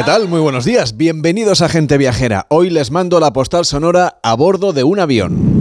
¿Qué 0.00 0.06
tal? 0.06 0.28
Muy 0.28 0.40
buenos 0.40 0.64
días. 0.64 0.96
Bienvenidos 0.96 1.60
a 1.60 1.68
Gente 1.68 1.98
Viajera. 1.98 2.46
Hoy 2.48 2.70
les 2.70 2.90
mando 2.90 3.20
la 3.20 3.34
postal 3.34 3.66
sonora 3.66 4.18
a 4.22 4.32
bordo 4.32 4.72
de 4.72 4.82
un 4.82 4.98
avión. 4.98 5.60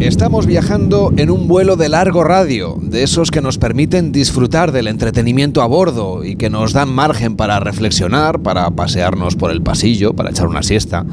Estamos 0.00 0.44
viajando 0.44 1.10
en 1.16 1.30
un 1.30 1.48
vuelo 1.48 1.76
de 1.76 1.88
largo 1.88 2.22
radio, 2.22 2.76
de 2.82 3.02
esos 3.02 3.30
que 3.30 3.40
nos 3.40 3.56
permiten 3.56 4.12
disfrutar 4.12 4.72
del 4.72 4.88
entretenimiento 4.88 5.62
a 5.62 5.66
bordo 5.66 6.22
y 6.22 6.36
que 6.36 6.50
nos 6.50 6.74
dan 6.74 6.90
margen 6.90 7.34
para 7.34 7.60
reflexionar, 7.60 8.40
para 8.40 8.70
pasearnos 8.70 9.36
por 9.36 9.50
el 9.52 9.62
pasillo, 9.62 10.12
para 10.12 10.28
echar 10.28 10.48
una 10.48 10.62
siesta, 10.62 11.06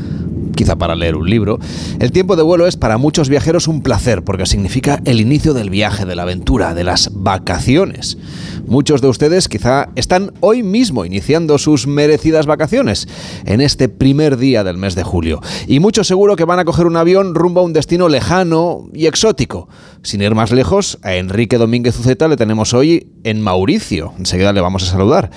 quizá 0.57 0.75
para 0.75 0.95
leer 0.95 1.15
un 1.15 1.29
libro. 1.29 1.59
El 1.99 2.11
tiempo 2.11 2.35
de 2.35 2.43
vuelo 2.43 2.67
es 2.67 2.75
para 2.75 2.97
muchos 2.97 3.29
viajeros 3.29 3.69
un 3.69 3.81
placer 3.81 4.23
porque 4.23 4.45
significa 4.45 4.99
el 5.05 5.21
inicio 5.21 5.53
del 5.53 5.69
viaje, 5.69 6.05
de 6.05 6.15
la 6.15 6.23
aventura, 6.23 6.73
de 6.73 6.83
las 6.83 7.11
vacaciones. 7.13 8.17
Muchos 8.65 9.01
de 9.01 9.07
ustedes 9.07 9.47
quizá 9.47 9.89
están 9.95 10.33
hoy 10.41 10.63
mismo 10.63 11.05
iniciando 11.05 11.57
sus 11.57 11.87
merecidas 11.87 12.45
vacaciones 12.47 13.07
en 13.45 13.61
este 13.61 13.87
primer 13.87 14.35
día 14.35 14.65
del 14.65 14.77
mes 14.77 14.95
de 14.95 15.03
julio. 15.03 15.39
Y 15.67 15.79
muchos 15.79 16.07
seguro 16.07 16.35
que 16.35 16.43
van 16.43 16.59
a 16.59 16.65
coger 16.65 16.85
un 16.85 16.97
avión 16.97 17.35
rumbo 17.35 17.61
a 17.61 17.63
un 17.63 17.71
destino 17.71 18.09
lejano 18.09 18.89
y 18.93 19.05
exótico. 19.05 19.69
Sin 20.03 20.21
ir 20.21 20.35
más 20.35 20.51
lejos, 20.51 20.99
a 21.03 21.15
Enrique 21.15 21.57
Domínguez 21.57 21.99
Uceta 21.99 22.27
le 22.27 22.37
tenemos 22.37 22.73
hoy 22.73 23.11
en 23.23 23.41
Mauricio. 23.41 24.13
Enseguida 24.17 24.53
le 24.53 24.61
vamos 24.61 24.83
a 24.83 24.85
saludar. 24.85 25.31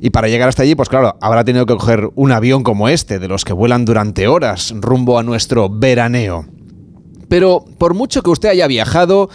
Y 0.00 0.10
para 0.10 0.28
llegar 0.28 0.48
hasta 0.48 0.62
allí, 0.62 0.74
pues 0.74 0.88
claro, 0.88 1.16
habrá 1.20 1.44
tenido 1.44 1.66
que 1.66 1.74
coger 1.74 2.10
un 2.14 2.32
avión 2.32 2.62
como 2.62 2.88
este, 2.88 3.18
de 3.18 3.28
los 3.28 3.44
que 3.44 3.52
vuelan 3.52 3.84
durante 3.84 4.28
horas 4.28 4.72
rumbo 4.76 5.18
a 5.18 5.22
nuestro 5.22 5.68
veraneo. 5.68 6.46
Pero 7.28 7.64
por 7.78 7.94
mucho 7.94 8.22
que 8.22 8.30
usted 8.30 8.50
haya 8.50 8.66
viajado, 8.66 9.28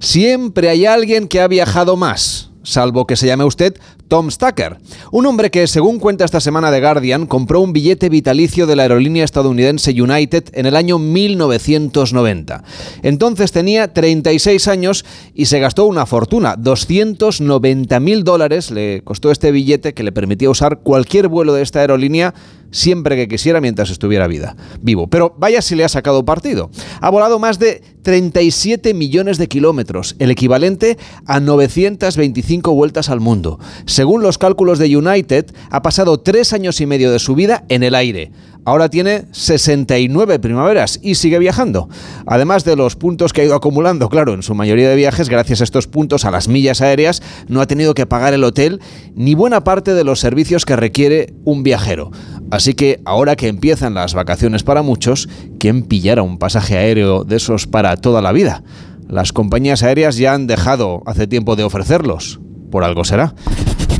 siempre 0.00 0.68
hay 0.68 0.86
alguien 0.86 1.28
que 1.28 1.40
ha 1.40 1.48
viajado 1.48 1.96
más 1.96 2.50
salvo 2.66 3.06
que 3.06 3.16
se 3.16 3.26
llame 3.26 3.44
usted 3.44 3.74
Tom 4.08 4.30
Stacker, 4.30 4.78
un 5.10 5.26
hombre 5.26 5.50
que, 5.50 5.66
según 5.66 5.98
cuenta 5.98 6.24
esta 6.24 6.40
semana 6.40 6.70
The 6.70 6.80
Guardian, 6.80 7.26
compró 7.26 7.60
un 7.60 7.72
billete 7.72 8.08
vitalicio 8.08 8.66
de 8.66 8.76
la 8.76 8.82
aerolínea 8.82 9.24
estadounidense 9.24 10.00
United 10.00 10.44
en 10.52 10.66
el 10.66 10.76
año 10.76 10.98
1990. 10.98 12.62
Entonces 13.02 13.52
tenía 13.52 13.92
36 13.92 14.68
años 14.68 15.04
y 15.34 15.46
se 15.46 15.60
gastó 15.60 15.86
una 15.86 16.06
fortuna, 16.06 16.56
290 16.56 18.00
mil 18.00 18.24
dólares 18.24 18.70
le 18.70 19.02
costó 19.02 19.30
este 19.30 19.50
billete 19.50 19.94
que 19.94 20.02
le 20.02 20.12
permitía 20.12 20.50
usar 20.50 20.80
cualquier 20.80 21.28
vuelo 21.28 21.54
de 21.54 21.62
esta 21.62 21.80
aerolínea 21.80 22.34
siempre 22.70 23.16
que 23.16 23.28
quisiera 23.28 23.60
mientras 23.60 23.90
estuviera 23.90 24.26
vida, 24.26 24.56
vivo. 24.80 25.08
Pero 25.08 25.34
vaya 25.38 25.62
si 25.62 25.74
le 25.74 25.84
ha 25.84 25.88
sacado 25.88 26.24
partido. 26.24 26.70
Ha 27.00 27.10
volado 27.10 27.38
más 27.38 27.58
de 27.58 27.82
37 28.02 28.94
millones 28.94 29.38
de 29.38 29.48
kilómetros, 29.48 30.16
el 30.18 30.30
equivalente 30.30 30.96
a 31.26 31.40
925 31.40 32.74
vueltas 32.74 33.08
al 33.08 33.20
mundo. 33.20 33.58
Según 33.86 34.22
los 34.22 34.38
cálculos 34.38 34.78
de 34.78 34.96
United, 34.96 35.46
ha 35.70 35.82
pasado 35.82 36.20
tres 36.20 36.52
años 36.52 36.80
y 36.80 36.86
medio 36.86 37.10
de 37.10 37.18
su 37.18 37.34
vida 37.34 37.64
en 37.68 37.82
el 37.82 37.94
aire. 37.94 38.30
Ahora 38.66 38.88
tiene 38.88 39.26
69 39.30 40.40
primaveras 40.40 40.98
y 41.00 41.14
sigue 41.14 41.38
viajando. 41.38 41.88
Además 42.26 42.64
de 42.64 42.74
los 42.74 42.96
puntos 42.96 43.32
que 43.32 43.42
ha 43.42 43.44
ido 43.44 43.54
acumulando, 43.54 44.08
claro, 44.08 44.34
en 44.34 44.42
su 44.42 44.56
mayoría 44.56 44.88
de 44.88 44.96
viajes, 44.96 45.28
gracias 45.28 45.60
a 45.60 45.64
estos 45.64 45.86
puntos, 45.86 46.24
a 46.24 46.32
las 46.32 46.48
millas 46.48 46.80
aéreas, 46.80 47.22
no 47.46 47.60
ha 47.60 47.68
tenido 47.68 47.94
que 47.94 48.06
pagar 48.06 48.34
el 48.34 48.42
hotel 48.42 48.80
ni 49.14 49.36
buena 49.36 49.62
parte 49.62 49.94
de 49.94 50.02
los 50.02 50.18
servicios 50.18 50.64
que 50.64 50.74
requiere 50.74 51.32
un 51.44 51.62
viajero. 51.62 52.10
Así 52.50 52.74
que 52.74 53.00
ahora 53.04 53.36
que 53.36 53.46
empiezan 53.46 53.94
las 53.94 54.14
vacaciones 54.14 54.64
para 54.64 54.82
muchos, 54.82 55.28
¿quién 55.60 55.84
pillara 55.84 56.22
un 56.22 56.38
pasaje 56.38 56.76
aéreo 56.76 57.22
de 57.22 57.36
esos 57.36 57.68
para 57.68 57.96
toda 57.96 58.20
la 58.20 58.32
vida? 58.32 58.64
Las 59.08 59.32
compañías 59.32 59.84
aéreas 59.84 60.16
ya 60.16 60.34
han 60.34 60.48
dejado 60.48 61.04
hace 61.06 61.28
tiempo 61.28 61.54
de 61.54 61.62
ofrecerlos. 61.62 62.40
Por 62.72 62.82
algo 62.82 63.04
será. 63.04 63.32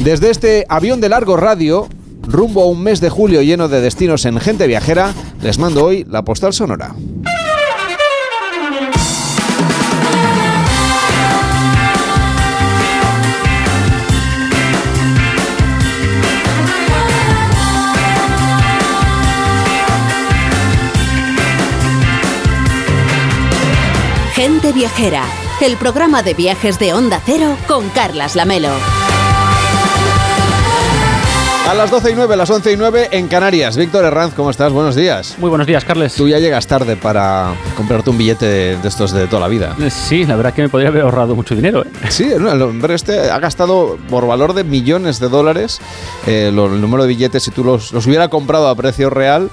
Desde 0.02 0.30
este 0.30 0.66
avión 0.68 1.00
de 1.00 1.08
largo 1.08 1.36
radio, 1.36 1.88
rumbo 2.26 2.62
a 2.62 2.66
un 2.66 2.82
mes 2.82 3.00
de 3.00 3.10
julio 3.10 3.42
lleno 3.42 3.68
de 3.68 3.80
destinos 3.80 4.24
en 4.24 4.40
gente 4.40 4.66
viajera, 4.66 5.14
les 5.42 5.58
mando 5.58 5.84
hoy 5.84 6.04
la 6.08 6.22
postal 6.22 6.52
sonora. 6.52 6.94
Gente 24.34 24.72
Viajera, 24.72 25.24
el 25.62 25.78
programa 25.78 26.22
de 26.22 26.34
viajes 26.34 26.78
de 26.78 26.92
Onda 26.92 27.22
Cero 27.24 27.56
con 27.66 27.88
Carlas 27.88 28.36
Lamelo. 28.36 28.95
A 31.66 31.74
las 31.74 31.90
12 31.90 32.12
y 32.12 32.14
9, 32.14 32.36
las 32.36 32.48
11 32.48 32.72
y 32.72 32.76
9 32.76 33.08
en 33.10 33.26
Canarias. 33.26 33.76
Víctor 33.76 34.04
Herranz, 34.04 34.34
¿cómo 34.34 34.50
estás? 34.50 34.72
Buenos 34.72 34.94
días. 34.94 35.34
Muy 35.40 35.48
buenos 35.48 35.66
días, 35.66 35.84
Carles. 35.84 36.14
Tú 36.14 36.28
ya 36.28 36.38
llegas 36.38 36.68
tarde 36.68 36.94
para 36.94 37.54
comprarte 37.76 38.08
un 38.08 38.18
billete 38.18 38.46
de 38.76 38.88
estos 38.88 39.10
de 39.10 39.26
toda 39.26 39.40
la 39.40 39.48
vida. 39.48 39.74
Eh, 39.80 39.90
sí, 39.90 40.24
la 40.24 40.36
verdad 40.36 40.54
que 40.54 40.62
me 40.62 40.68
podría 40.68 40.90
haber 40.90 41.02
ahorrado 41.02 41.34
mucho 41.34 41.56
dinero. 41.56 41.82
¿eh? 41.82 41.88
Sí, 42.08 42.22
el 42.22 42.62
hombre 42.62 42.94
este 42.94 43.32
ha 43.32 43.40
gastado 43.40 43.98
por 44.08 44.28
valor 44.28 44.54
de 44.54 44.62
millones 44.62 45.18
de 45.18 45.28
dólares 45.28 45.80
eh, 46.28 46.50
el 46.50 46.54
número 46.54 47.02
de 47.02 47.08
billetes. 47.08 47.42
Si 47.42 47.50
tú 47.50 47.64
los, 47.64 47.92
hubiera 47.92 48.28
comprado 48.28 48.68
a 48.68 48.74
precio 48.76 49.10
real, 49.10 49.50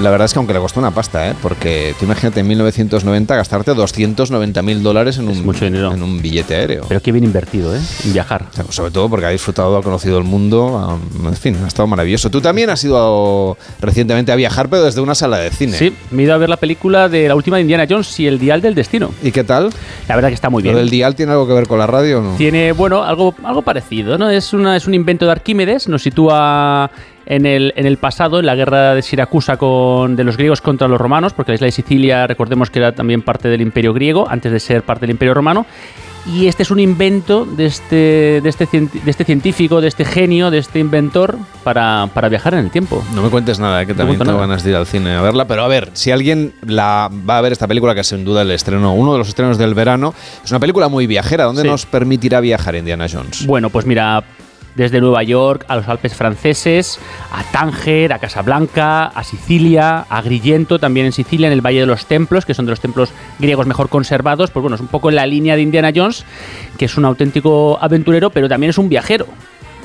la 0.00 0.10
verdad 0.10 0.24
es 0.24 0.32
que 0.32 0.40
aunque 0.40 0.54
le 0.54 0.58
costó 0.58 0.80
una 0.80 0.90
pasta, 0.90 1.30
¿eh? 1.30 1.34
porque 1.40 1.94
tú 2.00 2.04
imagínate 2.04 2.40
en 2.40 2.48
1990 2.48 3.36
gastarte 3.36 3.74
290 3.74 4.60
mil 4.62 4.82
dólares 4.82 5.18
en 5.18 5.28
un, 5.28 5.46
mucho 5.46 5.66
en 5.66 6.02
un 6.02 6.20
billete 6.20 6.56
aéreo. 6.56 6.86
Pero 6.88 7.00
qué 7.00 7.12
bien 7.12 7.24
invertido, 7.24 7.76
¿eh? 7.76 7.80
En 8.04 8.12
viajar. 8.12 8.46
Sobre 8.70 8.90
todo 8.90 9.08
porque 9.08 9.26
ha 9.26 9.30
disfrutado, 9.30 9.76
ha 9.76 9.82
conocido 9.84 10.18
el 10.18 10.24
mundo. 10.24 10.98
En 11.16 11.43
fin, 11.44 11.56
ha 11.62 11.68
estado 11.68 11.86
maravilloso. 11.86 12.30
Tú 12.30 12.40
también 12.40 12.70
has 12.70 12.82
ido 12.82 13.56
recientemente 13.80 14.32
a 14.32 14.36
viajar, 14.36 14.68
pero 14.68 14.84
desde 14.84 15.00
una 15.00 15.14
sala 15.14 15.38
de 15.38 15.50
cine. 15.50 15.76
Sí, 15.76 15.94
me 16.10 16.22
he 16.22 16.24
ido 16.24 16.34
a 16.34 16.38
ver 16.38 16.48
la 16.48 16.56
película 16.56 17.08
de 17.08 17.28
la 17.28 17.34
última 17.34 17.56
de 17.56 17.62
Indiana 17.62 17.86
Jones 17.88 18.18
y 18.18 18.26
el 18.26 18.38
Dial 18.38 18.62
del 18.62 18.74
Destino. 18.74 19.10
¿Y 19.22 19.30
qué 19.30 19.44
tal? 19.44 19.70
La 20.08 20.14
verdad 20.14 20.28
que 20.28 20.34
está 20.34 20.48
muy 20.48 20.62
bien. 20.62 20.74
¿Lo 20.74 20.80
del 20.80 20.90
Dial 20.90 21.14
tiene 21.14 21.32
algo 21.32 21.46
que 21.46 21.52
ver 21.52 21.66
con 21.66 21.78
la 21.78 21.86
radio 21.86 22.20
o 22.20 22.22
no? 22.22 22.36
Tiene, 22.36 22.72
bueno, 22.72 23.04
algo, 23.04 23.34
algo 23.44 23.62
parecido, 23.62 24.16
¿no? 24.16 24.30
Es, 24.30 24.54
una, 24.54 24.74
es 24.76 24.86
un 24.86 24.94
invento 24.94 25.26
de 25.26 25.32
Arquímedes, 25.32 25.86
nos 25.86 26.02
sitúa 26.02 26.90
en 27.26 27.44
el, 27.44 27.74
en 27.76 27.86
el 27.86 27.98
pasado, 27.98 28.40
en 28.40 28.46
la 28.46 28.54
guerra 28.54 28.94
de 28.94 29.02
Siracusa 29.02 29.58
con, 29.58 30.16
de 30.16 30.24
los 30.24 30.36
griegos 30.38 30.62
contra 30.62 30.88
los 30.88 30.98
romanos, 30.98 31.34
porque 31.34 31.52
la 31.52 31.56
isla 31.56 31.66
de 31.66 31.72
Sicilia, 31.72 32.26
recordemos 32.26 32.70
que 32.70 32.78
era 32.78 32.92
también 32.92 33.20
parte 33.20 33.48
del 33.48 33.60
imperio 33.60 33.92
griego, 33.92 34.26
antes 34.28 34.50
de 34.50 34.60
ser 34.60 34.82
parte 34.82 35.02
del 35.02 35.10
imperio 35.10 35.34
romano. 35.34 35.66
Y 36.26 36.46
este 36.46 36.62
es 36.62 36.70
un 36.70 36.80
invento 36.80 37.44
de 37.44 37.66
este, 37.66 38.40
de 38.42 38.48
este, 38.48 38.66
de 38.66 39.10
este 39.10 39.24
científico, 39.24 39.80
de 39.80 39.88
este 39.88 40.04
genio, 40.04 40.50
de 40.50 40.58
este 40.58 40.78
inventor 40.78 41.36
para, 41.62 42.08
para 42.14 42.30
viajar 42.30 42.54
en 42.54 42.60
el 42.60 42.70
tiempo. 42.70 43.04
No 43.14 43.22
me 43.22 43.28
cuentes 43.28 43.58
nada, 43.58 43.82
eh, 43.82 43.86
que 43.86 43.94
también 43.94 44.18
tengo 44.18 44.38
ganas 44.38 44.64
de 44.64 44.70
ir 44.70 44.76
al 44.76 44.86
cine 44.86 45.14
a 45.14 45.20
verla. 45.20 45.46
Pero 45.46 45.64
a 45.64 45.68
ver, 45.68 45.90
si 45.92 46.12
alguien 46.12 46.54
la 46.66 47.10
va 47.28 47.38
a 47.38 47.40
ver 47.42 47.52
esta 47.52 47.68
película, 47.68 47.94
que 47.94 48.00
es 48.00 48.06
sin 48.06 48.24
duda 48.24 48.42
el 48.42 48.50
estreno, 48.50 48.94
uno 48.94 49.12
de 49.12 49.18
los 49.18 49.28
estrenos 49.28 49.58
del 49.58 49.74
verano, 49.74 50.14
es 50.42 50.50
una 50.50 50.60
película 50.60 50.88
muy 50.88 51.06
viajera. 51.06 51.44
¿Dónde 51.44 51.64
nos 51.64 51.84
permitirá 51.84 52.40
viajar 52.40 52.74
Indiana 52.74 53.06
Jones? 53.10 53.46
Bueno, 53.46 53.68
pues 53.68 53.84
mira, 53.84 54.24
desde 54.74 55.00
Nueva 55.00 55.22
York 55.22 55.64
a 55.68 55.76
los 55.76 55.88
Alpes 55.88 56.14
franceses, 56.14 56.98
a 57.32 57.42
Tánger, 57.44 58.12
a 58.12 58.18
Casablanca, 58.18 59.06
a 59.06 59.24
Sicilia, 59.24 60.04
a 60.08 60.18
Agrigento, 60.18 60.78
también 60.78 61.06
en 61.06 61.12
Sicilia, 61.12 61.46
en 61.46 61.52
el 61.52 61.60
Valle 61.60 61.80
de 61.80 61.86
los 61.86 62.06
Templos, 62.06 62.44
que 62.44 62.54
son 62.54 62.66
de 62.66 62.70
los 62.70 62.80
templos 62.80 63.10
griegos 63.38 63.66
mejor 63.66 63.88
conservados. 63.88 64.50
Pues 64.50 64.62
bueno, 64.62 64.74
es 64.74 64.80
un 64.80 64.88
poco 64.88 65.10
en 65.10 65.16
la 65.16 65.26
línea 65.26 65.56
de 65.56 65.62
Indiana 65.62 65.92
Jones, 65.94 66.24
que 66.78 66.86
es 66.86 66.96
un 66.96 67.04
auténtico 67.04 67.78
aventurero, 67.80 68.30
pero 68.30 68.48
también 68.48 68.70
es 68.70 68.78
un 68.78 68.88
viajero. 68.88 69.26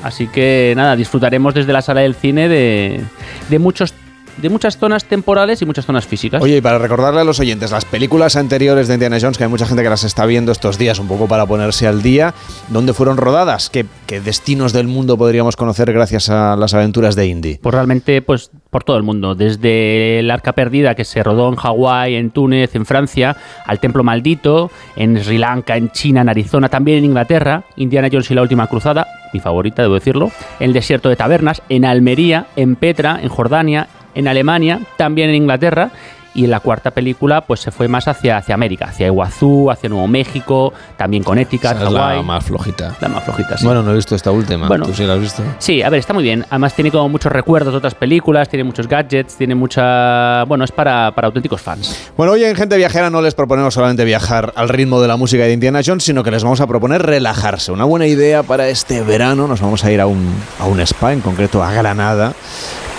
Así 0.02 0.28
que 0.28 0.72
nada, 0.76 0.96
disfrutaremos 0.96 1.54
desde 1.54 1.72
la 1.72 1.82
sala 1.82 2.00
del 2.00 2.14
cine 2.14 2.48
de, 2.48 3.02
de 3.48 3.58
muchos 3.58 3.94
de 4.36 4.48
muchas 4.48 4.78
zonas 4.78 5.04
temporales 5.04 5.62
y 5.62 5.66
muchas 5.66 5.86
zonas 5.86 6.06
físicas. 6.06 6.42
Oye, 6.42 6.58
y 6.58 6.60
para 6.60 6.78
recordarle 6.78 7.20
a 7.20 7.24
los 7.24 7.40
oyentes, 7.40 7.70
las 7.70 7.84
películas 7.84 8.36
anteriores 8.36 8.88
de 8.88 8.94
Indiana 8.94 9.18
Jones, 9.20 9.38
que 9.38 9.44
hay 9.44 9.50
mucha 9.50 9.66
gente 9.66 9.82
que 9.82 9.88
las 9.88 10.04
está 10.04 10.26
viendo 10.26 10.52
estos 10.52 10.78
días 10.78 10.98
un 10.98 11.08
poco 11.08 11.26
para 11.26 11.46
ponerse 11.46 11.86
al 11.86 12.02
día, 12.02 12.34
¿dónde 12.68 12.92
fueron 12.92 13.16
rodadas? 13.16 13.70
¿Qué, 13.70 13.86
destinos 14.20 14.72
del 14.72 14.88
mundo 14.88 15.16
podríamos 15.16 15.56
conocer 15.56 15.92
gracias 15.92 16.30
a 16.30 16.56
las 16.56 16.74
aventuras 16.74 17.16
de 17.16 17.26
Indy? 17.26 17.58
Pues 17.62 17.74
realmente, 17.74 18.22
pues 18.22 18.50
por 18.70 18.84
todo 18.84 18.96
el 18.96 19.02
mundo, 19.02 19.34
desde 19.34 20.20
el 20.20 20.30
Arca 20.30 20.52
Perdida 20.52 20.94
que 20.94 21.04
se 21.04 21.22
rodó 21.22 21.48
en 21.48 21.56
Hawái, 21.56 22.14
en 22.14 22.30
Túnez, 22.30 22.74
en 22.74 22.86
Francia, 22.86 23.36
al 23.66 23.80
Templo 23.80 24.04
Maldito, 24.04 24.70
en 24.96 25.22
Sri 25.22 25.38
Lanka, 25.38 25.76
en 25.76 25.90
China, 25.90 26.20
en 26.20 26.28
Arizona, 26.28 26.68
también 26.68 26.98
en 26.98 27.04
Inglaterra, 27.04 27.64
Indiana 27.76 28.08
Jones 28.10 28.30
y 28.30 28.34
la 28.34 28.42
Última 28.42 28.66
Cruzada, 28.66 29.06
mi 29.32 29.40
favorita, 29.40 29.82
debo 29.82 29.94
decirlo, 29.94 30.30
el 30.58 30.72
Desierto 30.72 31.08
de 31.08 31.16
Tabernas, 31.16 31.62
en 31.68 31.84
Almería, 31.84 32.46
en 32.56 32.76
Petra, 32.76 33.20
en 33.22 33.28
Jordania, 33.28 33.88
en 34.14 34.28
Alemania, 34.28 34.80
también 34.96 35.30
en 35.30 35.36
Inglaterra 35.36 35.90
y 36.34 36.44
en 36.44 36.50
la 36.50 36.60
cuarta 36.60 36.92
película 36.92 37.40
pues 37.40 37.60
se 37.60 37.70
fue 37.70 37.88
más 37.88 38.06
hacia, 38.06 38.36
hacia 38.36 38.54
América, 38.54 38.86
hacia 38.86 39.06
Iguazú, 39.06 39.70
hacia 39.70 39.88
Nuevo 39.88 40.06
México, 40.06 40.72
también 40.96 41.22
con 41.22 41.38
Ética, 41.38 41.74
la 41.74 42.22
más 42.22 42.44
flojita. 42.44 42.96
La 43.00 43.08
más 43.08 43.24
flojita, 43.24 43.58
sí. 43.58 43.64
Bueno, 43.64 43.82
no 43.82 43.90
he 43.90 43.94
visto 43.96 44.14
esta 44.14 44.30
última. 44.30 44.68
Bueno, 44.68 44.86
¿Tú 44.86 44.94
sí 44.94 45.04
la 45.04 45.14
has 45.14 45.20
visto? 45.20 45.42
Sí, 45.58 45.82
a 45.82 45.90
ver, 45.90 45.98
está 45.98 46.12
muy 46.12 46.22
bien. 46.22 46.44
Además 46.48 46.74
tiene 46.74 46.90
como 46.90 47.08
muchos 47.08 47.32
recuerdos 47.32 47.72
de 47.72 47.78
otras 47.78 47.94
películas, 47.94 48.48
tiene 48.48 48.64
muchos 48.64 48.86
gadgets, 48.86 49.36
tiene 49.36 49.54
mucha... 49.54 50.44
Bueno, 50.44 50.64
es 50.64 50.72
para, 50.72 51.12
para 51.14 51.26
auténticos 51.26 51.60
fans. 51.60 52.12
Bueno, 52.16 52.32
hoy 52.32 52.44
en 52.44 52.54
Gente 52.54 52.76
Viajera 52.76 53.10
no 53.10 53.22
les 53.22 53.34
proponemos 53.34 53.74
solamente 53.74 54.04
viajar 54.04 54.52
al 54.54 54.68
ritmo 54.68 55.00
de 55.00 55.08
la 55.08 55.16
música 55.16 55.44
de 55.44 55.52
Indiana 55.52 55.80
Jones, 55.84 56.04
sino 56.04 56.22
que 56.22 56.30
les 56.30 56.44
vamos 56.44 56.60
a 56.60 56.66
proponer 56.66 57.02
relajarse. 57.02 57.72
Una 57.72 57.84
buena 57.84 58.06
idea 58.06 58.42
para 58.42 58.68
este 58.68 59.02
verano. 59.02 59.48
Nos 59.48 59.60
vamos 59.60 59.84
a 59.84 59.90
ir 59.90 60.00
a 60.00 60.06
un, 60.06 60.32
a 60.60 60.66
un 60.66 60.80
spa, 60.80 61.12
en 61.12 61.20
concreto 61.20 61.62
a 61.62 61.72
Granada, 61.72 62.34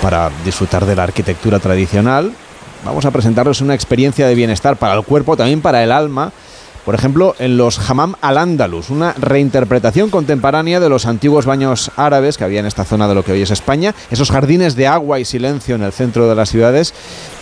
para 0.02 0.32
disfrutar 0.44 0.86
de 0.86 0.96
la 0.96 1.04
arquitectura 1.04 1.60
tradicional. 1.60 2.32
Vamos 2.84 3.06
a 3.06 3.12
presentarles 3.12 3.62
una 3.62 3.76
experiencia 3.76 4.28
de 4.28 4.36
bienestar 4.36 4.76
para 4.78 4.96
el 4.96 5.04
cuerpo, 5.04 5.38
también 5.38 5.62
para 5.62 5.84
el 5.84 5.92
alma. 5.92 6.32
Por 6.84 6.96
ejemplo, 6.96 7.36
en 7.38 7.58
los 7.58 7.78
Hammam 7.78 8.16
al-Ándalus, 8.22 8.90
una 8.90 9.14
reinterpretación 9.14 10.10
contemporánea 10.10 10.80
de 10.80 10.90
los 10.90 11.06
antiguos 11.06 11.46
baños 11.46 11.92
árabes 11.96 12.40
que 12.40 12.44
había 12.44 12.60
en 12.60 12.66
esta 12.66 12.86
zona 12.86 13.08
de 13.08 13.14
lo 13.14 13.24
que 13.24 13.34
hoy 13.34 13.44
es 13.44 13.52
España, 13.52 13.94
esos 14.10 14.32
jardines 14.32 14.76
de 14.76 14.88
agua 14.88 15.20
y 15.20 15.26
silencio 15.26 15.76
en 15.76 15.84
el 15.84 15.92
centro 15.92 16.28
de 16.28 16.34
las 16.34 16.50
ciudades, 16.50 16.96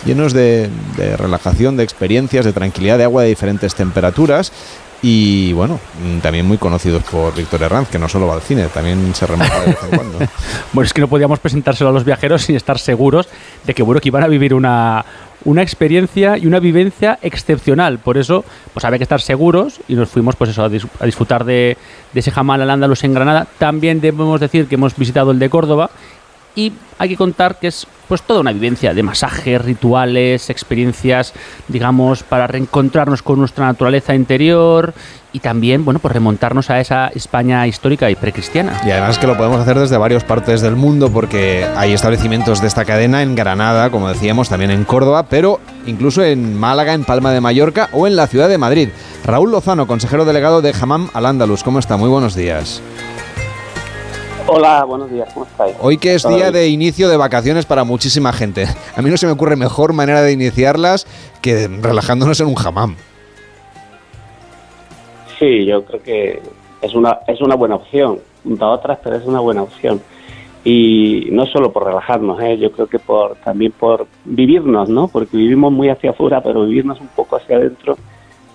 llenos 0.04 0.34
de, 0.34 0.68
de 0.98 1.16
relajación, 1.16 1.78
de 1.78 1.84
experiencias, 1.84 2.44
de 2.44 2.52
tranquilidad, 2.52 2.98
de 2.98 3.04
agua 3.04 3.22
de 3.22 3.30
diferentes 3.30 3.74
temperaturas, 3.74 4.52
y 5.02 5.52
bueno, 5.54 5.80
mm, 6.02 6.18
también 6.18 6.46
muy 6.46 6.58
conocidos 6.58 7.02
por 7.04 7.34
Víctor 7.34 7.62
Herranz, 7.62 7.88
que 7.88 7.98
no 7.98 8.08
solo 8.08 8.26
va 8.26 8.34
al 8.34 8.42
cine, 8.42 8.66
también 8.66 9.14
se 9.14 9.26
remonta 9.26 9.60
de 9.60 9.66
vez 9.66 9.78
en 9.82 9.96
cuando. 9.96 10.18
bueno, 10.72 10.86
es 10.86 10.92
que 10.92 11.00
no 11.00 11.08
podíamos 11.08 11.38
presentárselo 11.38 11.90
a 11.90 11.92
los 11.92 12.04
viajeros 12.04 12.42
sin 12.42 12.56
estar 12.56 12.78
seguros 12.78 13.28
de 13.64 13.74
que, 13.74 13.82
bueno, 13.82 14.00
que 14.00 14.08
iban 14.08 14.22
a 14.22 14.26
vivir 14.26 14.52
una, 14.52 15.04
una 15.44 15.62
experiencia 15.62 16.36
y 16.36 16.46
una 16.46 16.60
vivencia 16.60 17.18
excepcional. 17.22 17.98
Por 17.98 18.18
eso, 18.18 18.44
pues 18.74 18.84
había 18.84 18.98
que 18.98 19.04
estar 19.04 19.22
seguros 19.22 19.80
y 19.88 19.94
nos 19.94 20.10
fuimos, 20.10 20.36
pues 20.36 20.50
eso, 20.50 20.64
a, 20.64 20.68
disfrutar 20.68 21.44
de, 21.44 21.78
de 22.12 22.20
ese 22.20 22.30
jamal 22.30 22.60
al 22.60 22.98
en 23.02 23.14
Granada. 23.14 23.46
También 23.58 24.00
debemos 24.00 24.38
decir 24.38 24.66
que 24.66 24.74
hemos 24.74 24.94
visitado 24.96 25.30
el 25.30 25.38
de 25.38 25.48
Córdoba 25.48 25.90
y 26.54 26.72
hay 26.98 27.08
que 27.08 27.16
contar 27.16 27.58
que 27.58 27.68
es 27.68 27.86
pues 28.08 28.22
toda 28.22 28.40
una 28.40 28.52
vivencia 28.52 28.92
de 28.92 29.04
masajes, 29.04 29.62
rituales, 29.64 30.50
experiencias, 30.50 31.32
digamos, 31.68 32.24
para 32.24 32.48
reencontrarnos 32.48 33.22
con 33.22 33.38
nuestra 33.38 33.66
naturaleza 33.66 34.16
interior 34.16 34.92
y 35.32 35.38
también, 35.38 35.84
bueno, 35.84 36.00
pues 36.00 36.12
remontarnos 36.12 36.70
a 36.70 36.80
esa 36.80 37.06
España 37.14 37.68
histórica 37.68 38.10
y 38.10 38.16
precristiana. 38.16 38.80
Y 38.84 38.90
además 38.90 39.16
que 39.18 39.28
lo 39.28 39.36
podemos 39.36 39.60
hacer 39.60 39.78
desde 39.78 39.96
varias 39.96 40.24
partes 40.24 40.60
del 40.60 40.74
mundo 40.74 41.10
porque 41.12 41.64
hay 41.76 41.92
establecimientos 41.92 42.60
de 42.60 42.66
esta 42.66 42.84
cadena 42.84 43.22
en 43.22 43.36
Granada, 43.36 43.90
como 43.90 44.08
decíamos, 44.08 44.48
también 44.48 44.72
en 44.72 44.82
Córdoba, 44.84 45.26
pero 45.30 45.60
incluso 45.86 46.24
en 46.24 46.58
Málaga, 46.58 46.94
en 46.94 47.04
Palma 47.04 47.30
de 47.30 47.40
Mallorca 47.40 47.90
o 47.92 48.08
en 48.08 48.16
la 48.16 48.26
ciudad 48.26 48.48
de 48.48 48.58
Madrid. 48.58 48.88
Raúl 49.24 49.52
Lozano, 49.52 49.86
consejero 49.86 50.24
delegado 50.24 50.62
de 50.62 50.74
Hamam 50.80 51.10
al 51.14 51.26
Andalus, 51.26 51.62
¿cómo 51.62 51.78
está? 51.78 51.96
Muy 51.96 52.08
buenos 52.08 52.34
días. 52.34 52.82
Hola, 54.46 54.84
buenos 54.84 55.10
días, 55.10 55.32
¿cómo 55.32 55.46
estáis? 55.46 55.76
Hoy 55.80 55.98
que 55.98 56.14
es 56.14 56.26
día 56.26 56.50
de 56.50 56.68
inicio 56.68 57.08
de 57.08 57.16
vacaciones 57.16 57.66
para 57.66 57.84
muchísima 57.84 58.32
gente. 58.32 58.66
A 58.96 59.02
mí 59.02 59.10
no 59.10 59.16
se 59.16 59.26
me 59.26 59.32
ocurre 59.32 59.56
mejor 59.56 59.92
manera 59.92 60.22
de 60.22 60.32
iniciarlas 60.32 61.06
que 61.40 61.68
relajándonos 61.68 62.40
en 62.40 62.46
un 62.48 62.54
jamán. 62.54 62.96
Sí, 65.38 65.64
yo 65.64 65.84
creo 65.84 66.02
que 66.02 66.42
es 66.82 66.94
una, 66.94 67.20
es 67.26 67.40
una 67.40 67.54
buena 67.54 67.76
opción, 67.76 68.18
junto 68.42 68.64
a 68.64 68.70
otras, 68.72 68.98
pero 69.02 69.16
es 69.16 69.24
una 69.24 69.40
buena 69.40 69.62
opción. 69.62 70.00
Y 70.64 71.28
no 71.30 71.46
solo 71.46 71.72
por 71.72 71.86
relajarnos, 71.86 72.40
¿eh? 72.42 72.58
yo 72.58 72.70
creo 72.72 72.86
que 72.86 72.98
por 72.98 73.36
también 73.36 73.72
por 73.72 74.06
vivirnos, 74.24 74.90
¿no? 74.90 75.08
Porque 75.08 75.36
vivimos 75.36 75.72
muy 75.72 75.88
hacia 75.88 76.10
afuera, 76.10 76.42
pero 76.42 76.66
vivirnos 76.66 77.00
un 77.00 77.08
poco 77.08 77.36
hacia 77.36 77.56
adentro, 77.56 77.96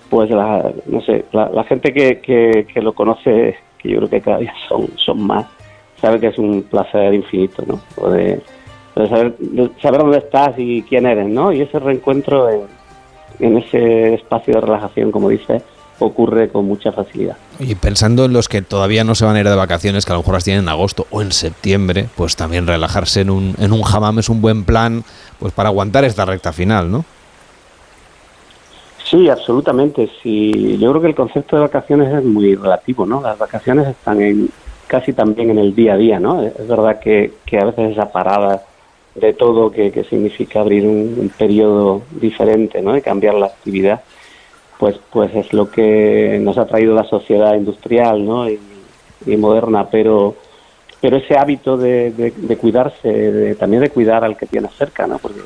pues 0.08 0.30
la, 0.30 0.72
no 0.86 1.00
sé, 1.02 1.24
la, 1.32 1.64
gente 1.64 1.92
que, 1.92 2.20
que, 2.20 2.66
que, 2.72 2.80
lo 2.80 2.94
conoce, 2.94 3.56
que 3.78 3.88
yo 3.88 3.96
creo 3.98 4.10
que 4.10 4.20
cada 4.20 4.38
día 4.38 4.54
son, 4.68 4.88
son 4.96 5.26
más, 5.26 5.46
sabe 6.00 6.20
que 6.20 6.28
es 6.28 6.38
un 6.38 6.62
placer 6.62 7.14
infinito, 7.14 7.64
¿no? 7.66 8.10
De, 8.10 8.40
saber, 8.94 9.34
saber, 9.80 10.00
dónde 10.00 10.18
estás 10.18 10.54
y 10.56 10.82
quién 10.82 11.06
eres, 11.06 11.28
¿no? 11.28 11.52
Y 11.52 11.60
ese 11.62 11.78
reencuentro 11.78 12.48
en, 12.48 12.62
en 13.40 13.58
ese 13.58 14.14
espacio 14.14 14.54
de 14.54 14.60
relajación, 14.60 15.10
como 15.10 15.28
dice, 15.28 15.62
ocurre 15.98 16.48
con 16.48 16.66
mucha 16.66 16.92
facilidad. 16.92 17.36
Y 17.58 17.74
pensando 17.74 18.26
en 18.26 18.32
los 18.32 18.48
que 18.48 18.62
todavía 18.62 19.04
no 19.04 19.14
se 19.14 19.24
van 19.24 19.36
a 19.36 19.40
ir 19.40 19.48
de 19.48 19.54
vacaciones, 19.54 20.04
que 20.04 20.12
a 20.12 20.14
lo 20.14 20.20
mejor 20.20 20.34
las 20.34 20.44
tienen 20.44 20.64
en 20.64 20.68
agosto 20.68 21.06
o 21.10 21.22
en 21.22 21.32
septiembre, 21.32 22.06
pues 22.16 22.36
también 22.36 22.66
relajarse 22.66 23.22
en 23.22 23.30
un, 23.30 23.54
en 23.58 23.72
un 23.72 23.82
hammam 23.84 24.18
es 24.18 24.28
un 24.28 24.42
buen 24.42 24.64
plan 24.64 25.04
pues 25.38 25.52
para 25.52 25.68
aguantar 25.70 26.04
esta 26.04 26.24
recta 26.24 26.52
final, 26.52 26.90
¿no? 26.90 27.04
Sí, 29.08 29.28
absolutamente. 29.28 30.10
Sí, 30.22 30.78
yo 30.78 30.90
creo 30.90 31.00
que 31.00 31.08
el 31.08 31.14
concepto 31.14 31.56
de 31.56 31.62
vacaciones 31.62 32.12
es 32.12 32.24
muy 32.24 32.56
relativo, 32.56 33.06
¿no? 33.06 33.20
Las 33.20 33.38
vacaciones 33.38 33.86
están 33.86 34.20
en, 34.20 34.50
casi 34.86 35.12
también 35.12 35.50
en 35.50 35.58
el 35.58 35.74
día 35.74 35.94
a 35.94 35.96
día, 35.96 36.20
¿no? 36.20 36.42
Es 36.42 36.66
verdad 36.66 37.00
que, 37.00 37.32
que 37.44 37.58
a 37.58 37.64
veces 37.64 37.92
esa 37.92 38.10
parada 38.10 38.62
de 39.14 39.32
todo 39.32 39.70
que, 39.70 39.90
que 39.90 40.04
significa 40.04 40.60
abrir 40.60 40.86
un, 40.86 41.32
periodo 41.36 42.02
diferente, 42.10 42.82
¿no? 42.82 42.92
De 42.92 43.02
cambiar 43.02 43.34
la 43.34 43.46
actividad, 43.46 44.02
pues, 44.78 44.98
pues 45.10 45.34
es 45.34 45.52
lo 45.52 45.70
que 45.70 46.38
nos 46.40 46.58
ha 46.58 46.66
traído 46.66 46.94
la 46.94 47.04
sociedad 47.04 47.54
industrial, 47.54 48.24
¿no? 48.24 48.48
Y, 48.48 48.58
moderna, 49.38 49.88
pero 49.90 50.36
pero 51.00 51.16
ese 51.16 51.36
hábito 51.36 51.76
de, 51.76 52.10
de, 52.12 52.56
cuidarse, 52.56 53.08
de, 53.08 53.54
también 53.56 53.82
de 53.82 53.90
cuidar 53.90 54.24
al 54.24 54.36
que 54.36 54.46
tiene 54.46 54.68
cerca, 54.68 55.06
¿no? 55.06 55.18
Porque 55.18 55.40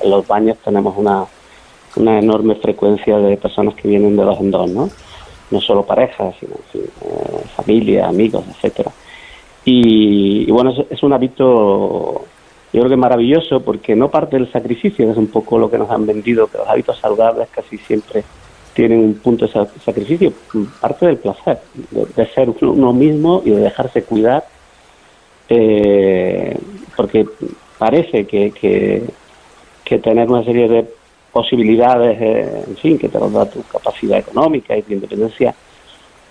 en 0.00 0.10
los 0.10 0.26
baños 0.26 0.56
tenemos 0.64 0.96
una, 0.96 1.26
una 1.96 2.18
enorme 2.18 2.54
frecuencia 2.56 3.18
de 3.18 3.36
personas 3.36 3.74
que 3.74 3.88
vienen 3.88 4.16
de 4.16 4.24
dos 4.24 4.40
en 4.40 4.50
dos, 4.50 4.70
¿no? 4.70 4.90
No 5.50 5.60
solo 5.60 5.84
parejas, 5.84 6.34
sino 6.40 6.54
eh, 6.74 7.42
familia, 7.54 8.08
amigos, 8.08 8.44
etcétera. 8.48 8.90
Y, 9.64 10.50
bueno, 10.50 10.72
es, 10.88 11.02
un 11.02 11.12
hábito, 11.12 12.24
yo 12.72 12.80
creo 12.80 12.88
que 12.88 12.96
maravilloso, 12.96 13.60
porque 13.60 13.96
no 13.96 14.10
parte 14.10 14.36
del 14.36 14.50
sacrificio, 14.50 15.04
que 15.04 15.10
es 15.10 15.18
un 15.18 15.26
poco 15.26 15.58
lo 15.58 15.70
que 15.70 15.78
nos 15.78 15.90
han 15.90 16.06
vendido, 16.06 16.46
que 16.46 16.58
los 16.58 16.68
hábitos 16.68 16.98
saludables 16.98 17.48
casi 17.50 17.76
siempre 17.78 18.22
tienen 18.74 19.00
un 19.00 19.14
punto 19.14 19.46
de 19.46 19.66
sacrificio, 19.84 20.32
parte 20.80 21.06
del 21.06 21.16
placer, 21.16 21.58
de, 21.90 22.26
ser 22.26 22.50
uno 22.60 22.92
mismo 22.92 23.42
y 23.44 23.50
de 23.50 23.60
dejarse 23.60 24.04
cuidar, 24.04 24.46
eh, 25.48 26.56
porque 26.94 27.26
parece 27.78 28.26
que, 28.26 28.52
que, 28.52 29.02
que 29.82 29.98
tener 29.98 30.28
una 30.28 30.44
serie 30.44 30.68
de 30.68 30.95
posibilidades, 31.36 32.18
eh, 32.18 32.64
en 32.66 32.76
fin, 32.78 32.98
que 32.98 33.10
te 33.10 33.18
lo 33.18 33.28
da 33.28 33.44
tu 33.44 33.62
capacidad 33.64 34.18
económica 34.18 34.74
y 34.74 34.80
tu 34.80 34.94
independencia, 34.94 35.54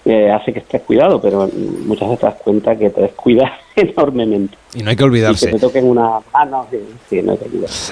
eh, 0.03 0.31
hace 0.31 0.51
que 0.51 0.59
estés 0.59 0.81
cuidado, 0.81 1.21
pero 1.21 1.47
muchas 1.85 2.09
veces 2.09 2.21
te 2.21 2.25
das 2.25 2.35
cuenta 2.35 2.75
que 2.75 2.89
te 2.89 3.01
descuidas 3.01 3.51
enormemente. 3.95 4.57
Y 4.73 4.83
no 4.83 4.89
hay 4.89 4.95
que 4.95 5.03
olvidarse. 5.03 5.47
que 5.47 5.53
te 5.53 5.59
toquen 5.59 5.85
una 5.85 6.19
sí, 7.09 7.21
no 7.21 7.31
hay 7.31 7.37
que 7.37 7.49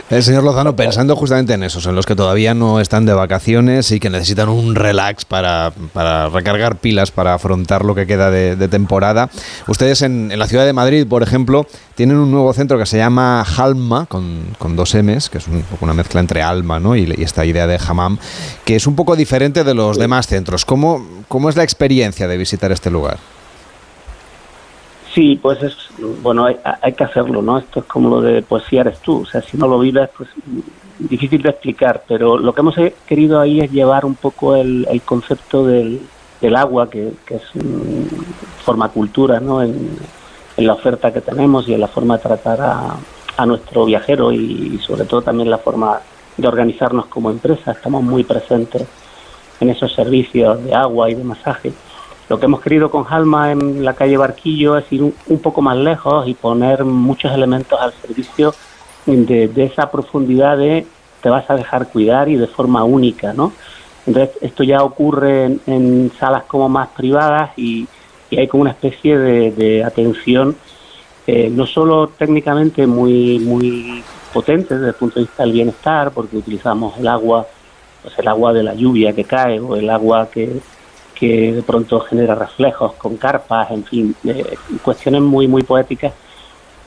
El 0.10 0.24
señor 0.24 0.44
Lozano, 0.44 0.76
pensando 0.76 1.16
justamente 1.16 1.54
en 1.54 1.64
esos, 1.64 1.86
en 1.86 1.96
los 1.96 2.06
que 2.06 2.16
todavía 2.16 2.54
no 2.54 2.80
están 2.80 3.06
de 3.06 3.14
vacaciones 3.14 3.92
y 3.92 4.00
que 4.00 4.10
necesitan 4.10 4.50
un 4.50 4.76
relax 4.76 5.24
para, 5.24 5.72
para 5.94 6.30
recargar 6.30 6.78
pilas, 6.78 7.12
para 7.12 7.34
afrontar 7.34 7.86
lo 7.86 7.96
que 7.96 8.06
queda 8.06 8.32
de, 8.32 8.68
temporada. 8.68 9.30
Ustedes 9.68 10.02
en, 10.02 10.38
la 10.38 10.48
ciudad 10.48 10.66
de 10.66 10.74
Madrid, 10.74 11.08
por 11.08 11.24
ejemplo, 11.24 11.66
tienen 11.96 12.18
un 12.18 12.32
nuevo 12.32 12.52
centro 12.54 12.78
que 12.78 12.86
se 12.86 12.98
llama 12.98 13.44
Halma, 13.44 14.06
con, 14.08 14.56
con 14.58 14.76
dos 14.76 14.96
M's, 14.96 15.30
que 15.30 15.38
es 15.38 15.48
un 15.48 15.62
poco 15.64 15.86
una 15.86 15.94
mezcla 15.94 16.20
entre 16.20 16.42
alma 16.42 16.80
¿no? 16.80 16.96
y, 16.96 17.14
esta 17.24 17.46
idea 17.46 17.68
de 17.68 17.80
hammam, 17.88 18.18
que 18.66 18.76
es 18.76 18.88
un 18.88 18.96
poco 18.96 19.16
diferente 19.16 19.64
de 19.64 19.74
los 19.74 19.98
demás 19.98 20.28
centros. 20.28 20.66
¿Cómo, 20.66 21.06
¿Cómo 21.28 21.50
es 21.50 21.56
la 21.56 21.64
experiencia 21.64 22.28
de 22.28 22.38
visitar 22.38 22.72
este 22.72 22.90
lugar? 22.90 23.18
Sí, 25.14 25.40
pues 25.40 25.62
es, 25.62 25.76
bueno, 26.24 26.46
hay, 26.46 26.94
que 26.94 27.04
hacerlo, 27.04 27.44
¿no? 27.44 27.60
Esto 27.60 27.82
es 27.82 27.86
como 27.86 28.10
lo 28.10 28.22
de 28.22 28.42
poesía 28.42 28.82
eres 28.82 29.00
tú, 29.00 29.22
o 29.22 29.26
sea, 29.26 29.42
si 29.44 29.58
no 29.58 29.68
lo 29.68 29.78
vives, 29.78 30.10
pues 30.18 30.30
difícil 30.98 31.44
de 31.44 31.50
explicar, 31.50 32.04
pero 32.08 32.38
lo 32.38 32.54
que 32.54 32.62
hemos 32.62 32.76
querido 33.06 33.40
ahí 33.40 33.60
es 33.60 33.72
llevar 33.72 34.06
un 34.06 34.16
poco 34.16 34.56
el, 34.56 34.88
concepto 35.06 35.68
del, 35.68 36.02
agua, 36.56 36.90
que, 36.90 37.12
que 37.26 37.36
es 37.36 37.44
forma 38.64 38.90
cultura, 38.90 39.40
¿no? 39.40 39.62
En, 39.62 40.24
la 40.56 40.74
oferta 40.74 41.12
que 41.12 41.22
tenemos 41.22 41.68
y 41.68 41.74
en 41.74 41.82
la 41.82 41.88
forma 41.88 42.18
de 42.18 42.24
tratar 42.24 42.60
a 42.62 43.46
nuestro 43.46 43.86
viajero 43.86 44.32
y, 44.32 44.80
sobre 44.86 45.06
todo 45.06 45.24
también 45.24 45.50
la 45.50 45.58
forma 45.58 46.00
de 46.38 46.48
organizarnos 46.48 47.08
como 47.08 47.32
empresa. 47.32 47.72
Estamos 47.72 48.04
muy 48.04 48.24
presentes 48.24 48.86
en 49.60 49.72
esos 49.72 49.94
servicios 49.94 50.64
de 50.64 50.76
agua 50.76 51.10
y 51.10 51.16
de 51.16 51.24
masaje 51.24 51.74
lo 52.34 52.40
que 52.40 52.48
hemos 52.48 52.62
querido 52.62 52.90
con 52.90 53.06
Halma 53.08 53.52
en 53.52 53.86
la 53.86 53.94
calle 53.94 54.18
Barquillo 54.18 54.76
es 54.76 54.92
ir 54.92 55.04
un, 55.04 55.40
poco 55.40 55.62
más 55.62 55.78
lejos 55.78 56.28
y 56.28 56.34
poner 56.34 56.84
muchos 56.84 57.32
elementos 57.32 57.80
al 57.80 57.94
servicio 57.94 58.56
de, 59.06 59.52
esa 59.58 59.92
profundidad 59.92 60.58
de 60.58 60.88
te 61.22 61.30
vas 61.30 61.48
a 61.52 61.56
dejar 61.56 61.90
cuidar 61.90 62.30
y 62.30 62.36
de 62.36 62.48
forma 62.48 62.84
única, 62.86 63.34
¿no? 63.34 63.54
Entonces, 64.08 64.36
esto 64.42 64.64
ya 64.64 64.82
ocurre 64.82 65.60
en, 65.68 66.12
salas 66.20 66.46
como 66.46 66.68
más 66.70 66.88
privadas 66.88 67.52
y, 67.56 67.88
hay 68.32 68.48
como 68.48 68.62
una 68.62 68.72
especie 68.72 69.16
de, 69.16 69.84
atención, 69.84 70.56
eh, 71.28 71.52
no 71.52 71.68
solo 71.68 72.08
técnicamente 72.08 72.88
muy, 72.88 73.38
muy 73.38 74.04
potentes 74.34 74.80
desde 74.80 74.88
el 74.88 74.96
punto 74.96 75.20
de 75.20 75.26
vista 75.28 75.44
del 75.44 75.52
bienestar, 75.52 76.10
porque 76.10 76.38
utilizamos 76.38 76.98
el 76.98 77.08
agua, 77.08 77.46
pues 78.02 78.18
el 78.18 78.28
agua 78.28 78.54
de 78.54 78.64
la 78.64 78.74
lluvia 78.74 79.14
que 79.14 79.24
cae 79.24 79.60
o 79.60 79.76
el 79.76 79.88
agua 79.88 80.28
que, 80.32 80.60
que 81.14 81.54
de 81.54 81.64
pronto 81.64 82.00
genera 82.02 82.36
reflejos 82.36 82.94
con 82.94 83.18
carpas, 83.18 83.72
en 83.72 83.84
fin, 83.86 84.16
eh, 84.26 84.56
cuestiones 84.82 85.22
muy, 85.22 85.48
muy 85.48 85.64
poéticas. 85.64 86.14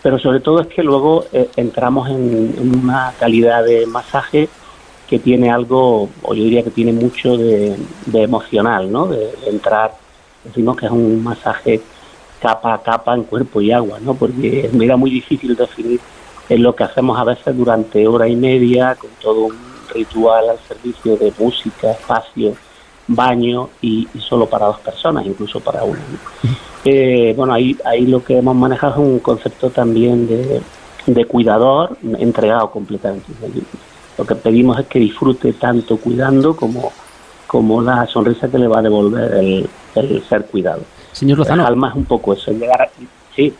Pero 0.02 0.18
sobre 0.18 0.40
todo 0.40 0.60
es 0.60 0.68
que 0.68 0.82
luego 0.82 1.24
eh, 1.32 1.48
entramos 1.56 2.08
en, 2.08 2.78
una 2.80 3.12
calidad 3.18 3.64
de 3.64 3.86
masaje 3.86 4.48
que 5.08 5.18
tiene 5.18 5.50
algo, 5.50 6.08
o 6.22 6.34
yo 6.34 6.44
diría 6.44 6.62
que 6.62 6.70
tiene 6.70 6.92
mucho 6.92 7.36
de, 7.36 7.76
emocional, 8.12 8.90
¿no? 8.90 9.06
De, 9.06 9.30
entrar, 9.46 9.92
decimos 10.44 10.76
que 10.76 10.86
es 10.86 10.92
un 10.92 11.22
masaje 11.22 11.80
capa 12.40 12.74
a 12.74 12.82
capa 12.82 13.14
en 13.14 13.24
cuerpo 13.24 13.60
y 13.60 13.72
agua, 13.72 13.98
¿no? 14.00 14.14
Porque 14.14 14.68
me 14.72 14.84
era 14.84 14.96
muy 14.96 15.10
difícil 15.10 15.56
definir 15.56 16.00
en 16.48 16.62
lo 16.62 16.74
que 16.74 16.84
hacemos 16.84 17.18
a 17.18 17.24
veces 17.24 17.56
durante 17.56 18.06
hora 18.06 18.28
y 18.28 18.36
media, 18.36 18.94
con 18.94 19.10
todo 19.20 19.46
un 19.46 19.56
ritual 19.92 20.50
al 20.50 20.58
servicio 20.60 21.16
de 21.16 21.32
música, 21.38 21.92
espacio, 21.92 22.54
baño 23.08 23.70
y, 23.80 24.08
solo 24.18 24.46
para 24.46 24.66
dos 24.66 24.80
personas, 24.80 25.26
incluso 25.26 25.60
para 25.60 25.84
una. 25.84 26.00
Eh, 26.84 27.34
bueno, 27.36 27.52
ahí, 27.52 27.76
ahí 27.84 28.06
lo 28.06 28.22
que 28.22 28.38
hemos 28.38 28.54
manejado 28.54 28.94
es 28.94 28.98
un 28.98 29.18
concepto 29.20 29.70
también 29.70 30.26
de, 30.26 30.60
de 31.06 31.24
cuidador 31.24 31.96
entregado 32.18 32.70
completamente. 32.70 33.26
Lo 34.18 34.24
que 34.24 34.34
pedimos 34.34 34.78
es 34.78 34.86
que 34.86 34.98
disfrute 34.98 35.52
tanto 35.54 35.98
cuidando 35.98 36.56
como, 36.56 36.92
como 37.46 37.82
la 37.82 38.06
sonrisa 38.06 38.48
que 38.48 38.58
le 38.58 38.68
va 38.68 38.78
a 38.78 38.82
devolver 38.82 39.32
el, 39.34 39.68
el 39.94 40.24
ser 40.28 40.46
cuidado. 40.46 40.82
Señor 41.12 41.38
Lozano. 41.38 41.66
Alma 41.66 41.90
es 41.90 41.96
un 41.96 42.04
poco 42.04 42.32
eso, 42.32 42.52
llegar 42.52 42.90
Sí. 43.34 43.52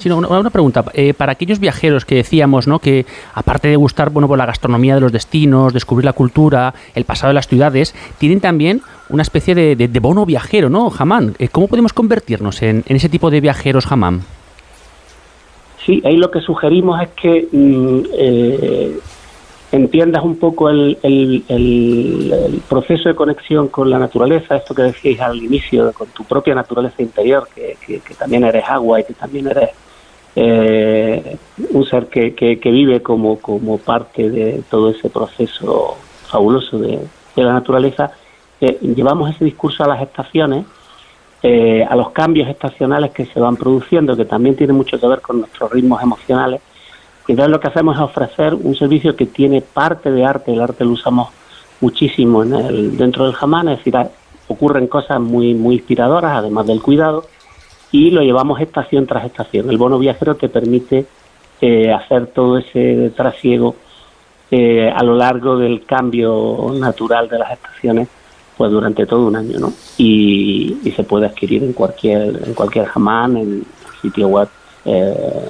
Sí, 0.00 0.08
una, 0.08 0.48
pregunta. 0.48 0.82
Eh, 0.94 1.12
para 1.12 1.32
aquellos 1.32 1.60
viajeros 1.60 2.06
que 2.06 2.14
decíamos, 2.14 2.66
¿no? 2.66 2.78
Que 2.78 3.04
aparte 3.34 3.68
de 3.68 3.76
gustar, 3.76 4.08
bueno, 4.08 4.28
por 4.28 4.38
la 4.38 4.46
gastronomía 4.46 4.94
de 4.94 5.02
los 5.02 5.12
destinos, 5.12 5.74
descubrir 5.74 6.06
la 6.06 6.14
cultura, 6.14 6.72
el 6.94 7.04
pasado 7.04 7.28
de 7.28 7.34
las 7.34 7.46
ciudades, 7.46 7.94
tienen 8.16 8.40
también 8.40 8.80
una 9.10 9.20
especie 9.20 9.54
de, 9.54 10.00
bono 10.00 10.24
viajero, 10.24 10.70
¿no? 10.70 10.88
Jamán. 10.88 11.34
Eh, 11.38 11.48
¿Cómo 11.48 11.68
podemos 11.68 11.92
convertirnos 11.92 12.62
en, 12.62 12.82
ese 12.86 13.10
tipo 13.10 13.30
de 13.30 13.42
viajeros 13.42 13.84
jamán? 13.84 14.22
Sí, 15.84 16.00
ahí 16.06 16.16
lo 16.16 16.30
que 16.30 16.40
sugerimos 16.40 17.02
es 17.02 17.08
que 17.10 17.48
mm, 17.52 18.00
eh, 18.14 18.98
entiendas 19.70 20.24
un 20.24 20.38
poco 20.38 20.70
el, 20.70 21.44
proceso 22.70 23.10
de 23.10 23.14
conexión 23.14 23.68
con 23.68 23.90
la 23.90 23.98
naturaleza, 23.98 24.56
esto 24.56 24.74
que 24.74 24.80
decíais 24.80 25.20
al 25.20 25.36
inicio, 25.42 25.92
con 25.92 26.08
tu 26.08 26.24
propia 26.24 26.54
naturaleza 26.54 27.02
interior, 27.02 27.46
que, 27.54 27.76
que 27.86 28.14
también 28.14 28.44
eres 28.44 28.64
agua 28.66 29.00
y 29.00 29.04
que 29.04 29.12
también 29.12 29.46
eres 29.46 29.68
eh, 30.36 31.36
un 31.70 31.84
ser 31.86 32.06
que, 32.06 32.34
que, 32.34 32.70
vive 32.70 33.02
como, 33.02 33.38
como 33.40 33.78
parte 33.78 34.30
de 34.30 34.62
todo 34.70 34.90
ese 34.90 35.10
proceso 35.10 35.96
fabuloso 36.26 36.78
de, 36.78 37.00
la 37.36 37.54
naturaleza, 37.54 38.12
eh, 38.60 38.78
llevamos 38.82 39.30
ese 39.30 39.44
discurso 39.44 39.82
a 39.82 39.88
las 39.88 40.02
estaciones, 40.02 40.66
eh, 41.42 41.84
a 41.88 41.96
los 41.96 42.10
cambios 42.10 42.48
estacionales 42.48 43.12
que 43.12 43.24
se 43.24 43.40
van 43.40 43.56
produciendo, 43.56 44.14
que 44.14 44.26
también 44.26 44.56
tiene 44.56 44.74
mucho 44.74 45.00
que 45.00 45.06
ver 45.06 45.20
con 45.22 45.40
nuestros 45.40 45.70
ritmos 45.72 46.02
emocionales. 46.02 46.60
Entonces 47.26 47.50
lo 47.50 47.60
que 47.60 47.68
hacemos 47.68 47.96
es 47.96 48.02
ofrecer 48.02 48.54
un 48.54 48.74
servicio 48.74 49.16
que 49.16 49.26
tiene 49.26 49.62
parte 49.62 50.10
de 50.10 50.24
arte, 50.24 50.52
el 50.52 50.60
arte 50.60 50.84
lo 50.84 50.92
usamos 50.92 51.28
muchísimo 51.80 52.42
en 52.42 52.54
el, 52.54 52.96
dentro 52.96 53.24
del 53.24 53.34
jamán, 53.34 53.68
es 53.68 53.78
decir, 53.78 53.94
ocurren 54.48 54.86
cosas 54.86 55.20
muy, 55.20 55.54
muy 55.54 55.76
inspiradoras, 55.76 56.32
además 56.32 56.66
del 56.66 56.82
cuidado, 56.82 57.24
y 57.92 58.10
lo 58.10 58.22
llevamos 58.22 58.60
estación 58.60 59.06
tras 59.06 59.24
estación. 59.24 59.70
El 59.70 59.78
bono 59.78 59.98
viajero 59.98 60.36
te 60.36 60.48
permite 60.48 61.06
eh, 61.60 61.92
hacer 61.92 62.28
todo 62.28 62.58
ese 62.58 63.12
trasiego 63.16 63.76
eh, 64.50 64.90
a 64.90 65.02
lo 65.02 65.14
largo 65.14 65.58
del 65.58 65.84
cambio 65.84 66.72
natural 66.74 67.28
de 67.28 67.38
las 67.38 67.52
estaciones 67.52 68.08
pues 68.56 68.70
durante 68.70 69.06
todo 69.06 69.26
un 69.26 69.36
año 69.36 69.58
¿no? 69.58 69.72
y, 69.96 70.78
se 70.96 71.04
puede 71.04 71.26
adquirir 71.26 71.62
en 71.62 71.72
cualquier 71.72 72.42
en 72.46 72.54
cualquier 72.54 72.86
jamán 72.86 73.36
en 73.36 73.64
sitio 74.02 74.28
web 74.28 74.48
eh, 74.84 75.48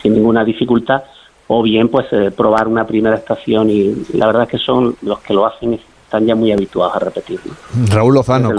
sin 0.00 0.14
ninguna 0.14 0.44
dificultad 0.44 1.02
o 1.48 1.62
bien 1.62 1.88
pues 1.88 2.06
probar 2.34 2.66
una 2.66 2.86
primera 2.86 3.16
estación 3.16 3.68
y 3.68 4.06
la 4.14 4.26
verdad 4.26 4.44
es 4.44 4.48
que 4.50 4.58
son 4.58 4.96
los 5.02 5.18
que 5.20 5.34
lo 5.34 5.46
hacen 5.46 5.74
están 6.10 6.26
ya 6.26 6.34
muy 6.34 6.50
habituados 6.50 6.96
a 6.96 6.98
repetirlo. 6.98 7.52
Raúl 7.86 8.14
Lozano, 8.14 8.50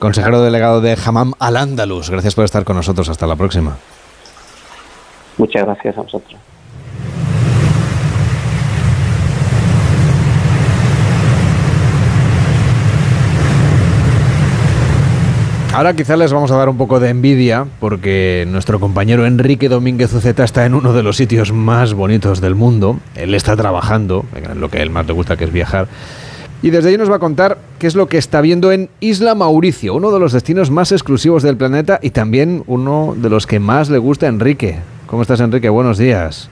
consejero 0.00 0.42
delegado 0.42 0.80
de 0.80 0.98
Hamam 1.06 1.32
al 1.38 1.56
Andalus. 1.56 2.10
Gracias 2.10 2.34
por 2.34 2.44
estar 2.44 2.64
con 2.64 2.74
nosotros. 2.74 3.08
Hasta 3.08 3.28
la 3.28 3.36
próxima. 3.36 3.76
Muchas 5.38 5.64
gracias 5.64 5.96
a 5.96 6.02
vosotros. 6.02 6.40
Ahora 15.72 15.94
quizá 15.94 16.16
les 16.16 16.32
vamos 16.32 16.50
a 16.50 16.56
dar 16.56 16.68
un 16.68 16.76
poco 16.76 16.98
de 16.98 17.10
envidia 17.10 17.66
porque 17.78 18.46
nuestro 18.48 18.80
compañero 18.80 19.26
Enrique 19.26 19.68
Domínguez 19.68 20.12
Uceta 20.12 20.42
está 20.42 20.66
en 20.66 20.74
uno 20.74 20.92
de 20.92 21.04
los 21.04 21.16
sitios 21.16 21.52
más 21.52 21.94
bonitos 21.94 22.40
del 22.40 22.56
mundo. 22.56 22.98
Él 23.14 23.34
está 23.34 23.56
trabajando 23.56 24.24
en 24.34 24.60
lo 24.60 24.70
que 24.70 24.78
a 24.78 24.82
él 24.82 24.90
más 24.90 25.06
le 25.06 25.12
gusta 25.12 25.36
que 25.36 25.44
es 25.44 25.52
viajar 25.52 25.86
y 26.64 26.70
desde 26.70 26.88
ahí 26.88 26.96
nos 26.96 27.10
va 27.10 27.16
a 27.16 27.18
contar 27.18 27.58
qué 27.78 27.86
es 27.86 27.94
lo 27.94 28.08
que 28.08 28.16
está 28.16 28.40
viendo 28.40 28.72
en 28.72 28.88
Isla 29.00 29.34
Mauricio, 29.34 29.94
uno 29.94 30.10
de 30.10 30.18
los 30.18 30.32
destinos 30.32 30.70
más 30.70 30.92
exclusivos 30.92 31.42
del 31.42 31.58
planeta 31.58 32.00
y 32.00 32.08
también 32.08 32.64
uno 32.66 33.14
de 33.18 33.28
los 33.28 33.46
que 33.46 33.60
más 33.60 33.90
le 33.90 33.98
gusta 33.98 34.24
a 34.24 34.30
Enrique. 34.30 34.78
¿Cómo 35.06 35.20
estás, 35.20 35.40
Enrique? 35.40 35.68
Buenos 35.68 35.98
días. 35.98 36.48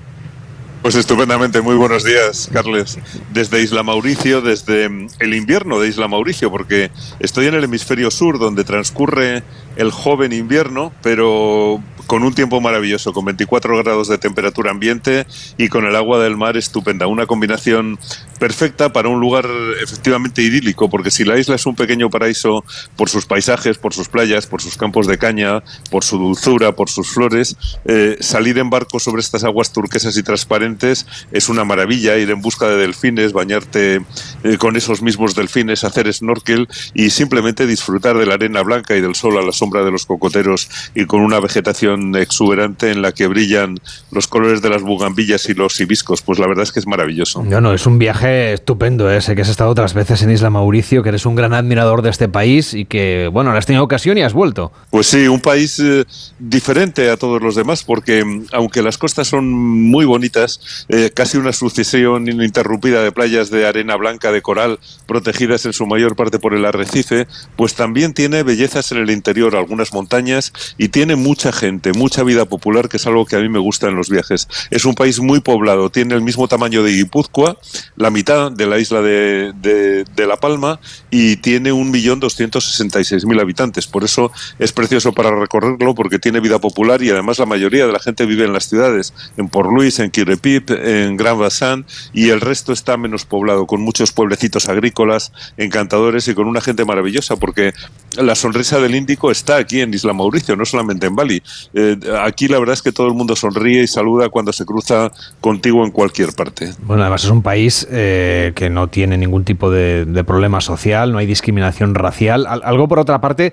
Pues 0.83 0.97
estupendamente, 0.97 1.61
muy 1.61 1.77
buenos 1.77 2.03
días, 2.03 2.51
Carles. 2.53 2.99
Desde 3.33 3.63
Isla 3.63 3.85
Mauricio, 3.85 4.41
desde 4.41 4.87
el 5.21 5.33
invierno 5.33 5.79
de 5.79 5.87
Isla 5.87 6.09
Mauricio, 6.09 6.51
porque 6.51 6.91
estoy 7.21 7.47
en 7.47 7.55
el 7.55 7.63
hemisferio 7.63 8.11
sur, 8.11 8.41
donde 8.41 8.65
transcurre 8.65 9.45
el 9.77 9.93
joven 9.93 10.33
invierno, 10.33 10.93
pero 11.01 11.81
con 12.09 12.25
un 12.25 12.35
tiempo 12.35 12.61
maravilloso, 12.61 13.13
con 13.13 13.25
24 13.25 13.79
grados 13.79 14.09
de 14.09 14.19
temperatura 14.19 14.73
ambiente 14.73 15.25
y 15.57 15.69
con 15.69 15.87
el 15.87 15.95
agua 15.95 16.21
del 16.23 16.37
mar 16.37 16.57
estupenda. 16.57 17.07
Una 17.07 17.27
combinación 17.27 17.97
perfecta 18.41 18.93
para 18.93 19.09
un 19.09 19.21
lugar 19.21 19.49
efectivamente 19.81 20.43
idílico, 20.43 20.91
porque 20.91 21.13
si 21.13 21.25
la 21.25 21.39
isla 21.39 21.55
es 21.55 21.65
un 21.65 21.77
pequeño 21.77 22.11
paraíso 22.11 22.65
por 22.97 23.09
sus 23.09 23.25
paisajes, 23.25 23.79
por 23.79 23.95
sus 23.95 24.09
playas, 24.09 24.47
por 24.47 24.61
sus 24.61 24.77
campos 24.77 25.07
de 25.07 25.17
caña, 25.17 25.63
por 25.93 26.03
su 26.03 26.19
dulzura, 26.19 26.73
por 26.73 26.91
sus 26.91 27.09
flores, 27.09 27.57
eh, 27.85 28.17
salir 28.19 28.59
en 28.59 28.69
barco 28.69 28.99
sobre 28.99 29.21
estas 29.21 29.45
aguas 29.45 29.73
turquesas 29.73 30.17
y 30.17 30.25
transparentes 30.25 30.72
es 30.81 31.49
una 31.49 31.65
maravilla, 31.65 32.17
ir 32.17 32.31
en 32.31 32.41
busca 32.41 32.69
de 32.69 32.77
delfines, 32.77 33.33
bañarte 33.33 34.01
eh, 34.45 34.59
con 34.59 34.77
esos 34.77 35.03
mismos 35.03 35.35
delfines, 35.35 35.85
hacer 35.85 36.13
snorkel 36.13 36.69
y 36.95 37.11
simplemente 37.11 37.67
disfrutar 37.67 38.17
de 38.17 38.27
la 38.27 38.35
arena 38.35 38.63
blanca 38.63 38.97
y 38.97 39.01
del 39.01 39.15
sol 39.15 39.39
a 39.39 39.43
la 39.43 39.53
sombra 39.53 39.85
de 39.85 39.91
los 39.91 40.07
cocoteros 40.07 40.69
y 40.95 41.07
con 41.07 41.21
una 41.21 41.41
vegetación 41.41 42.17
exuberante 42.17 42.91
en 42.91 43.03
la 43.03 43.13
que 43.13 43.27
brillan 43.27 43.79
los 44.11 44.27
colores 44.27 44.63
de 44.63 44.71
las 44.71 44.83
bugambillas 44.83 45.49
y 45.49 45.55
los 45.55 45.81
hibiscos. 45.81 46.23
Pues 46.23 46.39
la 46.39 46.47
verdad 46.47 46.65
es 46.65 46.73
que 46.73 46.81
es 46.81 46.87
maravilloso. 46.87 47.43
No, 47.43 47.61
no, 47.61 47.73
es 47.73 47.87
un 47.87 47.99
viaje 47.99 48.53
estupendo. 48.53 49.11
¿eh? 49.11 49.21
Sé 49.21 49.35
que 49.35 49.43
has 49.43 49.49
estado 49.49 49.71
otras 49.71 49.95
veces 49.95 50.23
en 50.23 50.31
Isla 50.31 50.51
Mauricio, 50.51 51.03
que 51.03 51.11
eres 51.11 51.27
un 51.27 51.35
gran 51.35 51.53
admirador 51.53 52.03
de 52.03 52.11
este 52.11 52.29
país 52.29 52.75
y 52.75 52.85
que, 52.85 53.29
bueno, 53.33 53.51
ahora 53.51 53.59
has 53.59 53.67
tenido 53.67 53.85
ocasión 53.85 54.19
y 54.19 54.23
has 54.23 54.33
vuelto. 54.33 54.73
Pues 54.91 55.07
sí, 55.07 55.29
un 55.29 55.41
país 55.41 55.79
eh, 55.79 56.05
diferente 56.39 57.11
a 57.11 57.17
todos 57.17 57.41
los 57.43 57.55
demás, 57.55 57.85
porque 57.85 58.25
mm, 58.25 58.47
aunque 58.53 58.83
las 58.83 58.99
costas 58.99 59.29
son 59.29 59.51
muy 59.51 60.05
bonitas, 60.05 60.61
eh, 60.89 61.11
casi 61.15 61.39
una 61.39 61.53
sucesión 61.53 62.29
ininterrumpida 62.29 63.03
de 63.03 63.13
playas 63.13 63.51
de 63.51 63.67
arena 63.67 63.97
blanca, 63.97 64.33
de 64.33 64.43
coral, 64.43 64.79
protegidas 65.07 65.67
en 65.67 65.73
su 65.73 65.87
mayor 65.87 66.17
parte 66.17 66.39
por 66.39 66.55
el 66.55 66.65
arrecife, 66.65 67.27
pues 67.57 67.75
también 67.75 68.15
tiene 68.15 68.43
bellezas 68.43 68.93
en 68.93 68.99
el 68.99 69.11
interior, 69.11 69.57
algunas 69.57 69.93
montañas 69.93 70.53
y 70.79 70.89
tiene 70.89 71.17
mucha 71.17 71.53
gente 71.53 71.93
mucha 71.93 72.23
vida 72.23 72.45
popular, 72.45 72.89
que 72.89 72.97
es 72.97 73.07
algo 73.07 73.25
que 73.27 73.37
a 73.37 73.41
mí 73.41 73.49
me 73.49 73.59
gusta 73.59 73.89
en 73.89 73.97
los 73.97 74.11
viajes. 74.11 74.49
Es 74.71 74.85
un 74.85 74.95
país 74.95 75.21
muy 75.21 75.41
poblado, 75.41 75.91
tiene 75.91 76.15
el 76.15 76.23
mismo 76.23 76.49
tamaño 76.49 76.83
de 76.83 76.93
Guipúzcoa, 76.93 77.57
la 77.97 78.11
mitad 78.11 78.51
de 78.53 78.67
la 78.67 78.79
isla 78.79 79.01
de, 79.03 79.53
de, 79.55 80.27
La 80.27 80.37
Palma, 80.37 80.81
y 81.11 81.37
tiene 81.37 81.73
1.266.000 81.73 83.41
habitantes. 83.41 83.87
Por 83.87 84.05
eso 84.05 84.31
es 84.59 84.73
precioso 84.73 85.13
para 85.13 85.31
recorrerlo, 85.35 85.95
porque 85.95 86.19
tiene 86.19 86.41
vida 86.41 86.59
popular 86.59 87.03
y 87.03 87.11
además 87.11 87.39
la 87.39 87.47
mayoría 87.47 87.87
de 87.87 87.93
la 87.93 87.99
gente 87.99 88.27
vive 88.27 88.45
en 88.45 88.53
las 88.53 88.69
ciudades, 88.69 89.13
en 89.37 89.49
Port 89.49 89.71
Louis, 89.71 89.99
en 89.99 90.11
En 90.57 91.17
Gran 91.17 91.39
Bassan, 91.39 91.87
y 92.13 92.31
el 92.31 92.41
resto 92.41 92.73
está 92.73 92.97
menos 92.97 93.25
poblado, 93.25 93.67
con 93.67 93.81
muchos 93.81 94.13
pueblecitos 94.13 94.69
agrícolas, 94.69 95.33
encantadores 95.57 96.29
y 96.29 96.35
con 96.35 96.47
una 96.47 96.61
gente 96.61 96.85
maravillosa, 96.85 97.37
porque 97.37 97.73
la 98.17 98.35
sonrisa 98.35 98.79
del 98.81 98.95
Índico 98.95 99.31
está 99.31 99.57
aquí 99.57 99.81
en 99.81 99.95
Isla 99.95 100.13
Mauricio, 100.13 100.57
no 100.57 100.65
solamente 100.65 101.07
en 101.07 101.17
Bali. 101.17 101.43
Eh, 101.75 101.97
aquí 102.21 102.49
la 102.49 102.59
verdad 102.59 102.75
es 102.75 102.83
que 102.83 102.93
todo 102.93 103.07
el 103.09 103.15
mundo 103.15 103.37
sonríe 103.37 103.83
y 103.83 103.87
saluda 103.87 104.29
cuando 104.29 104.53
se 104.53 104.65
cruza 104.65 105.11
contigo 105.41 105.85
en 105.85 105.91
cualquier 105.91 106.33
parte. 106.33 106.73
Bueno, 106.83 107.03
además 107.03 107.25
es 107.25 107.31
un 107.31 107.43
país 107.43 107.87
eh, 107.91 108.53
que 108.55 108.71
no 108.71 108.89
tiene 108.89 109.17
ningún 109.17 109.45
tipo 109.45 109.71
de, 109.71 110.23
problema 110.27 110.61
social, 110.61 111.13
no 111.13 111.19
hay 111.19 111.27
discriminación 111.27 111.95
racial, 111.95 112.47
algo 112.47 112.87
por 112.87 113.01
otra 113.01 113.21
parte 113.21 113.53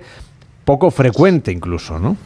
poco 0.64 0.90
frecuente 0.90 1.50
incluso, 1.50 1.98
¿no? 1.98 2.16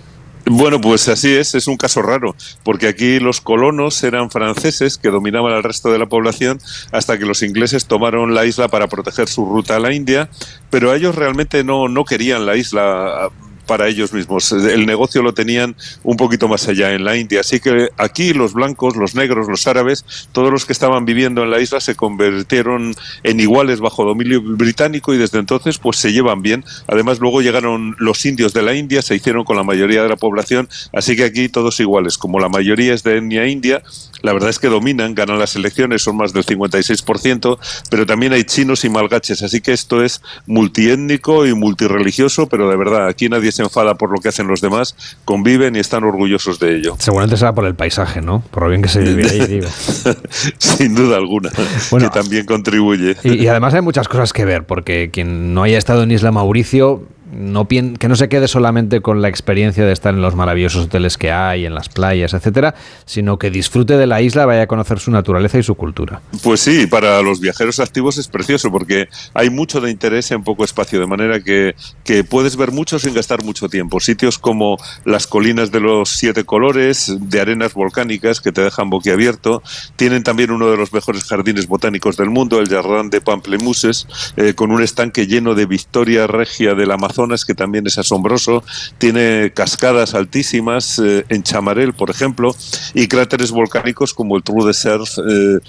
Bueno, 0.46 0.78
pues 0.78 1.08
así 1.08 1.34
es, 1.34 1.54
es 1.54 1.68
un 1.68 1.78
caso 1.78 2.02
raro, 2.02 2.36
porque 2.64 2.86
aquí 2.86 3.18
los 3.18 3.40
colonos 3.40 4.02
eran 4.04 4.30
franceses 4.30 4.98
que 4.98 5.08
dominaban 5.08 5.54
al 5.54 5.62
resto 5.62 5.90
de 5.90 5.98
la 5.98 6.06
población 6.06 6.60
hasta 6.92 7.18
que 7.18 7.24
los 7.24 7.42
ingleses 7.42 7.86
tomaron 7.86 8.34
la 8.34 8.44
isla 8.44 8.68
para 8.68 8.86
proteger 8.86 9.26
su 9.26 9.46
ruta 9.46 9.76
a 9.76 9.80
la 9.80 9.94
India, 9.94 10.28
pero 10.68 10.94
ellos 10.94 11.14
realmente 11.14 11.64
no, 11.64 11.88
no 11.88 12.04
querían 12.04 12.44
la 12.44 12.56
isla 12.56 13.30
para 13.66 13.88
ellos 13.88 14.12
mismos. 14.12 14.52
El 14.52 14.86
negocio 14.86 15.22
lo 15.22 15.34
tenían 15.34 15.76
un 16.02 16.16
poquito 16.16 16.48
más 16.48 16.68
allá 16.68 16.92
en 16.92 17.04
la 17.04 17.16
India. 17.16 17.40
Así 17.40 17.60
que 17.60 17.88
aquí 17.96 18.32
los 18.32 18.52
blancos, 18.52 18.96
los 18.96 19.14
negros, 19.14 19.48
los 19.48 19.66
árabes, 19.66 20.04
todos 20.32 20.50
los 20.50 20.64
que 20.64 20.72
estaban 20.72 21.04
viviendo 21.04 21.42
en 21.42 21.50
la 21.50 21.60
isla 21.60 21.80
se 21.80 21.94
convirtieron 21.94 22.94
en 23.22 23.40
iguales 23.40 23.80
bajo 23.80 24.04
dominio 24.04 24.40
británico 24.42 25.14
y 25.14 25.18
desde 25.18 25.38
entonces 25.38 25.78
pues 25.78 25.96
se 25.96 26.12
llevan 26.12 26.42
bien. 26.42 26.64
Además 26.86 27.18
luego 27.20 27.42
llegaron 27.42 27.96
los 27.98 28.24
indios 28.26 28.52
de 28.52 28.62
la 28.62 28.74
India, 28.74 29.02
se 29.02 29.14
hicieron 29.14 29.44
con 29.44 29.56
la 29.56 29.62
mayoría 29.62 30.02
de 30.02 30.08
la 30.08 30.16
población, 30.16 30.68
así 30.92 31.16
que 31.16 31.24
aquí 31.24 31.48
todos 31.48 31.80
iguales. 31.80 32.18
Como 32.18 32.40
la 32.40 32.48
mayoría 32.48 32.94
es 32.94 33.02
de 33.02 33.18
etnia 33.18 33.46
india, 33.46 33.82
la 34.22 34.32
verdad 34.32 34.50
es 34.50 34.58
que 34.58 34.68
dominan, 34.68 35.14
ganan 35.14 35.38
las 35.38 35.56
elecciones, 35.56 36.02
son 36.02 36.16
más 36.16 36.32
del 36.32 36.44
56%, 36.44 37.58
pero 37.90 38.06
también 38.06 38.32
hay 38.32 38.44
chinos 38.44 38.84
y 38.84 38.88
malgaches, 38.88 39.42
así 39.42 39.60
que 39.60 39.72
esto 39.72 40.02
es 40.02 40.22
multiétnico 40.46 41.46
y 41.46 41.54
multireligioso, 41.54 42.48
pero 42.48 42.68
de 42.68 42.76
verdad, 42.76 43.06
aquí 43.06 43.28
nadie 43.28 43.52
se 43.54 43.62
enfada 43.62 43.94
por 43.94 44.10
lo 44.10 44.20
que 44.20 44.28
hacen 44.28 44.46
los 44.46 44.60
demás, 44.60 44.96
conviven 45.24 45.76
y 45.76 45.78
están 45.78 46.04
orgullosos 46.04 46.58
de 46.58 46.76
ello. 46.76 46.96
Seguramente 46.98 47.36
será 47.36 47.54
por 47.54 47.64
el 47.64 47.74
paisaje, 47.74 48.20
¿no? 48.20 48.42
Por 48.50 48.64
lo 48.64 48.68
bien 48.68 48.82
que 48.82 48.88
se 48.88 49.00
vive 49.00 49.28
ahí, 49.30 49.46
digo. 49.46 49.68
Sin 50.58 50.94
duda 50.94 51.16
alguna, 51.16 51.50
que 51.50 52.08
también 52.10 52.46
contribuye. 52.46 53.16
Y, 53.22 53.42
y 53.42 53.48
además 53.48 53.74
hay 53.74 53.82
muchas 53.82 54.08
cosas 54.08 54.32
que 54.32 54.44
ver, 54.44 54.64
porque 54.64 55.10
quien 55.10 55.54
no 55.54 55.62
haya 55.62 55.78
estado 55.78 56.02
en 56.02 56.10
Isla 56.10 56.32
Mauricio 56.32 57.06
no 57.34 57.66
que 57.68 58.08
no 58.08 58.16
se 58.16 58.28
quede 58.28 58.48
solamente 58.48 59.00
con 59.00 59.20
la 59.20 59.28
experiencia 59.28 59.84
de 59.84 59.92
estar 59.92 60.14
en 60.14 60.22
los 60.22 60.34
maravillosos 60.34 60.86
hoteles 60.86 61.18
que 61.18 61.32
hay, 61.32 61.66
en 61.66 61.74
las 61.74 61.88
playas, 61.88 62.34
etcétera, 62.34 62.74
sino 63.04 63.38
que 63.38 63.50
disfrute 63.50 63.96
de 63.96 64.06
la 64.06 64.22
isla, 64.22 64.46
vaya 64.46 64.62
a 64.62 64.66
conocer 64.66 65.00
su 65.00 65.10
naturaleza 65.10 65.58
y 65.58 65.62
su 65.62 65.74
cultura. 65.74 66.20
Pues 66.42 66.60
sí, 66.60 66.86
para 66.86 67.20
los 67.22 67.40
viajeros 67.40 67.80
activos 67.80 68.18
es 68.18 68.28
precioso 68.28 68.70
porque 68.70 69.08
hay 69.34 69.50
mucho 69.50 69.80
de 69.80 69.90
interés 69.90 70.30
en 70.30 70.44
poco 70.44 70.64
espacio, 70.64 71.00
de 71.00 71.06
manera 71.06 71.40
que, 71.40 71.74
que 72.04 72.24
puedes 72.24 72.56
ver 72.56 72.70
mucho 72.70 72.98
sin 72.98 73.14
gastar 73.14 73.42
mucho 73.42 73.68
tiempo. 73.68 74.00
Sitios 74.00 74.38
como 74.38 74.76
las 75.04 75.26
colinas 75.26 75.70
de 75.72 75.80
los 75.80 76.10
siete 76.10 76.44
colores, 76.44 77.16
de 77.20 77.40
arenas 77.40 77.74
volcánicas 77.74 78.40
que 78.40 78.52
te 78.52 78.62
dejan 78.62 78.90
boquiabierto, 78.90 79.62
tienen 79.96 80.22
también 80.22 80.50
uno 80.50 80.70
de 80.70 80.76
los 80.76 80.92
mejores 80.92 81.24
jardines 81.24 81.66
botánicos 81.66 82.16
del 82.16 82.30
mundo, 82.30 82.60
el 82.60 82.68
Jardin 82.68 83.10
de 83.10 83.20
Pamplemuses, 83.20 84.06
eh, 84.36 84.54
con 84.54 84.70
un 84.70 84.82
estanque 84.82 85.26
lleno 85.26 85.54
de 85.54 85.66
victoria 85.66 86.26
regia 86.26 86.74
del 86.74 86.90
Amazonas 86.90 87.23
que 87.44 87.54
también 87.54 87.86
es 87.86 87.98
asombroso. 87.98 88.62
Tiene 88.98 89.52
cascadas 89.54 90.14
altísimas 90.14 90.98
eh, 90.98 91.24
en 91.28 91.42
Chamarel, 91.42 91.94
por 91.94 92.10
ejemplo, 92.10 92.54
y 92.92 93.08
cráteres 93.08 93.50
volcánicos 93.50 94.12
como 94.12 94.36
el 94.36 94.42
Trou 94.42 94.64
de 94.66 94.74
Cerf, 94.74 95.18
eh, 95.18 95.60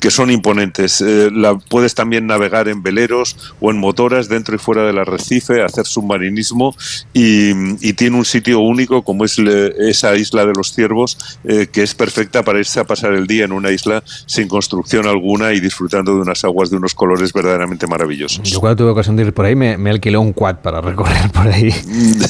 que 0.00 0.10
son 0.10 0.30
imponentes. 0.30 1.02
Eh, 1.02 1.30
puedes 1.68 1.94
también 1.94 2.26
navegar 2.26 2.68
en 2.68 2.82
veleros 2.82 3.54
o 3.60 3.70
en 3.70 3.78
motoras 3.78 4.28
dentro 4.28 4.54
y 4.54 4.58
fuera 4.58 4.84
del 4.84 4.98
arrecife, 4.98 5.62
hacer 5.62 5.86
submarinismo 5.86 6.74
y, 7.12 7.50
y 7.86 7.92
tiene 7.92 8.16
un 8.16 8.24
sitio 8.24 8.60
único 8.60 9.02
como 9.02 9.24
es 9.24 9.38
esa 9.38 10.16
isla 10.16 10.46
de 10.46 10.52
los 10.56 10.72
ciervos, 10.72 11.18
que 11.44 11.82
es 11.82 11.94
perfecta 11.94 12.42
para 12.42 12.58
irse 12.58 12.80
a 12.80 12.84
pasar 12.84 13.12
el 13.12 13.26
día 13.26 13.44
en 13.44 13.52
una 13.52 13.70
isla 13.70 14.02
sin 14.26 14.48
construcción 14.48 15.06
alguna 15.06 15.52
y 15.52 15.60
disfrutando 15.60 16.14
de 16.14 16.20
unas 16.20 16.44
aguas 16.44 16.70
de 16.70 16.76
unos 16.76 16.94
colores 16.94 17.32
verdaderamente 17.32 17.86
maravillosos. 17.86 18.48
Yo 18.48 18.60
cuando 18.60 18.76
tuve 18.76 18.90
ocasión 18.90 19.16
de 19.16 19.24
ir 19.24 19.34
por 19.34 19.44
ahí 19.44 19.56
me, 19.56 19.76
me 19.76 19.90
alquilé 19.90 20.16
un 20.16 20.32
quad 20.32 20.56
para 20.56 20.80
correr 20.94 21.30
por 21.30 21.48
ahí. 21.48 21.70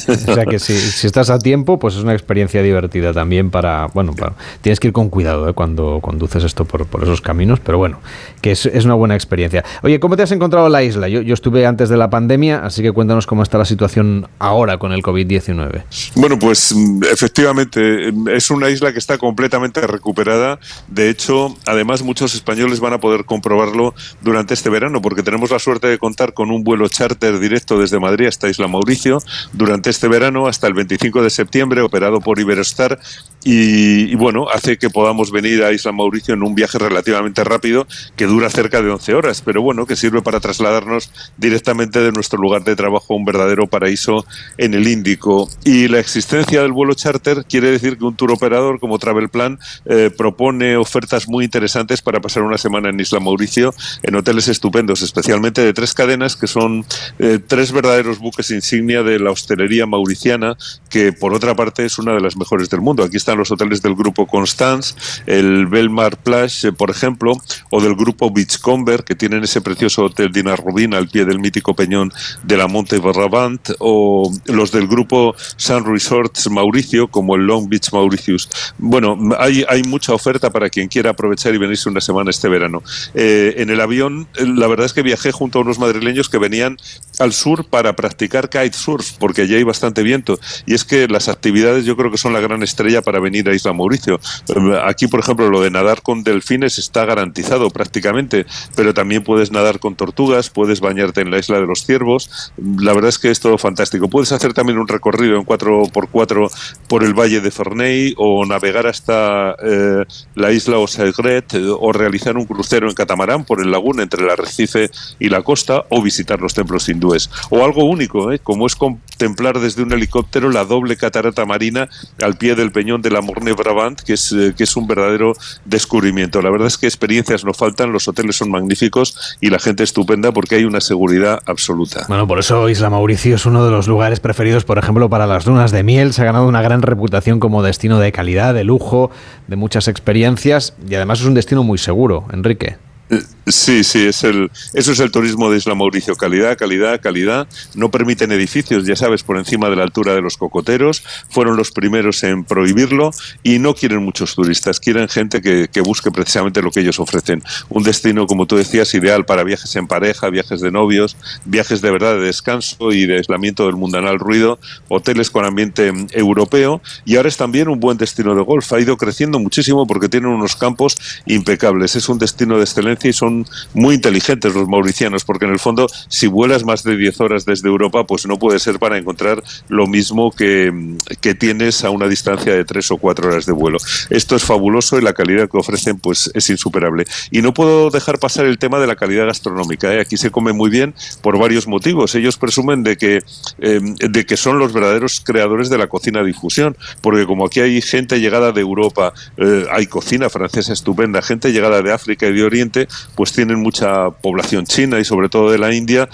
o 0.07 0.33
sea 0.33 0.45
que 0.45 0.59
si, 0.59 0.73
estás 1.05 1.29
a 1.29 1.39
tiempo, 1.39 1.79
pues 1.79 1.95
es 1.95 2.03
una 2.03 2.13
experiencia 2.13 2.61
divertida 2.61 3.13
también 3.13 3.51
para, 3.51 3.87
bueno, 3.87 4.13
tienes 4.61 4.79
que 4.79 4.87
ir 4.87 4.93
con 4.93 5.09
cuidado 5.09 5.49
¿eh? 5.49 5.53
cuando 5.53 5.99
conduces 6.01 6.43
esto 6.43 6.65
por, 6.65 6.87
esos 7.03 7.21
caminos, 7.21 7.59
pero 7.59 7.77
bueno, 7.77 7.99
que 8.41 8.51
es, 8.51 8.65
una 8.85 8.93
buena 8.93 9.15
experiencia. 9.15 9.63
Oye, 9.83 9.99
¿cómo 9.99 10.15
te 10.15 10.23
has 10.23 10.31
encontrado 10.31 10.69
la 10.69 10.83
isla? 10.83 11.07
Yo, 11.07 11.21
yo 11.21 11.33
estuve 11.33 11.65
antes 11.65 11.89
de 11.89 11.97
la 11.97 12.09
pandemia, 12.09 12.59
así 12.59 12.81
que 12.81 12.91
cuéntanos 12.91 13.25
cómo 13.27 13.43
está 13.43 13.57
la 13.57 13.65
situación 13.65 14.27
ahora 14.39 14.77
con 14.77 14.91
el 14.91 15.01
COVID-19. 15.01 15.83
Bueno, 16.15 16.39
pues 16.39 16.73
mm, 16.75 17.03
efectivamente 17.11 18.13
es 18.33 18.49
una 18.51 18.69
isla 18.69 18.93
que 18.93 18.99
está 18.99 19.17
completamente 19.17 19.81
recuperada. 19.81 20.59
De 20.87 21.09
hecho, 21.09 21.55
además 21.65 22.03
muchos 22.03 22.35
españoles 22.35 22.79
van 22.79 22.93
a 22.93 22.99
poder 22.99 23.25
comprobarlo 23.25 23.93
durante 24.21 24.53
este 24.53 24.69
verano, 24.69 25.01
porque 25.01 25.23
tenemos 25.23 25.51
la 25.51 25.59
suerte 25.59 25.87
de 25.87 25.97
contar 25.97 26.33
con 26.33 26.51
un 26.51 26.63
vuelo 26.63 26.87
charter 26.87 27.39
directo 27.39 27.79
desde 27.79 27.99
Madrid 27.99 28.27
hasta 28.27 28.44
Isla 28.49 28.67
Mauricio 28.67 29.19
durante 29.53 29.89
este 29.89 30.07
verano 30.07 30.47
hasta 30.47 30.67
el 30.67 30.73
25 30.73 31.23
de 31.23 31.29
septiembre, 31.29 31.81
operado 31.81 32.21
por 32.21 32.39
Iberostar. 32.39 32.99
Y, 33.43 34.15
bueno, 34.15 34.47
hace 34.49 34.77
que 34.77 34.89
podamos 34.89 35.31
venir 35.31 35.63
a 35.63 35.71
Isla 35.71 35.91
Mauricio 35.91 36.33
en 36.33 36.41
un 36.41 36.55
viaje 36.55 36.79
relativamente 36.79 37.43
rápido 37.43 37.85
que 38.15 38.25
dura 38.25 38.49
cerca 38.49 38.81
de 38.81 38.89
11 38.89 39.13
horas, 39.13 39.41
pero 39.45 39.61
bueno, 39.61 39.85
que 39.85 39.95
sirve 39.95 40.23
para 40.23 40.39
trasladarnos 40.39 41.11
directamente 41.37 41.99
de 41.99 42.11
nuestro 42.11 42.39
lugar 42.39 42.63
de 42.63 42.75
trabajo 42.75 43.13
a 43.13 43.17
un 43.17 43.25
verdadero 43.25 43.67
paraíso 43.67 44.25
en 44.57 44.73
el 44.73 44.87
Índico. 44.87 45.47
Y 45.63 45.87
la 45.87 45.99
existencia 45.99 46.63
del 46.63 46.71
vuelo 46.71 46.95
charter 46.95 47.45
quiere 47.47 47.69
decir 47.69 47.97
que 47.97 48.05
un 48.05 48.15
tour 48.15 48.31
operador 48.31 48.79
como 48.79 48.97
Travel 48.97 49.29
Plan 49.29 49.59
eh, 49.85 50.09
propone 50.15 50.75
ofertas 50.75 51.27
muy 51.27 51.45
interesantes 51.45 52.01
para 52.01 52.19
pasar 52.21 52.43
una 52.43 52.57
semana 52.57 52.89
en 52.89 52.99
Isla 52.99 53.19
Mauricio 53.19 53.75
en 54.03 54.15
hoteles 54.15 54.47
estupendos, 54.47 55.01
especialmente 55.01 55.61
de 55.61 55.73
tres 55.73 55.93
cadenas 55.93 56.35
que 56.35 56.47
son 56.47 56.85
eh, 57.19 57.39
tres 57.45 57.71
verdaderos 57.71 58.19
buques 58.19 58.34
insignia 58.49 59.03
de 59.03 59.19
la 59.19 59.31
hostelería 59.31 59.85
mauriciana, 59.85 60.57
que 60.89 61.13
por 61.13 61.33
otra 61.33 61.55
parte 61.55 61.85
es 61.85 61.97
una 61.97 62.13
de 62.13 62.21
las 62.21 62.37
mejores 62.37 62.69
del 62.69 62.81
mundo. 62.81 63.03
Aquí 63.03 63.17
están 63.17 63.37
los 63.37 63.51
hoteles 63.51 63.81
del 63.81 63.95
grupo 63.95 64.27
Constance, 64.27 64.95
el 65.25 65.67
Belmar 65.67 66.17
Plage, 66.17 66.71
por 66.73 66.89
ejemplo, 66.89 67.33
o 67.71 67.81
del 67.81 67.95
grupo 67.95 68.31
Beachcomber, 68.31 69.03
que 69.03 69.15
tienen 69.15 69.43
ese 69.43 69.61
precioso 69.61 70.05
hotel 70.05 70.31
Rubin 70.57 70.93
al 70.93 71.07
pie 71.07 71.25
del 71.25 71.39
mítico 71.39 71.75
peñón 71.75 72.11
de 72.43 72.57
la 72.57 72.67
Monte 72.67 72.97
Barrabant, 72.99 73.69
o 73.79 74.31
los 74.45 74.71
del 74.71 74.87
grupo 74.87 75.35
Sun 75.57 75.85
Resorts 75.85 76.49
Mauricio, 76.49 77.07
como 77.07 77.35
el 77.35 77.45
Long 77.45 77.69
Beach 77.69 77.91
Mauritius. 77.91 78.49
Bueno, 78.77 79.17
hay, 79.39 79.83
mucha 79.87 80.13
oferta 80.13 80.49
para 80.49 80.69
quien 80.69 80.87
quiera 80.87 81.11
aprovechar 81.11 81.53
y 81.53 81.57
venirse 81.57 81.89
una 81.89 82.01
semana 82.01 82.29
este 82.29 82.49
verano. 82.49 82.81
Eh, 83.13 83.55
en 83.57 83.69
el 83.69 83.79
avión, 83.79 84.27
la 84.35 84.67
verdad 84.67 84.85
es 84.85 84.93
que 84.93 85.03
viajé 85.03 85.31
junto 85.31 85.59
a 85.59 85.61
unos 85.61 85.79
madrileños 85.79 86.27
que 86.29 86.37
venían 86.37 86.77
al 87.19 87.33
sur 87.33 87.65
para 87.65 87.95
practicar 87.95 88.24
kitesurf, 88.29 89.13
porque 89.19 89.41
allí 89.41 89.55
hay 89.55 89.63
bastante 89.63 90.03
viento. 90.03 90.39
Y 90.65 90.73
es 90.73 90.83
que 90.83 91.07
las 91.07 91.29
actividades 91.29 91.85
yo 91.85 91.95
creo 91.95 92.11
que 92.11 92.17
son 92.17 92.33
la 92.33 92.39
gran 92.39 92.63
estrella 92.63 93.01
para 93.01 93.19
venir 93.19 93.49
a 93.49 93.53
Isla 93.53 93.73
Mauricio. 93.73 94.19
Eh, 94.47 94.79
aquí, 94.83 95.07
por 95.07 95.19
ejemplo, 95.19 95.49
lo 95.49 95.61
de 95.61 95.71
nadar 95.71 96.01
con 96.01 96.23
delfines 96.23 96.77
está 96.77 97.05
garantizado 97.05 97.69
prácticamente, 97.69 98.45
pero 98.75 98.93
también 98.93 99.23
puedes 99.23 99.51
nadar 99.51 99.79
con 99.79 99.95
tortugas, 99.95 100.49
puedes 100.49 100.79
bañarte 100.79 101.21
en 101.21 101.31
la 101.31 101.39
isla 101.39 101.59
de 101.59 101.67
los 101.67 101.85
ciervos. 101.85 102.51
La 102.79 102.93
verdad 102.93 103.09
es 103.09 103.19
que 103.19 103.31
es 103.31 103.39
todo 103.39 103.57
fantástico. 103.57 104.09
Puedes 104.09 104.31
hacer 104.31 104.53
también 104.53 104.77
un 104.77 104.87
recorrido 104.87 105.37
en 105.37 105.45
4x4 105.45 106.51
por 106.87 107.03
el 107.03 107.13
valle 107.13 107.41
de 107.41 107.51
Ferney 107.51 108.13
o 108.17 108.45
navegar 108.45 108.87
hasta 108.87 109.55
eh, 109.63 110.05
la 110.35 110.51
isla 110.51 110.77
Osegret 110.77 111.53
o 111.79 111.91
realizar 111.91 112.37
un 112.37 112.45
crucero 112.45 112.89
en 112.89 112.95
catamarán 112.95 113.45
por 113.45 113.61
el 113.61 113.71
lagún 113.71 113.99
entre 113.99 114.23
el 114.23 114.29
arrecife 114.29 114.89
y 115.19 115.29
la 115.29 115.41
costa 115.41 115.85
o 115.89 116.01
visitar 116.01 116.41
los 116.41 116.53
templos 116.53 116.87
hindúes. 116.89 117.29
O 117.49 117.63
algo 117.63 117.85
único, 117.85 118.14
¿eh? 118.31 118.39
como 118.39 118.65
es 118.67 118.75
contemplar 118.75 119.59
desde 119.59 119.83
un 119.83 119.91
helicóptero 119.91 120.49
la 120.49 120.65
doble 120.65 120.97
catarata 120.97 121.45
marina 121.45 121.89
al 122.21 122.37
pie 122.37 122.55
del 122.55 122.71
peñón 122.71 123.01
de 123.01 123.11
la 123.11 123.21
Morne 123.21 123.53
Brabant, 123.53 124.01
que 124.01 124.13
es, 124.13 124.31
eh, 124.31 124.53
que 124.57 124.63
es 124.63 124.75
un 124.75 124.87
verdadero 124.87 125.33
descubrimiento. 125.65 126.41
La 126.41 126.49
verdad 126.49 126.67
es 126.67 126.77
que 126.77 126.87
experiencias 126.87 127.45
no 127.45 127.53
faltan, 127.53 127.91
los 127.91 128.07
hoteles 128.07 128.35
son 128.35 128.51
magníficos 128.51 129.37
y 129.41 129.49
la 129.49 129.59
gente 129.59 129.83
estupenda 129.83 130.31
porque 130.31 130.55
hay 130.55 130.65
una 130.65 130.81
seguridad 130.81 131.41
absoluta. 131.45 132.05
Bueno, 132.07 132.27
por 132.27 132.39
eso 132.39 132.69
Isla 132.69 132.89
Mauricio 132.89 133.35
es 133.35 133.45
uno 133.45 133.65
de 133.65 133.71
los 133.71 133.87
lugares 133.87 134.19
preferidos, 134.19 134.65
por 134.65 134.77
ejemplo, 134.77 135.09
para 135.09 135.27
las 135.27 135.45
lunas 135.45 135.71
de 135.71 135.83
miel. 135.83 136.13
Se 136.13 136.21
ha 136.21 136.25
ganado 136.25 136.47
una 136.47 136.61
gran 136.61 136.81
reputación 136.81 137.39
como 137.39 137.63
destino 137.63 137.99
de 137.99 138.11
calidad, 138.11 138.53
de 138.53 138.63
lujo, 138.63 139.11
de 139.47 139.55
muchas 139.55 139.87
experiencias 139.87 140.73
y 140.87 140.95
además 140.95 141.19
es 141.19 141.25
un 141.25 141.33
destino 141.33 141.63
muy 141.63 141.77
seguro, 141.77 142.25
Enrique. 142.31 142.77
Eh, 143.09 143.21
Sí, 143.47 143.83
sí, 143.83 144.07
es 144.07 144.23
el, 144.23 144.49
eso 144.73 144.91
es 144.93 144.99
el 144.99 145.11
turismo 145.11 145.51
de 145.51 145.57
Isla 145.57 145.75
Mauricio. 145.75 146.15
Calidad, 146.15 146.57
calidad, 146.57 146.99
calidad. 146.99 147.47
No 147.75 147.91
permiten 147.91 148.31
edificios, 148.31 148.87
ya 148.87 148.95
sabes, 148.95 149.21
por 149.21 149.37
encima 149.37 149.69
de 149.69 149.75
la 149.75 149.83
altura 149.83 150.15
de 150.15 150.21
los 150.21 150.35
cocoteros. 150.35 151.03
Fueron 151.29 151.55
los 151.55 151.69
primeros 151.69 152.23
en 152.23 152.43
prohibirlo 152.43 153.11
y 153.43 153.59
no 153.59 153.75
quieren 153.75 154.03
muchos 154.03 154.33
turistas. 154.33 154.79
Quieren 154.79 155.07
gente 155.09 155.41
que, 155.41 155.67
que 155.71 155.81
busque 155.81 156.09
precisamente 156.09 156.63
lo 156.63 156.71
que 156.71 156.79
ellos 156.79 156.99
ofrecen. 156.99 157.43
Un 157.69 157.83
destino, 157.83 158.25
como 158.25 158.47
tú 158.47 158.55
decías, 158.55 158.91
ideal 158.95 159.25
para 159.25 159.43
viajes 159.43 159.75
en 159.75 159.85
pareja, 159.85 160.31
viajes 160.31 160.59
de 160.59 160.71
novios, 160.71 161.15
viajes 161.45 161.81
de 161.81 161.91
verdad 161.91 162.15
de 162.15 162.21
descanso 162.21 162.93
y 162.93 163.05
de 163.05 163.17
aislamiento 163.17 163.67
del 163.67 163.75
mundanal 163.75 164.17
ruido, 164.17 164.57
hoteles 164.87 165.29
con 165.29 165.45
ambiente 165.45 165.93
europeo. 166.13 166.81
Y 167.05 167.17
ahora 167.17 167.29
es 167.29 167.37
también 167.37 167.67
un 167.67 167.79
buen 167.79 167.99
destino 167.99 168.33
de 168.33 168.41
golf. 168.41 168.73
Ha 168.73 168.79
ido 168.79 168.97
creciendo 168.97 169.37
muchísimo 169.37 169.85
porque 169.85 170.09
tienen 170.09 170.31
unos 170.31 170.55
campos 170.55 170.95
impecables. 171.27 171.95
Es 171.95 172.09
un 172.09 172.17
destino 172.17 172.57
de 172.57 172.63
excelencia 172.63 172.94
y 173.03 173.13
son 173.13 173.45
muy 173.73 173.95
inteligentes 173.95 174.53
los 174.53 174.67
mauricianos, 174.67 175.23
porque 175.25 175.45
en 175.45 175.51
el 175.51 175.59
fondo, 175.59 175.87
si 176.07 176.27
vuelas 176.27 176.63
más 176.63 176.83
de 176.83 176.97
10 176.97 177.21
horas 177.21 177.45
desde 177.45 177.67
Europa, 177.67 178.05
pues 178.05 178.25
no 178.25 178.37
puede 178.37 178.59
ser 178.59 178.79
para 178.79 178.97
encontrar 178.97 179.43
lo 179.67 179.87
mismo 179.87 180.31
que, 180.31 180.95
que 181.21 181.35
tienes 181.35 181.83
a 181.83 181.89
una 181.89 182.07
distancia 182.07 182.53
de 182.53 182.65
3 182.65 182.91
o 182.91 182.97
4 182.97 183.29
horas 183.29 183.45
de 183.45 183.51
vuelo. 183.51 183.77
Esto 184.09 184.35
es 184.35 184.43
fabuloso 184.43 184.97
y 184.97 185.01
la 185.01 185.13
calidad 185.13 185.49
que 185.49 185.57
ofrecen 185.57 185.99
pues 185.99 186.31
es 186.33 186.49
insuperable. 186.49 187.05
Y 187.31 187.41
no 187.41 187.53
puedo 187.53 187.89
dejar 187.89 188.19
pasar 188.19 188.45
el 188.45 188.57
tema 188.57 188.79
de 188.79 188.87
la 188.87 188.95
calidad 188.95 189.25
gastronómica. 189.25 189.93
¿eh? 189.93 189.99
Aquí 189.99 190.17
se 190.17 190.31
come 190.31 190.53
muy 190.53 190.69
bien 190.69 190.93
por 191.21 191.37
varios 191.37 191.67
motivos. 191.67 192.15
Ellos 192.15 192.37
presumen 192.37 192.83
de 192.83 192.97
que, 192.97 193.23
eh, 193.59 193.79
de 193.81 194.25
que 194.25 194.37
son 194.37 194.59
los 194.59 194.73
verdaderos 194.73 195.21
creadores 195.21 195.69
de 195.69 195.77
la 195.77 195.87
cocina 195.87 196.23
difusión, 196.23 196.77
porque 197.01 197.25
como 197.25 197.45
aquí 197.45 197.59
hay 197.59 197.81
gente 197.81 198.19
llegada 198.19 198.51
de 198.51 198.61
Europa, 198.61 199.13
eh, 199.37 199.65
hay 199.71 199.87
cocina 199.87 200.29
francesa 200.29 200.73
estupenda, 200.73 201.21
gente 201.21 201.51
llegada 201.51 201.81
de 201.81 201.91
África 201.91 202.27
y 202.27 202.33
de 202.33 202.43
Oriente, 202.43 202.84
pues 203.15 203.31
tienen 203.31 203.59
mucha 203.61 204.09
población 204.11 204.65
china 204.65 204.99
y 204.99 205.05
sobre 205.05 205.29
todo 205.29 205.51
de 205.51 205.57
la 205.57 205.73
India, 205.73 206.09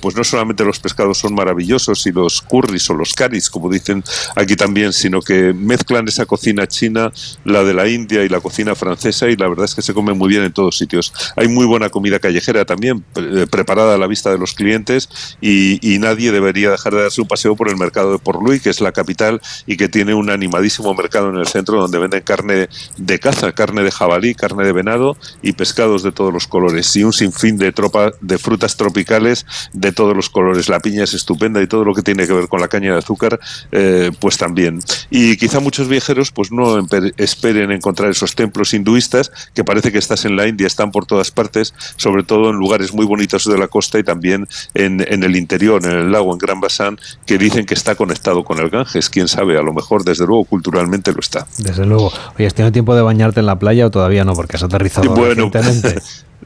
pues 0.00 0.16
no 0.16 0.24
solamente 0.24 0.64
los 0.64 0.78
pescados 0.78 1.18
son 1.18 1.34
maravillosos 1.34 2.06
y 2.06 2.12
los 2.12 2.42
curries 2.42 2.88
o 2.90 2.94
los 2.94 3.14
caris, 3.14 3.50
como 3.50 3.70
dicen 3.70 4.02
aquí 4.34 4.56
también, 4.56 4.92
sino 4.92 5.20
que 5.20 5.52
mezclan 5.52 6.08
esa 6.08 6.26
cocina 6.26 6.66
china, 6.66 7.12
la 7.44 7.64
de 7.64 7.74
la 7.74 7.88
India 7.88 8.24
y 8.24 8.28
la 8.28 8.40
cocina 8.40 8.74
francesa 8.74 9.28
y 9.28 9.36
la 9.36 9.48
verdad 9.48 9.64
es 9.64 9.74
que 9.74 9.82
se 9.82 9.94
come 9.94 10.14
muy 10.14 10.28
bien 10.28 10.42
en 10.42 10.52
todos 10.52 10.76
sitios. 10.76 11.12
Hay 11.36 11.48
muy 11.48 11.66
buena 11.66 11.90
comida 11.90 12.18
callejera 12.18 12.64
también, 12.64 13.04
preparada 13.50 13.94
a 13.94 13.98
la 13.98 14.06
vista 14.06 14.30
de 14.30 14.38
los 14.38 14.54
clientes 14.54 15.08
y, 15.40 15.96
nadie 15.96 16.30
debería 16.30 16.70
dejar 16.70 16.94
de 16.94 17.02
darse 17.02 17.22
un 17.22 17.26
paseo 17.26 17.56
por 17.56 17.70
el 17.70 17.76
mercado 17.76 18.12
de 18.12 18.18
Port 18.18 18.40
Louis, 18.42 18.60
que 18.60 18.68
es 18.68 18.82
la 18.82 18.92
capital 18.92 19.40
y 19.66 19.78
que 19.78 19.88
tiene 19.88 20.12
un 20.12 20.28
animadísimo 20.28 20.92
mercado 20.94 21.30
en 21.30 21.36
el 21.36 21.46
centro 21.46 21.80
donde 21.80 21.98
venden 21.98 22.20
carne 22.20 22.68
de 22.98 23.18
caza, 23.18 23.52
carne 23.52 23.82
de 23.82 23.90
jabalí, 23.90 24.34
carne 24.34 24.64
de 24.64 24.72
venado 24.72 25.16
y 25.40 25.54
pescados 25.54 26.02
de 26.06 26.12
todos 26.12 26.32
los 26.32 26.46
colores 26.46 26.94
y 26.96 27.04
un 27.04 27.12
sinfín 27.12 27.58
de, 27.58 27.72
tropa, 27.72 28.12
de 28.20 28.38
frutas 28.38 28.76
tropicales 28.76 29.44
de 29.72 29.92
todos 29.92 30.16
los 30.16 30.30
colores. 30.30 30.68
La 30.68 30.80
piña 30.80 31.04
es 31.04 31.14
estupenda 31.14 31.62
y 31.62 31.66
todo 31.66 31.84
lo 31.84 31.94
que 31.94 32.02
tiene 32.02 32.26
que 32.26 32.32
ver 32.32 32.48
con 32.48 32.60
la 32.60 32.68
caña 32.68 32.92
de 32.92 32.98
azúcar, 32.98 33.38
eh, 33.72 34.10
pues 34.18 34.38
también. 34.38 34.80
Y 35.10 35.36
quizá 35.36 35.60
muchos 35.60 35.88
viajeros 35.88 36.30
pues 36.30 36.50
no 36.50 36.86
esperen 37.16 37.70
encontrar 37.70 38.10
esos 38.10 38.34
templos 38.34 38.72
hinduistas 38.72 39.30
que 39.54 39.64
parece 39.64 39.92
que 39.92 39.98
estás 39.98 40.24
en 40.24 40.36
la 40.36 40.46
India, 40.46 40.66
están 40.66 40.90
por 40.90 41.06
todas 41.06 41.30
partes, 41.30 41.74
sobre 41.96 42.22
todo 42.22 42.50
en 42.50 42.56
lugares 42.56 42.92
muy 42.92 43.04
bonitos 43.04 43.44
de 43.44 43.58
la 43.58 43.68
costa 43.68 43.98
y 43.98 44.04
también 44.04 44.46
en, 44.74 45.04
en 45.06 45.22
el 45.22 45.36
interior, 45.36 45.84
en 45.84 45.90
el 45.90 46.12
lago, 46.12 46.32
en 46.32 46.38
Gran 46.38 46.60
Basán, 46.60 46.98
que 47.26 47.38
dicen 47.38 47.66
que 47.66 47.74
está 47.74 47.94
conectado 47.94 48.44
con 48.44 48.58
el 48.58 48.70
Ganges. 48.70 49.10
Quién 49.10 49.28
sabe, 49.28 49.58
a 49.58 49.62
lo 49.62 49.72
mejor, 49.72 50.04
desde 50.04 50.26
luego, 50.26 50.44
culturalmente 50.44 51.12
lo 51.12 51.20
está. 51.20 51.46
Desde 51.58 51.84
luego. 51.84 52.12
Oye, 52.36 52.46
¿has 52.46 52.54
tenido 52.54 52.72
tiempo 52.72 52.94
de 52.94 53.02
bañarte 53.02 53.40
en 53.40 53.46
la 53.46 53.58
playa 53.58 53.86
o 53.86 53.90
todavía 53.90 54.24
no? 54.24 54.34
Porque 54.34 54.56
has 54.56 54.62
aterrizado 54.62 55.14
bueno, 55.14 55.50
recientemente. 55.52 55.95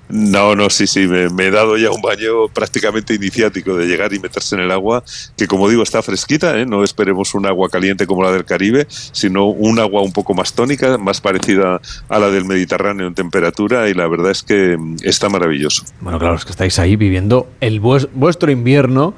No, 0.08 0.56
no, 0.56 0.70
sí, 0.70 0.86
sí, 0.86 1.06
me, 1.06 1.46
he 1.46 1.50
dado 1.50 1.76
ya 1.76 1.90
un 1.90 2.02
baño 2.02 2.48
prácticamente 2.52 3.14
iniciático 3.14 3.76
de 3.76 3.86
llegar 3.86 4.12
y 4.12 4.18
meterse 4.18 4.56
en 4.56 4.62
el 4.62 4.72
agua, 4.72 5.04
que 5.36 5.46
como 5.46 5.68
digo 5.68 5.84
está 5.84 6.02
fresquita, 6.02 6.58
¿eh? 6.58 6.66
no 6.66 6.82
esperemos 6.82 7.34
un 7.34 7.46
agua 7.46 7.68
caliente 7.68 8.06
como 8.06 8.24
la 8.24 8.32
del 8.32 8.44
Caribe, 8.44 8.86
sino 8.88 9.46
un 9.46 9.78
agua 9.78 10.02
un 10.02 10.12
poco 10.12 10.34
más 10.34 10.52
tónica, 10.52 10.98
más 10.98 11.20
parecida 11.20 11.80
a 12.08 12.18
la 12.18 12.28
del 12.28 12.44
Mediterráneo 12.44 13.06
en 13.06 13.14
temperatura 13.14 13.88
y 13.88 13.94
la 13.94 14.08
verdad 14.08 14.32
es 14.32 14.42
que 14.42 14.76
está 15.02 15.28
maravilloso. 15.28 15.84
Bueno, 16.00 16.18
claro, 16.18 16.34
es 16.34 16.44
que 16.44 16.50
estáis 16.50 16.78
ahí 16.80 16.96
viviendo 16.96 17.48
el 17.60 17.78
vuestro 17.78 18.50
invierno 18.50 19.14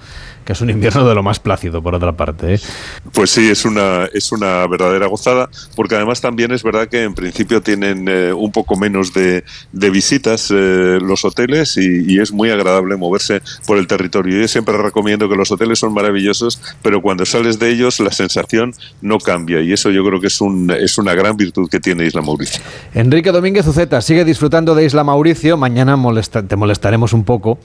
que 0.53 0.55
es 0.55 0.61
un 0.61 0.69
invierno 0.69 1.09
de 1.09 1.15
lo 1.15 1.23
más 1.23 1.41
plácido, 1.41 1.83
por 1.83 1.95
otra 1.95 2.13
parte. 2.13 2.55
¿eh? 2.55 2.61
Pues 3.13 3.31
sí, 3.31 3.49
es 3.49 3.65
una, 3.65 4.05
es 4.13 4.33
una 4.33 4.67
verdadera 4.67 5.07
gozada, 5.07 5.49
porque 5.75 5.95
además 5.95 6.21
también 6.21 6.53
es 6.53 6.63
verdad 6.63 6.89
que 6.89 7.05
en 7.05 7.15
principio 7.15 7.63
tienen 7.63 8.07
eh, 8.07 8.35
un 8.35 8.53
poco 8.53 8.77
menos 8.77 9.15
de, 9.15 9.45
visitas 9.73 10.51
eh, 10.51 10.99
los 11.01 11.25
hoteles 11.25 11.77
y, 11.77 12.13
es 12.21 12.31
muy 12.31 12.51
agradable 12.51 12.97
moverse 12.97 13.41
por 13.67 13.79
el 13.79 13.87
territorio. 13.87 14.41
Yo 14.41 14.47
siempre 14.47 14.77
recomiendo 14.77 15.29
que 15.29 15.35
los 15.35 15.51
hoteles 15.51 15.79
son 15.79 15.95
maravillosos, 15.95 16.61
pero 16.83 17.01
cuando 17.01 17.25
sales 17.25 17.59
de 17.59 17.71
ellos 17.71 17.99
la 18.01 18.13
sensación 18.13 18.75
no 19.01 19.19
cambia 19.19 19.61
y 19.63 19.73
eso 19.73 19.91
yo 19.91 20.05
creo 20.05 20.21
que 20.21 20.27
es, 20.27 20.41
un, 20.41 20.71
es 20.71 20.99
una 20.99 21.15
gran 21.15 21.37
virtud 21.37 21.69
que 21.71 21.81
tiene 21.81 22.05
Isla 22.07 22.21
Mauricio. 22.21 22.61
Enrique 22.95 23.33
Domínguez 23.33 23.67
Uceta 23.67 24.01
sigue 24.03 24.25
disfrutando 24.25 24.75
de 24.75 24.85
Isla 24.85 25.03
Mauricio. 25.05 25.57
Mañana 25.57 25.99
te 26.47 26.57
molestaremos 26.57 27.13
un 27.13 27.25
poco 27.25 27.59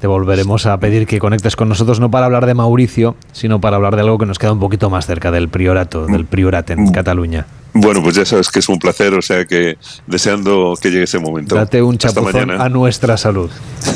te 0.00 0.06
volveremos 0.06 0.66
a 0.66 0.78
pedir 0.80 1.06
que 1.06 1.18
conectes 1.18 1.56
con 1.56 1.68
nosotros 1.68 2.00
no 2.00 2.10
para 2.10 2.26
hablar 2.26 2.46
de 2.46 2.54
Mauricio, 2.54 3.16
sino 3.32 3.60
para 3.60 3.76
hablar 3.76 3.96
de 3.96 4.02
algo 4.02 4.18
que 4.18 4.26
nos 4.26 4.38
queda 4.38 4.52
un 4.52 4.60
poquito 4.60 4.88
más 4.88 5.06
cerca 5.06 5.30
del 5.30 5.48
priorato, 5.48 6.06
del 6.06 6.24
priorat 6.24 6.70
en. 6.70 6.90
Cataluña. 6.90 7.46
Bueno, 7.72 8.02
pues 8.02 8.16
ya 8.16 8.24
sabes 8.24 8.50
que 8.50 8.58
es 8.58 8.68
un 8.68 8.78
placer, 8.78 9.14
o 9.14 9.22
sea 9.22 9.44
que 9.44 9.76
deseando 10.06 10.74
que 10.80 10.90
llegue 10.90 11.04
ese 11.04 11.18
momento. 11.18 11.54
Date 11.54 11.82
un 11.82 11.98
chapuzón 11.98 12.50
a 12.50 12.68
nuestra 12.68 13.16
salud. 13.16 13.50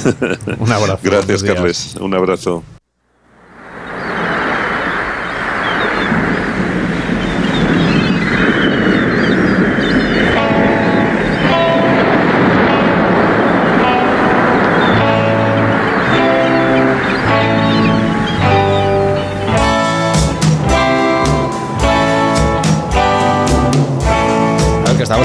un 0.59 0.71
abrazo. 0.71 1.01
Gracias, 1.03 1.43
Carles. 1.43 1.97
Un 1.97 2.15
abrazo. 2.15 2.63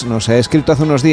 Nos 0.08 0.30
ha 0.30 0.38
escrito 0.38 0.72
hace 0.72 0.84
unos 0.84 1.02
días 1.04 1.07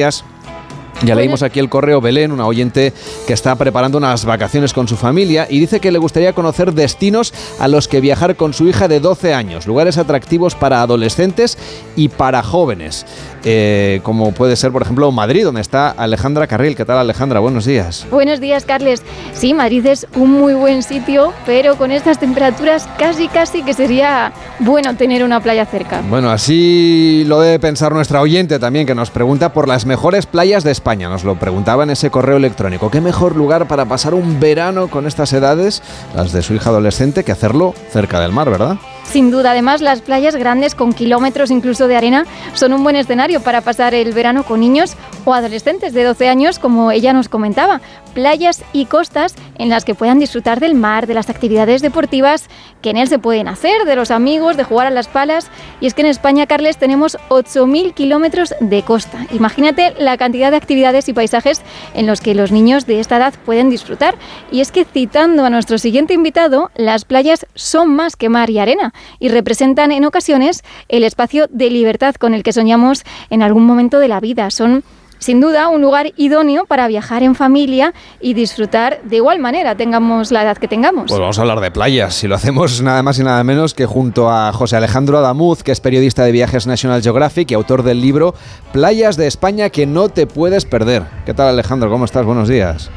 ya 1.02 1.14
leímos 1.14 1.42
aquí 1.42 1.60
el 1.60 1.68
correo 1.68 2.00
Belén, 2.00 2.32
una 2.32 2.46
oyente 2.46 2.92
que 3.26 3.32
está 3.32 3.56
preparando 3.56 3.98
unas 3.98 4.24
vacaciones 4.24 4.72
con 4.72 4.88
su 4.88 4.96
familia 4.96 5.46
y 5.50 5.60
dice 5.60 5.80
que 5.80 5.92
le 5.92 5.98
gustaría 5.98 6.32
conocer 6.32 6.72
destinos 6.72 7.34
a 7.58 7.68
los 7.68 7.88
que 7.88 8.00
viajar 8.00 8.36
con 8.36 8.54
su 8.54 8.66
hija 8.68 8.88
de 8.88 9.00
12 9.00 9.34
años, 9.34 9.66
lugares 9.66 9.98
atractivos 9.98 10.54
para 10.54 10.80
adolescentes 10.80 11.58
y 11.96 12.08
para 12.08 12.42
jóvenes. 12.42 13.04
Eh, 13.46 14.00
como 14.02 14.32
puede 14.32 14.56
ser, 14.56 14.72
por 14.72 14.82
ejemplo, 14.82 15.10
Madrid, 15.12 15.44
donde 15.44 15.60
está 15.60 15.90
Alejandra 15.90 16.46
Carril. 16.46 16.74
¿Qué 16.74 16.84
tal, 16.84 16.98
Alejandra? 16.98 17.40
Buenos 17.40 17.66
días. 17.66 18.06
Buenos 18.10 18.40
días, 18.40 18.64
Carles. 18.64 19.02
Sí, 19.34 19.52
Madrid 19.52 19.84
es 19.86 20.06
un 20.16 20.30
muy 20.32 20.54
buen 20.54 20.82
sitio, 20.82 21.32
pero 21.44 21.76
con 21.76 21.90
estas 21.90 22.18
temperaturas 22.18 22.88
casi, 22.98 23.28
casi 23.28 23.62
que 23.62 23.74
sería 23.74 24.32
bueno 24.60 24.96
tener 24.96 25.22
una 25.22 25.40
playa 25.40 25.66
cerca. 25.66 26.02
Bueno, 26.08 26.30
así 26.30 27.24
lo 27.26 27.40
debe 27.40 27.58
pensar 27.58 27.92
nuestra 27.92 28.22
oyente 28.22 28.58
también, 28.58 28.86
que 28.86 28.94
nos 28.94 29.10
pregunta 29.10 29.52
por 29.52 29.68
las 29.68 29.84
mejores 29.84 30.24
playas 30.24 30.64
de 30.64 30.70
España. 30.70 31.08
Nos 31.10 31.24
lo 31.24 31.36
preguntaba 31.36 31.84
en 31.84 31.90
ese 31.90 32.10
correo 32.10 32.38
electrónico. 32.38 32.90
¿Qué 32.90 33.02
mejor 33.02 33.36
lugar 33.36 33.68
para 33.68 33.84
pasar 33.84 34.14
un 34.14 34.40
verano 34.40 34.88
con 34.88 35.06
estas 35.06 35.32
edades, 35.34 35.82
las 36.16 36.32
de 36.32 36.42
su 36.42 36.54
hija 36.54 36.70
adolescente, 36.70 37.24
que 37.24 37.32
hacerlo 37.32 37.74
cerca 37.92 38.20
del 38.20 38.32
mar, 38.32 38.48
verdad? 38.48 38.78
Sin 39.14 39.30
duda, 39.30 39.52
además, 39.52 39.80
las 39.80 40.00
playas 40.00 40.34
grandes 40.34 40.74
con 40.74 40.92
kilómetros 40.92 41.52
incluso 41.52 41.86
de 41.86 41.94
arena 41.94 42.26
son 42.54 42.72
un 42.72 42.82
buen 42.82 42.96
escenario 42.96 43.40
para 43.40 43.60
pasar 43.60 43.94
el 43.94 44.12
verano 44.12 44.42
con 44.42 44.58
niños 44.58 44.96
o 45.24 45.32
adolescentes 45.32 45.92
de 45.92 46.02
12 46.02 46.28
años, 46.28 46.58
como 46.58 46.90
ella 46.90 47.12
nos 47.12 47.28
comentaba. 47.28 47.80
Playas 48.12 48.64
y 48.72 48.86
costas 48.86 49.36
en 49.56 49.68
las 49.68 49.84
que 49.84 49.94
puedan 49.94 50.18
disfrutar 50.18 50.58
del 50.58 50.74
mar, 50.74 51.06
de 51.06 51.14
las 51.14 51.30
actividades 51.30 51.80
deportivas 51.80 52.48
que 52.82 52.90
en 52.90 52.96
él 52.96 53.08
se 53.08 53.20
pueden 53.20 53.46
hacer, 53.46 53.84
de 53.84 53.94
los 53.94 54.10
amigos, 54.10 54.56
de 54.56 54.64
jugar 54.64 54.88
a 54.88 54.90
las 54.90 55.06
palas. 55.06 55.48
Y 55.80 55.86
es 55.86 55.94
que 55.94 56.02
en 56.02 56.08
España, 56.08 56.46
Carles, 56.46 56.76
tenemos 56.76 57.16
8.000 57.28 57.94
kilómetros 57.94 58.54
de 58.60 58.82
costa. 58.82 59.26
Imagínate 59.32 59.94
la 59.98 60.16
cantidad 60.16 60.50
de 60.50 60.56
actividades 60.56 61.08
y 61.08 61.12
paisajes 61.12 61.62
en 61.94 62.06
los 62.06 62.20
que 62.20 62.34
los 62.34 62.50
niños 62.50 62.84
de 62.86 62.98
esta 62.98 63.16
edad 63.16 63.34
pueden 63.46 63.70
disfrutar. 63.70 64.16
Y 64.50 64.60
es 64.60 64.72
que 64.72 64.84
citando 64.84 65.44
a 65.44 65.50
nuestro 65.50 65.78
siguiente 65.78 66.14
invitado, 66.14 66.70
las 66.74 67.04
playas 67.04 67.46
son 67.54 67.94
más 67.94 68.16
que 68.16 68.28
mar 68.28 68.50
y 68.50 68.58
arena 68.58 68.92
y 69.18 69.28
representan 69.28 69.92
en 69.92 70.04
ocasiones 70.04 70.62
el 70.88 71.04
espacio 71.04 71.46
de 71.50 71.70
libertad 71.70 72.14
con 72.14 72.34
el 72.34 72.42
que 72.42 72.52
soñamos 72.52 73.04
en 73.30 73.42
algún 73.42 73.64
momento 73.64 73.98
de 73.98 74.08
la 74.08 74.20
vida. 74.20 74.50
Son 74.50 74.84
sin 75.24 75.40
duda 75.40 75.68
un 75.68 75.80
lugar 75.80 76.12
idóneo 76.16 76.66
para 76.66 76.86
viajar 76.86 77.22
en 77.22 77.34
familia 77.34 77.94
y 78.20 78.34
disfrutar 78.34 79.00
de 79.04 79.16
igual 79.16 79.38
manera, 79.38 79.74
tengamos 79.74 80.30
la 80.30 80.42
edad 80.42 80.58
que 80.58 80.68
tengamos. 80.68 81.06
Pues 81.08 81.18
vamos 81.18 81.38
a 81.38 81.40
hablar 81.40 81.60
de 81.60 81.70
playas, 81.70 82.14
si 82.14 82.28
lo 82.28 82.34
hacemos 82.34 82.82
nada 82.82 83.02
más 83.02 83.18
y 83.18 83.24
nada 83.24 83.42
menos 83.42 83.72
que 83.72 83.86
junto 83.86 84.30
a 84.30 84.52
José 84.52 84.76
Alejandro 84.76 85.16
Adamuz, 85.16 85.62
que 85.62 85.72
es 85.72 85.80
periodista 85.80 86.24
de 86.24 86.32
viajes 86.32 86.66
National 86.66 87.00
Geographic 87.00 87.50
y 87.50 87.54
autor 87.54 87.84
del 87.84 88.02
libro 88.02 88.34
Playas 88.72 89.16
de 89.16 89.26
España 89.26 89.70
que 89.70 89.86
no 89.86 90.10
te 90.10 90.26
puedes 90.26 90.66
perder. 90.66 91.04
¿Qué 91.24 91.32
tal 91.32 91.48
Alejandro? 91.48 91.88
¿Cómo 91.88 92.04
estás? 92.04 92.26
Buenos 92.26 92.48
días. 92.48 92.90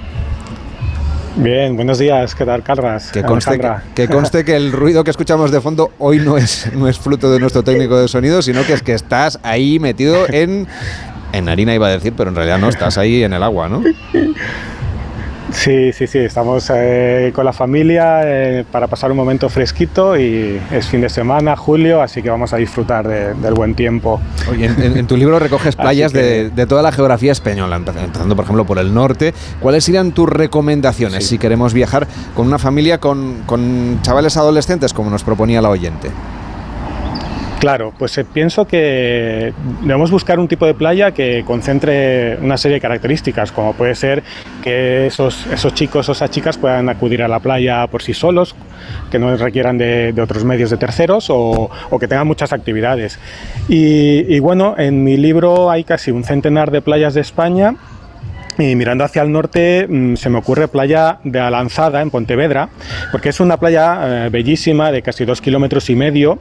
Bien, 1.38 1.76
buenos 1.76 2.00
días, 2.00 2.34
¿qué 2.34 2.46
tal, 2.46 2.64
Carras? 2.64 3.12
Que 3.12 3.22
conste 3.22 3.60
que, 3.94 4.08
conste 4.08 4.44
que, 4.44 4.56
el 4.56 4.72
ruido 4.72 5.04
que 5.04 5.12
escuchamos 5.12 5.52
de 5.52 5.62
fondo 5.62 5.92
hoy 6.00 6.18
no 6.18 6.36
es, 6.36 6.72
no 6.74 6.88
es 6.88 6.98
fruto 6.98 7.32
de 7.32 7.40
nuestro 7.40 7.64
técnico 7.64 7.96
de 8.00 8.08
sonido, 8.08 8.42
sino 8.42 8.66
que 8.66 8.74
es 8.74 8.82
que 8.82 8.94
estás 8.94 9.40
ahí 9.44 9.78
metido 9.78 10.28
en, 10.28 10.68
en 11.34 11.50
harina, 11.50 11.76
iba 11.76 11.88
a 11.88 11.92
decir, 11.92 12.14
pero 12.18 12.32
en 12.32 12.36
realidad 12.36 12.58
no, 12.58 12.70
estás 12.70 12.98
ahí 12.98 13.22
en 13.22 13.34
el 13.34 13.44
agua, 13.44 13.70
¿no? 13.70 13.84
Sí, 15.52 15.94
sí, 15.94 16.08
sí, 16.08 16.20
estamos 16.20 16.70
eh, 16.74 17.32
con 17.34 17.46
la 17.46 17.54
familia 17.54 18.22
eh, 18.26 18.66
para 18.70 18.88
pasar 18.88 19.12
un 19.12 19.18
momento 19.18 19.50
fresquito 19.50 20.18
y 20.18 20.60
es 20.72 20.88
fin 20.88 21.02
de 21.02 21.10
semana, 21.10 21.56
julio, 21.56 22.02
así 22.02 22.22
que 22.22 22.30
vamos 22.30 22.54
a 22.54 22.58
disfrutar 22.58 23.08
del 23.08 23.54
buen 23.54 23.74
tiempo. 23.74 24.20
Oye, 24.52 24.66
en, 24.66 25.08
tu 25.08 25.16
libro 25.16 25.40
recoges 25.40 25.76
playas 25.78 26.12
de, 26.12 26.50
toda 26.68 26.82
la 26.82 26.92
geografía 26.92 27.32
española, 27.32 27.78
empezando 27.78 28.36
por 28.36 28.44
ejemplo 28.44 28.66
por 28.66 28.78
el 28.78 28.94
norte. 28.94 29.34
¿Cuáles 29.62 29.86
serían 29.86 30.12
tus 30.12 30.30
recomendaciones 30.30 31.28
si 31.28 31.38
queremos 31.38 31.74
viajar 31.74 32.08
con 32.36 32.48
una 32.48 32.60
familia 32.60 33.00
con, 33.00 33.44
con 33.46 34.00
chavales 34.02 34.36
adolescentes, 34.36 34.94
como 34.94 35.10
nos 35.10 35.24
proponía 35.24 35.62
la 35.62 35.70
oyente? 35.70 36.10
Claro, 37.60 37.92
pues 37.98 38.16
eh, 38.20 38.26
pienso 38.26 38.68
que 38.68 39.52
debemos 39.82 40.12
buscar 40.12 40.40
un 40.40 40.48
tipo 40.48 40.68
de 40.68 40.76
playa 40.76 41.12
que 41.12 41.44
concentre 41.44 42.38
una 42.38 42.56
serie 42.56 42.76
de 42.76 42.82
características, 42.82 43.52
como 43.52 43.74
puede 43.74 43.96
ser 43.96 44.22
que 44.64 45.08
esos, 45.08 45.48
esos 45.48 45.74
chicos 45.74 46.08
o 46.08 46.12
esas 46.12 46.30
chicas 46.30 46.58
puedan 46.58 46.88
acudir 46.88 47.24
a 47.24 47.28
la 47.28 47.40
playa 47.40 47.88
por 47.88 48.04
sí 48.04 48.14
solos, 48.14 48.56
que 49.10 49.18
no 49.18 49.36
requieran 49.36 49.80
de, 49.80 50.14
otros 50.22 50.46
medios 50.46 50.70
de 50.70 50.78
terceros 50.78 51.28
o, 51.30 51.72
que 52.00 52.08
tengan 52.08 52.28
muchas 52.28 52.54
actividades. 52.54 53.18
y 53.68 54.38
bueno, 54.40 54.76
en 54.78 55.04
mi 55.04 55.18
libro 55.18 55.72
hay 55.72 55.84
casi 55.84 56.12
un 56.12 56.24
centenar 56.24 56.70
de 56.70 56.82
playas 56.82 57.16
de 57.16 57.22
España 57.22 57.76
y 58.58 58.76
mirando 58.76 59.04
hacia 59.04 59.22
el 59.22 59.32
norte 59.32 59.88
mm, 59.88 60.16
se 60.16 60.30
me 60.30 60.40
ocurre 60.40 60.68
playa 60.68 61.20
de 61.24 61.40
Alanzada 61.40 62.02
en 62.02 62.10
Pontevedra, 62.10 62.70
porque 63.12 63.30
es 63.30 63.40
una 63.40 63.58
playa 63.58 64.26
eh, 64.26 64.30
bellísima 64.30 64.92
de 64.92 65.02
casi 65.02 65.26
dos 65.26 65.42
kilómetros 65.42 65.90
y 65.90 65.96
medio, 65.96 66.40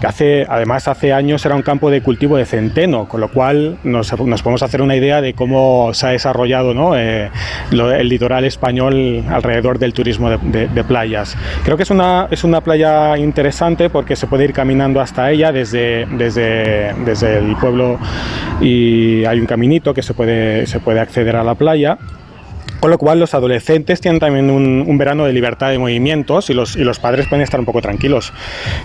que 0.00 0.06
hace, 0.06 0.46
además 0.48 0.88
hace 0.88 1.12
años 1.12 1.44
era 1.44 1.54
un 1.54 1.62
campo 1.62 1.90
de 1.90 2.02
cultivo 2.02 2.36
de 2.36 2.44
centeno, 2.44 3.08
con 3.08 3.20
lo 3.20 3.30
cual 3.30 3.78
nos, 3.82 4.10
podemos 4.10 4.62
hacer 4.62 4.82
una 4.82 4.96
idea 4.96 5.20
de 5.20 5.34
cómo 5.34 5.92
se 5.92 6.06
ha 6.06 6.10
desarrollado 6.10 6.74
¿no? 6.74 6.96
Eh, 6.96 7.30
el 7.70 8.08
litoral 8.08 8.44
español 8.44 9.24
alrededor 9.28 9.78
del 9.78 9.92
turismo 9.92 10.30
de, 10.30 10.84
playas. 10.86 11.36
Creo 11.64 11.76
que 11.76 11.82
es 11.82 11.90
una, 11.90 12.28
es 12.30 12.44
una 12.44 12.60
playa 12.60 13.18
interesante 13.18 13.90
porque 13.90 14.14
se 14.14 14.28
puede 14.28 14.44
ir 14.44 14.52
caminando 14.52 15.00
hasta 15.00 15.32
ella 15.32 15.50
desde, 15.50 16.06
desde, 16.06 16.94
desde 17.04 17.38
el 17.38 17.56
pueblo 17.56 17.98
y 18.60 19.24
hay 19.24 19.40
un 19.40 19.46
caminito 19.46 19.92
que 19.92 20.02
se 20.02 20.14
puede, 20.14 20.66
se 20.66 20.78
puede 20.78 21.00
acceder 21.00 21.34
a 21.34 21.42
la 21.42 21.55
playa. 21.56 21.98
Con 22.80 22.90
lo 22.90 22.98
cual 22.98 23.18
los 23.18 23.32
adolescentes 23.32 24.00
tienen 24.00 24.20
también 24.20 24.50
un, 24.50 24.98
verano 24.98 25.24
de 25.24 25.32
libertad 25.32 25.70
de 25.70 25.78
movimientos 25.78 26.50
y 26.50 26.54
los, 26.54 26.76
y 26.76 26.84
los, 26.84 26.98
padres 26.98 27.26
pueden 27.26 27.42
estar 27.42 27.58
un 27.58 27.64
poco 27.64 27.80
tranquilos. 27.80 28.32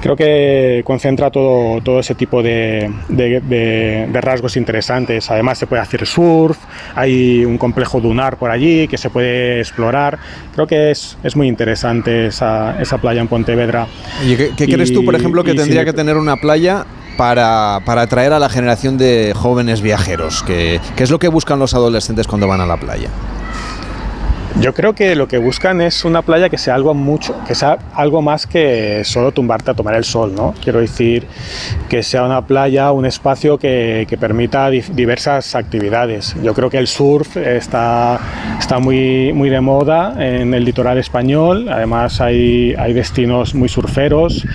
Creo 0.01 0.15
que 0.15 0.81
concentra 0.85 1.29
todo, 1.29 1.81
todo 1.81 1.99
ese 1.99 2.15
tipo 2.15 2.41
de, 2.41 2.89
de, 3.09 4.21
rasgos 4.21 4.55
interesantes. 4.55 5.29
Además 5.29 5.57
se 5.57 5.67
puede 5.67 5.81
hacer 5.81 6.05
surf, 6.05 6.57
hay 6.95 7.43
un 7.43 7.57
complejo 7.57 7.99
dunar 7.99 8.37
por 8.37 8.49
allí 8.49 8.87
que 8.87 8.97
se 8.97 9.09
puede 9.09 9.59
explorar. 9.59 10.17
Creo 10.55 10.67
que 10.67 10.91
es, 10.91 11.17
es 11.23 11.35
muy 11.35 11.47
interesante 11.47 12.27
esa, 12.27 12.81
esa, 12.81 12.97
playa 12.97 13.19
en 13.19 13.27
Pontevedra. 13.27 13.87
¿Y 14.25 14.35
qué, 14.35 14.65
crees 14.67 14.93
tú, 14.93 15.03
por 15.03 15.15
ejemplo, 15.15 15.43
que 15.43 15.53
tendría 15.53 15.83
que 15.83 15.93
tener 15.93 16.15
una 16.15 16.37
playa 16.37 16.85
para, 17.17 17.81
para, 17.85 18.03
atraer 18.03 18.33
a 18.33 18.39
la 18.39 18.49
generación 18.49 18.97
de 18.97 19.33
jóvenes 19.35 19.81
viajeros? 19.81 20.43
¿Qué, 20.43 20.79
¿Qué 20.95 21.03
es 21.03 21.11
lo 21.11 21.19
que 21.19 21.27
buscan 21.27 21.59
los 21.59 21.73
adolescentes 21.73 22.27
cuando 22.27 22.47
van 22.47 22.61
a 22.61 22.65
la 22.65 22.77
playa? 22.77 23.09
Yo 24.59 24.73
creo 24.73 24.93
que 24.93 25.15
lo 25.15 25.27
que 25.27 25.37
buscan 25.37 25.81
es 25.81 26.03
una 26.03 26.21
playa 26.21 26.49
que 26.49 26.57
sea 26.57 26.75
algo 26.75 26.93
mucho, 26.93 27.35
que 27.47 27.55
sea 27.55 27.79
algo 27.95 28.21
más 28.21 28.45
que 28.45 29.01
solo 29.05 29.31
tumbarte 29.31 29.71
a 29.71 29.73
tomar 29.73 29.95
el 29.95 30.03
sol, 30.03 30.35
¿no? 30.35 30.53
Quiero 30.61 30.81
decir 30.81 31.25
que 31.89 32.03
sea 32.03 32.25
una 32.25 32.45
playa, 32.45 32.91
un 32.91 33.05
espacio 33.05 33.57
que, 33.57 34.05
que 34.09 34.17
permita 34.17 34.69
diversas 34.69 35.55
actividades. 35.55 36.35
Yo 36.43 36.53
creo 36.53 36.69
que 36.69 36.77
el 36.77 36.87
surf 36.87 37.37
está, 37.37 38.19
está 38.59 38.79
muy, 38.79 39.31
muy 39.33 39.49
de 39.49 39.61
moda 39.61 40.15
en 40.19 40.53
el 40.53 40.65
litoral 40.65 40.97
español. 40.97 41.69
Además 41.69 42.19
hay, 42.19 42.75
hay 42.77 42.93
destinos 42.93 43.55
muy 43.55 43.69
surferos 43.69 44.45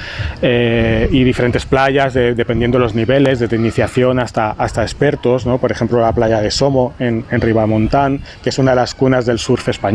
eh, 0.43 1.09
y 1.11 1.25
diferentes 1.25 1.65
playas 1.65 2.13
dependiendo 2.15 2.79
de 2.79 2.85
los 2.85 2.95
niveles, 2.95 3.41
desde 3.41 3.57
iniciación 3.57 4.21
hasta, 4.21 4.51
hasta 4.51 4.83
expertos, 4.83 5.47
¿no? 5.47 5.59
Por 5.59 5.73
ejemplo, 5.73 6.01
la 6.01 6.13
playa 6.13 6.41
de 6.41 6.51
Somo 6.51 6.93
en, 6.99 7.25
en 7.31 7.41
Ribamontán, 7.41 8.21
que 8.43 8.51
es 8.51 8.59
una 8.59 8.73
de 8.73 8.77
las 8.77 8.95
cunas 8.95 9.25
del 9.25 9.39
surf 9.39 9.69
español 9.69 9.86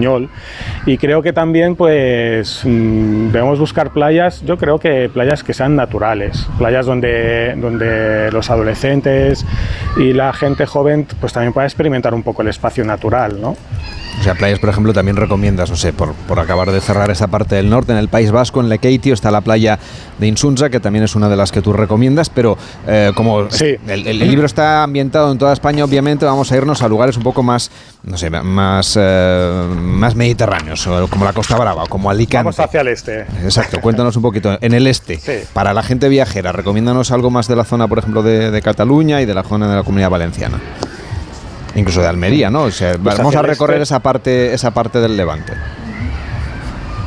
y 0.85 0.97
creo 0.97 1.21
que 1.21 1.33
también 1.33 1.75
pues 1.75 2.61
mm, 2.63 3.31
debemos 3.31 3.59
buscar 3.59 3.91
playas, 3.91 4.43
yo 4.45 4.57
creo 4.57 4.79
que 4.79 5.09
playas 5.09 5.43
que 5.43 5.53
sean 5.53 5.75
naturales, 5.75 6.47
playas 6.57 6.85
donde, 6.85 7.55
donde 7.57 8.31
los 8.31 8.49
adolescentes 8.49 9.45
y 9.97 10.13
la 10.13 10.33
gente 10.33 10.65
joven 10.65 11.07
pues 11.19 11.33
también 11.33 11.53
pueda 11.53 11.67
experimentar 11.67 12.13
un 12.13 12.23
poco 12.23 12.41
el 12.41 12.47
espacio 12.47 12.83
natural, 12.83 13.39
¿no? 13.41 13.55
O 14.19 14.23
sea, 14.23 14.35
playas, 14.35 14.59
por 14.59 14.69
ejemplo, 14.69 14.93
también 14.93 15.17
recomiendas, 15.17 15.69
no 15.69 15.75
sé, 15.75 15.93
por, 15.93 16.13
por 16.13 16.39
acabar 16.39 16.71
de 16.71 16.79
cerrar 16.79 17.09
esa 17.09 17.27
parte 17.27 17.55
del 17.55 17.69
norte, 17.69 17.91
en 17.91 17.97
el 17.97 18.07
País 18.07 18.31
Vasco, 18.31 18.59
en 18.59 18.69
Lekeitio, 18.69 19.13
está 19.13 19.31
la 19.31 19.41
playa 19.41 19.79
de 20.21 20.27
Insunza, 20.27 20.69
que 20.69 20.79
también 20.79 21.03
es 21.03 21.15
una 21.15 21.27
de 21.27 21.35
las 21.35 21.51
que 21.51 21.63
tú 21.63 21.73
recomiendas, 21.73 22.29
pero 22.29 22.55
eh, 22.87 23.11
como 23.15 23.47
el, 23.87 24.19
libro 24.19 24.45
está 24.45 24.83
ambientado 24.83 25.31
en 25.31 25.39
toda 25.39 25.51
España, 25.51 25.83
obviamente 25.83 26.25
vamos 26.25 26.51
a 26.51 26.57
irnos 26.57 26.83
a 26.83 26.87
lugares 26.87 27.17
un 27.17 27.23
poco 27.23 27.41
más, 27.41 27.71
no 28.03 28.19
sé, 28.19 28.29
más, 28.29 28.97
eh, 29.01 29.65
más 29.81 30.15
mediterráneos, 30.15 30.87
como 31.09 31.25
la 31.25 31.33
Costa 31.33 31.57
Brava, 31.57 31.87
como 31.89 32.11
Alicante. 32.11 32.45
Vamos 32.45 32.59
hacia 32.59 32.81
el 32.81 32.89
este. 32.89 33.21
Exacto, 33.43 33.81
cuéntanos 33.81 34.15
un 34.15 34.21
poquito. 34.21 34.59
En 34.61 34.75
el 34.75 34.85
este, 34.85 35.19
para 35.53 35.73
la 35.73 35.81
gente 35.81 36.07
viajera, 36.07 36.51
recomiéndanos 36.51 37.11
algo 37.11 37.31
más 37.31 37.47
de 37.47 37.55
la 37.55 37.63
zona, 37.63 37.87
por 37.87 37.97
ejemplo, 37.97 38.21
de, 38.21 38.51
de 38.51 38.61
Cataluña 38.61 39.21
y 39.21 39.25
de 39.25 39.33
la 39.33 39.41
zona 39.41 39.67
de 39.67 39.75
la 39.75 39.83
Comunidad 39.83 40.11
Valenciana 40.11 40.59
incluso 41.73 42.01
de 42.01 42.07
Almería, 42.07 42.49
¿no? 42.49 42.63
O 42.63 42.71
sea, 42.71 42.97
pues 43.01 43.17
vamos 43.17 43.33
a 43.33 43.41
recorrer 43.41 43.81
esa 43.81 43.99
parte, 43.99 44.53
esa 44.53 44.71
parte 44.71 44.99
del 44.99 45.15
Levante. 45.15 45.53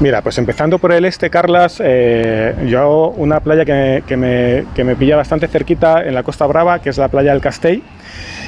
Mira, 0.01 0.23
pues 0.23 0.39
empezando 0.39 0.79
por 0.79 0.91
el 0.93 1.05
este, 1.05 1.31
Carlas, 1.31 1.81
eh, 1.83 2.53
yo 2.67 3.15
una 3.17 3.39
playa 3.41 3.65
que, 3.65 4.03
que, 4.07 4.17
me, 4.17 4.65
que 4.75 4.83
me 4.83 4.97
pilla 4.97 5.17
bastante 5.17 5.47
cerquita 5.47 6.05
en 6.05 6.15
la 6.15 6.25
Costa 6.25 6.47
Brava, 6.47 6.81
que 6.81 6.91
es 6.91 6.99
la 6.99 7.09
playa 7.09 7.31
del 7.31 7.41
Castell, 7.41 7.81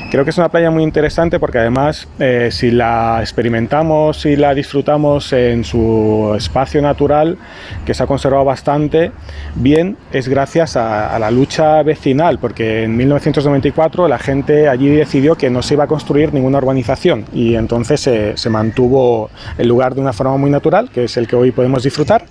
Creo 0.08 0.22
que 0.22 0.30
es 0.30 0.38
una 0.38 0.48
playa 0.48 0.70
muy 0.70 0.84
interesante 0.84 1.40
porque 1.40 1.58
además 1.58 2.06
eh, 2.20 2.50
si 2.52 2.70
la 2.70 3.18
experimentamos 3.20 4.24
y 4.24 4.36
la 4.36 4.54
disfrutamos 4.54 5.32
en 5.32 5.64
su 5.64 6.32
espacio 6.36 6.80
natural, 6.80 7.36
que 7.84 7.92
se 7.92 8.04
ha 8.04 8.06
conservado 8.06 8.44
bastante 8.44 9.10
bien, 9.56 9.96
es 10.12 10.28
gracias 10.28 10.76
a, 10.76 11.18
la 11.18 11.30
lucha 11.32 11.82
vecinal, 11.82 12.38
porque 12.38 12.84
en 12.84 12.96
1994 12.96 14.06
la 14.06 14.18
gente 14.18 14.68
allí 14.68 14.88
decidió 14.88 15.34
que 15.34 15.50
no 15.50 15.60
se 15.60 15.74
iba 15.74 15.84
a 15.84 15.86
construir 15.88 16.32
ninguna 16.32 16.58
urbanización 16.58 17.24
y 17.32 17.56
entonces 17.56 18.08
se 18.34 18.50
mantuvo 18.50 19.30
el 19.58 19.66
lugar 19.66 19.96
de 19.96 20.02
una 20.02 20.12
forma 20.12 20.36
muy 20.36 20.50
natural, 20.50 20.88
que 20.90 21.04
es 21.04 21.16
el 21.16 21.26
que 21.26 21.34
hoy 21.34 21.50
podemos 21.50 21.82
disfrutar. 21.82 22.26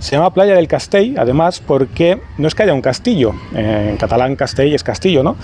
Se 0.00 0.16
llama 0.16 0.34
Playa 0.34 0.56
del 0.56 0.66
Castell, 0.66 1.16
además 1.16 1.60
porque 1.60 2.20
no 2.38 2.48
es 2.48 2.56
que 2.56 2.64
haya 2.64 2.74
un 2.74 2.82
castillo, 2.82 3.34
en 3.54 3.96
catalán 3.98 4.34
Castell 4.34 4.74
es 4.74 4.82
castillo, 4.82 5.22
¿no? 5.22 5.36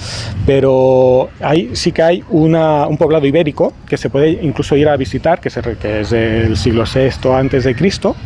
Pero 0.47 1.29
hay 1.41 1.76
sí 1.77 1.93
que 1.93 2.03
hay 2.03 2.25
un 2.31 2.97
poblado 2.99 3.27
ibérico 3.27 3.73
que 3.89 3.97
se 3.97 4.11
puede 4.11 4.31
incluso 4.43 4.77
ir 4.77 4.89
a 4.89 4.97
visitar, 4.97 5.41
que, 5.41 5.49
es 5.49 6.11
del 6.11 6.57
siglo 6.57 6.85
VI 6.85 7.31
antes 7.35 7.65
de 7.65 7.75
Cristo, 7.75 8.17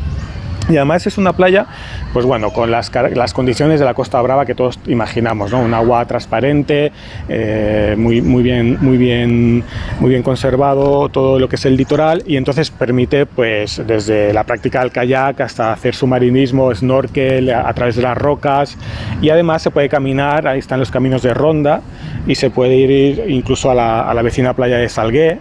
Y 0.70 0.76
además 0.76 1.06
es 1.06 1.18
una 1.18 1.32
playa, 1.32 1.66
pues 2.12 2.24
bueno, 2.24 2.52
con 2.52 2.70
las, 2.70 2.92
las 3.14 3.34
condiciones 3.34 3.80
de 3.80 3.86
la 3.86 3.94
Costa 3.94 4.20
Brava 4.22 4.46
que 4.46 4.54
todos 4.54 4.78
imaginamos, 4.86 5.50
¿no? 5.50 5.60
Un 5.60 5.74
agua 5.74 6.04
transparente, 6.04 6.92
eh, 7.28 7.94
muy, 7.98 8.22
muy, 8.22 8.42
bien, 8.42 8.78
muy, 8.80 8.96
bien, 8.96 9.64
muy 9.98 10.10
bien 10.10 10.22
conservado 10.22 11.08
todo 11.08 11.38
lo 11.38 11.48
que 11.48 11.56
es 11.56 11.64
el 11.64 11.76
litoral 11.76 12.22
y 12.26 12.36
entonces 12.36 12.70
permite, 12.70 13.26
pues, 13.26 13.82
desde 13.84 14.32
la 14.32 14.44
práctica 14.44 14.80
del 14.80 14.92
kayak 14.92 15.40
hasta 15.40 15.72
hacer 15.72 15.94
submarinismo, 15.94 16.72
snorkel 16.74 17.50
a, 17.50 17.72
través 17.74 17.96
de 17.96 18.02
las 18.02 18.16
rocas 18.16 18.76
y 19.20 19.30
además 19.30 19.62
se 19.62 19.70
puede 19.70 19.88
caminar, 19.88 20.46
ahí 20.46 20.60
están 20.60 20.78
los 20.78 20.90
caminos 20.90 21.22
de 21.22 21.34
ronda 21.34 21.80
y 22.26 22.36
se 22.36 22.50
puede 22.50 22.76
ir 22.76 23.24
incluso 23.28 23.70
a 23.70 23.74
la, 23.74 24.08
a 24.08 24.14
la 24.14 24.22
vecina 24.22 24.54
playa 24.54 24.76
de 24.76 24.88
Salgué 24.88 25.38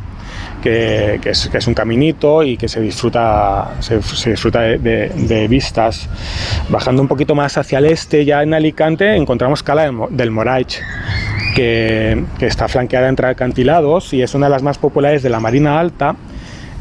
que, 0.62 1.20
es, 1.24 1.68
un 1.68 1.74
caminito 1.74 2.44
y 2.44 2.58
que 2.58 2.68
se 2.68 2.82
disfruta, 2.82 3.76
se, 3.80 4.00
disfruta 4.30 4.62
de, 4.62 5.48
vistas. 5.50 6.10
Bajando 6.70 7.02
un 7.02 7.08
poquito 7.08 7.36
más 7.36 7.58
hacia 7.58 7.80
el 7.80 7.86
este, 7.86 8.26
ya 8.26 8.44
en 8.44 8.54
Alicante, 8.54 9.16
encontramos 9.16 9.64
Cala 9.64 9.84
del, 9.84 9.98
del 10.12 10.32
Moraich, 10.32 10.82
que, 11.56 12.24
que 12.38 12.48
está 12.48 12.68
flanqueada 12.68 13.10
entre 13.10 13.28
acantilados 13.28 14.14
y 14.14 14.22
es 14.22 14.34
una 14.36 14.48
de 14.48 14.52
las 14.52 14.64
más 14.64 14.78
populares 14.78 15.24
de 15.24 15.30
la 15.30 15.40
Marina 15.40 15.80
Alta 15.80 16.16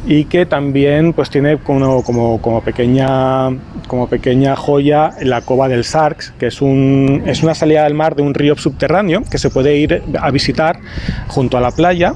y 0.06 0.24
que 0.24 0.46
también 0.46 1.12
pues 1.12 1.30
tiene 1.30 1.58
como, 1.58 2.02
como, 2.02 2.40
como, 2.40 2.62
pequeña, 2.62 3.50
como 3.87 4.08
pequeña 4.08 4.56
joya 4.56 5.11
la 5.22 5.40
cova 5.40 5.68
del 5.68 5.84
Sarx, 5.84 6.32
que 6.38 6.46
es, 6.46 6.62
un, 6.62 7.22
es 7.26 7.42
una 7.42 7.54
salida 7.54 7.84
del 7.84 7.94
mar 7.94 8.14
de 8.14 8.22
un 8.22 8.34
río 8.34 8.56
subterráneo 8.56 9.22
que 9.30 9.38
se 9.38 9.50
puede 9.50 9.76
ir 9.76 10.02
a 10.20 10.30
visitar 10.30 10.78
junto 11.26 11.58
a 11.58 11.61
la 11.61 11.70
playa 11.70 12.14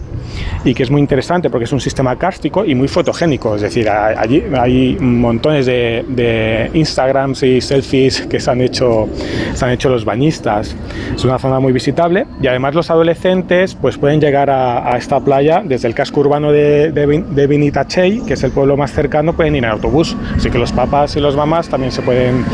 y 0.64 0.75
que 0.75 0.83
es 0.85 0.90
muy 0.90 1.01
interesante 1.01 1.51
porque 1.51 1.64
es 1.64 1.73
un 1.73 1.81
sistema 1.81 2.16
kárstico 2.16 2.64
y 2.64 2.75
muy 2.75 2.88
fotogénico, 2.88 3.57
es 3.57 3.62
decir, 3.62 3.88
allí 3.88 4.42
hay 4.57 4.97
montones 5.01 5.66
de, 5.66 6.05
de 6.09 6.71
Instagrams 6.75 7.42
y 7.42 7.61
selfies 7.61 8.23
que 8.23 8.38
se 8.38 8.51
han, 8.51 8.61
hecho, 8.61 9.09
se 9.55 9.64
han 9.64 9.73
hecho 9.73 9.88
los 9.88 10.05
bañistas. 10.05 10.77
Es 11.14 11.25
una 11.25 11.38
zona 11.38 11.61
muy 11.61 11.73
visitable 11.73 12.27
y 12.40 12.47
además 12.47 12.75
los 12.75 12.90
adolescentes 12.90 13.75
pues 13.75 13.99
pueden 13.99 14.21
llegar 14.21 14.51
a, 14.51 14.92
a 14.92 14.97
esta 14.97 15.21
playa 15.21 15.62
desde 15.64 15.88
el 15.88 15.95
casco 15.95 16.21
urbano 16.21 16.53
de, 16.53 16.92
de, 16.92 17.07
de 17.07 17.47
Vinitachey, 17.73 18.21
que 18.27 18.35
es 18.35 18.43
el 18.45 18.51
pueblo 18.51 18.77
más 18.77 18.93
cercano, 18.93 19.33
pueden 19.33 19.57
ir 19.57 19.65
en 19.65 19.71
autobús. 19.71 20.15
Así 20.37 20.51
que 20.51 20.59
los 20.59 20.73
papás 20.73 21.17
y 21.17 21.21
los 21.21 21.37
mamás 21.37 21.69
también 21.69 21.91
se 21.91 22.03
pueden, 22.03 22.45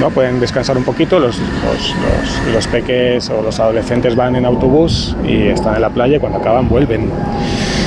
¿no? 0.00 0.10
pueden 0.10 0.38
descansar 0.38 0.76
un 0.76 0.84
poquito, 0.84 1.18
los, 1.18 1.38
los, 1.38 1.94
los, 1.94 2.54
los 2.54 2.66
peques 2.66 3.30
o 3.30 3.40
los 3.42 3.58
adolescentes 3.58 4.14
van 4.14 4.36
en 4.36 4.44
autobús 4.44 5.16
y 5.26 5.44
están 5.48 5.76
en 5.76 5.80
la 5.80 5.90
playa 5.90 6.16
y 6.16 6.20
cuando 6.20 6.38
acaban 6.38 6.68
vuelven. 6.68 7.10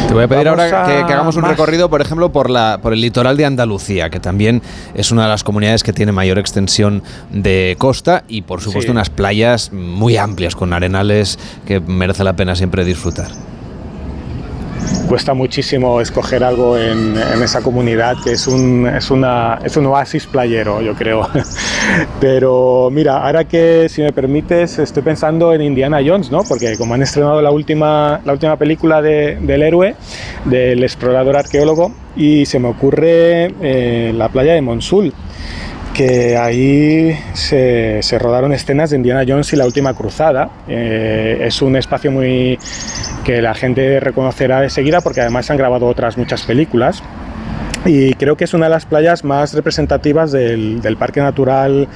Te 0.08 0.13
voy 0.15 0.23
a 0.23 0.28
pedir 0.28 0.45
Vamos 0.45 0.62
ahora 0.71 0.88
que, 0.88 1.06
que, 1.06 1.13
hagamos 1.13 1.36
un 1.36 1.43
más. 1.43 1.52
recorrido, 1.52 1.89
por 1.91 2.02
ejemplo, 2.02 2.32
por, 2.32 2.49
la, 2.49 2.80
por 2.82 2.93
el 2.93 3.02
litoral 3.02 3.38
de 3.38 3.45
Andalucía, 3.45 4.10
que 4.10 4.19
también 4.19 4.63
es 4.95 5.12
una 5.12 5.23
de 5.23 5.30
las 5.30 5.43
comunidades 5.43 5.84
que 5.84 5.93
tiene 5.93 6.12
mayor 6.12 6.39
extensión 6.39 7.04
de 7.30 7.75
costa 7.78 8.23
y, 8.28 8.41
por 8.41 8.62
supuesto, 8.62 8.88
sí. 8.88 8.91
unas 8.91 9.12
playas 9.12 9.71
muy 9.71 10.17
amplias, 10.17 10.56
con 10.56 10.73
arenales 10.73 11.38
que 11.67 11.80
merece 11.80 12.23
la 12.23 12.36
pena 12.36 12.56
siempre 12.56 12.84
disfrutar 12.84 13.28
cuesta 15.07 15.33
muchísimo 15.33 16.01
escoger 16.01 16.43
algo 16.43 16.77
en, 16.77 17.17
esa 17.43 17.61
comunidad 17.61 18.15
que 18.23 18.33
es 18.33 18.47
un, 18.47 18.87
es, 18.87 19.09
una, 19.09 19.59
es 19.63 19.75
un 19.77 19.87
oasis 19.87 20.27
playero, 20.27 20.81
yo 20.81 20.93
creo. 20.93 21.27
Pero 22.19 22.89
mira, 22.91 23.17
ahora 23.17 23.45
que 23.45 23.87
si 23.89 24.01
me 24.01 24.13
permites, 24.13 24.77
estoy 24.79 25.03
pensando 25.03 25.53
en 25.53 25.61
Indiana 25.61 25.99
Jones, 26.05 26.31
¿no? 26.31 26.43
Porque 26.43 26.77
como 26.77 26.93
han 26.93 27.01
estrenado 27.01 27.41
la 27.41 27.51
última, 27.51 28.21
la 28.23 28.33
última 28.33 28.57
película 28.57 29.01
de, 29.01 29.37
del 29.41 29.63
héroe, 29.63 29.95
del 30.45 30.83
explorador 30.83 31.37
arqueólogo, 31.37 31.91
y 32.15 32.45
se 32.45 32.59
me 32.59 32.67
ocurre 32.67 33.53
eh, 33.61 34.13
la 34.15 34.29
playa 34.29 34.53
de 34.53 34.61
Monsul 34.61 35.13
que 35.93 36.37
ahí 36.37 37.17
se, 37.33 38.01
se, 38.03 38.19
rodaron 38.19 38.53
escenas 38.53 38.89
de 38.91 38.95
Indiana 38.95 39.25
Jones 39.27 39.51
y 39.51 39.55
la 39.57 39.65
última 39.65 39.93
cruzada. 39.93 40.49
Eh, 40.67 41.39
es 41.41 41.61
un 41.61 41.75
espacio 41.75 42.09
muy 42.09 42.57
que 43.29 43.43
la 43.43 43.53
gente 43.53 43.99
reconocerá 43.99 44.59
de 44.59 44.71
seguida 44.71 45.01
porque 45.01 45.21
además 45.21 45.45
se 45.45 45.53
han 45.53 45.59
grabado 45.59 45.85
otras 45.85 46.17
muchas 46.17 46.41
películas. 46.41 47.03
Y 47.85 48.15
creo 48.15 48.35
que 48.35 48.45
es 48.45 48.55
una 48.55 48.65
de 48.65 48.71
las 48.71 48.87
playas 48.87 49.23
más 49.23 49.53
representativas 49.53 50.31
del, 50.31 50.97
Parque 50.97 51.21
Natural 51.21 51.87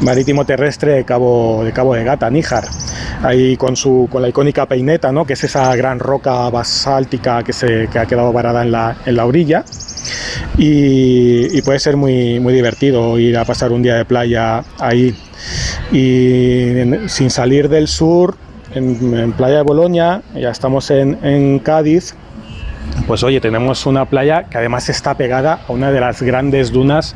Marítimo 0.00 0.46
Terrestre 0.46 0.92
de 0.92 1.04
Cabo 1.04 1.62
de, 1.62 1.72
Cabo 1.72 1.94
de 1.94 2.04
Gata, 2.04 2.30
Níjar. 2.30 2.64
Ahí 3.22 3.58
con, 3.58 3.76
su, 3.76 4.08
con 4.10 4.22
la 4.22 4.30
icónica 4.30 4.64
peineta, 4.64 5.12
¿no? 5.12 5.26
que 5.26 5.34
es 5.34 5.44
esa 5.44 5.76
gran 5.76 5.98
roca 5.98 6.48
basáltica 6.48 7.42
que, 7.42 7.52
se, 7.52 7.88
que 7.92 7.98
ha 7.98 8.06
quedado 8.06 8.32
varada 8.32 8.62
en 8.62 8.72
la, 8.72 8.96
en 9.04 9.14
la 9.14 9.26
orilla. 9.26 9.66
Y, 10.56 11.54
y, 11.54 11.60
puede 11.60 11.80
ser 11.80 11.98
muy, 11.98 12.40
muy 12.40 12.54
divertido 12.54 13.18
ir 13.18 13.36
a 13.36 13.44
pasar 13.44 13.72
un 13.72 13.82
día 13.82 13.96
de 13.96 14.06
playa 14.06 14.64
ahí. 14.78 15.14
Y 15.92 17.08
sin 17.08 17.28
salir 17.28 17.68
del 17.68 17.88
sur, 17.88 18.47
en, 18.74 19.32
Playa 19.32 19.56
de 19.58 19.62
Boloña, 19.62 20.22
ya 20.34 20.50
estamos 20.50 20.90
en, 20.90 21.58
Cádiz, 21.60 22.14
pues 23.06 23.22
oye, 23.22 23.40
tenemos 23.40 23.86
una 23.86 24.04
playa 24.04 24.44
que 24.44 24.58
además 24.58 24.88
está 24.88 25.14
pegada 25.14 25.60
a 25.68 25.72
una 25.72 25.90
de 25.90 26.00
las 26.00 26.22
grandes 26.22 26.72
dunas 26.72 27.14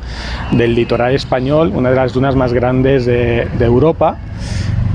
del 0.51 0.75
litoral 0.75 1.13
español, 1.13 1.71
una 1.75 1.89
de 1.89 1.95
las 1.95 2.13
dunas 2.13 2.35
más 2.35 2.53
grandes 2.53 3.05
de, 3.05 3.47
de 3.57 3.65
Europa 3.65 4.17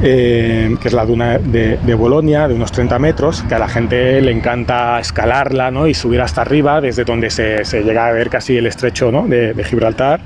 eh, 0.03 0.77
que 0.81 0.89
es 0.89 0.95
la 0.95 1.05
duna 1.05 1.39
de, 1.39 1.77
de, 1.79 1.95
Bolonia, 1.95 2.47
de 2.47 2.55
unos 2.55 2.71
30 2.71 2.99
metros, 2.99 3.43
que 3.49 3.55
a 3.55 3.59
la 3.59 3.69
gente 3.69 4.21
le 4.21 4.31
encanta 4.31 5.01
escalarla 5.01 5.71
¿no? 5.71 5.87
y 5.87 5.95
subir 5.95 6.21
hasta 6.21 6.43
arriba, 6.43 6.81
desde 6.81 7.05
donde 7.05 7.31
se, 7.31 7.65
llega 7.83 8.07
a 8.07 8.13
ver 8.13 8.31
casi 8.31 8.57
el 8.57 8.67
estrecho 8.67 9.11
¿no? 9.11 9.27
de, 9.27 9.55
Gibraltar. 9.65 10.21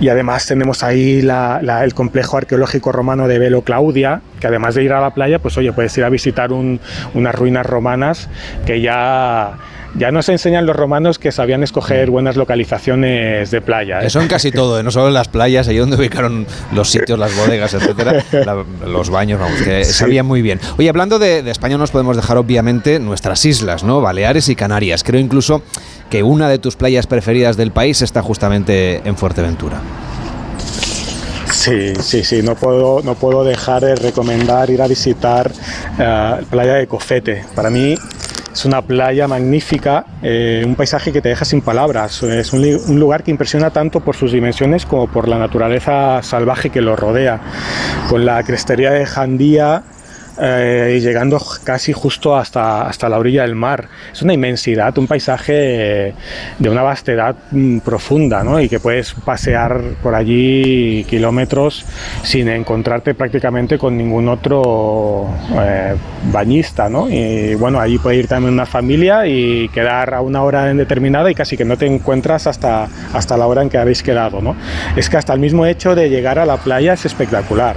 Y 0.00 0.08
además 0.08 0.46
tenemos 0.46 0.82
ahí 0.82 1.20
el 1.20 1.94
complejo 1.94 2.38
arqueológico 2.38 2.92
romano 2.92 3.28
de 3.28 3.38
Velo 3.38 3.62
Claudia, 3.62 4.22
que 4.40 4.46
además 4.46 4.74
de 4.74 4.84
ir 4.84 4.92
a 4.92 5.00
la 5.00 5.10
playa, 5.10 5.38
pues 5.38 5.56
oye, 5.58 5.72
puedes 5.72 5.96
ir 5.98 6.04
a 6.04 6.08
visitar 6.08 6.52
un, 6.52 6.80
unas 7.12 7.34
ruinas 7.34 7.66
romanas 7.66 8.28
que 8.66 8.80
ya 8.80 9.58
ya 9.96 10.10
nos 10.10 10.28
enseñan 10.28 10.66
los 10.66 10.76
romanos 10.76 11.18
que 11.18 11.32
sabían 11.32 11.62
escoger 11.62 12.10
buenas 12.10 12.36
localizaciones 12.36 13.50
de 13.50 13.60
playa. 13.60 14.00
¿eh? 14.00 14.06
Eso 14.06 14.20
en 14.20 14.28
casi 14.28 14.50
todo, 14.50 14.78
¿eh? 14.78 14.82
no 14.82 14.90
solo 14.90 15.08
en 15.08 15.14
las 15.14 15.28
playas, 15.28 15.68
ahí 15.68 15.76
donde 15.76 15.96
ubicaron 15.96 16.46
los 16.72 16.90
sitios, 16.90 17.18
las 17.18 17.36
bodegas, 17.36 17.74
etcétera, 17.74 18.24
la, 18.32 18.64
los 18.86 19.10
baños, 19.10 19.40
vamos, 19.40 19.60
que 19.62 19.84
sí. 19.84 19.92
sabían 19.92 20.26
muy 20.26 20.42
bien. 20.42 20.60
Oye, 20.78 20.88
hablando 20.88 21.18
de, 21.18 21.42
de 21.42 21.50
España, 21.50 21.78
nos 21.78 21.90
podemos 21.90 22.16
dejar 22.16 22.36
obviamente 22.36 22.98
nuestras 22.98 23.44
islas, 23.44 23.84
¿no? 23.84 24.00
Baleares 24.00 24.48
y 24.48 24.56
Canarias. 24.56 25.04
Creo 25.04 25.20
incluso 25.20 25.62
que 26.10 26.22
una 26.22 26.48
de 26.48 26.58
tus 26.58 26.76
playas 26.76 27.06
preferidas 27.06 27.56
del 27.56 27.70
país 27.70 28.02
está 28.02 28.22
justamente 28.22 29.00
en 29.04 29.16
Fuerteventura. 29.16 29.80
Sí, 31.50 31.94
sí, 32.00 32.24
sí, 32.24 32.42
no 32.42 32.56
puedo, 32.56 33.00
no 33.02 33.14
puedo 33.14 33.44
dejar 33.44 33.82
de 33.82 33.94
recomendar 33.94 34.70
ir 34.70 34.82
a 34.82 34.88
visitar 34.88 35.50
uh, 35.50 36.44
Playa 36.46 36.74
de 36.74 36.86
Cofete. 36.86 37.44
Para 37.54 37.70
mí 37.70 37.94
es 38.54 38.64
una 38.64 38.82
playa 38.82 39.26
magnífica, 39.26 40.06
eh, 40.22 40.62
un 40.64 40.76
paisaje 40.76 41.12
que 41.12 41.20
te 41.20 41.28
deja 41.28 41.44
sin 41.44 41.60
palabras. 41.60 42.22
Es 42.22 42.52
un, 42.52 42.64
un, 42.64 43.00
lugar 43.00 43.24
que 43.24 43.32
impresiona 43.32 43.70
tanto 43.70 43.98
por 43.98 44.14
sus 44.14 44.30
dimensiones 44.30 44.86
como 44.86 45.08
por 45.08 45.26
la 45.26 45.38
naturaleza 45.38 46.22
salvaje 46.22 46.70
que 46.70 46.80
lo 46.80 46.94
rodea. 46.94 47.40
Con 48.08 48.24
la 48.24 48.42
crestería 48.44 48.92
de 48.92 49.06
Jandía 49.06 49.82
eh, 50.40 50.98
llegando 51.00 51.40
casi 51.62 51.92
justo 51.92 52.36
hasta, 52.36 52.86
hasta 52.88 53.08
la 53.08 53.18
orilla 53.18 53.42
del 53.42 53.54
mar. 53.54 53.88
Es 54.12 54.22
una 54.22 54.32
inmensidad, 54.32 54.96
un 54.98 55.06
paisaje 55.06 56.14
de 56.58 56.68
una 56.68 56.82
vastedad 56.82 57.36
mm, 57.50 57.78
profunda, 57.78 58.42
¿no? 58.42 58.60
Y 58.60 58.68
que 58.68 58.80
puedes 58.80 59.14
pasear 59.14 59.80
por 60.02 60.14
allí 60.14 61.04
kilómetros 61.04 61.84
sin 62.24 62.48
encontrarte 62.48 63.14
prácticamente 63.14 63.78
con 63.78 63.96
ningún 63.96 64.28
otro 64.28 65.28
eh, 65.56 65.94
bañista, 66.32 66.88
¿no? 66.88 67.08
Y 67.08 67.54
bueno, 67.54 67.78
allí 67.80 67.98
puede 67.98 68.16
ir 68.16 68.26
también 68.26 68.54
una 68.54 68.66
familia 68.66 69.26
y 69.26 69.68
quedar 69.68 70.14
a 70.14 70.20
una 70.20 70.42
hora 70.42 70.70
indeterminada 70.70 71.30
y 71.30 71.34
casi 71.34 71.56
que 71.56 71.64
no 71.64 71.76
te 71.76 71.86
encuentras 71.86 72.46
hasta, 72.46 72.88
hasta 73.12 73.36
la 73.36 73.46
hora 73.46 73.62
en 73.62 73.70
que 73.70 73.78
habéis 73.78 74.02
quedado, 74.02 74.40
¿no? 74.40 74.56
Es 74.96 75.08
que 75.08 75.16
hasta 75.16 75.32
el 75.32 75.40
mismo 75.40 75.64
hecho 75.64 75.94
de 75.94 76.10
llegar 76.10 76.38
a 76.40 76.46
la 76.46 76.56
playa 76.56 76.94
es 76.94 77.04
espectacular, 77.04 77.76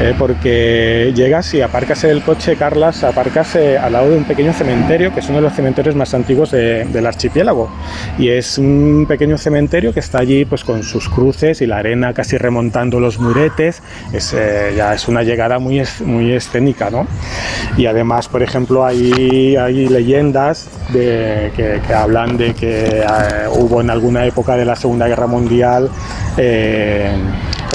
eh, 0.00 0.14
porque 0.18 1.12
llegas 1.14 1.54
y 1.54 1.62
aparte 1.62 1.77
aparcas 1.78 2.02
el 2.02 2.22
coche, 2.22 2.56
Carlas, 2.56 3.04
aparcas 3.04 3.54
eh, 3.54 3.78
al 3.78 3.92
lado 3.92 4.10
de 4.10 4.16
un 4.16 4.24
pequeño 4.24 4.52
cementerio, 4.52 5.14
que 5.14 5.20
es 5.20 5.28
uno 5.28 5.36
de 5.36 5.42
los 5.42 5.52
cementerios 5.52 5.94
más 5.94 6.12
antiguos 6.12 6.50
de, 6.50 6.84
del 6.86 7.06
archipiélago. 7.06 7.70
Y 8.18 8.30
es 8.30 8.58
un 8.58 9.06
pequeño 9.06 9.38
cementerio 9.38 9.94
que 9.94 10.00
está 10.00 10.18
allí 10.18 10.44
pues 10.44 10.64
con 10.64 10.82
sus 10.82 11.08
cruces 11.08 11.62
y 11.62 11.66
la 11.66 11.76
arena 11.76 12.12
casi 12.12 12.36
remontando 12.36 12.98
los 12.98 13.20
muretes. 13.20 13.80
Es, 14.12 14.34
eh, 14.36 14.72
ya 14.76 14.92
es 14.92 15.06
una 15.06 15.22
llegada 15.22 15.60
muy, 15.60 15.80
muy 16.04 16.32
escénica, 16.32 16.90
¿no? 16.90 17.06
Y 17.76 17.86
además, 17.86 18.26
por 18.26 18.42
ejemplo, 18.42 18.84
hay, 18.84 19.54
hay 19.54 19.86
leyendas 19.86 20.68
de, 20.92 21.52
que, 21.54 21.94
hablan 21.94 22.36
de 22.36 22.54
que 22.54 22.86
eh, 22.88 23.04
hubo 23.54 23.80
en 23.80 23.90
alguna 23.90 24.26
época 24.26 24.56
de 24.56 24.64
la 24.64 24.74
Segunda 24.74 25.06
Guerra 25.06 25.28
Mundial 25.28 25.88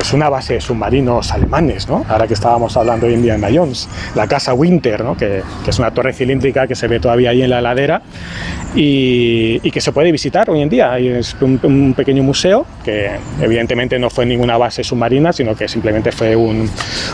pues 0.03 0.11
una 0.11 0.27
base 0.27 0.55
de 0.55 0.59
submarinos 0.59 1.31
alemanes, 1.31 1.87
¿no? 1.87 2.05
Ahora 2.09 2.27
que 2.27 2.33
estábamos 2.33 2.75
hablando 2.75 3.07
hoy 3.07 3.13
en 3.13 3.21
día 3.21 3.35
en 3.35 3.55
Jones, 3.55 3.87
la 4.15 4.27
casa 4.27 4.53
Winter, 4.53 5.01
¿no? 5.01 5.15
Que, 5.15 5.41
que, 5.63 5.69
es 5.69 5.79
una 5.79 5.91
torre 5.91 6.11
cilíndrica 6.11 6.67
que 6.67 6.75
se 6.75 6.89
ve 6.89 6.99
todavía 6.99 7.29
ahí 7.29 7.41
en 7.41 7.49
la 7.49 7.61
ladera 7.61 8.01
y, 8.75 9.61
y 9.63 9.71
que 9.71 9.79
se 9.79 9.93
puede 9.93 10.11
visitar 10.11 10.49
hoy 10.49 10.61
en 10.61 10.67
día. 10.67 10.99
Es 10.99 11.37
un, 11.39 11.57
un, 11.63 11.93
pequeño 11.93 12.21
museo 12.21 12.65
que 12.83 13.11
evidentemente 13.39 13.97
no 13.97 14.09
fue 14.09 14.25
ninguna 14.25 14.57
base 14.57 14.83
submarina, 14.83 15.31
sino 15.31 15.55
que 15.55 15.69
simplemente 15.69 16.11
fue 16.11 16.35
un, 16.35 16.69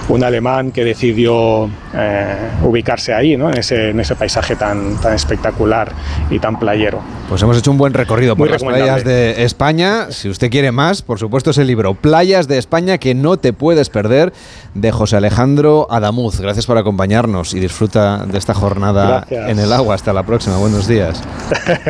un 0.08 0.24
alemán 0.24 0.72
que 0.72 0.84
decidió 0.84 1.70
eh, 1.94 2.36
ubicarse 2.64 3.14
ahí, 3.14 3.38
¿no? 3.38 3.50
En 3.52 3.58
ese, 3.60 3.92
en 3.92 4.00
ese 4.00 4.16
paisaje 4.16 4.56
tan, 4.56 5.00
tan 5.00 5.14
espectacular 5.14 5.92
y 6.32 6.40
tan 6.40 6.58
playero. 6.58 7.02
Pues 7.30 7.44
hemos 7.44 7.56
hecho 7.56 7.70
un 7.70 7.78
buen 7.78 7.94
recorrido 7.94 8.36
por 8.36 8.50
las 8.50 8.64
playas 8.64 9.04
de 9.04 9.44
España. 9.44 10.08
Si 10.10 10.28
usted 10.28 10.50
quiere 10.50 10.72
más, 10.72 11.04
por 11.04 11.20
supuesto, 11.20 11.52
es 11.52 11.60
el 11.60 11.68
libro 11.68 11.94
Playas 11.94 12.48
de 12.48 12.58
España 12.58 12.79
que 12.86 13.16
no 13.16 13.38
te 13.38 13.54
puedes 13.54 13.90
perder 13.90 14.34
de 14.74 14.92
José 14.92 15.18
Alejandro 15.18 15.88
Adamuz. 15.90 16.40
Gracias 16.40 16.66
por 16.66 16.78
acompañarnos 16.78 17.54
y 17.54 17.60
disfruta 17.60 18.26
de 18.26 18.38
esta 18.38 18.54
jornada 18.54 19.26
gracias. 19.28 19.50
en 19.50 19.60
el 19.60 19.74
agua. 19.74 19.96
Hasta 19.96 20.14
la 20.14 20.24
próxima. 20.24 20.58
Buenos 20.58 20.88
días. 20.88 21.22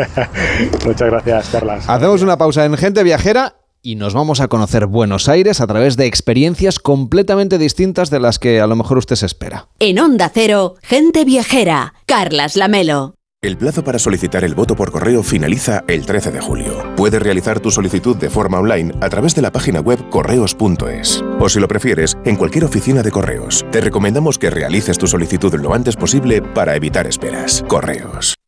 Muchas 0.86 1.10
gracias, 1.10 1.50
Carlas. 1.50 1.86
Hacemos 1.88 2.22
una 2.22 2.38
pausa 2.38 2.66
en 2.66 2.76
Gente 2.78 3.04
Viajera 3.04 3.56
y 3.82 3.96
nos 3.96 4.14
vamos 4.14 4.42
a 4.42 4.48
conocer 4.48 4.88
Buenos 4.88 5.30
Aires 5.30 5.62
a 5.62 5.68
través 5.68 5.96
de 5.96 6.06
experiencias 6.06 6.80
completamente 6.80 7.58
distintas 7.58 8.10
de 8.10 8.20
las 8.20 8.40
que 8.40 8.60
a 8.60 8.68
lo 8.68 8.76
mejor 8.76 8.98
usted 8.98 9.16
se 9.16 9.26
espera. 9.26 9.68
En 9.80 10.00
Onda 10.00 10.30
Cero, 10.34 10.76
Gente 10.82 11.24
Viajera, 11.24 11.94
Carlas 12.06 12.56
Lamelo. 12.56 13.19
El 13.42 13.56
plazo 13.56 13.86
para 13.86 14.00
solicitar 14.00 14.44
el 14.44 14.54
voto 14.54 14.76
por 14.76 14.92
correo 14.92 15.24
finaliza 15.24 15.86
el 15.88 16.06
13 16.06 16.32
de 16.32 16.42
julio. 16.42 16.94
Puedes 16.98 17.22
realizar 17.22 17.62
tu 17.62 17.72
solicitud 17.72 18.18
de 18.18 18.30
forma 18.30 18.60
online 18.60 18.94
a 19.00 19.08
través 19.08 19.34
de 19.34 19.42
la 19.42 19.50
página 19.50 19.80
web 19.80 20.10
correos.es. 20.10 21.24
O 21.40 21.48
si 21.48 21.62
lo 21.62 21.70
prefieres, 21.70 22.18
en 22.26 22.36
cualquier 22.36 22.66
oficina 22.66 23.02
de 23.02 23.12
correos. 23.12 23.66
Te 23.72 23.80
recomendamos 23.80 24.38
que 24.38 24.50
realices 24.50 24.98
tu 24.98 25.08
solicitud 25.08 25.54
lo 25.56 25.74
antes 25.74 25.96
posible 25.96 26.42
para 26.42 26.76
evitar 26.76 27.08
esperas. 27.08 27.64
Correos. 27.70 28.39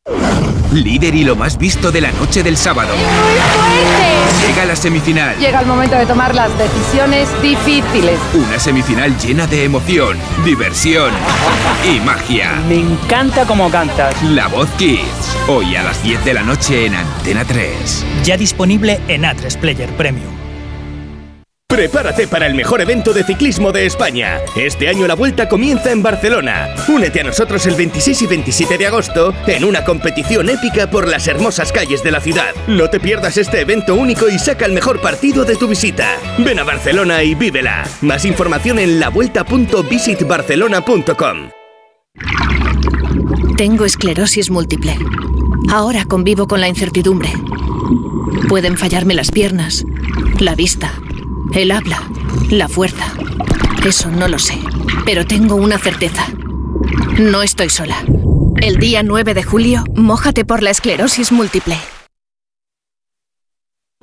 Líder 0.71 1.13
y 1.15 1.23
lo 1.23 1.35
más 1.35 1.57
visto 1.57 1.91
de 1.91 2.01
la 2.01 2.11
noche 2.13 2.43
del 2.43 2.55
sábado. 2.55 2.89
Llega 4.47 4.65
la 4.65 4.75
semifinal. 4.75 5.37
Llega 5.37 5.59
el 5.59 5.67
momento 5.67 5.95
de 5.95 6.05
tomar 6.05 6.33
las 6.33 6.49
decisiones 6.57 7.29
difíciles. 7.41 8.17
Una 8.33 8.57
semifinal 8.57 9.17
llena 9.19 9.47
de 9.47 9.65
emoción, 9.65 10.17
diversión 10.45 11.11
y 11.85 11.99
magia. 11.99 12.53
Me 12.67 12.79
encanta 12.79 13.45
cómo 13.45 13.69
cantas. 13.69 14.15
La 14.23 14.47
Voz 14.47 14.69
Kids. 14.77 15.37
Hoy 15.47 15.75
a 15.75 15.83
las 15.83 16.01
10 16.03 16.23
de 16.23 16.33
la 16.33 16.43
noche 16.43 16.85
en 16.85 16.95
Antena 16.95 17.43
3. 17.45 18.05
Ya 18.23 18.37
disponible 18.37 19.01
en 19.07 19.23
A3 19.23 19.57
Player 19.59 19.89
Premium. 19.97 20.40
Prepárate 21.71 22.27
para 22.27 22.45
el 22.47 22.53
mejor 22.53 22.81
evento 22.81 23.13
de 23.13 23.23
ciclismo 23.23 23.71
de 23.71 23.85
España. 23.85 24.39
Este 24.57 24.89
año 24.89 25.07
la 25.07 25.15
vuelta 25.15 25.47
comienza 25.47 25.89
en 25.89 26.03
Barcelona. 26.03 26.67
Únete 26.89 27.21
a 27.21 27.23
nosotros 27.23 27.65
el 27.65 27.75
26 27.75 28.23
y 28.23 28.27
27 28.27 28.77
de 28.77 28.87
agosto 28.87 29.33
en 29.47 29.63
una 29.63 29.85
competición 29.85 30.49
épica 30.49 30.91
por 30.91 31.07
las 31.07 31.29
hermosas 31.29 31.71
calles 31.71 32.03
de 32.03 32.11
la 32.11 32.19
ciudad. 32.19 32.53
No 32.67 32.89
te 32.89 32.99
pierdas 32.99 33.37
este 33.37 33.61
evento 33.61 33.95
único 33.95 34.27
y 34.27 34.37
saca 34.37 34.65
el 34.65 34.73
mejor 34.73 34.99
partido 34.99 35.45
de 35.45 35.55
tu 35.55 35.69
visita. 35.69 36.17
Ven 36.39 36.59
a 36.59 36.65
Barcelona 36.65 37.23
y 37.23 37.35
vívela. 37.35 37.87
Más 38.01 38.25
información 38.25 38.77
en 38.77 38.99
lavuelta.visitbarcelona.com. 38.99 41.51
Tengo 43.55 43.85
esclerosis 43.85 44.51
múltiple. 44.51 44.97
Ahora 45.71 46.03
convivo 46.03 46.47
con 46.47 46.59
la 46.59 46.67
incertidumbre. 46.67 47.31
Pueden 48.49 48.77
fallarme 48.77 49.13
las 49.13 49.31
piernas, 49.31 49.85
la 50.37 50.55
vista 50.55 50.91
el 51.53 51.71
habla, 51.71 52.01
la 52.49 52.67
fuerza. 52.67 53.05
Eso 53.85 54.11
no 54.11 54.27
lo 54.27 54.39
sé, 54.39 54.57
pero 55.05 55.25
tengo 55.25 55.55
una 55.55 55.77
certeza. 55.77 56.27
No 57.19 57.41
estoy 57.41 57.69
sola. 57.69 57.97
El 58.61 58.77
día 58.77 59.03
9 59.03 59.33
de 59.33 59.43
julio, 59.43 59.83
mójate 59.95 60.45
por 60.45 60.61
la 60.61 60.69
esclerosis 60.69 61.31
múltiple. 61.31 61.77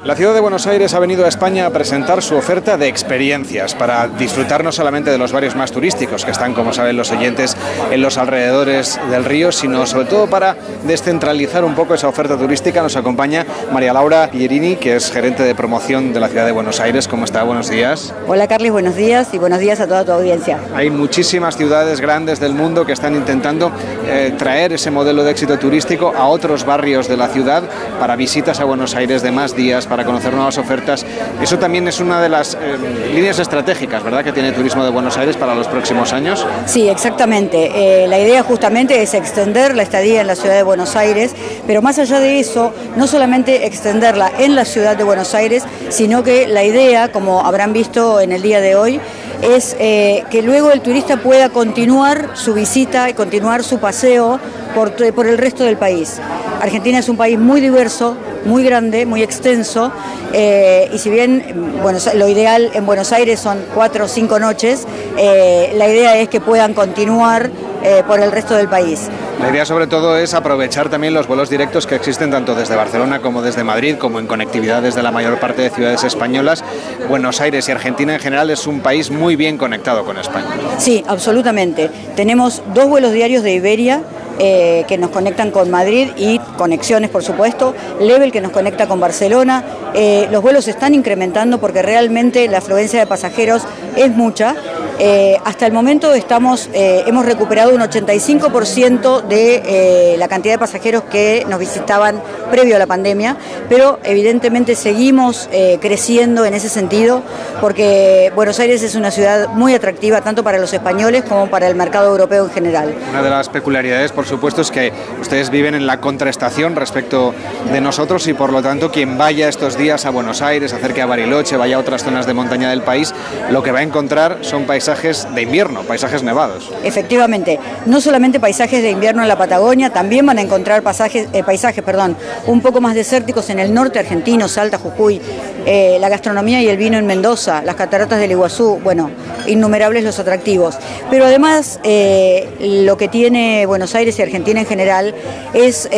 La 0.04 0.14
ciudad 0.14 0.32
de 0.32 0.38
Buenos 0.38 0.68
Aires 0.68 0.94
ha 0.94 1.00
venido 1.00 1.24
a 1.24 1.28
España 1.28 1.66
a 1.66 1.70
presentar 1.70 2.22
su 2.22 2.36
oferta 2.36 2.76
de 2.76 2.86
experiencias 2.86 3.74
para 3.74 4.06
disfrutar 4.06 4.62
no 4.62 4.70
solamente 4.70 5.10
de 5.10 5.18
los 5.18 5.32
barrios 5.32 5.56
más 5.56 5.72
turísticos 5.72 6.24
que 6.24 6.30
están, 6.30 6.54
como 6.54 6.72
saben 6.72 6.96
los 6.96 7.10
oyentes, 7.10 7.56
en 7.90 8.00
los 8.00 8.16
alrededores 8.16 9.00
del 9.10 9.24
río, 9.24 9.50
sino 9.50 9.84
sobre 9.86 10.06
todo 10.06 10.28
para 10.28 10.56
descentralizar 10.86 11.64
un 11.64 11.74
poco 11.74 11.94
esa 11.94 12.06
oferta 12.06 12.38
turística. 12.38 12.80
Nos 12.80 12.96
acompaña 12.96 13.44
María 13.72 13.92
Laura 13.92 14.30
Pierini, 14.30 14.76
que 14.76 14.94
es 14.94 15.10
gerente 15.10 15.42
de 15.42 15.56
promoción 15.56 16.12
de 16.12 16.20
la 16.20 16.28
ciudad 16.28 16.46
de 16.46 16.52
Buenos 16.52 16.78
Aires. 16.78 17.08
¿Cómo 17.08 17.24
está? 17.24 17.42
Buenos 17.42 17.68
días. 17.68 18.14
Hola 18.28 18.46
Carly, 18.46 18.70
buenos 18.70 18.94
días 18.94 19.34
y 19.34 19.38
buenos 19.38 19.58
días 19.58 19.80
a 19.80 19.88
toda 19.88 20.04
tu 20.04 20.12
audiencia. 20.12 20.60
Hay 20.76 20.90
muchísimas 20.90 21.56
ciudades 21.56 22.00
grandes 22.00 22.38
del 22.38 22.54
mundo 22.54 22.86
que 22.86 22.92
están 22.92 23.16
intentando 23.16 23.72
eh, 24.06 24.32
traer 24.38 24.74
ese 24.74 24.92
modelo 24.92 25.24
de 25.24 25.32
éxito 25.32 25.58
turístico 25.58 26.14
a 26.16 26.28
otros 26.28 26.64
barrios 26.64 27.08
de 27.08 27.16
la 27.16 27.26
ciudad 27.26 27.64
para 27.98 28.14
visitas 28.14 28.60
a 28.60 28.64
Buenos 28.64 28.94
Aires 28.94 29.22
de 29.22 29.32
más 29.32 29.56
días 29.56 29.87
para 29.88 30.04
conocer 30.04 30.32
nuevas 30.32 30.58
ofertas. 30.58 31.04
Eso 31.40 31.58
también 31.58 31.88
es 31.88 32.00
una 32.00 32.20
de 32.20 32.28
las 32.28 32.54
eh, 32.54 32.76
líneas 33.12 33.38
estratégicas, 33.38 34.02
¿verdad?, 34.02 34.22
que 34.22 34.32
tiene 34.32 34.52
Turismo 34.52 34.84
de 34.84 34.90
Buenos 34.90 35.16
Aires 35.16 35.36
para 35.36 35.54
los 35.54 35.66
próximos 35.68 36.12
años. 36.12 36.46
Sí, 36.66 36.88
exactamente. 36.88 38.04
Eh, 38.04 38.08
la 38.08 38.18
idea 38.18 38.42
justamente 38.42 39.02
es 39.02 39.14
extender 39.14 39.74
la 39.74 39.82
estadía 39.82 40.20
en 40.20 40.26
la 40.26 40.36
ciudad 40.36 40.54
de 40.54 40.62
Buenos 40.62 40.96
Aires, 40.96 41.34
pero 41.66 41.82
más 41.82 41.98
allá 41.98 42.20
de 42.20 42.40
eso, 42.40 42.72
no 42.96 43.06
solamente 43.06 43.66
extenderla 43.66 44.30
en 44.38 44.54
la 44.54 44.64
ciudad 44.64 44.96
de 44.96 45.04
Buenos 45.04 45.34
Aires, 45.34 45.64
sino 45.88 46.22
que 46.22 46.46
la 46.46 46.64
idea, 46.64 47.10
como 47.10 47.44
habrán 47.44 47.72
visto 47.72 48.20
en 48.20 48.32
el 48.32 48.42
día 48.42 48.60
de 48.60 48.76
hoy, 48.76 49.00
es 49.42 49.76
eh, 49.78 50.24
que 50.30 50.42
luego 50.42 50.70
el 50.70 50.80
turista 50.80 51.18
pueda 51.18 51.48
continuar 51.48 52.30
su 52.34 52.54
visita 52.54 53.08
y 53.08 53.14
continuar 53.14 53.62
su 53.62 53.78
paseo 53.78 54.40
por, 54.74 54.92
por, 55.12 55.26
el 55.26 55.38
resto 55.38 55.64
del 55.64 55.76
país. 55.76 56.20
Argentina 56.60 56.98
es 56.98 57.08
un 57.08 57.16
país 57.16 57.38
muy 57.38 57.60
diverso, 57.60 58.16
muy 58.44 58.64
grande, 58.64 59.06
muy 59.06 59.22
extenso, 59.22 59.92
eh, 60.32 60.90
y 60.92 60.98
si 60.98 61.10
bien 61.10 61.78
bueno, 61.82 61.98
lo 62.14 62.28
ideal 62.28 62.70
en 62.74 62.84
Buenos 62.84 63.12
Aires 63.12 63.40
son 63.40 63.58
cuatro 63.74 64.04
o 64.06 64.08
cinco 64.08 64.38
noches, 64.38 64.86
eh, 65.16 65.72
la 65.76 65.88
idea 65.88 66.16
es 66.18 66.28
que 66.28 66.40
puedan 66.40 66.74
continuar 66.74 67.50
eh, 67.82 68.02
por 68.06 68.20
el 68.20 68.32
resto 68.32 68.54
del 68.54 68.68
país. 68.68 69.08
La 69.40 69.50
idea 69.50 69.64
sobre 69.64 69.86
todo 69.86 70.16
es 70.18 70.34
aprovechar 70.34 70.88
también 70.88 71.14
los 71.14 71.28
vuelos 71.28 71.48
directos 71.48 71.86
que 71.86 71.94
existen 71.94 72.30
tanto 72.30 72.54
desde 72.54 72.74
Barcelona 72.74 73.20
como 73.20 73.40
desde 73.40 73.62
Madrid, 73.62 73.96
como 73.96 74.18
en 74.18 74.26
conectividad 74.26 74.82
desde 74.82 75.02
la 75.02 75.12
mayor 75.12 75.38
parte 75.38 75.62
de 75.62 75.70
ciudades 75.70 76.02
españolas. 76.02 76.64
Buenos 77.08 77.40
Aires 77.40 77.68
y 77.68 77.72
Argentina 77.72 78.14
en 78.14 78.20
general 78.20 78.50
es 78.50 78.66
un 78.66 78.80
país 78.80 79.10
muy 79.10 79.36
bien 79.36 79.56
conectado 79.56 80.04
con 80.04 80.18
España. 80.18 80.48
Sí, 80.78 81.04
absolutamente. 81.06 81.90
Tenemos 82.16 82.62
dos 82.74 82.88
vuelos 82.88 83.12
diarios 83.12 83.42
de 83.42 83.52
Iberia. 83.52 84.02
Eh, 84.40 84.84
que 84.86 84.98
nos 84.98 85.10
conectan 85.10 85.50
con 85.50 85.68
Madrid 85.68 86.10
y 86.16 86.38
conexiones, 86.56 87.10
por 87.10 87.24
supuesto, 87.24 87.74
Level 87.98 88.30
que 88.30 88.40
nos 88.40 88.52
conecta 88.52 88.86
con 88.86 89.00
Barcelona. 89.00 89.64
Eh, 89.94 90.28
los 90.30 90.42
vuelos 90.42 90.66
se 90.66 90.70
están 90.70 90.94
incrementando 90.94 91.58
porque 91.58 91.82
realmente 91.82 92.46
la 92.46 92.58
afluencia 92.58 93.00
de 93.00 93.06
pasajeros 93.08 93.64
es 93.96 94.10
mucha. 94.14 94.54
Eh, 95.00 95.38
hasta 95.44 95.64
el 95.64 95.72
momento 95.72 96.12
estamos, 96.12 96.68
eh, 96.72 97.04
hemos 97.06 97.24
recuperado 97.24 97.72
un 97.72 97.80
85% 97.80 99.22
de 99.22 99.62
eh, 99.64 100.16
la 100.18 100.26
cantidad 100.26 100.54
de 100.54 100.58
pasajeros 100.58 101.04
que 101.04 101.46
nos 101.48 101.60
visitaban 101.60 102.20
previo 102.50 102.74
a 102.74 102.80
la 102.80 102.86
pandemia, 102.86 103.36
pero 103.68 104.00
evidentemente 104.02 104.74
seguimos 104.74 105.48
creciendo 105.80 106.44
en 106.44 106.54
ese 106.54 106.68
sentido 106.68 107.22
porque 107.60 108.32
Buenos 108.34 108.58
Aires 108.58 108.82
es 108.82 108.94
una 108.94 109.10
ciudad 109.10 109.48
muy 109.48 109.74
atractiva 109.74 110.20
tanto 110.22 110.42
para 110.42 110.58
los 110.58 110.72
españoles 110.72 111.24
como 111.24 111.48
para 111.48 111.68
el 111.68 111.74
mercado 111.74 112.10
europeo 112.10 112.44
en 112.44 112.50
general. 112.50 112.94
Una 113.10 113.22
de 113.22 113.30
las 113.30 113.48
peculiaridades, 113.48 114.12
por 114.12 114.26
supuesto, 114.26 114.62
es 114.62 114.70
que 114.70 114.92
ustedes 115.20 115.50
viven 115.50 115.74
en 115.74 115.86
la 115.86 116.00
contraestación 116.00 116.74
respecto 116.74 117.34
de 117.70 117.80
nosotros 117.80 118.26
y 118.28 118.32
por 118.32 118.52
lo 118.52 118.62
tanto 118.62 118.90
quien 118.90 119.18
vaya 119.18 119.48
estos 119.48 119.76
días 119.76 120.06
a 120.06 120.10
Buenos 120.10 120.40
Aires, 120.40 120.72
acerque 120.72 121.02
a 121.02 121.06
Bariloche, 121.06 121.56
vaya 121.56 121.76
a 121.76 121.80
otras 121.80 122.02
zonas 122.02 122.26
de 122.26 122.34
montaña 122.34 122.70
del 122.70 122.82
país, 122.82 123.14
lo 123.50 123.62
que 123.62 123.72
va 123.72 123.80
a 123.80 123.82
encontrar 123.82 124.38
son 124.42 124.64
paisajes 124.64 124.87
de 124.88 125.42
invierno, 125.42 125.82
paisajes 125.82 126.22
nevados. 126.22 126.70
Efectivamente, 126.82 127.58
no 127.86 128.00
solamente 128.00 128.40
paisajes 128.40 128.82
de 128.82 128.90
invierno 128.90 129.22
en 129.22 129.28
la 129.28 129.36
Patagonia, 129.36 129.90
también 129.90 130.24
van 130.24 130.38
a 130.38 130.40
encontrar 130.40 130.82
eh, 130.82 131.42
paisajes 131.44 131.84
perdón, 131.84 132.16
un 132.46 132.60
poco 132.60 132.80
más 132.80 132.94
desérticos 132.94 133.50
en 133.50 133.58
el 133.58 133.74
norte 133.74 133.98
argentino, 133.98 134.48
Salta, 134.48 134.78
Jujuy, 134.78 135.20
eh, 135.66 135.98
la 136.00 136.08
gastronomía 136.08 136.62
y 136.62 136.68
el 136.68 136.78
vino 136.78 136.96
en 136.96 137.06
Mendoza, 137.06 137.62
las 137.62 137.74
cataratas 137.74 138.18
del 138.18 138.30
Iguazú, 138.30 138.80
bueno, 138.82 139.10
innumerables 139.46 140.04
los 140.04 140.18
atractivos. 140.18 140.76
Pero 141.10 141.26
además 141.26 141.80
eh, 141.84 142.48
lo 142.84 142.96
que 142.96 143.08
tiene 143.08 143.66
Buenos 143.66 143.94
Aires 143.94 144.18
y 144.18 144.22
Argentina 144.22 144.60
en 144.60 144.66
general 144.66 145.14
es 145.52 145.88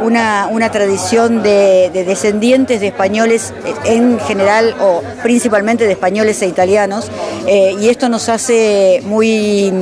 una, 0.00 0.48
una, 0.50 0.70
tradición 0.70 1.42
de, 1.42 1.90
de 1.92 2.04
descendientes 2.04 2.80
de 2.80 2.88
españoles 2.88 3.52
en 3.84 4.18
general 4.20 4.74
o 4.80 5.02
principalmente 5.22 5.86
de 5.86 5.92
españoles 5.92 6.40
e 6.42 6.46
italianos 6.46 7.10
y 7.46 7.88
esto 7.88 8.08
nos 8.12 8.28
hace 8.28 9.00
muy, 9.04 9.72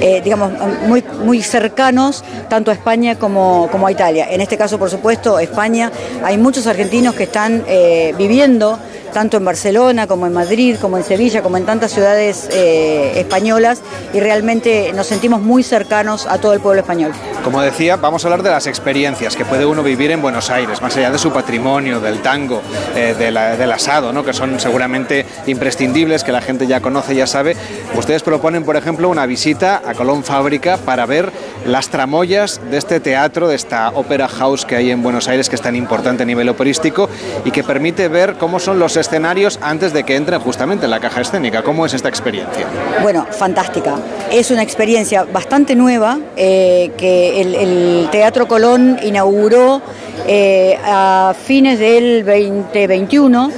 eh, 0.00 0.22
digamos, 0.24 0.52
muy, 0.88 1.04
muy 1.22 1.42
cercanos 1.42 2.24
tanto 2.48 2.70
a 2.70 2.74
España 2.74 3.18
como, 3.18 3.68
como, 3.70 3.86
a 3.86 3.92
Italia. 3.92 4.26
En 4.30 4.40
este 4.40 4.56
caso, 4.56 4.78
por 4.78 4.88
supuesto, 4.88 5.38
España, 5.38 5.92
hay 6.24 6.38
muchos 6.38 6.66
argentinos 6.66 7.14
que 7.14 7.24
están 7.24 7.62
eh, 7.68 8.14
viviendo 8.16 8.78
tanto 9.12 9.36
en 9.36 9.44
Barcelona 9.44 10.06
como 10.06 10.26
en 10.26 10.32
Madrid, 10.32 10.76
como 10.80 10.96
en 10.96 11.04
Sevilla, 11.04 11.42
como 11.42 11.58
en 11.58 11.66
tantas 11.66 11.92
ciudades 11.92 12.48
eh, 12.52 13.12
españolas 13.16 13.82
y 14.14 14.18
realmente 14.18 14.92
nos 14.94 15.06
sentimos 15.06 15.42
muy 15.42 15.62
cercanos 15.62 16.26
a 16.26 16.38
todo 16.38 16.54
el 16.54 16.60
pueblo 16.60 16.80
español. 16.80 17.12
Como 17.44 17.60
decía, 17.60 17.96
vamos 17.96 18.24
a 18.24 18.28
hablar 18.28 18.42
de 18.42 18.48
las 18.48 18.66
experiencias 18.66 19.36
que 19.36 19.44
puede 19.44 19.66
uno 19.66 19.82
vivir 19.82 20.10
en 20.10 20.22
Buenos 20.22 20.48
Aires, 20.48 20.80
más 20.80 20.96
allá 20.96 21.10
de 21.10 21.18
su 21.18 21.30
patrimonio, 21.30 22.00
del 22.00 22.22
tango, 22.22 22.62
eh, 22.96 23.14
del 23.18 23.70
asado, 23.70 24.24
que 24.24 24.32
son 24.32 24.58
seguramente 24.58 25.26
imprescindibles, 25.46 26.24
que 26.24 26.32
la 26.32 26.40
gente 26.40 26.66
ya 26.66 26.80
conoce, 26.80 27.14
ya 27.14 27.26
sabe. 27.26 27.54
Ustedes 27.96 28.22
proponen, 28.22 28.64
por 28.64 28.76
ejemplo, 28.76 29.10
una 29.10 29.26
visita 29.26 29.82
a 29.84 29.92
Colón 29.92 30.24
Fábrica 30.24 30.78
para 30.78 31.04
ver 31.04 31.32
las 31.66 31.90
tramoyas 31.90 32.62
de 32.70 32.78
este 32.78 32.98
teatro, 33.00 33.48
de 33.48 33.56
esta 33.56 33.90
ópera 33.90 34.26
house 34.26 34.64
que 34.64 34.76
hay 34.76 34.90
en 34.90 35.02
Buenos 35.02 35.28
Aires, 35.28 35.50
que 35.50 35.56
es 35.56 35.62
tan 35.62 35.76
importante 35.76 36.22
a 36.22 36.26
nivel 36.26 36.48
operístico 36.48 37.10
y 37.44 37.50
que 37.50 37.62
permite 37.62 38.08
ver 38.08 38.34
cómo 38.34 38.58
son 38.58 38.78
los 38.78 38.96
escenarios 38.96 39.58
antes 39.60 39.92
de 39.92 40.04
que 40.04 40.16
entren 40.16 40.40
justamente 40.40 40.86
en 40.86 40.90
la 40.90 41.00
caja 41.00 41.20
escénica. 41.20 41.62
¿Cómo 41.62 41.84
es 41.84 41.92
esta 41.92 42.08
experiencia? 42.08 42.66
Bueno, 43.02 43.26
fantástica. 43.30 43.96
Es 44.30 44.50
una 44.50 44.62
experiencia 44.62 45.24
bastante 45.24 45.74
nueva 45.74 46.18
eh, 46.36 46.90
que 46.96 47.33
el, 47.40 48.08
Teatro 48.10 48.46
Colón 48.46 48.98
inauguró 49.02 49.82
eh, 50.26 50.78
a 50.84 51.34
fines 51.44 51.78
del 51.78 52.24
2021. 52.24 53.50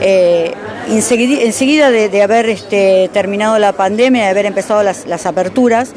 Eh, 0.00 0.52
enseguida, 0.88 1.90
de, 1.90 2.22
haber 2.22 2.48
este, 2.48 3.08
terminado 3.12 3.58
la 3.58 3.72
pandemia, 3.72 4.24
de 4.24 4.30
haber 4.30 4.46
empezado 4.46 4.82
las, 4.82 5.06
las 5.06 5.26
aperturas, 5.26 5.92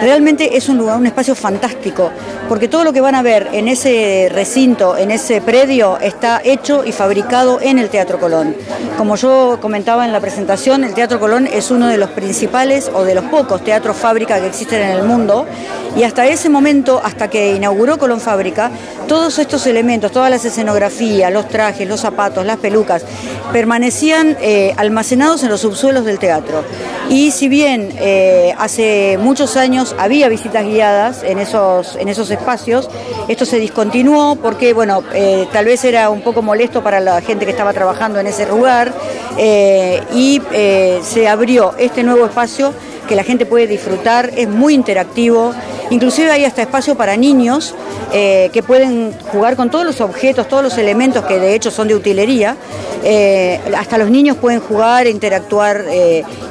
realmente 0.00 0.56
es 0.56 0.68
un 0.68 0.78
lugar, 0.78 0.96
un 0.96 1.06
espacio 1.06 1.34
fantástico 1.34 2.10
porque 2.48 2.66
todo 2.66 2.82
lo 2.82 2.92
que 2.92 3.00
van 3.00 3.14
a 3.14 3.22
ver 3.22 3.48
en 3.52 3.68
ese 3.68 4.30
recinto, 4.32 4.96
en 4.96 5.10
ese 5.10 5.40
predio, 5.42 5.98
está 6.00 6.40
hecho 6.42 6.84
y 6.84 6.92
fabricado 6.92 7.60
en 7.60 7.78
el 7.78 7.90
Teatro 7.90 8.18
Colón. 8.18 8.56
Como 8.96 9.16
yo 9.16 9.58
comentaba 9.60 10.06
en 10.06 10.12
la 10.12 10.20
presentación, 10.20 10.82
el 10.82 10.94
Teatro 10.94 11.20
Colón 11.20 11.46
es 11.46 11.70
uno 11.70 11.86
de 11.86 11.98
los 11.98 12.10
principales 12.10 12.90
o 12.92 13.04
de 13.04 13.14
los 13.14 13.24
pocos 13.24 13.62
teatros 13.62 13.96
fábrica 13.96 14.40
que 14.40 14.46
existen 14.46 14.80
en 14.80 14.90
el 14.96 15.02
mundo 15.04 15.46
y 15.96 16.04
hasta 16.04 16.26
ese 16.26 16.48
momento, 16.48 17.00
hasta 17.02 17.28
que 17.28 17.54
inauguró 17.54 17.98
Colón 17.98 18.20
Fábrica, 18.20 18.70
todos 19.06 19.38
estos 19.38 19.66
elementos, 19.66 20.12
todas 20.12 20.30
las 20.30 20.44
escenografías, 20.44 21.32
los 21.32 21.48
trajes, 21.48 21.88
los 21.88 22.00
zapatos, 22.00 22.46
las 22.46 22.58
pelucas, 22.58 23.04
permanecían 23.52 24.36
eh, 24.40 24.72
almacenados 24.76 25.42
en 25.42 25.50
los 25.50 25.60
subsuelos 25.60 26.04
del 26.04 26.18
teatro. 26.18 26.62
Y 27.08 27.30
si 27.30 27.48
bien 27.48 27.90
eh, 27.98 28.54
hace 28.58 29.18
muchos 29.20 29.56
años 29.56 29.77
había 29.98 30.28
visitas 30.28 30.64
guiadas 30.64 31.22
en 31.22 31.38
esos, 31.38 31.96
en 31.96 32.08
esos 32.08 32.30
espacios. 32.30 32.88
Esto 33.28 33.44
se 33.44 33.58
discontinuó 33.58 34.36
porque, 34.36 34.72
bueno, 34.72 35.02
eh, 35.14 35.46
tal 35.52 35.66
vez 35.66 35.84
era 35.84 36.10
un 36.10 36.22
poco 36.22 36.42
molesto 36.42 36.82
para 36.82 37.00
la 37.00 37.20
gente 37.20 37.44
que 37.44 37.50
estaba 37.50 37.72
trabajando 37.72 38.18
en 38.18 38.26
ese 38.26 38.46
lugar 38.46 38.92
eh, 39.36 40.02
y 40.14 40.42
eh, 40.52 41.00
se 41.02 41.28
abrió 41.28 41.74
este 41.78 42.02
nuevo 42.02 42.26
espacio 42.26 42.72
que 43.06 43.16
la 43.16 43.22
gente 43.22 43.46
puede 43.46 43.66
disfrutar, 43.66 44.30
es 44.36 44.48
muy 44.48 44.74
interactivo, 44.74 45.54
inclusive 45.88 46.30
hay 46.30 46.44
hasta 46.44 46.60
espacio 46.60 46.94
para 46.94 47.16
niños 47.16 47.74
que 48.12 48.62
pueden 48.66 49.14
jugar 49.32 49.56
con 49.56 49.70
todos 49.70 49.86
los 49.86 50.02
objetos, 50.02 50.46
todos 50.46 50.62
los 50.62 50.76
elementos 50.76 51.24
que 51.24 51.38
de 51.38 51.54
hecho 51.54 51.70
son 51.70 51.88
de 51.88 51.94
utilería, 51.94 52.54
hasta 53.74 53.96
los 53.96 54.10
niños 54.10 54.36
pueden 54.36 54.60
jugar, 54.60 55.06
interactuar 55.06 55.86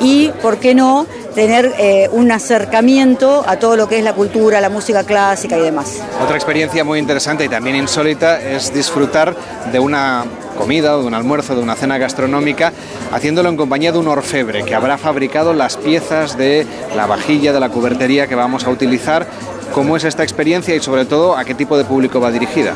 y, 0.01 0.29
¿por 0.41 0.57
qué 0.57 0.73
no?, 0.73 1.05
tener 1.37 1.75
eh, 1.77 2.09
un 2.13 2.31
acercamiento 2.31 3.43
a 3.45 3.57
todo 3.57 3.75
lo 3.75 3.87
que 3.87 3.99
es 3.99 4.03
la 4.03 4.13
cultura, 4.13 4.59
la 4.59 4.71
música 4.71 5.03
clásica 5.03 5.55
y 5.55 5.61
demás. 5.61 6.01
Otra 6.19 6.35
experiencia 6.35 6.83
muy 6.83 6.97
interesante 6.97 7.45
y 7.45 7.47
también 7.47 7.75
insólita 7.75 8.41
es 8.41 8.73
disfrutar 8.73 9.35
de 9.71 9.77
una 9.77 10.25
comida 10.57 10.97
o 10.97 11.01
de 11.01 11.05
un 11.05 11.13
almuerzo, 11.13 11.55
de 11.55 11.61
una 11.61 11.75
cena 11.75 11.99
gastronómica, 11.99 12.73
haciéndolo 13.11 13.49
en 13.49 13.55
compañía 13.55 13.91
de 13.91 13.99
un 13.99 14.07
orfebre 14.07 14.63
que 14.63 14.73
habrá 14.73 14.97
fabricado 14.97 15.53
las 15.53 15.77
piezas 15.77 16.39
de 16.39 16.65
la 16.95 17.05
vajilla, 17.05 17.53
de 17.53 17.59
la 17.59 17.69
cubertería 17.69 18.25
que 18.25 18.33
vamos 18.33 18.65
a 18.65 18.71
utilizar 18.71 19.27
¿Cómo 19.73 19.97
es 19.97 20.05
esta 20.05 20.23
experiencia 20.23 20.73
y 20.75 20.79
sobre 20.79 21.05
todo 21.05 21.37
a 21.37 21.45
qué 21.45 21.53
tipo 21.53 21.77
de 21.77 21.83
público 21.83 22.19
va 22.19 22.31
dirigida? 22.31 22.73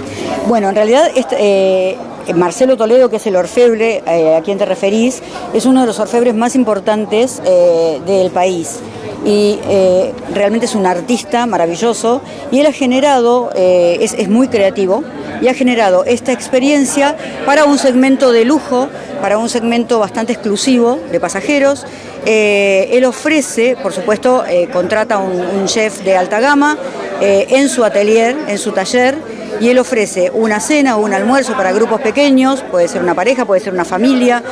Bueno, 0.47 0.69
en 0.69 0.75
realidad 0.75 1.09
este, 1.15 1.35
eh, 1.39 1.97
Marcelo 2.35 2.77
Toledo, 2.77 3.09
que 3.09 3.17
es 3.17 3.27
el 3.27 3.35
orfebre 3.35 4.03
eh, 4.07 4.35
a 4.35 4.41
quien 4.41 4.57
te 4.57 4.65
referís, 4.65 5.21
es 5.53 5.65
uno 5.65 5.81
de 5.81 5.87
los 5.87 5.99
orfebres 5.99 6.33
más 6.33 6.55
importantes 6.55 7.41
eh, 7.45 7.99
del 8.05 8.31
país. 8.31 8.79
Y 9.23 9.59
realmente 10.33 10.65
es 10.65 10.73
un 10.73 10.87
artista 10.87 11.45
maravilloso 11.45 12.23
y 12.51 12.59
él 12.59 12.65
ha 12.65 12.71
generado, 12.71 13.51
es, 13.53 14.15
es, 14.15 14.29
muy 14.29 14.47
creativo 14.47 15.03
y 15.41 15.47
ha 15.47 15.53
generado 15.53 16.05
esta 16.05 16.31
experiencia 16.31 17.15
para 17.45 17.65
un 17.65 17.77
segmento 17.77 18.31
de 18.31 18.45
lujo, 18.45 18.87
para 19.21 19.37
un 19.37 19.47
segmento 19.47 19.99
bastante 19.99 20.33
exclusivo 20.33 20.99
de 21.11 21.19
pasajeros. 21.19 21.85
Eh, 22.25 22.89
él 22.91 23.05
ofrece, 23.05 23.75
por 23.81 23.93
supuesto, 23.93 24.43
eh, 24.45 24.69
contrata 24.71 25.17
un, 25.17 25.39
un, 25.39 25.65
chef 25.65 26.03
de 26.03 26.15
alta 26.15 26.39
gama 26.39 26.77
eh, 27.19 27.47
en 27.49 27.67
su 27.67 27.83
atelier, 27.83 28.35
en 28.47 28.59
su 28.59 28.71
taller, 28.71 29.17
y 29.59 29.69
él 29.69 29.79
ofrece 29.79 30.31
una 30.33 30.59
cena 30.59 30.97
o 30.97 31.01
un 31.01 31.13
almuerzo 31.13 31.53
para 31.53 31.71
grupos 31.71 32.01
pequeños, 32.01 32.63
puede 32.71 32.87
ser 32.87 33.01
una 33.01 33.13
pareja, 33.13 33.45
puede 33.45 33.61
ser 33.61 33.73
una 33.73 33.85
familia, 33.85 34.43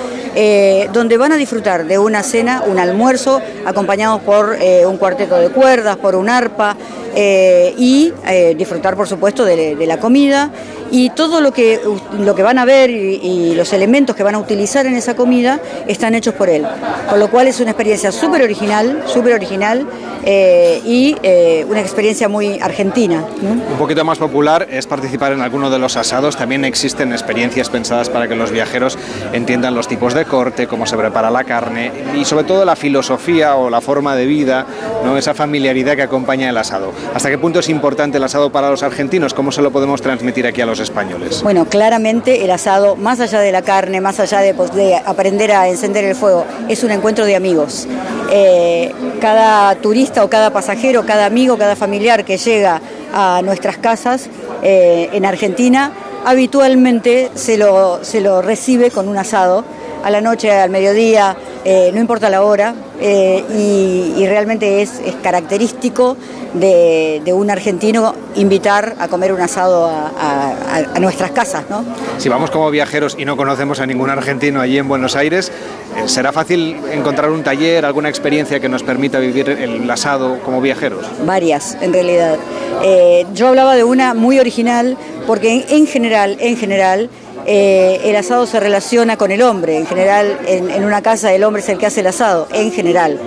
donde 0.94 1.18
van 1.18 1.32
a 1.32 1.38
disfrutar 1.38 1.86
de 1.86 1.98
una 1.98 2.24
cena, 2.24 2.64
un 2.66 2.80
almuerzo, 2.80 3.42
acompañados 3.66 4.22
por 4.22 4.58
un 4.86 4.98
cuarteto 4.98 5.38
de 5.38 5.50
cuerdas, 5.50 5.98
por 5.98 6.16
un 6.16 6.30
arpa, 6.30 6.76
y 7.22 8.14
disfrutar, 8.56 8.96
por 8.96 9.08
supuesto, 9.08 9.46
de, 9.46 9.76
la 9.88 10.00
comida 10.00 10.52
y 10.92 11.10
todo 11.12 11.42
lo 11.42 11.52
que, 11.52 11.80
lo 12.20 12.36
que 12.36 12.44
van 12.44 12.58
a 12.58 12.66
ver 12.66 12.90
y, 12.90 13.54
los 13.56 13.74
elementos 13.74 14.16
que 14.16 14.24
van 14.24 14.36
a 14.36 14.40
utilizar 14.40 14.86
en 14.86 14.96
esa 14.96 15.16
comida 15.16 15.60
están 15.88 16.16
hechos 16.16 16.34
por 16.34 16.50
él. 16.50 16.66
Con 17.10 17.20
lo 17.20 17.30
cual 17.30 17.48
es 17.48 17.60
una 17.60 17.72
experiencia 17.72 18.12
súper 18.12 18.42
original, 18.42 19.04
súper 19.06 19.34
original 19.34 19.86
eh, 20.24 20.82
y 20.86 21.16
eh, 21.24 21.66
una 21.70 21.82
experiencia 21.82 22.30
muy 22.30 22.60
argentina. 22.60 23.24
Un 23.42 23.78
poquito 23.78 24.04
más 24.06 24.18
popular 24.18 24.68
es 24.70 24.88
participar 24.88 25.34
en 25.34 25.42
alguno 25.42 25.70
de 25.70 25.80
los 25.80 25.98
asados. 25.98 26.38
También 26.38 26.66
existen 26.66 27.12
experiencias 27.12 27.70
pensadas 27.70 28.10
para 28.10 28.28
que 28.28 28.36
los 28.36 28.52
viajeros 28.52 28.98
entiendan 29.34 29.76
los 29.76 29.88
tipos 29.88 30.14
de 30.14 30.26
corte, 30.26 30.68
cómo 30.68 30.86
se 30.86 30.98
prepara 30.98 31.32
la 31.32 31.44
carne 31.44 31.92
y 32.16 32.26
sobre 32.26 32.46
todo 32.46 32.66
la 32.66 32.76
filosofía 32.76 33.56
o 33.56 33.70
la 33.70 33.82
forma 33.82 34.16
de 34.16 34.26
vida, 34.26 34.66
¿no? 35.04 35.18
esa 35.18 35.34
familiaridad 35.34 35.96
que 35.96 36.04
acompaña 36.04 36.50
el 36.50 36.58
asado. 36.58 36.94
¿Hasta 37.14 37.30
qué 37.30 37.38
punto 37.40 37.60
es 37.60 37.70
importante 37.70 38.18
el 38.18 38.24
asado 38.24 38.52
para 38.52 38.70
los 38.70 38.84
argentinos? 38.84 39.34
¿Cómo 39.34 39.52
se 39.52 39.62
lo 39.62 39.72
podemos 39.72 40.02
transmitir 40.02 40.46
aquí 40.46 40.62
a 40.62 40.66
los 40.66 40.80
españoles? 40.80 41.42
Bueno, 41.42 41.66
claramente 41.66 42.44
el 42.44 42.52
asado, 42.52 42.96
más 42.96 43.20
allá 43.20 43.40
de 43.40 43.52
la 43.52 43.64
carne, 43.64 44.00
más 44.00 44.20
allá 44.20 44.40
de, 44.40 44.54
pues, 44.54 44.72
aprender 45.06 45.52
a 45.52 45.68
encender 45.68 46.06
el 46.06 46.16
fuego, 46.16 46.46
es 46.68 46.84
un 46.84 46.92
encuentro 46.92 47.26
de 47.26 47.36
amigos. 47.36 47.88
Eh, 48.32 48.94
cada 49.20 49.74
turista 49.76 50.24
o 50.24 50.30
cada 50.30 50.52
pasajero, 50.52 51.04
cada 51.06 51.26
amigo, 51.26 51.58
cada 51.58 51.76
familiar 51.76 52.24
que 52.24 52.38
llega 52.38 52.80
a 53.12 53.42
nuestras 53.44 53.78
casas 53.78 54.30
eh, 54.62 55.10
en 55.12 55.26
Argentina, 55.26 55.92
habitualmente 56.26 57.32
se 57.34 57.58
lo, 57.58 58.04
se 58.04 58.22
lo 58.22 58.42
recibe 58.44 58.92
con 58.92 59.08
un 59.08 59.18
asado 59.18 59.66
a 60.04 60.12
la 60.12 60.22
noche, 60.22 60.52
al 60.52 60.70
mediodía, 60.70 61.36
eh, 61.72 61.92
no 61.94 62.00
importa 62.00 62.30
la 62.30 62.42
hora, 62.42 62.74
y, 63.00 64.26
realmente 64.28 64.82
es, 64.82 65.00
es 65.06 65.16
característico 65.16 66.18
de, 66.54 67.34
un 67.34 67.50
argentino 67.50 68.16
invitar 68.36 68.96
a 69.00 69.08
comer 69.08 69.34
un 69.34 69.42
asado 69.42 69.88
a, 69.88 71.00
nuestras 71.00 71.32
casas. 71.32 71.66
¿no? 71.70 71.84
Si 72.18 72.30
vamos 72.30 72.52
como 72.52 72.70
viajeros 72.72 73.16
y 73.18 73.26
no 73.26 73.38
conocemos 73.38 73.80
a 73.80 73.86
ningún 73.86 74.10
argentino 74.10 74.60
allí 74.60 74.78
en 74.78 74.88
Buenos 74.88 75.16
Aires, 75.16 75.52
eh, 75.98 76.08
¿será 76.08 76.32
fácil 76.32 76.78
encontrar 76.92 77.30
un 77.30 77.44
taller, 77.44 77.86
alguna 77.86 78.10
experiencia 78.10 78.60
que 78.60 78.70
nos 78.70 78.84
permita 78.84 79.20
vivir 79.20 79.50
el 79.50 79.90
asado 79.90 80.40
como 80.40 80.62
viajeros? 80.62 81.06
Varias, 81.26 81.78
en 81.82 81.94
realidad. 81.94 82.38
Eh, 82.84 83.26
yo 83.34 83.48
hablaba 83.48 83.76
de 83.76 83.84
una 83.84 84.14
muy 84.14 84.40
original 84.40 84.98
porque 85.28 85.66
en, 85.70 85.86
general, 85.86 86.38
en 86.40 86.58
general, 86.58 87.10
eh, 87.46 88.02
el 88.06 88.16
asado 88.16 88.46
se 88.46 88.60
relaciona 88.60 89.18
con 89.18 89.32
el 89.32 89.42
hombre. 89.42 89.78
En 89.78 89.86
general, 89.86 90.40
en, 90.46 90.84
una 90.84 91.02
casa 91.02 91.34
el 91.34 91.44
hombre 91.44 91.62
es 91.62 91.70
el 91.70 91.78
que 91.78 91.86
hace 91.86 92.02
el 92.02 92.08
asado, 92.08 92.48
en 92.54 92.72
general. 92.72 93.20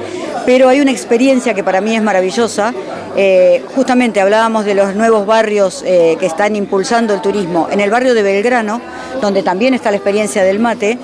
Pero 0.46 0.68
hay 0.68 0.80
una 0.80 0.90
experiencia 0.90 1.54
que 1.54 1.62
para 1.62 1.80
mí 1.80 1.94
es 1.94 2.02
maravillosa, 2.02 2.74
eh, 3.16 3.62
justamente 3.74 4.20
hablábamos 4.20 4.64
de 4.64 4.74
los 4.74 4.94
nuevos 4.94 5.26
barrios 5.26 5.84
eh, 5.86 6.16
que 6.18 6.26
están 6.26 6.56
impulsando 6.56 7.14
el 7.14 7.20
turismo. 7.20 7.68
En 7.70 7.80
el 7.80 7.90
barrio 7.90 8.14
de 8.14 8.22
Belgrano, 8.22 8.80
donde 9.20 9.42
también 9.42 9.74
está 9.74 9.90
la 9.90 9.98
experiencia 9.98 10.42
del 10.42 10.58
mate, 10.58 10.98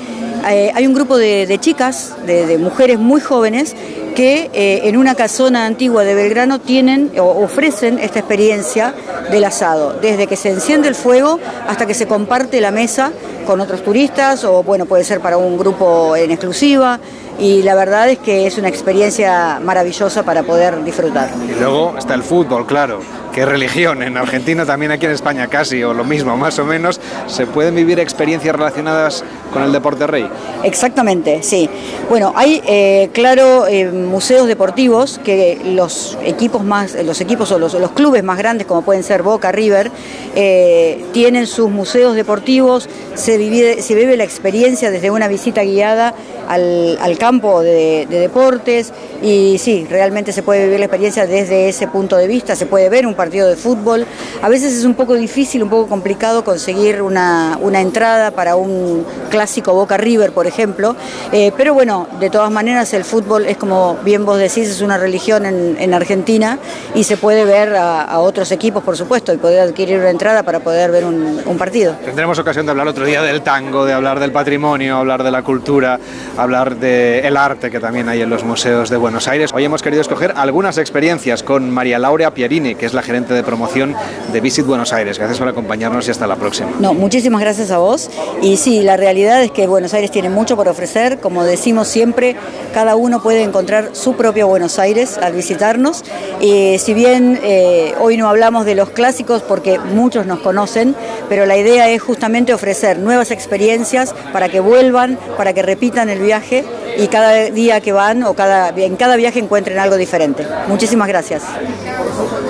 hay 0.45 0.87
un 0.87 0.95
grupo 0.95 1.19
de, 1.19 1.59
chicas, 1.61 2.15
de, 2.25 2.57
mujeres 2.59 2.99
muy 2.99 3.21
jóvenes, 3.21 3.77
que 4.19 4.51
en 4.83 4.97
una 4.97 5.15
casona 5.15 5.65
antigua 5.65 6.03
de 6.03 6.13
Belgrano 6.13 6.59
tienen 6.61 7.13
o 7.21 7.45
ofrecen 7.45 8.01
esta 8.01 8.19
experiencia 8.19 8.93
del 9.31 9.45
asado, 9.45 9.93
desde 9.93 10.27
que 10.27 10.35
se 10.35 10.51
enciende 10.51 10.89
el 10.89 10.97
fuego 10.97 11.39
hasta 11.69 11.87
que 11.87 11.95
se 11.95 12.09
comparte 12.09 12.61
la 12.61 12.73
mesa 12.73 13.13
con 13.47 13.61
otros 13.61 13.85
turistas 13.85 14.43
o 14.43 14.65
bueno, 14.65 14.87
puede 14.87 15.05
ser 15.05 15.21
para 15.21 15.37
un 15.37 15.57
grupo 15.57 16.17
en 16.17 16.33
exclusiva. 16.33 16.99
y 17.39 17.63
la 17.63 17.77
verdad 17.77 18.09
es 18.09 18.19
que 18.19 18.49
es 18.49 18.59
una 18.59 18.67
experiencia 18.67 19.61
maravillosa 19.63 20.25
para 20.25 20.43
poder 20.43 20.83
disfrutar. 20.83 21.31
Y 21.49 21.53
luego 21.53 21.95
está 21.97 22.15
el 22.15 22.25
fútbol, 22.25 22.67
claro 22.67 22.99
que 23.39 23.47
religión. 23.47 24.03
En 24.03 24.17
Argentina, 24.17 24.67
también 24.67 24.91
aquí 24.91 25.07
en 25.07 25.13
España 25.13 25.47
casi, 25.47 25.85
o 25.85 25.95
lo 25.95 26.03
mismo, 26.05 26.37
más 26.37 26.59
o 26.59 26.65
menos, 26.65 27.01
se 27.29 27.47
pueden 27.47 27.77
vivir 27.77 28.01
experiencias 28.01 28.55
relacionadas 28.55 29.23
con 29.53 29.63
el 29.63 29.71
deporte 29.71 30.07
rey. 30.07 30.29
Exactamente, 30.65 31.43
sí. 31.43 31.71
Bueno, 32.09 32.33
hay, 32.35 32.61
eh, 32.67 33.11
claro, 33.13 33.67
eh, 33.69 33.91
museos 33.91 34.49
deportivos 34.49 35.21
que 35.25 35.61
los 35.65 36.19
equipos 36.25 36.65
más, 36.65 36.95
los 37.05 37.21
equipos 37.21 37.53
o 37.53 37.59
los, 37.59 37.77
clubes 37.93 38.25
más 38.25 38.39
grandes, 38.39 38.67
como 38.67 38.83
pueden 38.83 39.05
ser 39.05 39.23
Boca, 39.23 39.53
River, 39.53 39.91
eh, 40.35 41.05
tienen 41.13 41.47
sus 41.47 41.71
museos 41.71 42.17
deportivos, 42.17 42.89
se 43.15 43.39
vive, 43.39 43.83
se 43.83 43.95
vive 43.95 44.17
la 44.17 44.25
experiencia 44.25 44.91
desde 44.91 45.11
una 45.11 45.29
visita 45.29 45.63
guiada 45.63 46.15
al, 46.49 46.99
al 47.01 47.19
campo 47.19 47.63
de, 47.63 48.07
de, 48.09 48.21
deportes 48.21 48.93
y 49.23 49.59
sí, 49.59 49.87
realmente 49.89 50.33
se 50.33 50.43
puede 50.43 50.65
vivir 50.65 50.79
la 50.79 50.87
experiencia 50.87 51.27
desde 51.27 51.69
ese 51.69 51.89
punto 51.89 52.17
de 52.17 52.27
vista, 52.27 52.57
se 52.57 52.67
puede 52.67 52.89
ver 52.89 53.07
un 53.07 53.15
partido 53.15 53.28
de 53.29 53.57
fútbol. 53.57 54.07
A 54.43 54.49
veces 54.49 54.73
es 54.73 54.85
un 54.85 54.95
poco 54.95 55.15
difícil, 55.15 55.63
un 55.63 55.69
poco 55.69 55.89
complicado 55.89 56.45
conseguir 56.45 57.03
una, 57.03 57.59
una 57.61 57.81
entrada 57.81 58.31
para 58.31 58.57
un 58.57 59.05
clásico 59.31 59.73
Boca 59.75 59.97
River, 59.97 60.33
por 60.33 60.47
ejemplo, 60.47 60.97
eh, 61.33 61.53
pero 61.57 61.75
bueno, 61.75 62.07
de 62.19 62.31
todas 62.31 62.51
maneras 62.51 62.93
el 62.95 63.05
fútbol 63.05 63.47
es 63.47 63.57
como 63.57 63.97
bien 64.05 64.25
vos 64.25 64.39
decís, 64.39 64.69
es 64.69 64.81
una 64.81 64.99
religión 64.99 65.47
en, 65.47 65.77
en 65.79 65.95
Argentina 65.95 66.59
y 66.95 67.05
se 67.05 67.17
puede 67.17 67.45
ver 67.45 67.75
a, 67.75 68.03
a, 68.03 68.19
otros 68.21 68.51
equipos, 68.53 68.83
por 68.83 68.97
supuesto, 68.97 69.33
y 69.33 69.37
poder 69.37 69.61
adquirir 69.61 69.99
una 69.99 70.11
entrada 70.11 70.43
para 70.43 70.61
poder 70.61 70.91
ver 70.91 71.05
un, 71.05 71.41
un 71.45 71.59
partido. 71.59 71.95
Tendremos 72.05 72.39
ocasión 72.39 72.67
de 72.67 72.71
hablar 72.71 72.89
otro 72.89 73.05
día 73.05 73.23
del 73.23 73.43
tango, 73.43 73.85
de 73.85 73.93
hablar 73.93 74.21
del 74.21 74.33
patrimonio, 74.33 74.97
hablar 74.97 75.23
de 75.23 75.31
la 75.31 75.43
cultura, 75.43 75.99
hablar 76.37 76.77
del 76.77 77.25
el 77.25 77.37
arte 77.37 77.71
que 77.71 77.81
también 77.81 78.09
hay 78.09 78.23
en 78.23 78.31
los 78.31 78.45
museos 78.45 78.91
de 78.91 78.97
Buenos 78.97 79.29
Aires. 79.29 79.51
Hoy 79.53 79.65
hemos 79.65 79.83
querido 79.83 80.01
escoger 80.01 80.33
algunas 80.37 80.79
experiencias 80.79 81.43
con 81.43 81.71
María 81.71 81.99
Laura 81.99 82.33
Pierini, 82.33 82.75
que 82.75 82.87
es 82.87 82.95
la 82.95 83.03
gerente 83.03 83.18
de 83.27 83.43
promoción 83.43 83.95
de 84.33 84.41
Visit 84.41 84.67
Buenos 84.67 84.93
Aires. 84.93 85.19
Gracias 85.19 85.39
por 85.39 85.49
acompañarnos 85.49 86.07
y 86.07 86.11
hasta 86.11 86.27
la 86.27 86.37
próxima. 86.37 86.71
No, 86.79 86.95
muchísimas 86.95 87.41
gracias 87.41 87.71
a 87.71 87.79
vos. 87.79 88.11
Y 88.43 88.57
sí, 88.57 88.83
la 88.83 88.97
realidad 88.97 89.43
es 89.43 89.51
que 89.51 89.67
Buenos 89.67 89.95
Aires 89.95 90.11
tiene 90.11 90.31
mucho 90.31 90.57
por 90.57 90.69
ofrecer. 90.69 91.19
Como 91.19 91.45
decimos 91.45 91.89
siempre, 91.89 92.37
cada 92.73 92.97
uno 92.97 93.23
puede 93.23 93.43
encontrar 93.43 93.91
su 93.93 94.15
propio 94.15 94.47
Buenos 94.49 94.79
Aires 94.79 95.19
al 95.19 95.33
visitarnos. 95.33 96.05
Y 96.41 96.79
si 96.79 96.95
bien 96.95 97.41
eh, 97.43 97.95
hoy 98.01 98.17
no 98.17 98.29
hablamos 98.29 98.65
de 98.65 98.75
los 98.75 98.91
clásicos 98.91 99.43
porque 99.43 99.79
muchos 99.79 100.27
nos 100.27 100.41
conocen, 100.41 100.95
pero 101.29 101.47
la 101.47 101.57
idea 101.57 101.89
es 101.89 102.03
justamente 102.03 102.55
ofrecer 102.55 102.99
nuevas 102.99 103.31
experiencias 103.31 104.15
para 104.33 104.49
que 104.49 104.61
vuelvan, 104.61 105.19
para 105.37 105.53
que 105.53 105.63
repitan 105.63 106.09
el 106.09 106.21
viaje 106.21 106.65
y 106.97 107.07
cada 107.09 107.33
día 107.51 107.81
que 107.81 107.93
van 107.93 108.23
o 108.25 108.35
cada, 108.35 108.71
en 108.71 108.97
cada 108.97 109.17
viaje 109.17 109.39
encuentren 109.39 109.79
algo 109.79 109.97
diferente. 109.97 110.47
Muchísimas 110.67 111.09
gracias. 111.09 111.43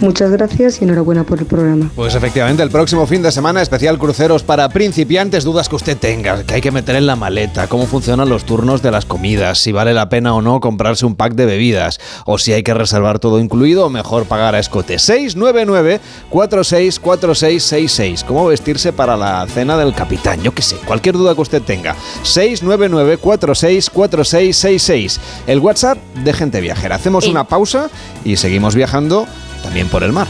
Muchas 0.00 0.30
gracias 0.30 0.80
y 0.80 0.84
enhorabuena 0.84 1.24
por 1.24 1.38
el 1.38 1.46
programa. 1.46 1.90
Pues 1.94 2.14
efectivamente, 2.14 2.62
el 2.62 2.70
próximo 2.70 3.06
fin 3.06 3.22
de 3.22 3.32
semana 3.32 3.62
especial 3.62 3.98
cruceros 3.98 4.42
para 4.42 4.68
principiantes, 4.68 5.44
dudas 5.44 5.68
que 5.68 5.76
usted 5.76 5.96
tenga, 5.96 6.42
que 6.44 6.54
hay 6.54 6.60
que 6.60 6.70
meter 6.70 6.96
en 6.96 7.06
la 7.06 7.16
maleta, 7.16 7.66
cómo 7.68 7.86
funcionan 7.86 8.28
los 8.28 8.44
turnos 8.44 8.82
de 8.82 8.90
las 8.90 9.04
comidas, 9.04 9.58
si 9.58 9.72
vale 9.72 9.94
la 9.94 10.08
pena 10.08 10.34
o 10.34 10.42
no 10.42 10.60
comprarse 10.60 11.06
un 11.06 11.16
pack 11.16 11.34
de 11.34 11.46
bebidas, 11.46 12.00
o 12.26 12.38
si 12.38 12.52
hay 12.52 12.62
que 12.62 12.74
reservar 12.74 13.18
todo 13.18 13.40
incluido 13.40 13.86
o 13.86 13.90
mejor 13.90 14.26
pagar 14.26 14.54
a 14.54 14.58
escote. 14.58 14.98
699 14.98 16.00
464666 16.30 18.24
¿Cómo 18.24 18.46
vestirse 18.46 18.92
para 18.92 19.16
la 19.16 19.46
cena 19.46 19.76
del 19.76 19.94
capitán? 19.94 20.42
Yo 20.42 20.54
qué 20.54 20.62
sé, 20.62 20.76
cualquier 20.76 21.16
duda 21.16 21.34
que 21.34 21.40
usted 21.40 21.62
tenga. 21.62 21.96
699 22.22 23.18
464666 23.18 25.20
El 25.46 25.60
WhatsApp 25.60 25.98
de 26.24 26.32
gente 26.32 26.60
viajera. 26.60 26.96
Hacemos 26.96 27.26
una 27.26 27.44
pausa 27.44 27.88
y 28.24 28.36
seguimos 28.36 28.74
viajando 28.74 29.26
también 29.64 29.88
por 29.88 30.04
el 30.04 30.12
mar. 30.12 30.28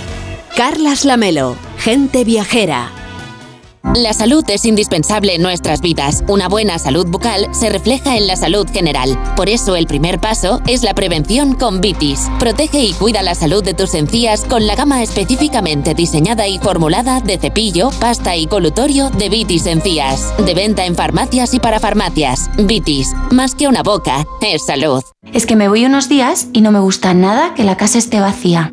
Carlas 0.57 1.05
Lamelo, 1.05 1.57
gente 1.79 2.25
viajera. 2.25 2.91
La 3.97 4.13
salud 4.13 4.43
es 4.49 4.65
indispensable 4.65 5.35
en 5.35 5.43
nuestras 5.43 5.81
vidas. 5.81 6.25
Una 6.27 6.49
buena 6.49 6.79
salud 6.79 7.07
bucal 7.07 7.49
se 7.55 7.69
refleja 7.69 8.17
en 8.17 8.27
la 8.27 8.35
salud 8.35 8.67
general. 8.69 9.17
Por 9.37 9.49
eso 9.49 9.77
el 9.77 9.87
primer 9.87 10.21
paso 10.21 10.61
es 10.67 10.83
la 10.83 10.95
prevención 10.95 11.55
con 11.55 11.81
Vitis. 11.81 12.29
Protege 12.39 12.81
y 12.81 12.93
cuida 12.95 13.23
la 13.23 13.35
salud 13.35 13.63
de 13.63 13.75
tus 13.75 13.95
encías 13.95 14.45
con 14.47 14.67
la 14.67 14.75
gama 14.75 15.03
específicamente 15.03 15.95
diseñada 15.95 16.49
y 16.49 16.59
formulada 16.59 17.21
de 17.21 17.37
cepillo, 17.37 17.91
pasta 18.01 18.35
y 18.37 18.47
colutorio 18.47 19.11
de 19.11 19.29
Vitis 19.29 19.67
Encías. 19.67 20.33
De 20.45 20.55
venta 20.55 20.87
en 20.87 20.97
farmacias 20.97 21.53
y 21.55 21.61
para 21.61 21.79
farmacias. 21.79 22.51
Vitis, 22.57 23.13
más 23.31 23.55
que 23.55 23.69
una 23.69 23.83
boca, 23.83 24.25
es 24.41 24.65
salud. 24.65 25.03
Es 25.33 25.47
que 25.47 25.57
me 25.57 25.69
voy 25.69 25.85
unos 25.85 26.09
días 26.09 26.49
y 26.53 26.63
no 26.63 26.73
me 26.73 26.81
gusta 26.81 27.13
nada 27.13 27.55
que 27.55 27.65
la 27.65 27.77
casa 27.77 27.99
esté 27.99 28.19
vacía. 28.19 28.73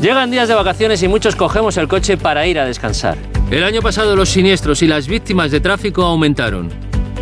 Llegan 0.00 0.30
días 0.30 0.48
de 0.48 0.54
vacaciones 0.54 1.02
y 1.02 1.08
muchos 1.08 1.36
cogemos 1.36 1.76
el 1.76 1.88
coche 1.88 2.16
para 2.16 2.46
ir 2.46 2.58
a 2.58 2.66
descansar. 2.66 3.16
El 3.50 3.64
año 3.64 3.80
pasado 3.80 4.16
los 4.16 4.28
siniestros 4.28 4.82
y 4.82 4.86
las 4.86 5.06
víctimas 5.06 5.50
de 5.50 5.60
tráfico 5.60 6.02
aumentaron. 6.02 6.70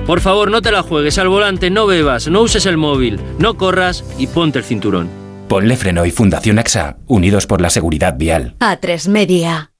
Por 0.07 0.21
favor, 0.21 0.51
no 0.51 0.63
te 0.63 0.73
la 0.73 0.83
juegues 0.83 1.19
al 1.19 1.29
volante, 1.29 1.71
no 1.71 1.87
bebas, 1.87 2.27
no 2.29 2.41
uses 2.43 2.67
el 2.67 2.77
móvil, 2.77 3.21
no 3.39 3.57
corras 3.57 4.05
y 4.19 4.27
ponte 4.27 4.59
el 4.59 4.65
cinturón. 4.65 5.09
Ponle 5.49 5.77
Freno 5.77 6.07
y 6.07 6.11
Fundación 6.11 6.59
AXA, 6.59 6.97
unidos 7.07 7.47
por 7.47 7.61
la 7.61 7.71
seguridad 7.71 8.17
vial. 8.17 8.57
A3 8.59 9.09
Media. 9.09 9.73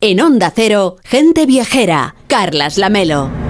En 0.00 0.20
Onda 0.20 0.52
Cero, 0.54 0.96
gente 1.04 1.44
viajera, 1.44 2.14
Carlas 2.28 2.78
Lamelo. 2.78 3.43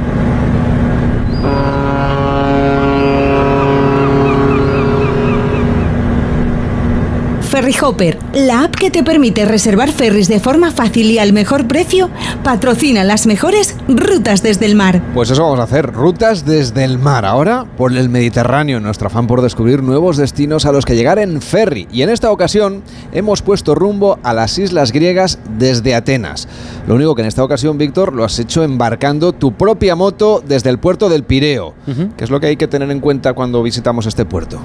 Ferry 7.54 7.76
Hopper, 7.80 8.18
la 8.34 8.64
app 8.64 8.74
que 8.74 8.90
te 8.90 9.04
permite 9.04 9.44
reservar 9.44 9.92
ferries 9.92 10.26
de 10.26 10.40
forma 10.40 10.72
fácil 10.72 11.08
y 11.12 11.20
al 11.20 11.32
mejor 11.32 11.68
precio, 11.68 12.10
patrocina 12.42 13.04
las 13.04 13.28
mejores 13.28 13.76
rutas 13.86 14.42
desde 14.42 14.66
el 14.66 14.74
mar. 14.74 15.00
Pues 15.14 15.30
eso 15.30 15.44
vamos 15.44 15.60
a 15.60 15.62
hacer, 15.62 15.92
rutas 15.92 16.44
desde 16.44 16.82
el 16.82 16.98
mar. 16.98 17.24
Ahora 17.24 17.64
por 17.76 17.96
el 17.96 18.08
Mediterráneo, 18.08 18.80
nuestro 18.80 19.06
afán 19.06 19.28
por 19.28 19.40
descubrir 19.40 19.84
nuevos 19.84 20.16
destinos 20.16 20.66
a 20.66 20.72
los 20.72 20.84
que 20.84 20.96
llegar 20.96 21.20
en 21.20 21.40
ferry. 21.40 21.86
Y 21.92 22.02
en 22.02 22.10
esta 22.10 22.32
ocasión 22.32 22.82
hemos 23.12 23.40
puesto 23.40 23.76
rumbo 23.76 24.18
a 24.24 24.34
las 24.34 24.58
islas 24.58 24.90
griegas 24.90 25.38
desde 25.56 25.94
Atenas. 25.94 26.48
Lo 26.88 26.96
único 26.96 27.14
que 27.14 27.22
en 27.22 27.28
esta 27.28 27.44
ocasión, 27.44 27.78
Víctor, 27.78 28.14
lo 28.14 28.24
has 28.24 28.36
hecho 28.40 28.64
embarcando 28.64 29.32
tu 29.32 29.52
propia 29.52 29.94
moto 29.94 30.42
desde 30.44 30.70
el 30.70 30.80
puerto 30.80 31.08
del 31.08 31.22
Pireo. 31.22 31.74
¿Qué 32.16 32.24
es 32.24 32.30
lo 32.30 32.40
que 32.40 32.48
hay 32.48 32.56
que 32.56 32.66
tener 32.66 32.90
en 32.90 32.98
cuenta 32.98 33.32
cuando 33.32 33.62
visitamos 33.62 34.06
este 34.06 34.24
puerto? 34.24 34.58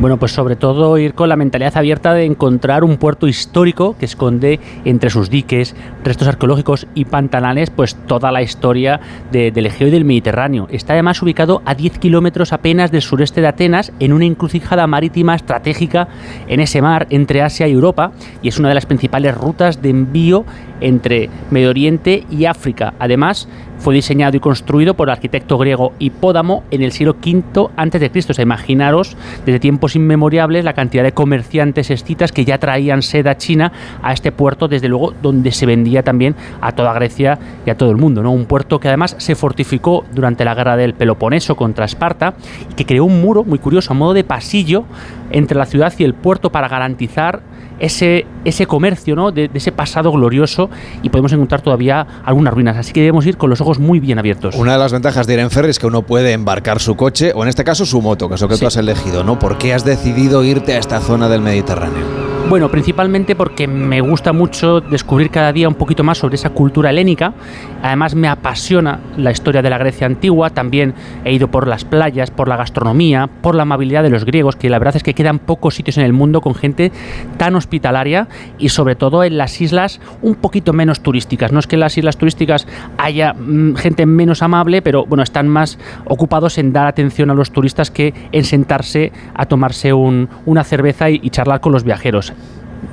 Bueno, 0.00 0.18
pues 0.18 0.32
sobre 0.32 0.56
todo 0.56 0.98
ir 0.98 1.14
con 1.14 1.28
la 1.28 1.36
mentalidad 1.36 1.74
abierta 1.76 2.15
de 2.16 2.24
encontrar 2.24 2.84
un 2.84 2.96
puerto 2.96 3.28
histórico 3.28 3.96
que 3.98 4.04
esconde 4.04 4.60
entre 4.84 5.10
sus 5.10 5.30
diques, 5.30 5.74
restos 6.04 6.28
arqueológicos 6.28 6.86
y 6.94 7.04
pantanales, 7.04 7.70
pues 7.70 7.94
toda 7.94 8.32
la 8.32 8.42
historia 8.42 9.00
del 9.30 9.66
Egeo 9.66 9.88
y 9.88 9.90
del 9.90 10.04
Mediterráneo. 10.04 10.66
Está 10.70 10.94
además 10.94 11.22
ubicado 11.22 11.62
a 11.64 11.74
10 11.74 11.98
kilómetros 11.98 12.52
apenas 12.52 12.90
del 12.90 13.02
sureste 13.02 13.40
de 13.40 13.48
Atenas, 13.48 13.92
en 14.00 14.12
una 14.12 14.24
encrucijada 14.24 14.86
marítima 14.86 15.34
estratégica 15.34 16.08
en 16.48 16.60
ese 16.60 16.82
mar 16.82 17.06
entre 17.10 17.42
Asia 17.42 17.68
y 17.68 17.72
Europa, 17.72 18.12
y 18.42 18.48
es 18.48 18.58
una 18.58 18.68
de 18.68 18.74
las 18.74 18.86
principales 18.86 19.34
rutas 19.34 19.82
de 19.82 19.90
envío 19.90 20.44
entre 20.80 21.30
Medio 21.50 21.70
Oriente 21.70 22.24
y 22.30 22.44
África. 22.44 22.94
Además, 22.98 23.48
fue 23.78 23.94
diseñado 23.94 24.36
y 24.36 24.40
construido 24.40 24.94
por 24.94 25.08
el 25.08 25.12
arquitecto 25.12 25.58
griego 25.58 25.92
Hipódamo 25.98 26.64
en 26.70 26.82
el 26.82 26.92
siglo 26.92 27.16
V 27.24 27.68
a.C. 27.76 28.10
O 28.30 28.34
sea, 28.34 28.42
imaginaros 28.42 29.16
desde 29.44 29.60
tiempos 29.60 29.96
inmemorables 29.96 30.64
la 30.64 30.72
cantidad 30.72 31.02
de 31.02 31.12
comerciantes 31.12 31.90
escitas 31.90 32.32
que 32.32 32.44
ya 32.44 32.58
traían 32.58 33.02
seda 33.02 33.36
china 33.36 33.72
a 34.02 34.12
este 34.12 34.32
puerto, 34.32 34.68
desde 34.68 34.88
luego 34.88 35.12
donde 35.22 35.52
se 35.52 35.66
vendía 35.66 36.02
también 36.02 36.34
a 36.60 36.72
toda 36.72 36.92
Grecia 36.94 37.38
y 37.64 37.70
a 37.70 37.76
todo 37.76 37.90
el 37.90 37.96
mundo. 37.96 38.22
¿no? 38.22 38.32
Un 38.32 38.46
puerto 38.46 38.80
que 38.80 38.88
además 38.88 39.14
se 39.18 39.34
fortificó 39.34 40.04
durante 40.12 40.44
la 40.44 40.54
guerra 40.54 40.76
del 40.76 40.94
Peloponeso 40.94 41.56
contra 41.56 41.84
Esparta 41.84 42.34
y 42.70 42.74
que 42.74 42.86
creó 42.86 43.04
un 43.04 43.20
muro 43.20 43.44
muy 43.44 43.58
curioso 43.58 43.92
a 43.92 43.96
modo 43.96 44.14
de 44.14 44.24
pasillo 44.24 44.84
entre 45.30 45.58
la 45.58 45.66
ciudad 45.66 45.92
y 45.98 46.04
el 46.04 46.14
puerto 46.14 46.50
para 46.50 46.68
garantizar 46.68 47.42
ese, 47.78 48.26
ese 48.44 48.66
comercio 48.66 49.14
¿no? 49.16 49.32
de, 49.32 49.50
ese 49.54 49.72
pasado 49.72 50.12
glorioso 50.12 50.70
y 51.02 51.10
podemos 51.10 51.32
encontrar 51.32 51.60
todavía 51.60 52.06
algunas 52.24 52.54
ruinas. 52.54 52.76
Así 52.76 52.92
que 52.92 53.00
debemos 53.00 53.26
ir 53.26 53.36
con 53.36 53.50
los 53.50 53.60
ojos 53.60 53.78
muy 53.78 54.00
bien 54.00 54.18
abiertos. 54.18 54.54
Una 54.56 54.72
de 54.72 54.78
las 54.78 54.92
ventajas 54.92 55.26
de 55.26 55.34
ir 55.34 55.40
en 55.40 55.50
ferry 55.50 55.70
es 55.70 55.78
que 55.78 55.86
uno 55.86 56.02
puede 56.02 56.32
embarcar 56.32 56.80
su 56.80 56.96
coche 56.96 57.32
o 57.34 57.42
en 57.42 57.48
este 57.48 57.64
caso 57.64 57.84
su 57.84 58.00
moto, 58.00 58.28
que 58.28 58.36
es 58.36 58.40
lo 58.40 58.48
que 58.48 58.56
tú 58.56 58.66
has 58.66 58.76
elegido. 58.76 59.24
¿no? 59.24 59.38
¿Por 59.38 59.58
qué 59.58 59.74
has 59.74 59.84
decidido 59.84 60.44
irte 60.44 60.74
a 60.74 60.78
esta 60.78 61.00
zona 61.00 61.28
del 61.28 61.40
Mediterráneo? 61.40 62.35
Bueno, 62.48 62.70
principalmente 62.70 63.34
porque 63.34 63.66
me 63.66 64.00
gusta 64.00 64.32
mucho 64.32 64.80
descubrir 64.80 65.30
cada 65.30 65.52
día 65.52 65.66
un 65.66 65.74
poquito 65.74 66.04
más 66.04 66.18
sobre 66.18 66.36
esa 66.36 66.50
cultura 66.50 66.90
helénica. 66.90 67.34
Además 67.82 68.14
me 68.14 68.28
apasiona 68.28 69.00
la 69.16 69.32
historia 69.32 69.62
de 69.62 69.70
la 69.70 69.78
Grecia 69.78 70.06
antigua. 70.06 70.50
También 70.50 70.94
he 71.24 71.32
ido 71.32 71.50
por 71.50 71.66
las 71.66 71.84
playas, 71.84 72.30
por 72.30 72.46
la 72.46 72.56
gastronomía, 72.56 73.28
por 73.42 73.56
la 73.56 73.62
amabilidad 73.62 74.04
de 74.04 74.10
los 74.10 74.24
griegos, 74.24 74.54
que 74.54 74.70
la 74.70 74.78
verdad 74.78 74.94
es 74.94 75.02
que 75.02 75.12
quedan 75.12 75.40
pocos 75.40 75.74
sitios 75.74 75.98
en 75.98 76.04
el 76.04 76.12
mundo 76.12 76.40
con 76.40 76.54
gente 76.54 76.92
tan 77.36 77.56
hospitalaria 77.56 78.28
y 78.58 78.68
sobre 78.68 78.94
todo 78.94 79.24
en 79.24 79.38
las 79.38 79.60
islas 79.60 80.00
un 80.22 80.36
poquito 80.36 80.72
menos 80.72 81.00
turísticas. 81.00 81.50
No 81.50 81.58
es 81.58 81.66
que 81.66 81.74
en 81.74 81.80
las 81.80 81.98
islas 81.98 82.16
turísticas 82.16 82.68
haya 82.96 83.34
mm, 83.34 83.74
gente 83.74 84.06
menos 84.06 84.40
amable, 84.42 84.82
pero 84.82 85.04
bueno, 85.04 85.24
están 85.24 85.48
más 85.48 85.80
ocupados 86.04 86.58
en 86.58 86.72
dar 86.72 86.86
atención 86.86 87.28
a 87.28 87.34
los 87.34 87.50
turistas 87.50 87.90
que 87.90 88.14
en 88.30 88.44
sentarse 88.44 89.12
a 89.34 89.46
tomarse 89.46 89.92
una 89.92 90.62
cerveza 90.62 91.10
y 91.10 91.28
charlar 91.30 91.60
con 91.60 91.72
los 91.72 91.82
viajeros. 91.82 92.35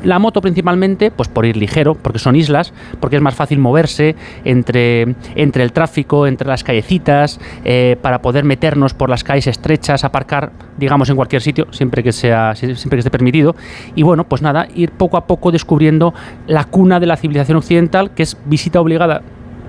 La 0.03 0.19
moto 0.19 0.41
principalmente, 0.41 1.11
pues 1.11 1.29
por 1.29 1.45
ir 1.45 1.55
ligero, 1.55 1.95
porque 1.95 2.19
son 2.19 2.35
islas, 2.35 2.73
porque 2.99 3.15
es 3.15 3.21
más 3.21 3.35
fácil 3.35 3.59
moverse 3.59 4.15
entre, 4.43 5.15
entre 5.35 5.63
el 5.63 5.71
tráfico, 5.71 6.27
entre 6.27 6.47
las 6.47 6.63
callecitas, 6.63 7.39
eh, 7.63 7.95
para 8.01 8.21
poder 8.21 8.43
meternos 8.43 8.93
por 8.93 9.09
las 9.09 9.23
calles 9.23 9.47
estrechas, 9.47 10.03
aparcar, 10.03 10.51
digamos, 10.77 11.09
en 11.09 11.15
cualquier 11.15 11.41
sitio, 11.41 11.67
siempre 11.71 12.03
que 12.03 12.11
sea, 12.11 12.53
siempre 12.55 12.91
que 12.91 12.99
esté 12.99 13.11
permitido. 13.11 13.55
Y 13.95 14.03
bueno, 14.03 14.25
pues 14.25 14.41
nada, 14.41 14.67
ir 14.75 14.91
poco 14.91 15.15
a 15.15 15.25
poco 15.25 15.51
descubriendo 15.51 16.13
la 16.47 16.65
cuna 16.65 16.99
de 16.99 17.05
la 17.05 17.15
civilización 17.15 17.57
occidental, 17.57 18.11
que 18.11 18.23
es 18.23 18.37
visita 18.45 18.81
obligada 18.81 19.21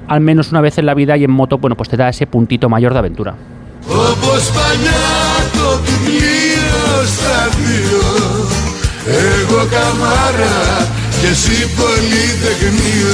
al 0.08 0.20
menos 0.20 0.50
una 0.50 0.60
vez 0.60 0.78
en 0.78 0.86
la 0.86 0.94
vida 0.94 1.16
y 1.16 1.24
en 1.24 1.30
moto, 1.30 1.58
bueno, 1.58 1.76
pues 1.76 1.88
te 1.88 1.96
da 1.96 2.08
ese 2.08 2.26
puntito 2.26 2.68
mayor 2.68 2.92
de 2.92 2.98
aventura. 2.98 3.34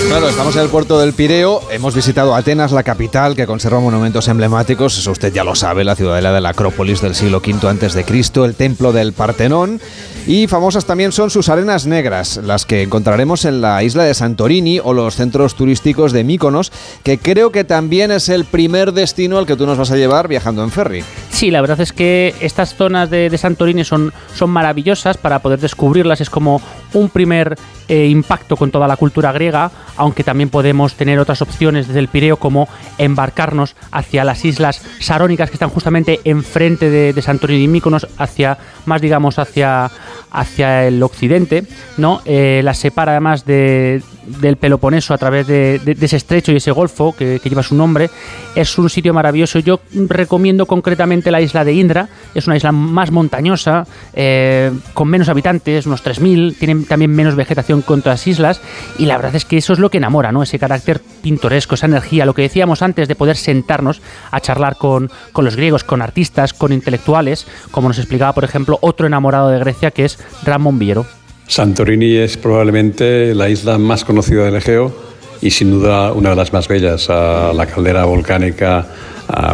Claro, 0.08 0.28
estamos 0.28 0.56
en 0.56 0.62
el 0.62 0.68
puerto 0.68 0.98
del 0.98 1.12
Pireo, 1.12 1.62
hemos 1.70 1.94
visitado 1.94 2.34
Atenas, 2.34 2.72
la 2.72 2.82
capital, 2.82 3.36
que 3.36 3.46
conserva 3.46 3.78
monumentos 3.78 4.26
emblemáticos, 4.26 4.98
eso 4.98 5.12
usted 5.12 5.32
ya 5.32 5.44
lo 5.44 5.54
sabe, 5.54 5.84
la 5.84 5.94
ciudadela 5.94 6.32
de 6.32 6.40
la 6.40 6.48
Acrópolis 6.48 7.00
del 7.00 7.14
siglo 7.14 7.38
V 7.38 8.04
Cristo, 8.04 8.44
el 8.44 8.56
templo 8.56 8.92
del 8.92 9.12
Partenón, 9.12 9.80
y 10.26 10.48
famosas 10.48 10.86
también 10.86 11.12
son 11.12 11.30
sus 11.30 11.48
arenas 11.48 11.86
negras, 11.86 12.40
las 12.42 12.66
que 12.66 12.82
encontraremos 12.82 13.44
en 13.44 13.60
la 13.60 13.82
isla 13.84 14.02
de 14.02 14.14
Santorini 14.14 14.80
o 14.82 14.92
los 14.92 15.14
centros 15.14 15.54
turísticos 15.54 16.12
de 16.12 16.24
Míconos, 16.24 16.72
que 17.04 17.18
creo 17.18 17.52
que 17.52 17.62
también 17.62 18.10
es 18.10 18.28
el 18.28 18.44
primer 18.44 18.92
destino 18.92 19.38
al 19.38 19.46
que 19.46 19.56
tú 19.56 19.66
nos 19.66 19.78
vas 19.78 19.92
a 19.92 19.96
llevar 19.96 20.26
viajando 20.26 20.64
en 20.64 20.72
ferry. 20.72 21.04
Sí, 21.30 21.50
la 21.50 21.60
verdad 21.60 21.80
es 21.80 21.92
que 21.92 22.34
estas 22.40 22.74
zonas 22.74 23.08
de, 23.08 23.36
Santorini 23.38 23.84
son, 23.84 24.12
son 24.34 24.50
maravillosas 24.50 25.16
para 25.16 25.38
poder 25.38 25.60
descubrirlas, 25.60 26.20
es 26.20 26.28
como 26.28 26.60
un 26.92 27.08
primer 27.08 27.56
eh, 27.88 28.06
impacto 28.08 28.56
con 28.56 28.70
toda 28.70 28.88
la 28.88 28.96
cultura 28.96 29.32
griega, 29.32 29.70
aunque 29.96 30.24
también 30.24 30.50
podemos 30.50 30.94
tener 30.94 31.18
otras 31.18 31.40
opciones 31.40 31.86
desde 31.86 32.00
el 32.00 32.08
Pireo 32.08 32.36
como 32.36 32.68
embarcarnos 32.98 33.76
hacia 33.90 34.24
las 34.24 34.44
islas 34.44 34.82
sarónicas 34.98 35.50
que 35.50 35.54
están 35.54 35.70
justamente 35.70 36.20
enfrente 36.24 36.90
de, 36.90 37.12
de 37.12 37.22
Santorini 37.22 37.64
y 37.64 37.68
Míconos, 37.68 38.06
hacia 38.18 38.58
más 38.84 39.00
digamos 39.00 39.38
hacia, 39.38 39.90
hacia 40.30 40.86
el 40.86 41.02
occidente, 41.02 41.64
¿no? 41.96 42.20
Eh, 42.24 42.60
las 42.64 42.78
separa 42.78 43.12
además 43.12 43.44
de, 43.46 44.02
del 44.26 44.56
Peloponeso 44.56 45.14
a 45.14 45.18
través 45.18 45.46
de, 45.46 45.80
ese 46.00 46.16
estrecho 46.16 46.52
y 46.52 46.56
ese 46.56 46.70
golfo 46.70 47.14
que, 47.16 47.40
lleva 47.42 47.62
su 47.62 47.74
nombre. 47.74 48.10
Es 48.54 48.78
un 48.78 48.90
sitio 48.90 49.14
maravilloso. 49.14 49.58
Yo 49.58 49.80
recomiendo 49.92 50.66
concretamente 50.66 51.30
la 51.30 51.40
isla 51.40 51.64
de 51.64 51.72
Indra. 51.72 52.08
Es 52.34 52.46
una 52.46 52.56
isla 52.56 52.72
más 52.72 53.10
montañosa, 53.10 53.86
eh, 54.12 54.72
con 54.94 55.08
menos 55.08 55.28
habitantes, 55.28 55.86
unos 55.86 56.04
3.000. 56.04 56.56
Tienen 56.56 56.84
también 56.84 57.10
menos 57.10 57.34
vegetación 57.34 57.82
que 57.82 57.92
otras 57.92 58.26
islas. 58.26 58.60
Y 58.98 59.06
la 59.06 59.16
verdad 59.16 59.34
es 59.34 59.44
que 59.44 59.56
eso 59.56 59.72
es 59.72 59.78
lo 59.78 59.90
que 59.90 59.98
enamora, 59.98 60.32
¿no? 60.32 60.42
Ese 60.42 60.58
carácter 60.58 61.00
pintoresco, 61.22 61.74
esa 61.74 61.86
energía. 61.86 62.24
Lo 62.24 62.34
que 62.34 62.42
decíamos 62.42 62.82
antes 62.82 63.08
de 63.08 63.14
poder 63.14 63.36
sentarnos 63.36 64.00
a 64.30 64.40
charlar 64.40 64.76
con, 64.76 65.10
con 65.32 65.44
los 65.44 65.56
griegos, 65.56 65.84
con 65.84 66.02
artistas, 66.02 66.54
con 66.54 66.72
intelectuales, 66.72 67.46
como 67.70 67.88
nos 67.88 67.98
explicaba, 67.98 68.32
por 68.32 68.44
ejemplo, 68.44 68.78
otro 68.80 69.06
enamorado 69.06 69.48
de 69.48 69.58
Grecia 69.58 69.90
que 69.90 70.04
es 70.04 70.18
Ramón 70.44 70.78
Villero. 70.78 71.19
Santorini 71.50 72.14
es 72.14 72.36
probablemente 72.36 73.34
la 73.34 73.48
isla 73.48 73.76
más 73.76 74.04
conocida 74.04 74.44
del 74.44 74.54
Egeo 74.54 74.94
y 75.40 75.50
sin 75.50 75.72
duda 75.72 76.12
una 76.12 76.30
de 76.30 76.36
las 76.36 76.52
más 76.52 76.68
bellas. 76.68 77.08
la 77.08 77.66
caldera 77.66 78.04
volcánica, 78.04 78.86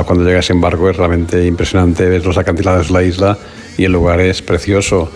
cuando 0.06 0.22
llega 0.22 0.40
ese 0.40 0.52
embargo 0.52 0.90
es 0.90 0.96
realmente 0.98 1.46
impresionante, 1.46 2.06
ves 2.06 2.22
los 2.22 2.36
acantilados 2.36 2.88
de 2.88 2.92
la 2.92 3.02
isla 3.02 3.38
y 3.78 3.84
el 3.84 3.92
lugar 3.92 4.20
es 4.20 4.42
precioso. 4.42 5.10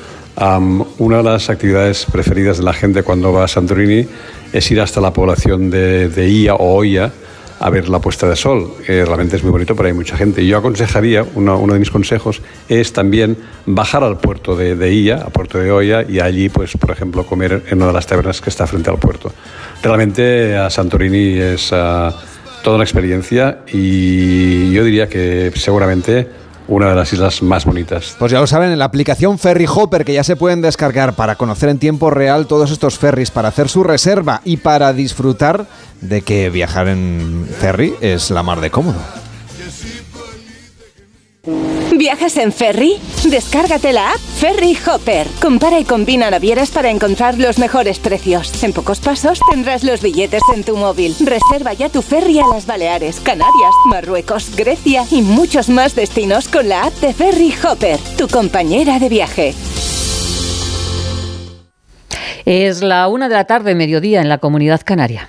una 0.97 1.18
de 1.18 1.22
las 1.22 1.51
actividades 1.51 2.07
preferidas 2.11 2.57
de 2.57 2.64
la 2.64 2.72
gente 2.72 3.03
cuando 3.03 3.31
va 3.31 3.45
a 3.45 3.49
Santorini 3.49 4.07
es 4.51 4.70
ir 4.70 4.81
hasta 4.81 5.03
la 5.03 5.12
población 5.12 5.68
de, 5.68 6.09
de 6.09 6.28
Ia 6.31 6.55
o 6.55 6.76
Oia, 6.76 7.12
a 7.61 7.71
ver 7.71 7.89
la 7.89 8.01
puesta 8.01 8.29
de 8.29 8.35
sol. 8.35 8.73
realmente 8.87 9.37
es 9.37 9.43
muy 9.43 9.53
bonito, 9.53 9.77
pero 9.77 9.87
hay 9.89 9.95
mucha 9.95 10.17
gente. 10.17 10.45
Yo 10.47 10.59
aconsejaría, 10.59 11.25
uno, 11.35 11.65
de 11.67 11.79
mis 11.79 11.91
consejos 11.91 12.43
es 12.69 12.93
también 12.93 13.37
bajar 13.67 14.03
al 14.03 14.19
puerto 14.19 14.57
de, 14.57 14.75
de 14.75 14.93
Ia, 14.93 15.17
a 15.17 15.29
puerto 15.29 15.59
de 15.59 15.71
Oya, 15.71 16.03
y 16.09 16.21
allí, 16.21 16.49
pues, 16.49 16.77
por 16.77 16.91
ejemplo, 16.91 17.25
comer 17.25 17.63
en 17.69 17.79
una 17.79 17.89
de 17.89 17.93
las 17.93 18.07
tabernas 18.07 18.41
que 18.41 18.51
está 18.51 18.67
frente 18.67 18.91
al 18.91 18.99
puerto. 18.99 19.31
Realmente 19.83 20.57
a 20.57 20.71
Santorini 20.71 21.39
es 21.39 21.71
ah, 21.73 22.15
toda 22.63 22.77
una 22.77 22.85
experiencia 22.85 23.59
y 23.73 24.73
yo 24.73 24.85
diría 24.85 25.09
que 25.09 25.53
seguramente 25.55 26.29
una 26.71 26.89
de 26.89 26.95
las 26.95 27.12
islas 27.12 27.43
más 27.43 27.64
bonitas. 27.64 28.16
Pues 28.18 28.33
ya 28.33 28.41
lo 28.41 28.47
saben, 28.47 28.71
en 28.71 28.79
la 28.79 28.85
aplicación 28.87 29.39
Ferry 29.39 29.66
Hopper 29.68 30.05
que 30.05 30.14
ya 30.14 30.25
se 30.25 30.37
pueden 30.37 30.62
descargar 30.62 31.14
para 31.14 31.35
conocer 31.35 31.68
en 31.68 31.79
tiempo 31.79 32.11
real 32.11 32.47
todos 32.47 32.71
estos 32.71 32.99
ferries, 32.99 33.31
para 33.31 33.49
hacer 33.49 33.68
su 33.68 33.83
reserva 33.83 34.41
y 34.45 34.57
para 34.59 34.93
disfrutar 34.93 35.66
de 36.01 36.23
que 36.23 36.49
viajar 36.49 36.89
en 36.89 37.47
ferry 37.59 37.95
es 38.01 38.31
la 38.31 38.43
mar 38.43 38.61
de 38.61 38.71
cómodo. 38.71 39.01
¿Viajas 41.93 42.36
en 42.36 42.53
ferry? 42.53 42.99
Descárgate 43.28 43.93
la 43.93 44.12
app 44.12 44.18
Ferry 44.18 44.76
Hopper. 44.86 45.26
Compara 45.41 45.80
y 45.80 45.84
combina 45.84 46.30
navieras 46.30 46.70
para 46.70 46.88
encontrar 46.88 47.36
los 47.36 47.59
mejores 47.59 47.99
precios. 47.99 48.62
En 48.62 48.72
pocos 48.72 49.01
pasos 49.01 49.41
tendrás 49.51 49.82
los 49.82 50.01
billetes 50.01 50.43
en 50.55 50.62
tu 50.62 50.76
móvil. 50.76 51.14
Reserva 51.20 51.72
ya 51.72 51.88
tu 51.88 52.01
ferry 52.01 52.38
a 52.38 52.47
las 52.47 52.64
Baleares, 52.64 53.20
Canarias, 53.20 53.74
Marruecos, 53.86 54.55
Grecia 54.57 55.05
y 55.11 55.22
muchos 55.22 55.68
más 55.68 55.95
destinos 55.95 56.49
con 56.49 56.68
la 56.68 56.84
app 56.84 56.95
de 57.01 57.12
Ferry 57.12 57.53
Hopper, 57.64 57.99
tu 58.16 58.28
compañera 58.28 58.99
de 58.99 59.09
viaje. 59.09 59.55
Es 62.45 62.82
la 62.82 63.09
una 63.09 63.28
de 63.28 63.34
la 63.34 63.45
tarde, 63.45 63.74
mediodía, 63.74 64.20
en 64.20 64.28
la 64.28 64.38
comunidad 64.38 64.80
canaria. 64.84 65.28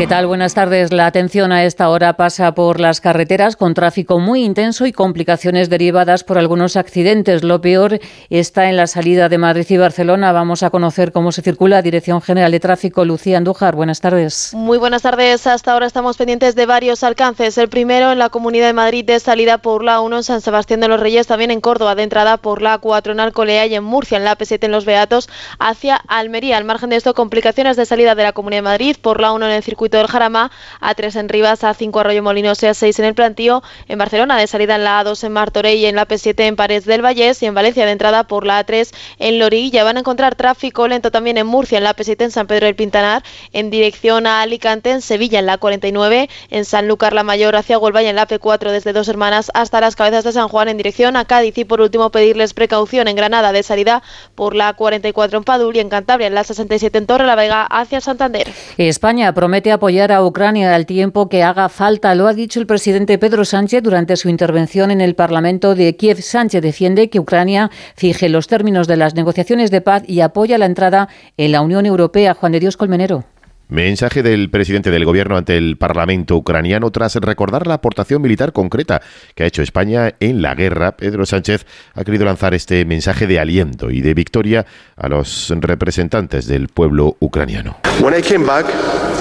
¿Qué 0.00 0.06
tal? 0.06 0.26
Buenas 0.26 0.54
tardes. 0.54 0.94
La 0.94 1.04
atención 1.04 1.52
a 1.52 1.64
esta 1.66 1.90
hora 1.90 2.14
pasa 2.14 2.54
por 2.54 2.80
las 2.80 3.02
carreteras 3.02 3.54
con 3.54 3.74
tráfico 3.74 4.18
muy 4.18 4.44
intenso 4.44 4.86
y 4.86 4.92
complicaciones 4.92 5.68
derivadas 5.68 6.24
por 6.24 6.38
algunos 6.38 6.76
accidentes. 6.76 7.44
Lo 7.44 7.60
peor 7.60 8.00
está 8.30 8.70
en 8.70 8.78
la 8.78 8.86
salida 8.86 9.28
de 9.28 9.36
Madrid 9.36 9.66
y 9.68 9.76
Barcelona. 9.76 10.32
Vamos 10.32 10.62
a 10.62 10.70
conocer 10.70 11.12
cómo 11.12 11.32
se 11.32 11.42
circula. 11.42 11.82
Dirección 11.82 12.22
General 12.22 12.50
de 12.50 12.60
Tráfico, 12.60 13.04
Lucía 13.04 13.36
Andújar. 13.36 13.76
Buenas 13.76 14.00
tardes. 14.00 14.54
Muy 14.54 14.78
buenas 14.78 15.02
tardes. 15.02 15.46
Hasta 15.46 15.74
ahora 15.74 15.84
estamos 15.84 16.16
pendientes 16.16 16.54
de 16.54 16.64
varios 16.64 17.04
alcances. 17.04 17.58
El 17.58 17.68
primero 17.68 18.10
en 18.10 18.18
la 18.18 18.30
Comunidad 18.30 18.68
de 18.68 18.72
Madrid 18.72 19.04
de 19.04 19.20
salida 19.20 19.58
por 19.58 19.84
la 19.84 20.00
1 20.00 20.16
en 20.16 20.22
San 20.22 20.40
Sebastián 20.40 20.80
de 20.80 20.88
los 20.88 20.98
Reyes, 20.98 21.26
también 21.26 21.50
en 21.50 21.60
Córdoba 21.60 21.94
de 21.94 22.04
entrada 22.04 22.38
por 22.38 22.62
la 22.62 22.78
4 22.78 23.12
en 23.12 23.20
Alcolea 23.20 23.66
y 23.66 23.74
en 23.74 23.84
Murcia 23.84 24.16
en 24.16 24.24
la 24.24 24.38
P7 24.38 24.64
en 24.64 24.72
Los 24.72 24.86
Beatos 24.86 25.28
hacia 25.58 25.96
Almería. 26.08 26.56
Al 26.56 26.64
margen 26.64 26.88
de 26.88 26.96
esto, 26.96 27.12
complicaciones 27.12 27.76
de 27.76 27.84
salida 27.84 28.14
de 28.14 28.22
la 28.22 28.32
Comunidad 28.32 28.60
de 28.60 28.62
Madrid 28.62 28.96
por 28.98 29.20
la 29.20 29.32
1 29.32 29.44
en 29.44 29.52
el 29.52 29.62
circuito 29.62 29.89
del 29.98 30.06
Jarama, 30.06 30.50
A3 30.80 31.20
en 31.20 31.28
Rivas, 31.28 31.62
A5 31.62 32.00
Arroyo 32.00 32.22
Molinos 32.22 32.62
y 32.62 32.66
A6 32.66 32.98
en 32.98 33.04
el 33.04 33.14
Plantío, 33.14 33.62
en 33.88 33.98
Barcelona 33.98 34.36
de 34.36 34.46
salida 34.46 34.76
en 34.76 34.84
la 34.84 35.02
A2 35.02 35.24
en 35.24 35.32
Martorell 35.32 35.78
y 35.78 35.86
en 35.86 35.96
la 35.96 36.06
P7 36.06 36.44
en 36.44 36.56
Pares 36.56 36.84
del 36.84 37.02
Vallés 37.02 37.42
y 37.42 37.46
en 37.46 37.54
Valencia 37.54 37.84
de 37.86 37.92
entrada 37.92 38.24
por 38.24 38.46
la 38.46 38.64
A3 38.64 38.92
en 39.18 39.38
Lorilla. 39.38 39.84
Van 39.84 39.96
a 39.96 40.00
encontrar 40.00 40.34
tráfico 40.34 40.88
lento 40.88 41.10
también 41.10 41.36
en 41.36 41.46
Murcia 41.46 41.78
en 41.78 41.84
la 41.84 41.94
P7 41.94 42.24
en 42.24 42.30
San 42.30 42.46
Pedro 42.46 42.66
del 42.66 42.74
Pintanar, 42.74 43.22
en 43.52 43.70
dirección 43.70 44.26
a 44.26 44.42
Alicante, 44.42 44.90
en 44.90 45.02
Sevilla 45.02 45.38
en 45.38 45.46
la 45.46 45.58
49, 45.58 46.28
en 46.50 46.64
Sanlúcar 46.64 47.12
la 47.12 47.22
Mayor 47.22 47.56
hacia 47.56 47.78
Huelva 47.78 48.02
y 48.02 48.06
en 48.06 48.16
la 48.16 48.26
P4 48.26 48.70
desde 48.70 48.92
Dos 48.92 49.08
Hermanas 49.08 49.50
hasta 49.54 49.80
las 49.80 49.96
Cabezas 49.96 50.24
de 50.24 50.32
San 50.32 50.48
Juan 50.48 50.68
en 50.68 50.76
dirección 50.76 51.16
a 51.16 51.24
Cádiz 51.24 51.56
y 51.58 51.64
por 51.64 51.80
último 51.80 52.10
pedirles 52.10 52.54
precaución 52.54 53.08
en 53.08 53.16
Granada 53.16 53.52
de 53.52 53.62
salida 53.62 54.02
por 54.34 54.54
la 54.54 54.72
44 54.72 55.38
en 55.38 55.44
Padul 55.44 55.76
y 55.76 55.80
en 55.80 55.88
Cantabria 55.88 56.26
en 56.26 56.34
la 56.34 56.44
67 56.44 56.96
en 56.96 57.06
Torre 57.06 57.26
la 57.26 57.34
Vega 57.34 57.64
hacia 57.64 58.00
Santander. 58.00 58.52
España 58.76 59.32
promete 59.34 59.72
apoyar 59.72 59.79
a 59.80 60.24
Ucrania 60.24 60.74
al 60.74 60.84
tiempo 60.84 61.30
que 61.30 61.42
haga 61.42 61.70
falta. 61.70 62.14
Lo 62.14 62.26
ha 62.26 62.34
dicho 62.34 62.60
el 62.60 62.66
presidente 62.66 63.16
Pedro 63.16 63.46
Sánchez 63.46 63.82
durante 63.82 64.16
su 64.16 64.28
intervención 64.28 64.90
en 64.90 65.00
el 65.00 65.14
Parlamento 65.14 65.74
de 65.74 65.96
Kiev. 65.96 66.20
Sánchez 66.20 66.60
defiende 66.60 67.08
que 67.08 67.18
Ucrania 67.18 67.70
fije 67.96 68.28
los 68.28 68.46
términos 68.46 68.86
de 68.86 68.98
las 68.98 69.14
negociaciones 69.14 69.70
de 69.70 69.80
paz 69.80 70.02
y 70.06 70.20
apoya 70.20 70.58
la 70.58 70.66
entrada 70.66 71.08
en 71.38 71.52
la 71.52 71.62
Unión 71.62 71.86
Europea. 71.86 72.34
Juan 72.34 72.52
de 72.52 72.60
Dios 72.60 72.76
Colmenero. 72.76 73.24
Mensaje 73.70 74.24
del 74.24 74.50
presidente 74.50 74.90
del 74.90 75.04
gobierno 75.04 75.36
ante 75.36 75.56
el 75.56 75.76
Parlamento 75.76 76.34
ucraniano 76.34 76.90
tras 76.90 77.14
recordar 77.14 77.68
la 77.68 77.74
aportación 77.74 78.20
militar 78.20 78.52
concreta 78.52 79.00
que 79.36 79.44
ha 79.44 79.46
hecho 79.46 79.62
España 79.62 80.12
en 80.18 80.42
la 80.42 80.56
guerra. 80.56 80.96
Pedro 80.96 81.24
Sánchez 81.24 81.66
ha 81.94 82.02
querido 82.02 82.24
lanzar 82.24 82.52
este 82.52 82.84
mensaje 82.84 83.28
de 83.28 83.38
aliento 83.38 83.90
y 83.90 84.00
de 84.00 84.12
victoria 84.12 84.66
a 84.96 85.08
los 85.08 85.52
representantes 85.60 86.48
del 86.48 86.66
pueblo 86.66 87.16
ucraniano. 87.20 87.76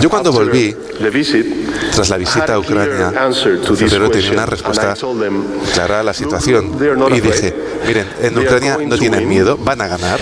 Yo 0.02 0.10
cuando 0.10 0.32
volví, 0.32 0.76
tras 1.94 2.10
la 2.10 2.18
visita 2.18 2.56
a 2.56 2.60
Ucrania, 2.60 3.12
febrero 3.76 4.10
tenía 4.10 4.32
una 4.32 4.46
respuesta 4.48 4.96
clara 5.76 6.00
a 6.00 6.04
la 6.04 6.14
situación. 6.14 6.76
Y 7.16 7.20
dije, 7.22 7.54
miren, 7.86 8.08
en 8.24 8.36
Ucrania 8.36 8.80
no 8.84 8.98
tienen 8.98 9.30
miedo, 9.30 9.58
van 9.58 9.82
a 9.82 9.88
ganar. 9.88 10.20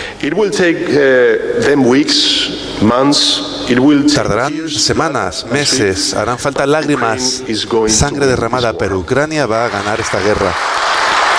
Tardarán 3.68 4.70
semanas, 4.70 5.45
meses, 5.51 6.13
harán 6.13 6.39
falta 6.39 6.65
lágrimas, 6.65 7.43
sangre 7.88 8.26
derramada, 8.26 8.78
pero 8.78 8.97
Ucrania 8.97 9.45
va 9.45 9.65
a 9.65 9.70
ganar 9.70 9.99
esta 9.99 10.22
guerra. 10.22 10.53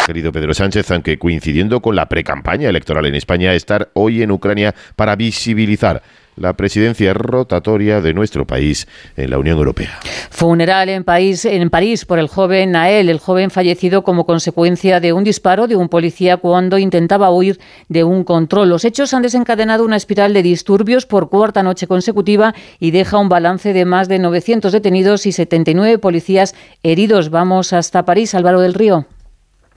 Querido 0.06 0.30
Pedro 0.30 0.52
Sánchez, 0.52 0.90
aunque 0.90 1.18
coincidiendo 1.18 1.80
con 1.80 1.96
la 1.96 2.06
precampaña 2.06 2.68
electoral 2.68 3.06
en 3.06 3.14
España, 3.14 3.54
estar 3.54 3.88
hoy 3.94 4.22
en 4.22 4.30
Ucrania 4.30 4.74
para 4.94 5.16
visibilizar 5.16 6.02
la 6.40 6.54
presidencia 6.54 7.14
rotatoria 7.14 8.00
de 8.00 8.14
nuestro 8.14 8.46
país 8.46 8.86
en 9.16 9.30
la 9.30 9.38
Unión 9.38 9.58
Europea. 9.58 9.98
Funeral 10.30 10.88
en, 10.88 11.04
país, 11.04 11.44
en 11.44 11.70
París 11.70 12.04
por 12.04 12.18
el 12.18 12.28
joven 12.28 12.72
Nael, 12.72 13.08
el 13.08 13.18
joven 13.18 13.50
fallecido 13.50 14.02
como 14.02 14.24
consecuencia 14.24 15.00
de 15.00 15.12
un 15.12 15.24
disparo 15.24 15.66
de 15.66 15.76
un 15.76 15.88
policía 15.88 16.36
cuando 16.36 16.78
intentaba 16.78 17.30
huir 17.30 17.58
de 17.88 18.04
un 18.04 18.24
control. 18.24 18.68
Los 18.68 18.84
hechos 18.84 19.14
han 19.14 19.22
desencadenado 19.22 19.84
una 19.84 19.96
espiral 19.96 20.32
de 20.32 20.42
disturbios 20.42 21.06
por 21.06 21.28
cuarta 21.28 21.62
noche 21.62 21.86
consecutiva 21.86 22.54
y 22.78 22.90
deja 22.90 23.18
un 23.18 23.28
balance 23.28 23.72
de 23.72 23.84
más 23.84 24.08
de 24.08 24.18
900 24.18 24.72
detenidos 24.72 25.26
y 25.26 25.32
79 25.32 25.98
policías 25.98 26.54
heridos. 26.82 27.30
Vamos 27.30 27.72
hasta 27.72 28.04
París, 28.04 28.34
Álvaro 28.34 28.60
del 28.60 28.74
Río. 28.74 29.06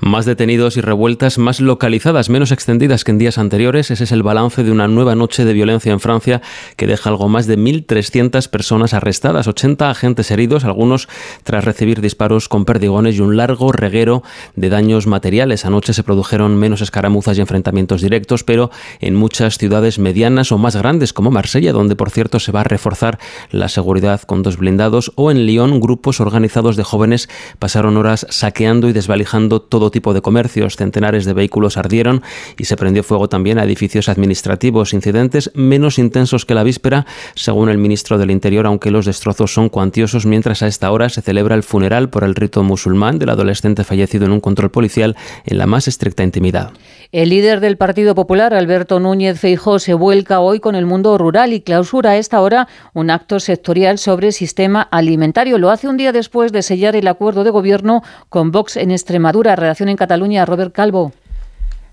Más 0.02 0.26
detenidos 0.26 0.78
y 0.78 0.82
revueltas 0.82 1.38
más 1.38 1.62
localizadas, 1.62 2.32
menos 2.32 2.52
extendidas 2.52 3.04
que 3.04 3.12
en 3.12 3.20
días 3.20 3.38
anteriores. 3.38 3.92
Ese 3.92 4.06
es 4.06 4.12
el 4.12 4.24
balance 4.24 4.64
de 4.64 4.72
una 4.72 4.88
nueva 4.88 5.14
noche 5.14 5.46
de 5.46 5.54
violencia 5.54 5.92
en 5.92 6.00
Francia 6.00 6.42
que 6.76 6.88
deja 6.88 7.12
algo 7.12 7.30
más 7.30 7.46
de 7.46 7.56
1.300 7.56 8.50
personas 8.50 8.96
arrestadas, 8.96 9.48
80 9.48 9.92
agentes 9.92 10.32
heridos, 10.32 10.66
algunos 10.66 11.08
tras 11.44 11.66
recibir 11.66 12.02
disparos 12.02 12.50
con 12.50 12.66
perdigones 12.66 13.16
y 13.16 13.20
un 13.20 13.38
largo 13.38 13.72
reguero 13.72 14.24
de 14.56 14.70
daños 14.70 15.06
materiales. 15.06 15.66
Anoche 15.66 15.94
se 15.94 16.02
produjeron 16.02 16.58
menos 16.58 16.82
escaramuzas 16.82 17.38
y 17.38 17.42
enfrentamientos 17.42 18.02
directos, 18.02 18.44
pero 18.44 18.72
en 19.02 19.16
muchas 19.16 19.60
ciudades 19.60 20.00
medianas 20.00 20.52
o 20.52 20.58
más 20.58 20.76
grandes 20.76 21.14
como 21.14 21.30
Marsella, 21.30 21.74
donde 21.74 21.96
por 21.96 22.10
cierto 22.10 22.40
se 22.40 22.52
va 22.52 22.62
a 22.62 22.64
reforzar 22.64 23.20
la 23.52 23.70
seguridad 23.70 24.24
con 24.24 24.42
dos 24.42 24.58
blindados, 24.58 25.12
o 25.14 25.30
en 25.30 25.46
Lyon, 25.46 25.80
grupos 25.80 26.20
organizados 26.22 26.76
de 26.76 26.84
jóvenes 26.84 27.30
pasaron 27.60 27.98
horas 27.98 28.26
saqueando 28.32 28.90
y 28.90 28.94
desvalijando 28.94 29.62
todo 29.62 29.91
tipo 29.92 30.14
de 30.14 30.22
comercios, 30.22 30.76
centenares 30.76 31.26
de 31.26 31.34
vehículos 31.34 31.78
ardieron 31.78 32.24
y 32.58 32.66
se 32.66 32.78
prendió 32.78 33.04
fuego 33.04 33.30
también 33.30 33.60
a 33.60 33.64
edificios 33.64 34.10
administrativos, 34.10 34.94
incidentes 34.94 35.52
menos 35.54 36.00
intensos 36.00 36.46
que 36.46 36.56
la 36.56 36.64
víspera, 36.64 37.06
según 37.36 37.70
el 37.70 37.78
ministro 37.78 38.18
del 38.18 38.32
Interior, 38.32 38.66
aunque 38.66 38.92
los 38.92 39.06
destrozos 39.06 39.54
son 39.54 39.70
cuantiosos, 39.70 40.26
mientras 40.26 40.64
a 40.64 40.68
esta 40.68 40.92
hora 40.92 41.10
se 41.10 41.22
celebra 41.22 41.56
el 41.56 41.64
funeral 41.64 42.10
por 42.10 42.24
el 42.24 42.36
rito 42.36 42.64
musulmán 42.64 43.20
del 43.20 43.30
adolescente 43.30 43.84
fallecido 43.84 44.26
en 44.26 44.32
un 44.32 44.42
control 44.42 44.72
policial 44.72 45.16
en 45.46 45.58
la 45.58 45.68
más 45.68 45.88
estricta 45.88 46.24
intimidad. 46.24 46.72
El 47.12 47.28
líder 47.28 47.60
del 47.60 47.76
Partido 47.76 48.16
Popular, 48.16 48.54
Alberto 48.54 49.02
Núñez 49.02 49.38
Feijó, 49.38 49.80
se 49.80 49.94
vuelca 49.94 50.40
hoy 50.40 50.62
con 50.62 50.76
el 50.76 50.86
mundo 50.86 51.18
rural 51.18 51.52
y 51.52 51.60
clausura 51.60 52.12
a 52.12 52.16
esta 52.16 52.40
hora 52.40 52.70
un 52.94 53.10
acto 53.10 53.42
sectorial 53.42 53.98
sobre 53.98 54.32
sistema 54.32 54.82
alimentario. 54.82 55.58
Lo 55.58 55.72
hace 55.72 55.90
un 55.90 55.98
día 55.98 56.14
después 56.14 56.54
de 56.54 56.62
sellar 56.62 56.96
el 56.96 57.10
acuerdo 57.10 57.44
de 57.44 57.50
gobierno 57.50 58.02
con 58.30 58.52
Vox 58.52 58.78
en 58.78 58.92
Extremadura. 58.92 59.58
Redacción 59.58 59.90
en 59.90 59.98
Cataluña, 59.98 60.46
Robert 60.46 60.74
Calvo. 60.74 61.12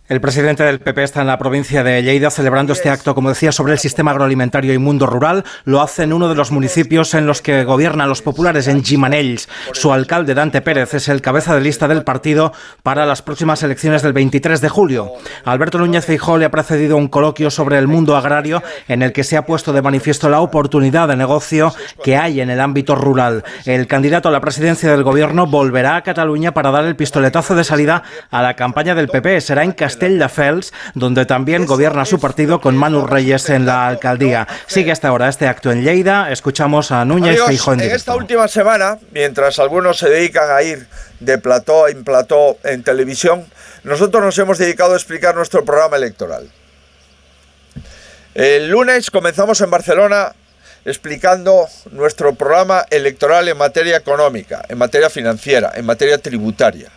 El 0.09 0.23
presidente 0.23 0.63
del 0.63 0.81
PP 0.81 1.03
está 1.03 1.21
en 1.21 1.27
la 1.27 1.37
provincia 1.37 1.85
de 1.85 2.03
Lleida 2.03 2.31
celebrando 2.31 2.73
este 2.73 2.89
acto, 2.89 3.15
como 3.15 3.29
decía, 3.29 3.53
sobre 3.53 3.75
el 3.75 3.79
sistema 3.79 4.13
agroalimentario 4.13 4.73
y 4.73 4.79
mundo 4.79 5.05
rural. 5.05 5.45
Lo 5.67 5.83
hace 5.83 6.05
en 6.05 6.15
uno 6.15 6.31
de 6.31 6.35
los 6.35 6.51
municipios 6.51 7.13
en 7.13 7.27
los 7.27 7.43
que 7.43 7.63
gobiernan 7.65 8.09
los 8.09 8.23
populares, 8.23 8.69
en 8.69 8.83
Gimanells. 8.83 9.51
Su 9.73 9.93
alcalde, 9.93 10.33
Dante 10.33 10.63
Pérez, 10.63 10.95
es 10.95 11.09
el 11.09 11.21
cabeza 11.21 11.55
de 11.55 11.61
lista 11.61 11.89
del 11.89 12.05
partido 12.05 12.55
para 12.83 13.05
las 13.05 13.21
próximas 13.21 13.63
elecciones 13.63 14.01
del 14.01 14.15
23 14.15 14.63
de 14.63 14.69
julio. 14.71 15.13
Alberto 15.45 15.77
Núñez 15.77 16.07
Feijó 16.07 16.39
le 16.39 16.47
ha 16.47 16.51
precedido 16.51 16.97
un 16.97 17.09
coloquio 17.09 17.51
sobre 17.51 17.77
el 17.77 17.87
mundo 17.87 18.17
agrario 18.17 18.63
en 18.89 19.03
el 19.03 19.13
que 19.13 19.25
se 19.25 19.37
ha 19.37 19.45
puesto 19.45 19.75
de 19.75 19.83
manifiesto 19.83 20.31
la 20.31 20.41
oportunidad 20.41 21.09
de 21.09 21.17
negocio 21.17 21.75
que 22.03 22.17
hay 22.17 22.41
en 22.41 22.49
el 22.49 22.63
ámbito 22.63 22.95
rural. 22.95 23.45
El 23.67 23.87
candidato 23.87 24.31
a 24.31 24.33
la 24.33 24.41
presidencia 24.41 24.91
del 24.91 25.03
gobierno 25.03 25.47
volverá 25.47 25.97
a 25.97 26.03
Cataluña 26.03 26.55
para 26.55 26.71
dar 26.71 26.87
el 26.87 26.97
pistoletazo 26.97 27.55
de 27.55 27.65
salida 27.65 28.05
a 28.31 28.41
la 28.41 28.55
campaña 28.55 28.95
del 28.95 29.09
PP. 29.09 29.43
Será 29.43 29.65
en 29.65 29.73
Castelldefels, 29.99 30.72
donde 30.94 31.26
también 31.26 31.66
gobierna 31.66 32.05
su 32.05 32.20
partido 32.20 32.61
con 32.61 32.76
Manu 32.76 33.07
Reyes 33.07 33.51
en 33.51 33.66
la 33.66 33.88
alcaldía. 33.88 34.46
Sigue 34.66 34.92
hasta 34.92 35.09
ahora 35.09 35.28
este 35.28 35.46
acto 35.46 35.72
en 35.72 35.82
Lleida. 35.82 36.30
Escuchamos 36.30 36.92
a 36.92 37.05
Núñez 37.05 37.40
Feijó 37.44 37.72
en 37.72 37.80
en 37.80 37.90
esta 37.90 38.14
última 38.14 38.49
semana, 38.49 38.99
mientras 39.12 39.59
algunos 39.59 39.99
se 39.99 40.09
dedican 40.09 40.51
a 40.51 40.62
ir 40.62 40.86
de 41.20 41.38
plató 41.38 41.88
en 41.88 42.05
plató 42.05 42.59
en 42.64 42.82
televisión, 42.82 43.46
nosotros 43.82 44.22
nos 44.22 44.38
hemos 44.38 44.59
dedicado 44.59 44.92
a 44.92 44.96
explicar 44.96 45.34
nuestro 45.34 45.64
programa 45.64 45.96
electoral. 45.96 46.49
El 48.34 48.70
lunes 48.70 49.11
comenzamos 49.11 49.61
en 49.61 49.70
Barcelona 49.70 50.32
explicando 50.84 51.66
nuestro 51.90 52.34
programa 52.34 52.86
electoral 52.90 53.49
en 53.49 53.59
materia 53.59 53.96
económica, 53.96 54.64
en 54.68 54.78
materia 54.78 55.11
financiera, 55.11 55.72
en 55.74 55.84
materia 55.84 56.18
tributaria. 56.18 56.90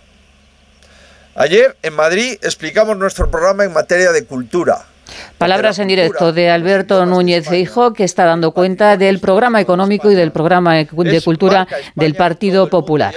Ayer 1.35 1.77
en 1.81 1.93
Madrid 1.93 2.37
explicamos 2.41 2.97
nuestro 2.97 3.31
programa 3.31 3.63
en 3.63 3.73
materia 3.73 4.11
de 4.11 4.25
cultura, 4.25 4.85
Palabras 5.37 5.79
en 5.79 5.87
directo 5.87 6.31
de 6.31 6.49
Alberto 6.49 7.05
Núñez 7.05 7.47
Feijóo, 7.47 7.93
que 7.93 8.03
está 8.03 8.25
dando 8.25 8.51
cuenta 8.51 8.95
del 8.95 9.19
programa 9.19 9.59
económico 9.59 10.11
y 10.11 10.15
del 10.15 10.31
programa 10.31 10.75
de 10.75 10.87
cultura 10.87 11.67
del 11.95 12.15
Partido 12.15 12.69
Popular. 12.69 13.13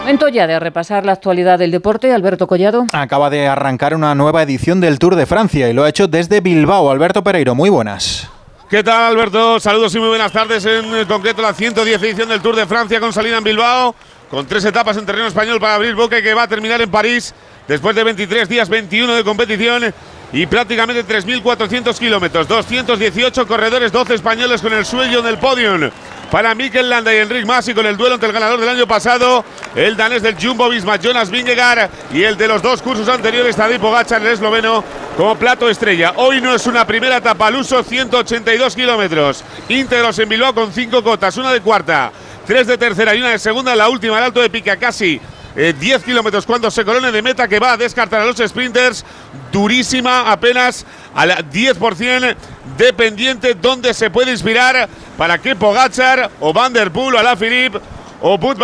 Momento 0.00 0.28
ya 0.28 0.46
de 0.46 0.58
repasar 0.58 1.04
la 1.04 1.12
actualidad 1.12 1.58
del 1.58 1.70
deporte. 1.70 2.12
Alberto 2.12 2.46
Collado. 2.46 2.86
Acaba 2.92 3.30
de 3.30 3.46
arrancar 3.46 3.94
una 3.94 4.14
nueva 4.14 4.42
edición 4.42 4.80
del 4.80 4.98
Tour 4.98 5.16
de 5.16 5.26
Francia 5.26 5.68
y 5.68 5.72
lo 5.72 5.84
ha 5.84 5.88
hecho 5.88 6.08
desde 6.08 6.40
Bilbao. 6.40 6.90
Alberto 6.90 7.22
Pereiro, 7.22 7.54
muy 7.54 7.68
buenas. 7.68 8.28
¿Qué 8.70 8.82
tal, 8.82 9.12
Alberto? 9.12 9.60
Saludos 9.60 9.94
y 9.94 9.98
muy 9.98 10.08
buenas 10.08 10.32
tardes. 10.32 10.64
En 10.66 11.04
concreto, 11.06 11.42
la 11.42 11.52
110 11.52 12.02
edición 12.02 12.28
del 12.28 12.40
Tour 12.40 12.56
de 12.56 12.66
Francia 12.66 13.00
con 13.00 13.12
salida 13.12 13.38
en 13.38 13.44
Bilbao. 13.44 13.94
Con 14.30 14.46
tres 14.46 14.64
etapas 14.64 14.96
en 14.96 15.06
terreno 15.06 15.26
español 15.26 15.60
para 15.60 15.74
abrir 15.74 15.94
boca 15.94 16.20
que 16.22 16.34
va 16.34 16.42
a 16.42 16.48
terminar 16.48 16.80
en 16.80 16.90
París 16.90 17.34
después 17.66 17.94
de 17.96 18.04
23 18.04 18.48
días, 18.48 18.68
21 18.68 19.14
de 19.14 19.24
competición 19.24 19.94
y 20.32 20.46
prácticamente 20.46 21.04
3.400 21.06 21.98
kilómetros. 21.98 22.48
218 22.48 23.46
corredores, 23.46 23.92
12 23.92 24.14
españoles 24.14 24.60
con 24.60 24.72
el 24.72 24.84
sueño 24.84 25.22
del 25.22 25.38
podium. 25.38 25.90
Para 26.30 26.54
Mikel 26.54 26.90
Landa 26.90 27.14
y 27.14 27.16
Enric 27.16 27.46
Masi 27.46 27.72
con 27.72 27.86
el 27.86 27.96
duelo 27.96 28.16
entre 28.16 28.28
el 28.28 28.34
ganador 28.34 28.60
del 28.60 28.68
año 28.68 28.86
pasado, 28.86 29.42
el 29.74 29.96
danés 29.96 30.20
del 30.20 30.36
Jumbo 30.36 30.68
Visma, 30.68 30.96
Jonas 30.96 31.30
Vingegaard, 31.30 31.88
y 32.12 32.22
el 32.22 32.36
de 32.36 32.48
los 32.48 32.60
dos 32.60 32.82
cursos 32.82 33.08
anteriores, 33.08 33.56
Tadej 33.56 33.80
Pogacar, 33.80 34.20
el 34.20 34.28
esloveno, 34.28 34.84
como 35.16 35.36
plato 35.36 35.70
estrella. 35.70 36.12
Hoy 36.16 36.42
no 36.42 36.54
es 36.54 36.66
una 36.66 36.86
primera 36.86 37.16
etapa 37.16 37.46
al 37.46 37.56
uso, 37.56 37.82
182 37.82 38.76
kilómetros. 38.76 39.42
Íntegros 39.70 40.18
en 40.18 40.28
Bilbao 40.28 40.54
con 40.54 40.70
cinco 40.70 41.02
cotas, 41.02 41.38
una 41.38 41.50
de 41.50 41.62
cuarta, 41.62 42.12
tres 42.48 42.66
de 42.66 42.78
tercera 42.78 43.14
y 43.14 43.20
una 43.20 43.28
de 43.28 43.38
segunda. 43.38 43.76
La 43.76 43.90
última, 43.90 44.16
el 44.16 44.24
alto 44.24 44.40
de 44.40 44.48
pica, 44.48 44.78
casi 44.78 45.20
10 45.54 45.74
eh, 45.84 46.00
kilómetros 46.02 46.46
cuando 46.46 46.70
se 46.70 46.82
colone 46.82 47.12
de 47.12 47.20
meta 47.20 47.46
que 47.46 47.58
va 47.58 47.72
a 47.72 47.76
descartar 47.76 48.22
a 48.22 48.24
los 48.24 48.38
sprinters. 48.38 49.04
Durísima, 49.52 50.32
apenas 50.32 50.86
al 51.14 51.30
10% 51.50 52.34
dependiente 52.78 53.52
donde 53.52 53.92
se 53.92 54.08
puede 54.08 54.32
inspirar 54.32 54.88
para 55.18 55.36
que 55.36 55.54
Pogachar 55.56 56.30
o 56.40 56.54
Van 56.54 56.72
Der 56.72 56.90
Poel 56.90 57.16
o 57.16 57.18
Alaphilippe 57.18 57.80
o 58.22 58.38
Bud 58.38 58.56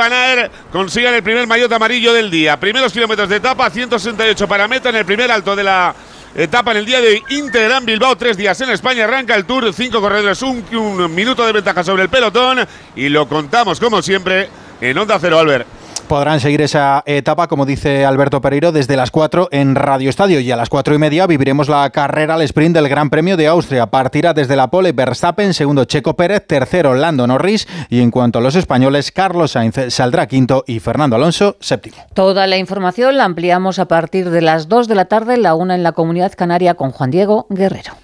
consigan 0.73 1.15
el 1.15 1.23
primer 1.23 1.47
maillot 1.47 1.71
amarillo 1.71 2.15
del 2.15 2.31
día. 2.31 2.59
Primeros 2.59 2.91
kilómetros 2.91 3.29
de 3.29 3.37
etapa, 3.37 3.69
168 3.69 4.49
para 4.49 4.67
meta 4.67 4.89
en 4.89 4.97
el 4.97 5.05
primer 5.05 5.31
alto 5.31 5.55
de 5.55 5.63
la 5.63 5.95
etapa 6.35 6.73
en 6.73 6.79
el 6.79 6.87
día 6.87 7.01
de 7.01 7.09
hoy. 7.09 7.25
Integran 7.31 7.85
Bilbao, 7.85 8.17
tres 8.17 8.37
días 8.37 8.61
en 8.61 8.71
España. 8.71 9.05
Arranca 9.05 9.35
el 9.35 9.45
Tour, 9.45 9.73
cinco 9.73 10.01
corredores, 10.01 10.43
un, 10.43 10.65
un 10.75 11.15
minuto 11.15 11.45
de 11.47 11.53
ventaja 11.53 11.85
sobre 11.85 12.03
el 12.03 12.09
pelotón. 12.09 12.67
Y 12.97 13.09
lo 13.09 13.29
contamos, 13.29 13.81
como 13.81 14.03
siempre, 14.03 14.49
en 14.81 14.99
Onda 14.99 15.19
Cero, 15.21 15.39
Albert 15.39 15.84
podrán 16.05 16.41
seguir 16.41 16.61
esa 16.63 17.03
etapa, 17.07 17.49
como 17.49 17.67
dice 17.67 18.05
Alberto 18.05 18.41
Pereiro, 18.41 18.73
desde 18.73 18.97
las 18.97 19.11
4 19.11 19.49
en 19.51 19.75
Radio 19.75 20.11
Estadio 20.11 20.41
y 20.41 20.51
a 20.51 20.57
las 20.57 20.69
4 20.69 20.95
y 20.95 20.99
media 20.99 21.27
viviremos 21.27 21.69
la 21.69 21.89
carrera 21.91 22.35
al 22.35 22.43
sprint 22.43 22.75
del 22.75 22.89
Gran 22.89 23.11
Premio 23.11 23.37
de 23.37 23.47
Austria. 23.47 23.87
Partirá 23.87 24.35
desde 24.35 24.57
la 24.57 24.69
pole 24.69 24.93
Verstappen, 24.93 25.55
segundo 25.55 25.85
Checo 25.85 26.15
Pérez, 26.15 26.47
tercero 26.47 26.95
Lando 26.95 27.27
Norris 27.27 27.67
y 27.89 28.01
en 28.01 28.11
cuanto 28.11 28.39
a 28.39 28.43
los 28.43 28.55
españoles, 28.55 29.13
Carlos 29.13 29.53
Sainz 29.53 29.77
saldrá 29.89 30.27
quinto 30.27 30.65
y 30.67 30.81
Fernando 30.81 31.17
Alonso 31.17 31.57
séptimo. 31.61 31.97
Toda 32.15 32.47
la 32.47 32.57
información 32.57 33.17
la 33.17 33.25
ampliamos 33.25 33.79
a 33.79 33.87
partir 33.87 34.31
de 34.31 34.43
las 34.43 34.69
2 34.69 34.89
de 34.89 34.95
la 34.95 35.07
tarde, 35.07 35.37
la 35.37 35.55
una 35.55 35.75
en 35.75 35.83
la 35.83 35.93
Comunidad 35.93 36.33
Canaria 36.37 36.75
con 36.75 36.91
Juan 36.91 37.11
Diego 37.11 37.47
Guerrero. 37.49 38.04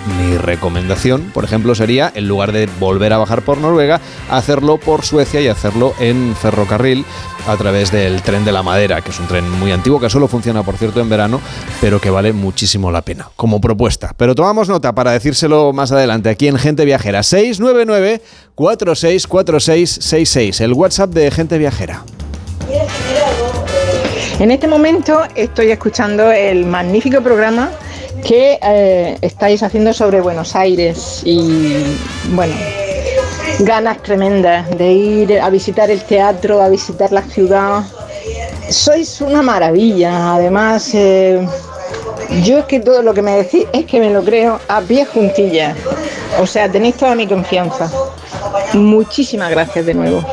mi 0.07 0.36
recomendación, 0.36 1.30
por 1.32 1.44
ejemplo, 1.44 1.74
sería, 1.74 2.12
en 2.14 2.28
lugar 2.28 2.52
de 2.52 2.68
volver 2.78 3.12
a 3.12 3.18
bajar 3.18 3.42
por 3.42 3.59
Noruega, 3.59 4.00
hacerlo 4.30 4.78
por 4.78 5.05
Suecia 5.05 5.40
y 5.40 5.48
hacerlo 5.48 5.94
en 5.98 6.34
ferrocarril 6.36 7.05
a 7.46 7.57
través 7.57 7.90
del 7.90 8.22
tren 8.22 8.44
de 8.44 8.52
la 8.52 8.62
madera, 8.62 9.00
que 9.00 9.11
es 9.11 9.20
un 9.20 9.26
tren 9.26 9.48
muy 9.50 9.72
antiguo, 9.72 10.00
que 10.00 10.11
solo 10.11 10.28
funciona, 10.28 10.62
por 10.62 10.76
cierto, 10.76 11.00
en 11.00 11.09
verano, 11.09 11.40
pero 11.80 12.00
que 12.00 12.11
vale 12.11 12.32
muchísimo 12.32 12.90
la 12.90 13.02
pena, 13.02 13.28
como 13.36 13.61
propuesta. 13.61 14.12
Pero 14.16 14.34
tomamos 14.34 14.68
nota 14.68 14.94
para 14.94 15.12
decírselo 15.12 15.72
más 15.72 15.92
adelante 15.92 16.30
aquí 16.30 16.48
en 16.48 16.59
Gente 16.59 16.84
Viajera. 16.84 17.22
699 17.22 18.22
464666, 18.55 20.61
el 20.61 20.72
WhatsApp 20.72 21.11
de 21.11 21.30
Gente 21.30 21.59
Viajera. 21.59 22.05
En 24.38 24.50
este 24.50 24.66
momento 24.66 25.22
estoy 25.36 25.70
escuchando 25.70 26.32
el 26.32 26.66
magnífico 26.66 27.20
programa 27.20 27.70
que 28.25 28.59
eh, 28.62 29.18
estáis 29.20 29.62
haciendo 29.62 29.93
sobre 29.93 30.20
Buenos 30.20 30.57
Aires 30.57 31.22
y 31.25 31.97
bueno, 32.31 32.55
ganas 33.61 34.03
tremendas 34.03 34.77
de 34.79 34.93
ir 34.93 35.41
a 35.41 35.51
visitar 35.51 35.91
el 35.91 36.03
teatro, 36.03 36.62
a 36.62 36.68
visitar 36.68 37.12
la 37.12 37.22
ciudad. 37.22 37.83
Sois 38.70 39.20
una 39.20 39.43
maravilla, 39.43 40.35
además 40.35 40.91
eh, 40.95 41.47
yo 42.43 42.59
es 42.59 42.64
que 42.64 42.81
todo 42.81 43.03
lo 43.03 43.12
que 43.12 43.22
me 43.22 43.37
decís 43.37 43.66
es 43.72 43.85
que 43.85 44.01
me 44.01 44.11
lo 44.11 44.25
creo 44.25 44.59
a 44.68 44.81
pie 44.81 45.05
juntillas. 45.05 45.77
O 46.41 46.47
sea, 46.47 46.68
tenéis 46.68 46.97
toda 46.97 47.14
mi 47.14 47.27
confianza. 47.27 47.91
Muchísimas 48.72 49.51
gracias 49.51 49.85
de 49.87 49.95
nuevo. 49.95 50.25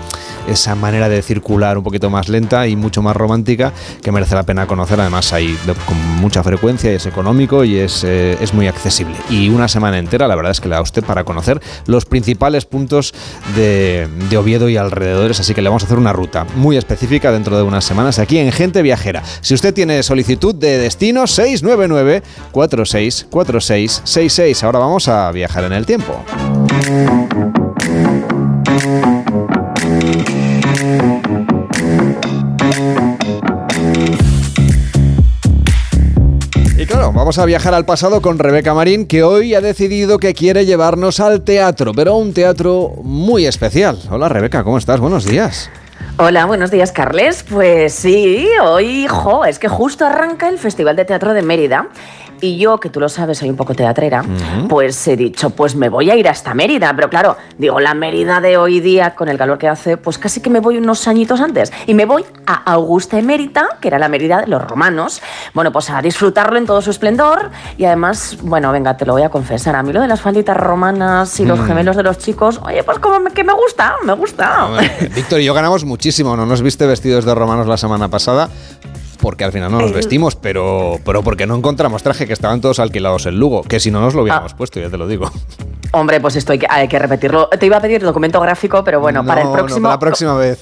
esa 0.49 0.75
manera 0.75 1.09
de 1.09 1.23
circular 1.23 1.79
un 1.79 1.85
poquito 1.85 2.11
más 2.11 2.29
lenta 2.29 2.67
y 2.67 2.75
mucho 2.75 3.01
más 3.01 3.17
romántica 3.17 3.73
que 4.03 4.11
merece 4.11 4.35
la 4.35 4.43
pena 4.43 4.67
conocer. 4.67 5.01
Además, 5.01 5.33
hay 5.33 5.57
con 5.87 5.97
mucha 6.17 6.43
frecuencia 6.43 6.91
y 6.91 6.97
es 6.97 7.07
económico 7.07 7.63
y 7.63 7.79
es, 7.79 8.03
eh, 8.03 8.37
es 8.41 8.53
muy 8.55 8.67
accesible. 8.67 9.15
Y 9.31 9.49
una 9.49 9.69
semana 9.69 9.97
entera, 9.97 10.27
la 10.27 10.35
verdad 10.35 10.51
es 10.51 10.61
que 10.61 10.69
le 10.69 10.75
da 10.75 10.83
usted 10.83 11.05
para 11.05 11.23
conocer 11.23 11.61
los 11.87 12.07
principales 12.07 12.65
puntos 12.65 13.15
de, 13.55 14.09
de 14.29 14.37
Oviedo 14.37 14.69
y 14.69 14.77
alrededores. 14.77 15.39
Así 15.39 15.55
que 15.55 15.63
le 15.63 15.69
vamos 15.69 15.85
a 15.85 15.87
hacer 15.87 15.99
una 15.99 16.13
ruta 16.13 16.45
muy 16.57 16.77
específica 16.77 17.31
dentro 17.31 17.57
de 17.57 17.63
unas 17.63 17.85
semanas 17.85 18.19
aquí 18.19 18.39
en 18.39 18.51
Gente 18.51 18.83
Viajera. 18.83 19.23
Si 19.43 19.55
usted 19.55 19.73
tiene 19.73 20.03
solicitud 20.03 20.57
de 20.57 20.77
destino, 20.79 21.29
699 21.29 22.00
464666. 22.53 24.63
Ahora 24.65 24.79
vamos 24.79 25.09
a 25.09 25.33
viajar 25.33 25.65
en 25.65 25.73
el 25.73 25.87
tiempo. 25.87 26.15
Y 36.77 36.87
claro, 36.87 37.13
vamos 37.13 37.39
a 37.39 37.45
viajar 37.45 37.75
al 37.75 37.85
pasado 37.85 38.23
con 38.23 38.39
Rebeca 38.39 38.73
Marín, 38.73 39.07
que 39.07 39.23
hoy 39.23 39.55
ha 39.55 39.61
decidido 39.61 40.19
que 40.19 40.33
quiere 40.33 40.65
llevarnos 40.65 41.21
al 41.21 41.43
teatro, 41.43 41.93
pero 41.95 42.13
a 42.13 42.17
un 42.17 42.33
teatro 42.33 42.95
muy 43.03 43.45
especial. 43.47 43.99
Hola 44.11 44.31
Rebeca, 44.31 44.65
¿cómo 44.65 44.79
estás? 44.79 44.99
Buenos 44.99 45.27
días. 45.27 45.71
Hola, 46.17 46.45
buenos 46.45 46.71
días, 46.71 46.93
Carles. 46.93 47.43
Pues 47.43 47.95
sí, 47.95 48.47
hoy, 48.63 49.07
jo, 49.09 49.45
es 49.45 49.59
que 49.59 49.69
justo 49.69 50.05
arranca 50.05 50.49
el 50.49 50.59
Festival 50.59 50.97
de 50.97 51.05
Teatro 51.05 51.33
de 51.33 51.43
Mérida 51.43 51.89
y 52.41 52.59
yo, 52.59 52.79
que 52.81 52.91
tú 52.91 53.01
lo 53.01 53.09
sabes, 53.09 53.39
soy 53.39 53.51
un 53.51 53.57
poco 53.57 53.75
teatrera, 53.75 54.25
pues 54.69 55.07
he 55.09 55.17
dicho, 55.17 55.51
pues 55.51 55.75
me 55.77 55.89
voy 55.89 56.11
a 56.11 56.17
ir 56.17 56.29
hasta 56.29 56.55
Mérida. 56.55 56.93
Pero 56.95 57.09
claro, 57.11 57.37
digo, 57.59 57.81
la 57.81 57.95
Mérida 57.95 58.41
de 58.41 58.57
hoy 58.57 58.81
día, 58.81 59.15
con 59.15 59.29
el 59.29 59.37
calor 59.39 59.59
que 59.59 59.69
hace, 59.69 59.97
pues 59.97 60.19
casi 60.19 60.41
que 60.41 60.51
me 60.51 60.61
voy 60.61 60.77
unos 60.79 61.07
añitos 61.09 61.41
antes. 61.41 61.73
Y 61.87 61.95
me 61.95 62.05
voy 62.05 62.25
a 62.47 62.55
Augusta 62.73 63.19
Emérita, 63.19 63.69
que 63.81 63.89
era 63.89 63.99
la 63.99 64.09
Mérida 64.09 64.41
de 64.41 64.47
los 64.47 64.63
romanos. 64.63 65.21
Bueno, 65.55 65.73
pues 65.73 65.91
a 65.91 66.01
disfrutarlo 66.03 66.59
en 66.59 66.67
todo 66.67 66.81
su 66.83 66.91
esplendor. 66.91 67.51
Y 67.79 67.85
además, 67.85 68.39
bueno, 68.43 68.73
venga, 68.73 68.97
te 68.97 69.05
lo 69.07 69.13
voy 69.13 69.23
a 69.23 69.29
confesar. 69.29 69.77
A 69.77 69.83
mí 69.83 69.93
lo 69.93 70.01
de 70.01 70.09
las 70.09 70.21
falditas 70.21 70.57
romanas 70.57 71.39
y 71.41 71.45
los 71.45 71.59
Mm. 71.61 71.67
gemelos 71.67 71.97
de 71.97 72.03
los 72.03 72.19
chicos, 72.19 72.61
oye, 72.65 72.83
pues 72.85 72.99
como 72.99 73.21
me- 73.21 73.31
que 73.33 73.45
me 73.45 73.53
gusta, 73.53 73.97
me 74.05 74.13
gusta. 74.15 74.69
Víctor 75.15 75.41
y 75.41 75.45
yo 75.45 75.55
ganamos 75.55 75.85
muchísimo. 75.85 76.37
No 76.37 76.47
nos 76.47 76.63
viste 76.63 76.87
vestidos 76.87 77.25
de 77.25 77.35
romanos 77.35 77.67
la 77.67 77.77
semana 77.77 78.09
pasada. 78.09 78.49
Porque 79.21 79.45
al 79.45 79.53
final 79.53 79.71
no 79.71 79.81
nos 79.81 79.93
vestimos, 79.93 80.35
pero, 80.37 80.99
pero 81.05 81.23
porque 81.23 81.47
no 81.47 81.55
encontramos 81.57 82.03
traje, 82.03 82.27
que 82.27 82.33
estaban 82.33 82.61
todos 82.61 82.79
alquilados 82.79 83.27
en 83.27 83.39
Lugo. 83.39 83.63
Que 83.63 83.79
si 83.81 83.91
no 83.91 84.01
nos 84.01 84.15
lo 84.15 84.21
Ah. 84.21 84.23
hubiéramos 84.23 84.55
puesto, 84.55 84.81
ya 84.81 84.89
te 84.89 84.97
lo 84.97 85.07
digo. 85.07 85.31
Hombre, 85.93 86.21
pues 86.21 86.37
esto 86.37 86.53
hay 86.53 86.59
que, 86.61 86.67
hay 86.71 86.87
que 86.87 86.99
repetirlo. 87.01 87.49
Te 87.49 87.67
iba 87.67 87.77
a 87.77 87.81
pedir 87.81 88.01
documento 88.01 88.41
gráfico, 88.41 88.85
pero 88.85 89.01
bueno, 89.01 89.25
para 89.27 89.43
el 89.43 89.51
próximo. 89.51 89.81
No, 89.81 89.83
para 89.89 89.95
la 89.95 89.99
próxima 89.99 90.35
vez. 90.37 90.61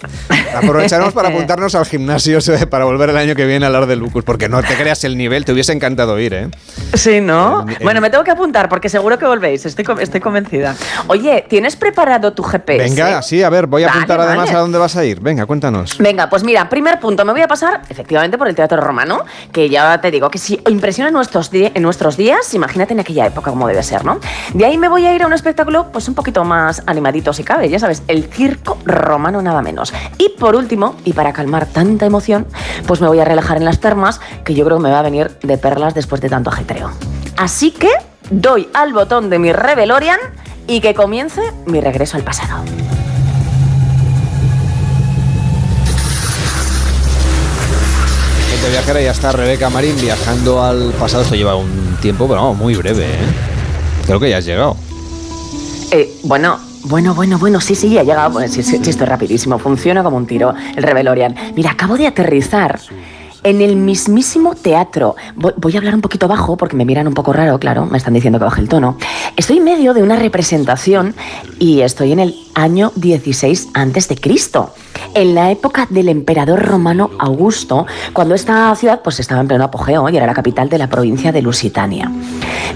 Aprovecharemos 0.55 1.13
para 1.13 1.29
apuntarnos 1.35 1.75
al 1.75 1.85
gimnasio 1.85 2.39
para 2.71 2.85
volver 2.87 3.11
el 3.11 3.17
año 3.19 3.35
que 3.35 3.45
viene 3.45 3.67
a 3.67 3.69
hablar 3.69 3.87
de 3.87 3.97
Lucus. 3.97 4.25
Porque 4.25 4.49
no 4.49 4.63
te 4.63 4.75
creas 4.77 5.05
el 5.05 5.17
nivel, 5.19 5.45
te 5.45 5.53
hubiese 5.53 5.73
encantado 5.73 6.19
ir, 6.19 6.33
¿eh? 6.35 6.49
Sí, 6.95 7.21
¿no? 7.21 7.63
En- 7.63 7.69
en- 7.71 7.77
Bueno, 7.83 8.01
me 8.01 8.09
tengo 8.11 8.25
que 8.25 8.31
apuntar 8.31 8.69
porque 8.71 8.89
seguro 8.89 9.19
que 9.19 9.27
volvéis, 9.27 9.67
estoy, 9.67 9.85
con- 9.85 10.01
estoy 10.01 10.21
convencida. 10.21 10.75
Oye, 11.09 11.45
¿tienes 11.49 11.77
preparado 11.77 12.33
tu 12.33 12.43
GPS? 12.43 12.83
Venga, 12.89 13.21
sí, 13.21 13.43
a 13.43 13.51
ver, 13.51 13.67
voy 13.67 13.85
a 13.85 13.91
apuntar 13.91 14.21
además 14.23 14.51
a 14.53 14.59
dónde 14.61 14.79
vas 14.79 14.97
a 14.97 15.05
ir. 15.05 15.21
Venga, 15.21 15.45
cuéntanos. 15.45 15.99
Venga, 15.99 16.31
pues 16.31 16.43
mira, 16.43 16.69
primer 16.71 16.99
punto, 17.01 17.25
me 17.27 17.33
voy 17.33 17.43
a 17.43 17.49
pasar 17.49 17.83
efectivamente 17.91 18.39
por 18.39 18.47
el 18.49 18.55
Teatro 18.55 18.80
Romano, 18.80 19.24
que 19.53 19.68
ya 19.68 20.01
te 20.01 20.11
digo 20.11 20.30
que 20.30 20.38
si 20.38 20.61
impresiona 20.68 21.09
en 21.09 21.14
nuestros, 21.14 21.51
en 21.53 21.82
nuestros 21.82 22.16
días, 22.16 22.53
imagínate 22.55 22.92
en 22.94 23.01
aquella 23.01 23.26
época 23.26 23.51
cómo 23.51 23.68
debe 23.68 23.82
ser, 23.82 24.05
¿no? 24.05 24.18
De 24.55 24.64
ahí 24.64 24.78
me 24.78 24.88
voy 24.88 25.07
a 25.07 25.14
ir 25.14 25.22
a 25.22 25.26
un 25.26 25.32
espectáculo 25.32 25.92
pues 25.92 26.09
un 26.09 26.14
poquito 26.14 26.44
más 26.44 26.82
animadito 26.86 27.32
si 27.32 27.44
cabe, 27.44 27.68
ya 27.68 27.78
sabes, 27.78 28.03
el 28.09 28.24
Circo 28.24 28.78
Romano 28.84 29.42
nada 29.42 29.62
menos. 29.62 29.92
Y 30.18 30.30
por 30.30 30.57
último, 30.57 30.96
y 31.05 31.12
para 31.12 31.32
calmar 31.32 31.66
tanta 31.66 32.07
emoción, 32.07 32.46
pues 32.86 33.01
me 33.01 33.09
voy 33.09 33.20
a 33.20 33.24
relajar 33.24 33.57
en 33.57 33.64
las 33.64 33.80
termas, 33.80 34.20
que 34.44 34.55
yo 34.55 34.64
creo 34.64 34.78
que 34.78 34.82
me 34.84 34.90
va 34.90 35.01
a 35.01 35.03
venir 35.03 35.38
de 35.42 35.59
perlas 35.59 35.94
después 35.94 36.20
de 36.20 36.28
tanto 36.28 36.51
ajetreo. 36.51 36.90
Así 37.36 37.70
que 37.70 37.90
doy 38.30 38.68
al 38.74 38.92
botón 38.92 39.30
de 39.30 39.38
mi 39.38 39.53
Revelorian 39.53 40.18
y 40.66 40.80
que 40.80 40.94
comience 40.94 41.40
mi 41.66 41.80
regreso 41.80 42.16
al 42.16 42.24
pasado. 42.24 42.62
Gente 48.59 48.73
viajera, 48.73 49.01
ya 49.01 49.13
está 49.13 49.31
Rebeca 49.31 49.71
Marín 49.71 49.95
viajando 50.01 50.61
al 50.61 50.91
pasado. 50.99 51.23
Esto 51.23 51.37
lleva 51.37 51.55
un 51.55 51.97
tiempo, 52.03 52.27
pero 52.27 52.43
vamos, 52.43 52.59
muy 52.59 52.75
breve, 52.75 53.05
¿eh? 53.05 53.19
Creo 54.05 54.19
que 54.19 54.31
ya 54.31 54.39
has 54.39 54.45
llegado. 54.45 54.77
Eh, 55.93 56.19
bueno, 56.25 56.59
bueno, 56.83 57.15
bueno, 57.15 57.39
bueno, 57.39 57.61
sí, 57.61 57.77
sí, 57.77 57.97
ha 57.99 58.03
llegado. 58.03 58.31
Bueno, 58.31 58.53
sí, 58.53 58.65
sí, 58.65 58.81
sí, 58.83 58.91
esto 58.91 59.05
es 59.05 59.09
rapidísimo, 59.09 59.61
funciona 59.61 60.03
como 60.03 60.17
un 60.17 60.27
tiro, 60.27 60.53
el 60.75 60.83
Revelorian. 60.83 61.37
Mira, 61.55 61.71
acabo 61.71 61.97
de 61.97 62.09
aterrizar 62.09 62.81
en 63.49 63.62
el 63.62 63.76
mismísimo 63.76 64.55
teatro. 64.55 65.16
Voy, 65.34 65.74
a 65.74 65.78
hablar 65.78 65.94
un 65.94 66.03
poquito 66.03 66.28
bajo 66.28 66.59
porque 66.59 66.76
me 66.76 66.84
miran 66.84 67.09
un 67.09 67.14
poco 67.14 67.32
raro, 67.32 67.59
claro, 67.59 67.86
me 67.86 67.96
están 67.96 68.12
diciendo 68.12 68.38
que 68.38 68.44
baje 68.44 68.61
el 68.61 68.68
tono. 68.68 68.99
Estoy 69.36 69.57
en 69.57 69.64
medio 69.64 69.94
de 69.94 70.03
una 70.03 70.16
representación 70.16 71.14
y 71.59 71.80
estoy 71.80 72.12
en 72.12 72.20
el 72.20 72.36
año 72.55 72.92
16 72.96 73.68
antes 73.72 74.09
de 74.09 74.16
Cristo, 74.16 74.74
en 75.14 75.34
la 75.34 75.51
época 75.51 75.86
del 75.88 76.11
emperador 76.11 76.62
romano 76.62 77.11
Augusto, 77.18 77.86
cuando 78.12 78.34
esta 78.34 78.74
ciudad 78.74 79.01
pues 79.03 79.18
estaba 79.18 79.40
en 79.40 79.49
pleno 79.49 79.64
apogeo 79.64 80.07
y 80.11 80.16
era 80.18 80.26
la 80.26 80.34
capital 80.34 80.68
de 80.68 80.76
la 80.76 80.88
provincia 80.88 81.32
de 81.32 81.40
Lusitania. 81.40 82.12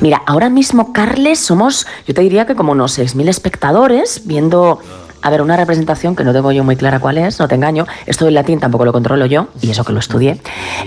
Mira, 0.01 0.23
ahora 0.27 0.49
mismo, 0.49 0.93
Carles, 0.95 1.39
somos, 1.39 1.87
yo 2.07 2.15
te 2.15 2.23
diría 2.23 2.47
que 2.47 2.55
como 2.55 2.73
unos 2.73 2.99
6.000 2.99 3.29
espectadores 3.29 4.23
viendo, 4.25 4.81
a 5.23 5.31
ver, 5.31 5.43
una 5.43 5.57
representación 5.57 6.17
que 6.17 6.25
no 6.25 6.33
tengo 6.33 6.53
yo 6.53 6.65
muy 6.65 6.77
clara 6.77 7.01
cuál 7.01 7.19
es, 7.19 7.39
no 7.39 7.49
te 7.49 7.55
engaño, 7.55 7.87
esto 8.07 8.25
del 8.25 8.35
latín 8.35 8.61
tampoco 8.61 8.85
lo 8.85 8.93
controlo 8.93 9.27
yo, 9.27 9.49
y 9.61 9.71
eso 9.71 9.85
que 9.85 9.93
lo 9.93 10.01
estudié. 10.01 10.41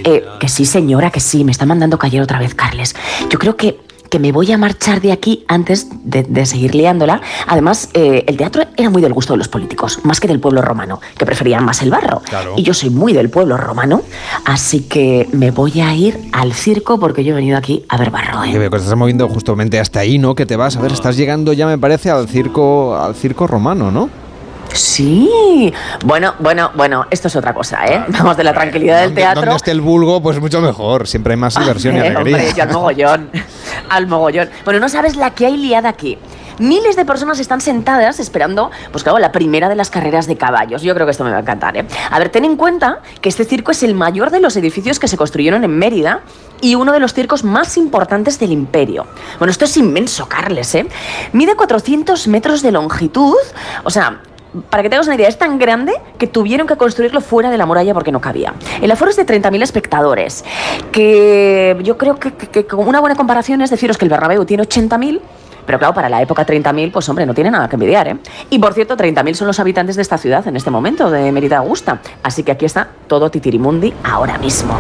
Eh, 0.04 0.26
que 0.40 0.50
sí, 0.50 0.66
señora, 0.66 1.12
que 1.12 1.20
sí, 1.20 1.44
me 1.44 1.52
está 1.52 1.66
mandando 1.66 1.98
callar 1.98 2.24
otra 2.24 2.40
vez, 2.40 2.54
Carles. 2.54 2.96
Yo 3.30 3.40
creo 3.40 3.56
que 3.56 3.80
que 4.10 4.20
me 4.20 4.32
voy 4.32 4.52
a 4.52 4.58
marchar 4.58 5.02
de 5.02 5.12
aquí 5.12 5.44
antes 5.48 5.88
de, 6.04 6.24
de 6.24 6.46
seguir 6.46 6.76
liándola. 6.76 7.22
Además, 7.48 7.90
eh, 7.94 8.24
el 8.28 8.38
teatro 8.38 8.64
era 8.78 8.90
muy 8.90 9.02
del 9.02 9.14
gusto 9.14 9.34
de 9.34 9.38
los 9.38 9.48
políticos, 9.48 10.00
más 10.04 10.20
que 10.20 10.28
del 10.28 10.40
pueblo 10.40 10.62
romano, 10.62 11.02
que 11.18 11.26
preferían 11.26 11.66
más 11.66 11.82
el 11.82 11.90
barro. 11.90 12.22
Claro. 12.22 12.54
Y 12.56 12.64
yo 12.64 12.74
soy 12.74 12.90
muy 12.90 13.14
del 13.14 13.30
pueblo 13.30 13.58
romano, 13.58 14.04
así 14.46 14.82
que 14.82 15.28
me 15.32 15.52
voy 15.52 15.82
a 15.82 15.94
ir 15.94 16.30
al 16.32 16.54
circo 16.54 17.00
porque 17.00 17.24
yo 17.24 17.34
he 17.34 17.36
venido 17.36 17.58
aquí 17.58 17.84
a 17.90 17.98
ver 17.98 18.12
barro. 18.12 18.44
¿eh? 18.44 18.52
Que 18.52 18.60
veo 18.60 18.70
que 18.70 18.78
te 18.78 18.84
estás 18.84 18.98
moviendo 18.98 19.28
justamente 19.28 19.80
hasta 19.80 20.00
ahí, 20.02 20.18
¿no? 20.18 20.36
Que 20.36 20.46
te 20.46 20.56
vas. 20.56 20.78
A 20.78 20.82
ver, 20.82 20.92
estás 20.92 21.18
llegando 21.18 21.54
ya, 21.54 21.68
me 21.68 21.78
parece, 21.78 22.10
al 22.10 22.28
circo, 22.28 22.96
al 22.98 23.16
circo 23.16 23.48
romano, 23.48 23.92
¿no? 23.92 24.10
Sí. 24.76 25.74
Bueno, 26.04 26.34
bueno, 26.40 26.72
bueno, 26.76 27.06
esto 27.10 27.28
es 27.30 27.36
otra 27.36 27.54
cosa, 27.54 27.86
¿eh? 27.86 28.04
Vamos 28.10 28.36
de 28.38 28.44
la 28.44 28.54
tranquilidad 28.54 29.02
del 29.02 29.14
teatro. 29.14 29.42
Donde 29.42 29.56
esté 29.56 29.72
el 29.72 29.82
vulgo, 29.82 30.22
pues 30.22 30.40
mucho 30.40 30.62
mejor. 30.62 31.08
Siempre 31.08 31.34
hay 31.34 31.40
más 31.40 31.56
diversión 31.58 31.96
y 31.96 32.00
Eh, 32.00 32.08
alegría. 32.08 32.38
hombre, 32.38 32.54
yo 32.56 32.64
al 32.64 32.70
mogollón. 32.72 33.30
al 33.90 34.08
mogollón. 34.08 34.50
Bueno, 34.66 34.80
no 34.80 34.90
sabes 34.90 35.16
la 35.16 35.32
que 35.32 35.46
hay 35.46 35.58
liada 35.58 35.90
aquí. 35.90 36.18
miles 36.58 36.96
de 36.96 37.04
personas 37.04 37.40
están 37.42 37.60
sentadas 37.60 38.18
esperando, 38.22 38.72
pues 38.94 39.04
claro, 39.04 39.20
la 39.20 39.34
primera 39.34 39.68
de 39.68 39.76
las 39.76 39.90
carreras 39.90 40.26
de 40.26 40.38
caballos. 40.38 40.82
Yo 40.84 40.94
creo 40.94 41.06
que 41.06 41.12
esto 41.12 41.26
me 41.26 41.32
va 41.32 41.38
a 41.38 41.42
encantar, 41.42 41.76
¿eh? 41.76 41.86
A 42.10 42.18
ver, 42.18 42.30
ten 42.30 42.46
en 42.46 42.56
cuenta 42.56 43.00
que 43.20 43.28
este 43.28 43.44
circo 43.44 43.72
es 43.72 43.84
el 43.84 43.94
mayor 43.94 44.30
de 44.32 44.40
los 44.40 44.56
edificios 44.56 44.98
que 44.98 45.10
se 45.10 45.18
construyeron 45.18 45.66
en 45.66 45.78
Mérida 45.78 46.22
y 46.62 46.76
uno 46.76 46.94
de 46.94 47.02
los 47.02 47.14
circos 47.14 47.44
más 47.44 47.76
importantes 47.76 48.40
del 48.40 48.54
imperio. 48.54 49.06
Bueno, 49.38 49.52
esto 49.52 49.66
es 49.66 49.76
inmenso, 49.76 50.30
Carles, 50.30 50.74
¿eh? 50.76 50.88
Mide 51.34 51.56
400 51.58 52.26
metros 52.30 52.62
de 52.62 52.72
longitud, 52.72 53.36
o 53.84 53.90
sea, 53.90 54.22
para 54.70 54.84
que 54.84 54.90
tengas 54.90 55.08
una 55.08 55.16
idea, 55.16 55.28
es 55.28 55.38
tan 55.38 55.58
grande 55.58 55.94
que 56.18 56.28
tuvieron 56.28 56.68
que 56.68 56.76
construirlo 56.76 57.22
fuera 57.22 57.50
de 57.50 57.58
la 57.58 57.66
muralla 57.66 57.94
porque 57.94 58.12
no 58.12 58.22
cabía. 58.22 58.54
El 58.82 58.92
aforo 58.92 59.12
es 59.12 59.18
de 59.18 59.26
30.000 59.26 59.62
espectadores, 59.64 60.46
que 60.92 61.78
yo 61.84 61.98
creo 61.98 62.18
que, 62.20 62.32
que, 62.32 62.66
una 62.76 63.00
buena 63.00 63.16
comparación 63.16 63.62
es 63.62 63.70
deciros 63.70 63.98
que 63.98 64.06
el 64.06 64.10
Bernabéu 64.10 64.46
tiene 64.46 64.64
80.000 64.64 65.20
pero 65.66 65.80
claro, 65.80 65.94
para 65.94 66.10
la 66.10 66.22
época 66.22 66.46
30.000, 66.46 66.92
pues 66.92 67.08
hombre, 67.10 67.26
no 67.26 67.34
tiene 67.34 67.52
nada 67.52 67.68
que 67.68 67.76
envidiar, 67.76 68.08
¿eh? 68.08 68.18
Y 68.50 68.60
por 68.60 68.74
cierto, 68.74 68.96
30.000 68.96 69.34
son 69.34 69.48
los 69.48 69.60
habitantes 69.60 69.96
de 69.96 70.02
esta 70.02 70.18
ciudad 70.18 70.48
en 70.48 70.56
este 70.56 70.72
momento, 70.72 71.10
de 71.10 71.32
Mérida 71.32 71.58
Augusta. 71.58 72.00
Así 72.24 72.44
que 72.44 72.52
aquí 72.52 72.66
está 72.66 72.88
todo 73.08 73.30
Titirimundi 73.30 73.94
ahora 74.04 74.38
mismo. 74.38 74.80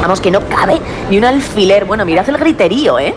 Vamos, 0.00 0.20
que 0.20 0.30
no 0.30 0.40
cabe 0.48 0.80
ni 1.10 1.18
un 1.18 1.24
alfiler. 1.24 1.84
Bueno, 1.84 2.04
mirad 2.04 2.28
el 2.28 2.36
griterío, 2.36 2.98
¿eh? 2.98 3.14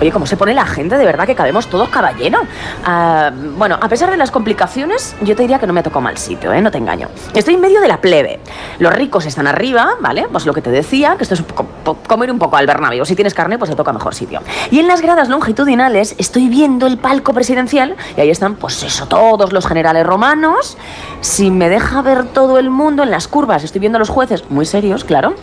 Oye, 0.00 0.10
cómo 0.10 0.26
se 0.26 0.36
pone 0.36 0.54
la 0.54 0.66
gente, 0.66 0.98
de 0.98 1.04
verdad 1.04 1.26
que 1.26 1.34
cabemos 1.34 1.68
todos 1.68 1.88
caballero. 1.88 2.40
Ah, 2.84 3.30
bueno, 3.56 3.78
a 3.80 3.88
pesar 3.88 4.10
de 4.10 4.16
las 4.16 4.30
complicaciones, 4.30 5.14
yo 5.22 5.36
te 5.36 5.42
diría 5.42 5.58
que 5.58 5.66
no 5.66 5.72
me 5.72 5.80
ha 5.80 5.82
tocado 5.82 6.00
mal 6.00 6.18
sitio, 6.18 6.52
¿eh? 6.52 6.60
No 6.60 6.70
te 6.70 6.78
engaño. 6.78 7.08
Estoy 7.34 7.54
en 7.54 7.60
medio 7.60 7.80
de 7.80 7.88
la 7.88 8.00
plebe. 8.00 8.40
Los 8.78 8.92
ricos 8.92 9.26
están 9.26 9.46
arriba, 9.46 9.90
¿vale? 10.00 10.26
Pues 10.30 10.46
lo 10.46 10.52
que 10.52 10.62
te 10.62 10.70
decía, 10.70 11.16
que 11.16 11.22
esto 11.22 11.34
es 11.34 11.44
comer 12.08 12.32
un 12.32 12.38
poco 12.38 12.56
al 12.56 12.66
Bernabéu. 12.66 13.04
Si 13.04 13.14
tienes 13.14 13.34
carne, 13.34 13.58
pues 13.58 13.70
te 13.70 13.76
toca 13.76 13.92
mejor 13.92 14.14
sitio. 14.14 14.40
Y 14.70 14.80
en 14.80 14.88
las 14.88 15.00
gradas 15.00 15.28
longitudinales 15.28 16.16
estoy 16.18 16.43
viendo 16.48 16.86
el 16.86 16.98
palco 16.98 17.32
presidencial 17.32 17.96
y 18.16 18.20
ahí 18.20 18.30
están, 18.30 18.56
pues 18.56 18.82
eso, 18.82 19.06
todos 19.06 19.52
los 19.52 19.66
generales 19.66 20.06
romanos. 20.06 20.76
Si 21.20 21.50
me 21.50 21.68
deja 21.68 22.02
ver 22.02 22.24
todo 22.26 22.58
el 22.58 22.70
mundo 22.70 23.02
en 23.02 23.10
las 23.10 23.28
curvas, 23.28 23.64
estoy 23.64 23.80
viendo 23.80 23.96
a 23.96 24.00
los 24.00 24.08
jueces 24.08 24.50
muy 24.50 24.66
serios, 24.66 25.04
claro. 25.04 25.34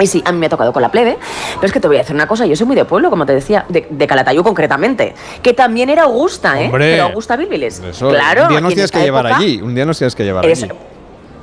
Y 0.00 0.06
sí, 0.06 0.22
a 0.24 0.30
mí 0.30 0.38
me 0.38 0.46
ha 0.46 0.48
tocado 0.48 0.72
con 0.72 0.80
la 0.80 0.90
plebe, 0.90 1.18
pero 1.56 1.66
es 1.66 1.72
que 1.72 1.80
te 1.80 1.88
voy 1.88 1.96
a 1.96 2.00
decir 2.00 2.14
una 2.14 2.28
cosa, 2.28 2.46
yo 2.46 2.54
soy 2.54 2.66
muy 2.66 2.76
de 2.76 2.84
pueblo, 2.84 3.10
como 3.10 3.26
te 3.26 3.34
decía, 3.34 3.66
de, 3.68 4.06
Calatayud 4.06 4.44
concretamente, 4.44 5.14
que 5.42 5.54
también 5.54 5.90
era 5.90 6.04
Augusta, 6.04 6.60
¿eh? 6.60 6.68
Pero 6.70 7.04
Augusta 7.04 7.36
Bilbiles. 7.36 7.82
claro. 7.98 8.44
Un 8.44 8.48
día 8.48 8.60
nos 8.60 8.74
tienes 8.74 8.92
que 8.92 9.00
llevar 9.00 9.26
allí, 9.26 9.60
un 9.60 9.74
día 9.74 9.84
nos 9.84 9.98
tienes 9.98 10.14
que 10.14 10.24
llevar 10.24 10.46
allí. 10.46 10.68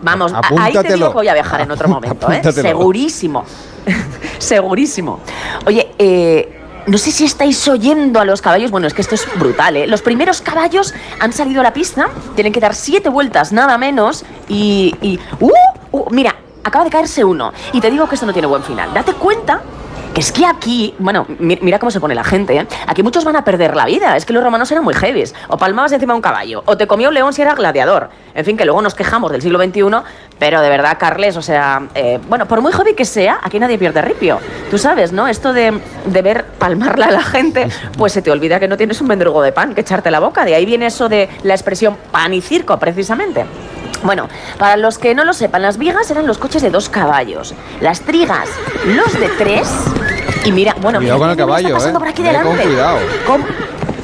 Vamos, 0.02 0.34
ahí 0.60 0.74
te 0.74 0.94
digo 0.94 1.10
que 1.10 1.16
voy 1.16 1.28
a 1.28 1.34
viajar 1.34 1.62
en 1.62 1.72
otro 1.72 1.90
momento, 1.90 2.32
¿eh? 2.32 2.42
Segurísimo. 2.52 3.44
Segurísimo. 4.38 5.20
Oye, 5.66 5.92
eh, 5.98 6.65
no 6.88 6.98
sé 6.98 7.12
si 7.12 7.26
estáis 7.26 7.68
oyendo 7.68 8.20
a 8.20 8.26
los 8.26 8.42
caballos. 8.42 8.72
Bueno, 8.72 8.88
es 8.88 8.94
que 8.94 9.02
esto 9.02 9.16
es 9.16 9.28
brutal, 9.38 9.78
¿eh? 9.78 9.88
Los 9.88 10.02
primeros 10.02 10.42
caballos 10.42 10.94
han 11.20 11.34
salido 11.34 11.62
a 11.62 11.64
la 11.64 11.74
pista, 11.74 12.10
tienen 12.36 12.54
que 12.54 12.60
dar 12.60 12.76
siete 12.76 13.10
vueltas, 13.10 13.52
nada 13.52 13.78
menos. 13.78 14.24
Y. 14.48 14.96
y 15.02 15.20
¡uh! 15.40 15.52
¡uh! 15.92 16.06
Mira, 16.12 16.36
acaba 16.64 16.84
de 16.84 16.92
caerse 16.92 17.24
uno. 17.24 17.54
Y 17.74 17.82
te 17.82 17.90
digo 17.90 18.08
que 18.08 18.16
esto 18.16 18.26
no 18.26 18.34
tiene 18.34 18.48
buen 18.48 18.64
final. 18.64 18.94
Date 18.94 19.14
cuenta 19.14 19.62
que 20.16 20.22
es 20.22 20.32
que 20.32 20.46
aquí, 20.46 20.96
bueno, 20.98 21.26
mira 21.40 21.78
cómo 21.78 21.92
se 21.92 22.00
pone 22.00 22.16
la 22.16 22.24
gente, 22.24 22.56
¿eh? 22.56 22.66
Aquí 22.88 23.04
muchos 23.04 23.26
van 23.26 23.36
a 23.36 23.44
perder 23.44 23.76
la 23.76 23.84
vida. 23.84 24.16
Es 24.16 24.26
que 24.26 24.32
los 24.32 24.42
romanos 24.42 24.72
eran 24.72 24.86
muy 24.86 24.94
heavies. 24.94 25.36
O 25.50 25.58
palmabas 25.58 25.92
encima 25.92 26.14
de 26.14 26.16
un 26.16 26.22
caballo, 26.22 26.64
o 26.66 26.78
te 26.78 26.88
comió 26.88 27.10
un 27.10 27.16
león 27.16 27.34
si 27.34 27.42
era 27.42 27.54
gladiador. 27.54 28.10
En 28.34 28.46
fin, 28.46 28.56
que 28.56 28.64
luego 28.64 28.82
nos 28.82 28.96
quejamos 28.96 29.30
del 29.34 29.42
siglo 29.42 29.62
XXI, 29.62 29.82
pero 30.40 30.62
de 30.62 30.70
verdad, 30.70 30.98
Carles, 30.98 31.36
o 31.36 31.42
sea, 31.42 31.90
eh, 31.96 32.18
bueno, 32.30 32.46
por 32.46 32.62
muy 32.62 32.72
heavy 32.72 32.94
que 32.94 33.04
sea, 33.04 33.40
aquí 33.44 33.60
nadie 33.60 33.78
pierde 33.78 34.02
ripio. 34.02 34.40
Tú 34.72 34.78
sabes, 34.78 35.12
¿no? 35.12 35.28
Esto 35.28 35.52
de, 35.52 35.82
de 36.06 36.22
ver 36.22 36.46
palmarla 36.60 37.08
a 37.08 37.12
la 37.12 37.22
gente, 37.22 37.68
pues 37.98 38.14
se 38.14 38.22
te 38.22 38.32
olvida 38.32 38.58
que 38.58 38.70
no 38.70 38.78
tienes 38.78 39.02
un 39.02 39.08
mendrugo 39.08 39.42
de 39.42 39.52
pan 39.52 39.76
que 39.76 39.82
echarte 39.82 40.12
la 40.12 40.22
boca. 40.22 40.46
De 40.46 40.56
ahí 40.56 40.66
viene 40.66 40.86
eso 40.86 41.10
de 41.10 41.28
la 41.44 41.56
expresión 41.56 41.98
pan 42.14 42.34
y 42.34 42.40
circo, 42.40 42.80
precisamente. 42.80 43.46
Bueno, 44.04 44.28
para 44.58 44.78
los 44.78 44.98
que 44.98 45.16
no 45.16 45.24
lo 45.24 45.34
sepan, 45.34 45.62
las 45.62 45.78
vigas 45.78 46.10
eran 46.12 46.28
los 46.28 46.38
coches 46.38 46.62
de 46.62 46.70
dos 46.70 46.90
caballos, 46.90 47.54
las 47.82 48.02
trigas 48.02 48.50
los 48.86 49.20
de 49.20 49.30
tres. 49.38 49.68
Y 50.44 50.52
mira, 50.52 50.76
bueno, 50.80 51.00
cuidado 51.00 51.20
con 51.20 51.30
el 51.32 51.38
caballo, 51.38 51.78
eh. 51.78 51.94
por 51.94 52.08
aquí 52.08 52.22
delante. 52.22 52.64
cuidado. 52.64 53.00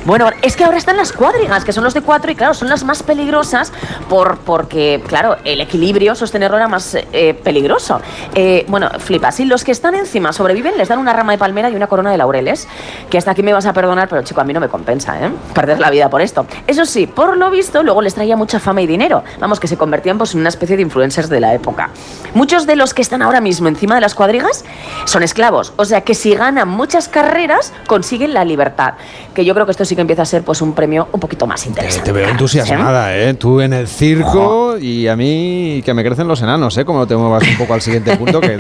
Bueno, 0.04 0.32
es 0.42 0.56
que 0.58 0.64
ahora 0.64 0.78
están 0.78 0.98
las 0.98 1.12
cuadrigas, 1.12 1.64
que 1.64 1.74
son 1.74 1.84
los 1.84 1.94
de 1.94 2.02
cuatro 2.02 2.32
y 2.32 2.36
claro, 2.36 2.56
son 2.56 2.70
las 2.70 2.84
más 2.84 3.04
peligrosas 3.04 3.72
por, 4.10 4.40
porque, 4.40 5.00
claro, 5.08 5.38
el 5.44 5.62
equilibrio, 5.62 6.16
sostenerlo 6.16 6.58
era 6.58 6.68
más 6.68 6.96
eh, 6.96 7.36
peligroso. 7.36 8.02
Eh, 8.34 8.66
bueno, 8.68 8.90
flipa, 8.98 9.32
si 9.32 9.46
los 9.46 9.64
que 9.64 9.72
están 9.72 9.94
encima 9.94 10.34
sobreviven, 10.34 10.76
les 10.76 10.88
dan 10.88 10.98
una 10.98 11.14
rama 11.14 11.34
de 11.34 11.38
palmera 11.38 11.70
y 11.70 11.76
una 11.76 11.86
corona 11.86 12.10
de 12.10 12.18
laureles, 12.18 12.68
que 13.12 13.20
hasta 13.20 13.30
aquí 13.30 13.44
me 13.44 13.54
vas 13.54 13.68
a 13.68 13.74
perdonar, 13.74 14.10
pero 14.10 14.24
chico, 14.24 14.42
a 14.42 14.44
mí 14.44 14.54
no 14.54 14.60
me 14.60 14.70
compensa, 14.70 15.24
¿eh? 15.24 15.32
Perder 15.54 15.80
la 15.80 15.92
vida 15.92 16.10
por 16.10 16.22
esto. 16.22 16.48
Eso 16.66 16.86
sí, 16.86 17.06
por 17.06 17.38
lo 17.38 17.52
visto, 17.52 17.84
luego 17.84 18.02
les 18.02 18.16
traía 18.16 18.36
mucha 18.36 18.60
fama 18.60 18.82
y 18.82 18.88
dinero. 18.88 19.24
Vamos, 19.40 19.60
que 19.60 19.68
se 19.68 19.78
convertían 19.78 20.18
pues, 20.18 20.34
en 20.34 20.40
una 20.40 20.50
especie 20.50 20.78
de 20.78 20.82
influencers 20.82 21.30
de 21.30 21.40
la 21.40 21.54
época. 21.54 21.92
Muchos 22.34 22.66
de 22.66 22.76
los 22.76 22.96
que 22.96 23.04
están 23.04 23.22
ahora 23.22 23.40
mismo 23.40 23.68
encima 23.68 23.94
de 23.94 24.02
las 24.02 24.16
cuadrigas 24.16 24.66
son 25.06 25.22
esclavos, 25.22 25.74
o 25.76 25.86
sea 25.86 26.02
que 26.02 26.16
si 26.16 26.34
ganan 26.34 26.68
muchas 26.70 27.08
carreras, 27.08 27.72
consiguen 27.86 28.34
la 28.34 28.44
libertad. 28.46 28.96
Que 29.36 29.46
yo 29.46 29.54
creo 29.54 29.66
que 29.66 29.72
esto 29.72 29.84
es 29.84 29.91
sí 29.92 29.96
que 29.96 30.02
empieza 30.02 30.22
a 30.22 30.26
ser 30.26 30.44
pues 30.44 30.62
un 30.62 30.72
premio 30.72 31.10
un 31.12 31.20
poquito 31.20 31.46
más 31.46 31.66
interesante. 31.66 32.06
Te, 32.06 32.12
veo 32.14 32.30
entusiasmada, 32.30 33.14
¿eh? 33.18 33.34
Tú 33.34 33.60
en 33.60 33.74
el 33.74 33.90
circo 33.90 34.78
y 34.78 35.06
a 35.10 35.18
mí 35.18 35.82
que 35.84 35.94
me 35.94 36.02
crecen 36.02 36.30
los 36.30 36.42
enanos, 36.42 36.78
¿eh? 36.78 36.86
Como 36.86 37.06
te 37.06 37.18
muevas 37.18 37.44
un 37.46 37.58
poco 37.58 37.74
al 37.74 37.82
siguiente 37.82 38.16
punto, 38.16 38.40
que 38.40 38.56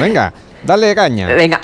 venga, 0.00 0.32
dale 0.64 0.94
caña. 0.94 1.28
Venga. 1.28 1.60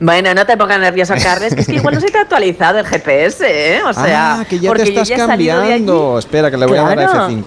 Bueno, 0.00 0.34
no 0.34 0.44
te 0.44 0.56
pongas 0.56 0.80
nerviosa, 0.80 1.14
Carles, 1.16 1.54
que 1.54 1.60
es 1.60 1.68
que 1.68 1.76
igual 1.76 1.94
no 1.94 2.00
se 2.00 2.08
te 2.08 2.18
ha 2.18 2.22
actualizado 2.22 2.80
el 2.80 2.86
GPS, 2.86 3.76
¿eh? 3.76 3.82
O 3.84 3.92
sea, 3.92 4.40
ah, 4.40 4.44
que 4.44 4.58
ya 4.58 4.72
te 4.72 4.82
estás 4.82 5.08
cambiando. 5.12 6.18
Espera, 6.18 6.50
que 6.50 6.56
le 6.56 6.66
voy 6.66 6.78
a 6.78 6.82
dar 6.82 6.98
a 6.98 7.28
F5. 7.28 7.44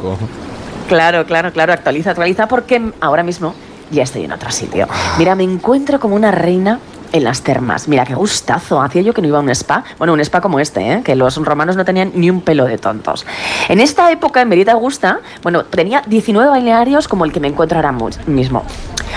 Claro, 0.87 1.25
claro, 1.25 1.51
claro, 1.51 1.73
actualiza, 1.73 2.11
actualiza, 2.11 2.47
porque 2.47 2.81
ahora 3.01 3.23
mismo 3.23 3.53
ya 3.91 4.03
estoy 4.03 4.23
en 4.23 4.31
otro 4.31 4.49
sitio. 4.49 4.87
Mira, 5.17 5.35
me 5.35 5.43
encuentro 5.43 5.99
como 5.99 6.15
una 6.15 6.31
reina 6.31 6.79
en 7.15 7.23
las 7.23 7.41
termas. 7.41 7.87
Mira, 7.87 8.05
qué 8.05 8.13
gustazo. 8.13 8.81
Hacía 8.81 9.01
yo 9.01 9.13
que 9.13 9.21
no 9.21 9.27
iba 9.29 9.37
a 9.37 9.41
un 9.41 9.49
spa. 9.49 9.83
Bueno, 9.97 10.13
un 10.13 10.19
spa 10.19 10.41
como 10.41 10.59
este, 10.59 10.91
¿eh? 10.91 11.01
que 11.03 11.15
los 11.15 11.37
romanos 11.37 11.77
no 11.77 11.85
tenían 11.85 12.11
ni 12.13 12.29
un 12.29 12.41
pelo 12.41 12.65
de 12.65 12.77
tontos. 12.77 13.25
En 13.69 13.79
esta 13.79 14.11
época, 14.11 14.41
en 14.41 14.49
Merida 14.49 14.73
Augusta, 14.73 15.19
bueno, 15.41 15.63
tenía 15.63 16.01
19 16.05 16.49
balnearios 16.49 17.07
como 17.07 17.23
el 17.23 17.31
que 17.31 17.39
me 17.39 17.47
encuentro 17.47 17.77
ahora 17.77 17.93
mismo. 18.27 18.63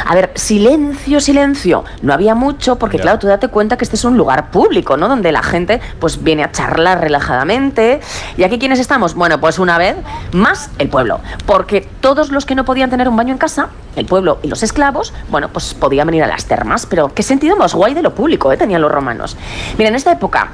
A 0.06 0.14
ver, 0.14 0.30
silencio, 0.34 1.20
silencio. 1.20 1.84
No 2.02 2.12
había 2.12 2.34
mucho 2.34 2.76
porque, 2.76 2.98
claro, 2.98 3.18
tú 3.18 3.26
date 3.26 3.48
cuenta 3.48 3.76
que 3.76 3.84
este 3.84 3.96
es 3.96 4.04
un 4.04 4.16
lugar 4.16 4.50
público, 4.50 4.96
¿no? 4.96 5.08
Donde 5.08 5.32
la 5.32 5.42
gente, 5.42 5.80
pues, 5.98 6.22
viene 6.22 6.44
a 6.44 6.52
charlar 6.52 7.00
relajadamente. 7.00 8.00
¿Y 8.36 8.44
aquí 8.44 8.58
quiénes 8.58 8.78
estamos? 8.78 9.14
Bueno, 9.14 9.40
pues 9.40 9.58
una 9.58 9.76
vez 9.76 9.96
más 10.32 10.70
el 10.78 10.88
pueblo. 10.88 11.20
Porque 11.46 11.80
todos 12.00 12.30
los 12.30 12.46
que 12.46 12.54
no 12.54 12.64
podían 12.64 12.90
tener 12.90 13.08
un 13.08 13.16
baño 13.16 13.32
en 13.32 13.38
casa, 13.38 13.70
el 13.96 14.06
pueblo 14.06 14.38
y 14.42 14.48
los 14.48 14.62
esclavos, 14.62 15.12
bueno, 15.30 15.48
pues 15.48 15.74
podían 15.74 16.06
venir 16.06 16.22
a 16.22 16.26
las 16.26 16.46
termas. 16.46 16.86
Pero, 16.86 17.12
¿qué 17.12 17.22
sentido 17.22 17.56
más 17.56 17.74
guay 17.74 17.87
de 17.94 18.02
lo 18.02 18.14
público, 18.14 18.52
¿eh? 18.52 18.56
Tenían 18.56 18.80
los 18.80 18.90
romanos. 18.90 19.36
Mira, 19.76 19.88
en 19.88 19.96
esta 19.96 20.12
época 20.12 20.52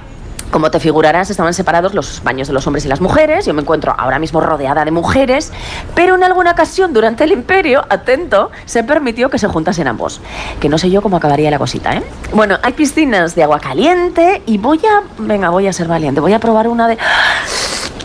como 0.54 0.70
te 0.70 0.78
figurarás, 0.78 1.30
estaban 1.30 1.52
separados 1.52 1.94
los 1.94 2.22
baños 2.22 2.46
de 2.46 2.54
los 2.54 2.64
hombres 2.68 2.84
y 2.84 2.88
las 2.88 3.00
mujeres. 3.00 3.44
Yo 3.44 3.52
me 3.54 3.62
encuentro 3.62 3.92
ahora 3.98 4.20
mismo 4.20 4.40
rodeada 4.40 4.84
de 4.84 4.92
mujeres, 4.92 5.52
pero 5.96 6.14
en 6.14 6.22
alguna 6.22 6.52
ocasión 6.52 6.92
durante 6.92 7.24
el 7.24 7.32
imperio, 7.32 7.84
atento, 7.88 8.52
se 8.64 8.84
permitió 8.84 9.30
que 9.30 9.40
se 9.40 9.48
juntasen 9.48 9.88
ambos. 9.88 10.20
Que 10.60 10.68
no 10.68 10.78
sé 10.78 10.90
yo 10.90 11.02
cómo 11.02 11.16
acabaría 11.16 11.50
la 11.50 11.58
cosita, 11.58 11.94
¿eh? 11.94 12.04
Bueno, 12.32 12.56
hay 12.62 12.72
piscinas 12.72 13.34
de 13.34 13.42
agua 13.42 13.58
caliente 13.58 14.42
y 14.46 14.58
voy 14.58 14.80
a... 14.86 15.02
Venga, 15.18 15.50
voy 15.50 15.66
a 15.66 15.72
ser 15.72 15.88
valiente. 15.88 16.20
Voy 16.20 16.34
a 16.34 16.38
probar 16.38 16.68
una 16.68 16.86
de... 16.86 16.98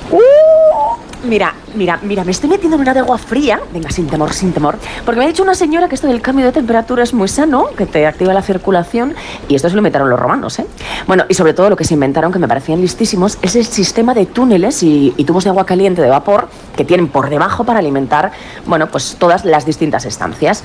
¡Uh! 0.09 0.48
Mira, 1.23 1.53
mira, 1.75 1.99
mira, 2.01 2.23
me 2.23 2.31
estoy 2.31 2.49
metiendo 2.49 2.75
en 2.75 2.81
una 2.81 2.93
de 2.93 3.01
agua 3.01 3.17
fría. 3.17 3.59
Venga, 3.73 3.89
sin 3.89 4.07
temor, 4.07 4.33
sin 4.33 4.53
temor. 4.53 4.77
Porque 5.03 5.19
me 5.19 5.25
ha 5.25 5.27
dicho 5.27 5.43
una 5.43 5.53
señora 5.53 5.89
que 5.89 5.95
esto 5.95 6.07
del 6.07 6.21
cambio 6.21 6.45
de 6.45 6.53
temperatura 6.53 7.03
es 7.03 7.13
muy 7.13 7.27
sano, 7.27 7.67
que 7.77 7.85
te 7.85 8.07
activa 8.07 8.33
la 8.33 8.41
circulación. 8.41 9.13
Y 9.49 9.55
esto 9.55 9.67
se 9.67 9.75
lo 9.75 9.79
inventaron 9.79 10.09
los 10.09 10.17
romanos, 10.17 10.59
¿eh? 10.59 10.65
Bueno, 11.07 11.25
y 11.27 11.33
sobre 11.33 11.53
todo 11.53 11.69
lo 11.69 11.75
que 11.75 11.83
se 11.83 11.95
inventaron, 11.95 12.31
que 12.31 12.39
me 12.39 12.47
parecían 12.47 12.79
listísimos, 12.79 13.37
es 13.41 13.55
el 13.57 13.65
sistema 13.65 14.13
de 14.13 14.27
túneles 14.27 14.81
y, 14.81 15.11
tubos 15.25 15.43
de 15.43 15.49
agua 15.49 15.65
caliente 15.65 16.01
de 16.01 16.09
vapor 16.09 16.47
que 16.75 16.85
tienen 16.85 17.09
por 17.09 17.29
debajo 17.29 17.65
para 17.65 17.79
alimentar, 17.79 18.31
bueno, 18.65 18.87
pues 18.87 19.17
todas 19.19 19.45
las 19.45 19.65
distintas 19.65 20.05
estancias. 20.05 20.63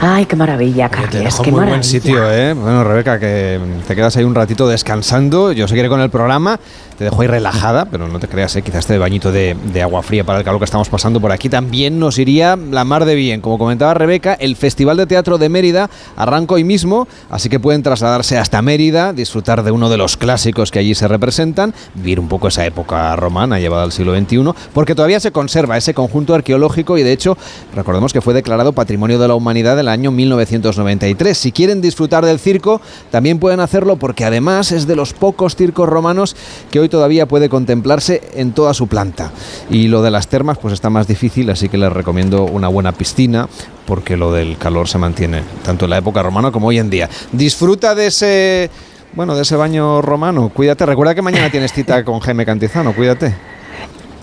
Ay, 0.00 0.26
qué 0.26 0.34
maravilla, 0.34 0.88
Carles, 0.88 1.38
qué 1.40 1.52
muy 1.52 1.66
buen 1.66 1.84
sitio, 1.84 2.32
¿eh? 2.32 2.54
Bueno, 2.54 2.82
Rebeca, 2.82 3.20
que 3.20 3.60
te 3.86 3.94
quedas 3.94 4.16
ahí 4.16 4.24
un 4.24 4.34
ratito 4.34 4.66
descansando. 4.66 5.52
Yo 5.52 5.68
seguiré 5.68 5.88
con 5.88 6.00
el 6.00 6.10
programa. 6.10 6.58
Te 6.96 7.04
dejo 7.04 7.22
ahí 7.22 7.28
relajada, 7.28 7.84
pero 7.86 8.08
no 8.08 8.20
te 8.20 8.28
creas, 8.28 8.54
¿eh? 8.56 8.62
Quizás 8.62 8.80
este 8.80 8.98
bañito 8.98 9.31
de, 9.32 9.82
agua 9.82 10.02
fría 10.02 10.24
para 10.24 10.32
para 10.32 10.40
el 10.40 10.46
calor 10.46 10.60
que 10.60 10.64
estamos 10.64 10.88
pasando 10.88 11.20
por 11.20 11.30
aquí, 11.30 11.50
también 11.50 11.98
nos 11.98 12.18
iría 12.18 12.56
la 12.56 12.84
mar 12.84 13.04
de 13.04 13.14
bien. 13.14 13.42
Como 13.42 13.58
comentaba 13.58 13.92
Rebeca, 13.92 14.32
el 14.32 14.56
Festival 14.56 14.96
de 14.96 15.04
Teatro 15.04 15.36
de 15.36 15.50
Mérida 15.50 15.90
arranca 16.16 16.54
hoy 16.54 16.64
mismo, 16.64 17.06
así 17.28 17.50
que 17.50 17.60
pueden 17.60 17.82
trasladarse 17.82 18.38
hasta 18.38 18.62
Mérida, 18.62 19.12
disfrutar 19.12 19.62
de 19.62 19.70
uno 19.70 19.90
de 19.90 19.98
los 19.98 20.16
clásicos 20.16 20.70
que 20.70 20.78
allí 20.78 20.94
se 20.94 21.06
representan, 21.06 21.74
vivir 21.92 22.18
un 22.18 22.28
poco 22.28 22.48
esa 22.48 22.64
época 22.64 23.14
romana 23.14 23.60
llevada 23.60 23.82
al 23.82 23.92
siglo 23.92 24.18
XXI, 24.18 24.54
porque 24.72 24.94
todavía 24.94 25.20
se 25.20 25.32
conserva 25.32 25.76
ese 25.76 25.92
conjunto 25.92 26.34
arqueológico 26.34 26.96
y 26.96 27.02
de 27.02 27.12
hecho, 27.12 27.36
recordemos 27.74 28.14
que 28.14 28.22
fue 28.22 28.32
declarado 28.32 28.72
Patrimonio 28.72 29.18
de 29.18 29.28
la 29.28 29.34
Humanidad 29.34 29.78
el 29.78 29.88
año 29.88 30.12
1993. 30.12 31.36
Si 31.36 31.52
quieren 31.52 31.82
disfrutar 31.82 32.24
del 32.24 32.38
circo, 32.38 32.80
también 33.10 33.38
pueden 33.38 33.60
hacerlo 33.60 33.96
porque 33.96 34.24
además 34.24 34.72
es 34.72 34.86
de 34.86 34.96
los 34.96 35.12
pocos 35.12 35.56
circos 35.56 35.90
romanos 35.90 36.36
que 36.70 36.80
hoy 36.80 36.88
todavía 36.88 37.28
puede 37.28 37.50
contemplarse 37.50 38.22
en 38.34 38.52
toda 38.52 38.72
su 38.72 38.86
planta. 38.86 39.21
Y 39.70 39.88
lo 39.88 40.02
de 40.02 40.10
las 40.10 40.28
termas 40.28 40.58
pues 40.58 40.74
está 40.74 40.90
más 40.90 41.06
difícil, 41.06 41.50
así 41.50 41.68
que 41.68 41.78
les 41.78 41.92
recomiendo 41.92 42.44
una 42.44 42.68
buena 42.68 42.92
piscina 42.92 43.48
porque 43.86 44.16
lo 44.16 44.32
del 44.32 44.56
calor 44.58 44.88
se 44.88 44.98
mantiene 44.98 45.42
tanto 45.64 45.84
en 45.86 45.90
la 45.90 45.98
época 45.98 46.22
romana 46.22 46.50
como 46.50 46.68
hoy 46.68 46.78
en 46.78 46.90
día. 46.90 47.10
Disfruta 47.32 47.94
de 47.94 48.06
ese 48.06 48.70
bueno, 49.14 49.34
de 49.34 49.42
ese 49.42 49.56
baño 49.56 50.00
romano. 50.00 50.48
Cuídate. 50.48 50.86
Recuerda 50.86 51.14
que 51.14 51.22
mañana 51.22 51.50
tienes 51.50 51.72
cita 51.72 52.04
con 52.04 52.20
Jaime 52.20 52.46
Cantizano. 52.46 52.94
Cuídate. 52.94 53.34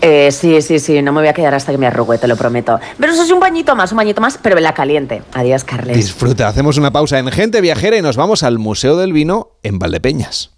Eh, 0.02 0.32
sí, 0.32 0.62
sí, 0.62 0.80
sí, 0.80 1.02
no 1.02 1.12
me 1.12 1.20
voy 1.20 1.28
a 1.28 1.34
quedar 1.34 1.54
hasta 1.54 1.72
que 1.72 1.78
me 1.78 1.88
arrugue, 1.88 2.18
te 2.18 2.28
lo 2.28 2.38
prometo. 2.38 2.80
Pero 2.98 3.12
eso 3.12 3.24
es 3.24 3.32
un 3.32 3.40
bañito 3.40 3.76
más, 3.76 3.92
un 3.92 3.98
bañito 3.98 4.22
más, 4.22 4.40
pero 4.42 4.58
en 4.58 4.64
la 4.64 4.74
caliente. 4.74 5.22
Adiós, 5.34 5.64
Carles. 5.66 5.96
Disfruta, 5.96 6.48
hacemos 6.48 6.78
una 6.78 6.92
pausa 6.92 7.20
en 7.20 7.28
Gente 7.32 7.60
Viajera 7.60 7.98
y 7.98 8.02
nos 8.02 8.16
vamos 8.16 8.44
al 8.44 8.60
Museo 8.60 8.96
del 8.96 9.12
Vino 9.12 9.50
en 9.62 9.78
Valdepeñas. 9.78 10.52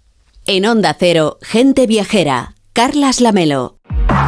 En 0.46 0.64
Onda 0.66 0.94
Cero, 0.98 1.38
Gente 1.42 1.86
Viajera, 1.86 2.54
Carlas 2.72 3.20
Lamelo. 3.20 3.78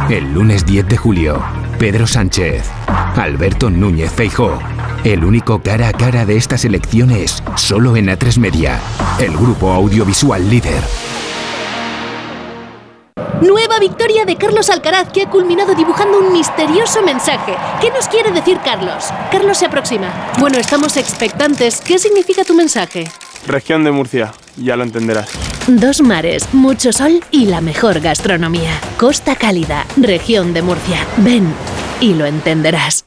El 0.09 0.33
lunes 0.33 0.65
10 0.65 0.87
de 0.87 0.97
julio, 0.97 1.41
Pedro 1.79 2.07
Sánchez, 2.07 2.69
Alberto 3.15 3.69
Núñez 3.69 4.11
Feijó. 4.11 4.59
El 5.03 5.23
único 5.23 5.61
cara 5.61 5.89
a 5.89 5.93
cara 5.93 6.25
de 6.25 6.37
estas 6.37 6.65
elecciones, 6.65 7.43
solo 7.55 7.95
en 7.95 8.07
A3 8.07 8.37
Media, 8.37 8.79
el 9.19 9.35
grupo 9.35 9.71
audiovisual 9.71 10.49
líder. 10.49 10.83
Nueva 13.41 13.79
victoria 13.79 14.25
de 14.25 14.37
Carlos 14.37 14.69
Alcaraz 14.69 15.09
que 15.11 15.23
ha 15.23 15.29
culminado 15.29 15.75
dibujando 15.75 16.19
un 16.19 16.31
misterioso 16.31 17.01
mensaje. 17.01 17.55
¿Qué 17.81 17.91
nos 17.91 18.07
quiere 18.07 18.31
decir 18.31 18.59
Carlos? 18.63 19.05
Carlos 19.31 19.57
se 19.57 19.65
aproxima. 19.65 20.33
Bueno, 20.39 20.57
estamos 20.57 20.97
expectantes. 20.97 21.81
¿Qué 21.81 21.99
significa 21.99 22.43
tu 22.43 22.55
mensaje? 22.55 23.05
Región 23.47 23.83
de 23.83 23.91
Murcia, 23.91 24.33
ya 24.57 24.75
lo 24.75 24.83
entenderás. 24.83 25.29
Dos 25.67 26.01
mares, 26.01 26.53
mucho 26.53 26.91
sol 26.91 27.21
y 27.31 27.45
la 27.45 27.61
mejor 27.61 27.99
gastronomía. 27.99 28.71
Costa 28.97 29.35
Cálida, 29.35 29.85
región 29.97 30.53
de 30.53 30.61
Murcia. 30.61 31.05
Ven 31.17 31.47
y 31.99 32.13
lo 32.13 32.25
entenderás. 32.25 33.05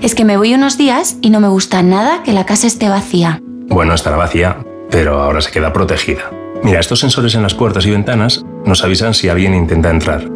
Es 0.00 0.14
que 0.14 0.24
me 0.24 0.36
voy 0.36 0.54
unos 0.54 0.78
días 0.78 1.16
y 1.20 1.30
no 1.30 1.40
me 1.40 1.48
gusta 1.48 1.82
nada 1.82 2.22
que 2.22 2.32
la 2.32 2.46
casa 2.46 2.66
esté 2.66 2.88
vacía. 2.88 3.40
Bueno, 3.68 3.94
estará 3.94 4.16
vacía, 4.16 4.58
pero 4.90 5.20
ahora 5.20 5.40
se 5.40 5.50
queda 5.50 5.72
protegida. 5.72 6.30
Mira, 6.62 6.80
estos 6.80 7.00
sensores 7.00 7.34
en 7.34 7.42
las 7.42 7.54
puertas 7.54 7.84
y 7.86 7.90
ventanas 7.90 8.44
nos 8.64 8.84
avisan 8.84 9.14
si 9.14 9.28
alguien 9.28 9.54
intenta 9.54 9.90
entrar. 9.90 10.28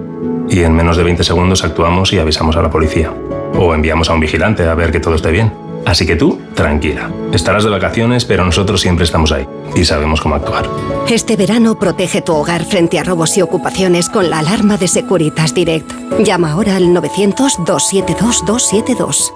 Y 0.48 0.60
en 0.60 0.74
menos 0.74 0.96
de 0.96 1.04
20 1.04 1.24
segundos 1.24 1.64
actuamos 1.64 2.12
y 2.12 2.18
avisamos 2.18 2.56
a 2.56 2.62
la 2.62 2.70
policía. 2.70 3.12
O 3.54 3.74
enviamos 3.74 4.10
a 4.10 4.14
un 4.14 4.20
vigilante 4.20 4.64
a 4.66 4.74
ver 4.74 4.92
que 4.92 5.00
todo 5.00 5.14
esté 5.14 5.30
bien. 5.30 5.65
Así 5.86 6.04
que 6.04 6.16
tú, 6.16 6.38
tranquila. 6.54 7.10
Estarás 7.32 7.64
de 7.64 7.70
vacaciones, 7.70 8.24
pero 8.24 8.44
nosotros 8.44 8.80
siempre 8.80 9.04
estamos 9.04 9.30
ahí 9.30 9.46
y 9.76 9.84
sabemos 9.84 10.20
cómo 10.20 10.34
actuar. 10.34 10.68
Este 11.08 11.36
verano 11.36 11.78
protege 11.78 12.22
tu 12.22 12.34
hogar 12.34 12.64
frente 12.64 12.98
a 12.98 13.04
robos 13.04 13.38
y 13.38 13.42
ocupaciones 13.42 14.10
con 14.10 14.28
la 14.28 14.40
alarma 14.40 14.76
de 14.76 14.88
Securitas 14.88 15.54
Direct. 15.54 15.88
Llama 16.18 16.50
ahora 16.52 16.74
al 16.76 16.88
900-272-272. 16.88 19.32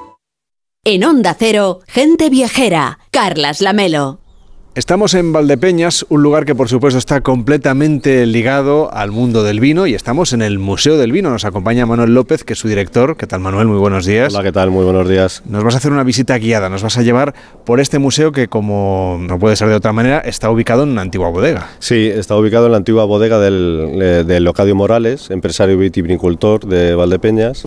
En 0.85 1.05
Onda 1.05 1.37
Cero, 1.39 1.81
Gente 1.87 2.31
Viajera, 2.31 2.99
Carlas 3.11 3.61
Lamelo. 3.61 4.20
Estamos 4.81 5.13
en 5.13 5.31
Valdepeñas, 5.31 6.07
un 6.09 6.23
lugar 6.23 6.47
que 6.47 6.55
por 6.55 6.71
supuesto 6.71 6.97
está 6.97 7.21
completamente 7.21 8.25
ligado 8.25 8.91
al 8.95 9.11
mundo 9.11 9.43
del 9.43 9.61
vino 9.61 9.87
y 9.87 9.93
estamos 9.93 10.33
en 10.33 10.41
el 10.41 10.59
Museo 10.59 10.97
del 10.97 11.13
Vino. 11.13 11.29
Nos 11.29 11.45
acompaña 11.45 11.85
Manuel 11.85 12.15
López, 12.15 12.45
que 12.45 12.55
es 12.55 12.59
su 12.59 12.67
director. 12.67 13.19
¿Qué 13.19 13.27
tal 13.27 13.41
Manuel? 13.41 13.69
Muy 13.69 13.77
buenos 13.77 14.07
días. 14.07 14.33
Hola, 14.33 14.43
¿qué 14.43 14.53
tal? 14.53 14.71
Muy 14.71 14.85
buenos 14.85 15.07
días. 15.07 15.43
Nos 15.45 15.63
vas 15.65 15.75
a 15.75 15.77
hacer 15.77 15.93
una 15.93 16.03
visita 16.03 16.39
guiada, 16.39 16.71
nos 16.71 16.83
vas 16.83 16.97
a 16.97 17.03
llevar 17.03 17.35
por 17.67 17.79
este 17.79 17.99
museo 17.99 18.33
que 18.33 18.49
como 18.49 19.19
no 19.21 19.39
puede 19.39 19.55
ser 19.55 19.69
de 19.69 19.75
otra 19.75 19.93
manera, 19.93 20.21
está 20.21 20.51
ubicado 20.51 20.85
en 20.85 20.89
una 20.89 21.03
antigua 21.03 21.29
bodega. 21.29 21.69
Sí, 21.79 22.07
está 22.07 22.35
ubicado 22.37 22.65
en 22.65 22.73
la 22.73 22.79
antigua 22.79 23.05
bodega 23.05 23.39
del, 23.39 24.25
del 24.27 24.45
Locadio 24.45 24.75
Morales, 24.75 25.31
empresario 25.31 25.77
vitivinicultor 25.77 26.65
de 26.65 26.95
Valdepeñas. 26.95 27.67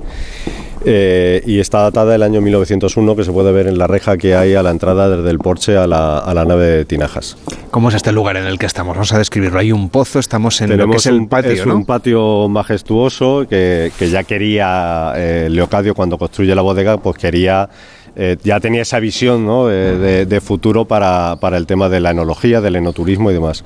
Eh, 0.86 1.42
y 1.46 1.60
está 1.60 1.82
datada 1.82 2.12
del 2.12 2.24
año 2.24 2.42
1901, 2.42 3.16
que 3.16 3.24
se 3.24 3.32
puede 3.32 3.52
ver 3.52 3.68
en 3.68 3.78
la 3.78 3.88
reja 3.88 4.18
que 4.18 4.36
hay 4.36 4.54
a 4.54 4.64
la 4.64 4.72
entrada 4.72 5.10
desde 5.10 5.30
el 5.30 5.40
porche 5.40 5.78
a 5.78 5.88
la, 5.88 6.18
a 6.18 6.34
la 6.34 6.44
nave 6.44 6.66
de 6.66 6.86
¿Cómo 7.72 7.90
es 7.90 7.96
este 7.96 8.12
lugar 8.12 8.38
en 8.38 8.46
el 8.46 8.58
que 8.58 8.66
estamos? 8.66 8.96
Vamos 8.96 9.14
a 9.14 9.18
describirlo. 9.18 9.60
Hay 9.60 9.72
un 9.72 9.90
pozo, 9.90 10.20
estamos 10.20 10.60
en 10.62 10.78
lo 10.78 10.90
que 10.90 10.98
es 10.98 11.06
el 11.06 11.16
un, 11.16 11.28
patio, 11.28 11.52
es 11.52 11.66
¿no? 11.66 11.76
un 11.76 11.86
patio 11.86 12.48
majestuoso 12.50 13.46
que, 13.50 13.92
que 13.98 14.10
ya 14.10 14.24
quería 14.24 15.14
eh, 15.16 15.48
Leocadio 15.50 15.96
cuando 15.96 16.18
construye 16.18 16.54
la 16.56 16.62
bodega, 16.62 16.98
pues 16.98 17.18
quería 17.18 17.70
eh, 18.16 18.38
ya 18.44 18.60
tenía 18.60 18.84
esa 18.84 19.00
visión 19.00 19.46
¿no? 19.46 19.68
de, 19.68 19.98
de, 19.98 20.26
de, 20.26 20.42
futuro 20.42 20.86
para, 20.86 21.38
para, 21.40 21.58
el 21.58 21.66
tema 21.66 21.90
de 21.90 22.00
la 22.00 22.12
enología, 22.12 22.62
del 22.62 22.76
enoturismo 22.76 23.32
y 23.32 23.34
demás. 23.34 23.64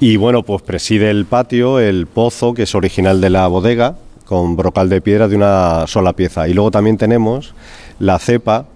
Y 0.00 0.16
bueno, 0.16 0.42
pues 0.42 0.62
preside 0.62 1.10
el 1.10 1.24
patio, 1.24 1.78
el 1.78 2.06
pozo, 2.06 2.52
que 2.52 2.64
es 2.64 2.74
original 2.74 3.20
de 3.20 3.30
la 3.30 3.46
bodega, 3.46 3.96
con 4.24 4.56
brocal 4.56 4.88
de 4.88 5.00
piedra 5.00 5.28
de 5.28 5.36
una 5.36 5.86
sola 5.86 6.12
pieza. 6.14 6.48
Y 6.48 6.52
luego 6.52 6.70
también 6.70 6.98
tenemos 6.98 7.54
la 7.98 8.18
cepa 8.18 8.66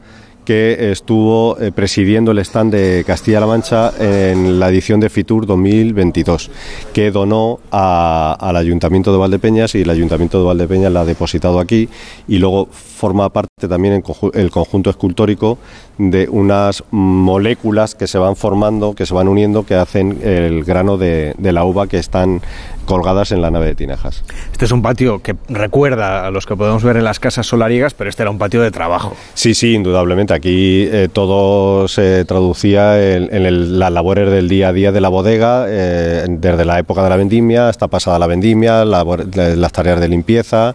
que 0.45 0.91
estuvo 0.91 1.59
eh, 1.61 1.73
presidiendo 1.73 2.33
el 2.33 2.39
stand 2.39 2.73
de 2.73 3.05
Castilla-La 3.07 3.47
Mancha 3.47 3.93
en 3.99 4.59
la 4.59 4.69
edición 4.69 5.01
de 5.01 5.11
Fitur 5.11 5.47
2022, 5.47 6.51
que 6.93 7.11
donó 7.11 7.61
a, 7.71 8.37
al 8.39 8.57
Ayuntamiento 8.57 9.13
de 9.13 9.19
Valdepeñas 9.19 9.75
y 9.75 9.83
el 9.83 9.91
Ayuntamiento 9.91 10.39
de 10.39 10.45
Valdepeñas 10.45 10.93
la 10.93 11.03
ha 11.03 11.05
depositado 11.05 11.61
aquí 11.61 11.89
y 12.29 12.39
luego 12.39 12.69
forma 13.01 13.31
parte 13.31 13.67
también 13.67 13.95
en 13.95 14.03
conju 14.03 14.31
el 14.35 14.51
conjunto 14.51 14.91
escultórico 14.91 15.59
de 15.97 16.29
unas 16.29 16.85
moléculas 16.91 17.95
que 17.95 18.07
se 18.07 18.19
van 18.19 18.37
formando, 18.37 18.95
que 18.95 19.07
se 19.07 19.15
van 19.15 19.29
uniendo, 19.29 19.65
que 19.65 19.75
hacen 19.75 20.19
el 20.23 20.65
grano 20.65 20.99
de, 20.99 21.35
de 21.39 21.53
la 21.53 21.65
uva 21.65 21.87
que 21.87 21.99
están 21.99 22.43
colgadas 22.85 23.33
en 23.33 23.41
la 23.41 23.51
nave 23.51 23.67
de 23.67 23.75
Tinajas. 23.75 24.25
Este 24.53 24.65
es 24.65 24.73
un 24.73 24.83
patio 24.83 25.21
que 25.23 25.37
recuerda 25.49 26.27
a 26.27 26.31
los 26.31 26.45
que 26.45 26.57
podemos 26.57 26.83
ver 26.83 26.97
en 26.97 27.05
las 27.05 27.21
casas 27.21 27.47
solariegas, 27.47 27.95
pero 27.95 28.11
este 28.11 28.23
era 28.23 28.31
un 28.31 28.39
patio 28.39 28.61
de 28.63 28.71
trabajo. 28.71 29.15
Sí, 29.35 29.55
sí, 29.55 29.75
indudablemente. 29.75 30.35
Aquí 30.35 30.89
eh, 30.91 31.09
todo 31.13 31.89
se 31.89 32.25
traducía 32.25 33.01
en, 33.15 33.33
en 33.33 33.47
el, 33.47 33.79
las 33.79 33.93
labores 33.93 34.31
del 34.31 34.49
día 34.49 34.69
a 34.69 34.73
día 34.73 34.93
de 34.93 35.01
la 35.01 35.09
bodega, 35.09 35.67
eh, 35.69 36.27
desde 36.29 36.65
la 36.65 36.79
época 36.79 37.03
de 37.03 37.11
la 37.11 37.17
vendimia 37.17 37.69
hasta 37.69 37.89
pasada 37.89 38.19
la 38.19 38.27
vendimia, 38.27 38.85
labor, 38.85 39.27
las 39.35 39.73
tareas 39.73 40.01
de 40.01 40.09
limpieza 40.09 40.75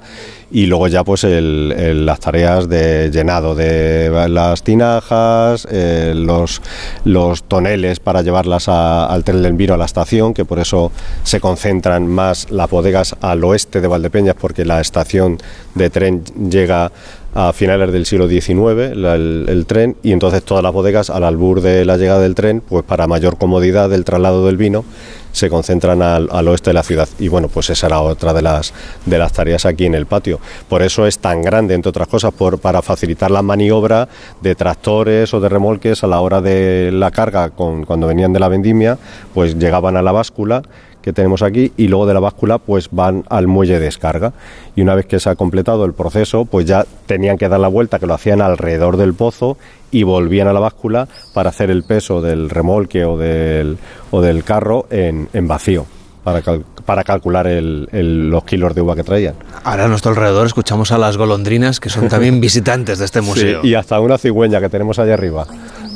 y 0.52 0.66
luego 0.68 0.88
ya 0.88 1.04
pues 1.04 1.24
el, 1.24 1.74
el, 1.78 2.06
las 2.06 2.20
tareas 2.20 2.70
de 2.70 3.10
llenado 3.12 3.56
de 3.56 4.10
las 4.30 4.64
tinajas, 4.64 5.68
eh, 5.72 6.14
los, 6.16 6.62
los 7.04 7.44
toneles 7.44 8.00
para 8.00 8.22
llevarlas 8.22 8.70
a, 8.70 9.06
al 9.06 9.24
tren 9.24 9.42
del 9.42 9.54
vino 9.54 9.74
a 9.74 9.78
la 9.78 9.86
estación, 9.86 10.34
que 10.34 10.46
por 10.46 10.60
eso 10.60 10.92
se 11.24 11.40
concentran 11.40 12.08
más 12.08 12.52
las 12.52 12.70
bodegas 12.70 13.16
al 13.22 13.44
oeste 13.44 13.82
de 13.82 13.88
Valdepeñas, 13.88 14.36
porque 14.40 14.66
la 14.66 14.82
estación 14.82 15.38
de 15.74 15.90
tren 15.90 16.24
llega 16.50 16.92
a 17.36 17.52
finales 17.52 17.92
del 17.92 18.06
siglo 18.06 18.30
XIX 18.30 18.94
el, 18.94 19.66
tren 19.68 19.98
y 20.04 20.14
entonces 20.14 20.42
todas 20.42 20.64
las 20.64 20.72
bodegas 20.72 21.10
al 21.10 21.26
albur 21.26 21.60
de 21.60 21.84
la 21.84 21.98
llegada 21.98 22.22
del 22.22 22.34
tren, 22.34 22.62
pues 22.62 22.86
para 22.86 23.08
mayor 23.08 23.38
comodidad 23.38 23.90
del 23.90 24.06
traslado 24.06 24.46
del 24.46 24.56
vino, 24.56 24.86
se 25.34 25.50
concentran 25.50 26.02
al, 26.02 26.30
al, 26.32 26.48
oeste 26.48 26.70
de 26.70 26.76
la 26.76 26.84
ciudad. 26.84 27.10
Y 27.20 27.28
bueno, 27.28 27.50
pues 27.50 27.70
esa 27.70 27.88
era 27.88 28.00
otra 28.00 28.34
de 28.34 28.42
las, 28.42 28.74
de 29.06 29.18
las 29.18 29.34
tareas 29.34 29.66
aquí 29.66 29.86
en 29.86 29.96
el 29.96 30.06
patio. 30.06 30.40
Por 30.70 30.82
eso 30.82 31.06
es 31.06 31.20
tan 31.20 31.42
grande, 31.42 31.74
entre 31.74 31.90
otras 31.90 32.08
cosas, 32.08 32.34
por, 32.34 32.58
para 32.58 32.82
facilitar 32.82 33.30
la 33.30 33.42
maniobra 33.42 34.08
de 34.40 34.56
tractores 34.56 35.34
o 35.34 35.42
de 35.42 35.50
remolques 35.50 36.06
a 36.06 36.08
la 36.08 36.22
hora 36.22 36.40
de 36.40 36.90
la 36.94 37.12
carga, 37.12 37.50
con, 37.50 37.84
cuando 37.84 38.08
venían 38.08 38.32
de 38.32 38.40
la 38.40 38.48
vendimia, 38.48 38.98
pues 39.34 39.60
llegaban 39.60 39.98
a 39.98 40.02
la 40.02 40.14
báscula 40.14 40.64
que 41.06 41.14
tenemos 41.14 41.44
aquí 41.44 41.72
y 41.78 41.88
luego 41.88 42.08
de 42.08 42.16
la 42.16 42.20
báscula 42.20 42.58
pues 42.58 42.90
van 42.90 43.26
al 43.30 43.46
muelle 43.46 43.74
de 43.74 43.86
descarga 43.86 44.34
y 44.76 44.82
una 44.82 44.96
vez 44.96 45.06
que 45.06 45.20
se 45.20 45.30
ha 45.30 45.36
completado 45.36 45.86
el 45.86 45.94
proceso 45.94 46.46
pues 46.46 46.66
ya 46.66 46.84
tenían 47.06 47.38
que 47.38 47.48
dar 47.48 47.60
la 47.60 47.68
vuelta 47.68 48.00
que 48.00 48.08
lo 48.08 48.16
hacían 48.16 48.42
alrededor 48.42 48.98
del 48.98 49.14
pozo 49.14 49.56
y 49.92 50.02
volvían 50.02 50.48
a 50.48 50.54
la 50.54 50.60
báscula 50.60 51.08
para 51.36 51.52
hacer 51.52 51.70
el 51.70 51.84
peso 51.84 52.22
del 52.22 52.50
remolque 52.50 53.06
o 53.06 53.20
del, 53.20 53.78
o 54.10 54.20
del 54.20 54.44
carro 54.44 54.88
en, 54.90 55.30
en 55.32 55.48
vacío 55.48 55.86
para, 56.24 56.42
cal, 56.42 56.66
para 56.86 57.04
calcular 57.04 57.46
el, 57.46 57.88
el, 57.92 58.32
los 58.32 58.44
kilos 58.44 58.74
de 58.74 58.82
uva 58.82 58.96
que 58.96 59.04
traían. 59.04 59.36
Ahora 59.64 59.86
a 59.86 59.88
nuestro 59.88 60.10
alrededor 60.10 60.48
escuchamos 60.48 60.92
a 60.92 60.98
las 60.98 61.18
golondrinas 61.18 61.80
que 61.80 61.90
son 61.90 62.10
también 62.10 62.42
visitantes 62.42 62.98
de 62.98 63.06
este 63.06 63.22
museo. 63.22 63.62
Sí, 63.62 63.68
y 63.68 63.76
hasta 63.76 64.00
una 64.00 64.18
cigüeña 64.18 64.60
que 64.60 64.70
tenemos 64.70 64.98
allá 64.98 65.14
arriba. 65.14 65.46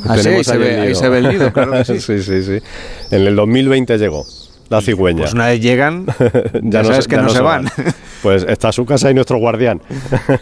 Ah, 0.06 0.16
sí, 0.16 0.28
ahí, 0.28 0.44
se 0.44 0.56
ve, 0.56 0.80
ahí 0.80 0.94
se 0.94 1.08
ve 1.08 1.18
el 1.18 1.28
nido, 1.30 1.52
claro 1.52 1.72
que 1.72 1.84
sí. 1.84 2.00
sí, 2.00 2.22
sí, 2.22 2.44
sí. 2.44 2.58
En 3.10 3.26
el 3.26 3.34
2020 3.34 3.98
llegó 3.98 4.24
la 4.70 4.80
cigüeña. 4.80 5.20
Pues 5.22 5.34
una 5.34 5.48
vez 5.48 5.60
llegan, 5.60 6.06
ya, 6.62 6.82
ya 6.82 6.84
sabes 6.84 7.06
no, 7.06 7.10
que 7.10 7.16
ya 7.16 7.22
no, 7.22 7.28
se 7.28 7.40
van. 7.40 7.64
van. 7.64 7.94
Pues 8.22 8.44
está 8.48 8.70
su 8.72 8.86
casa 8.86 9.10
y 9.10 9.14
nuestro 9.14 9.38
guardián. 9.38 9.82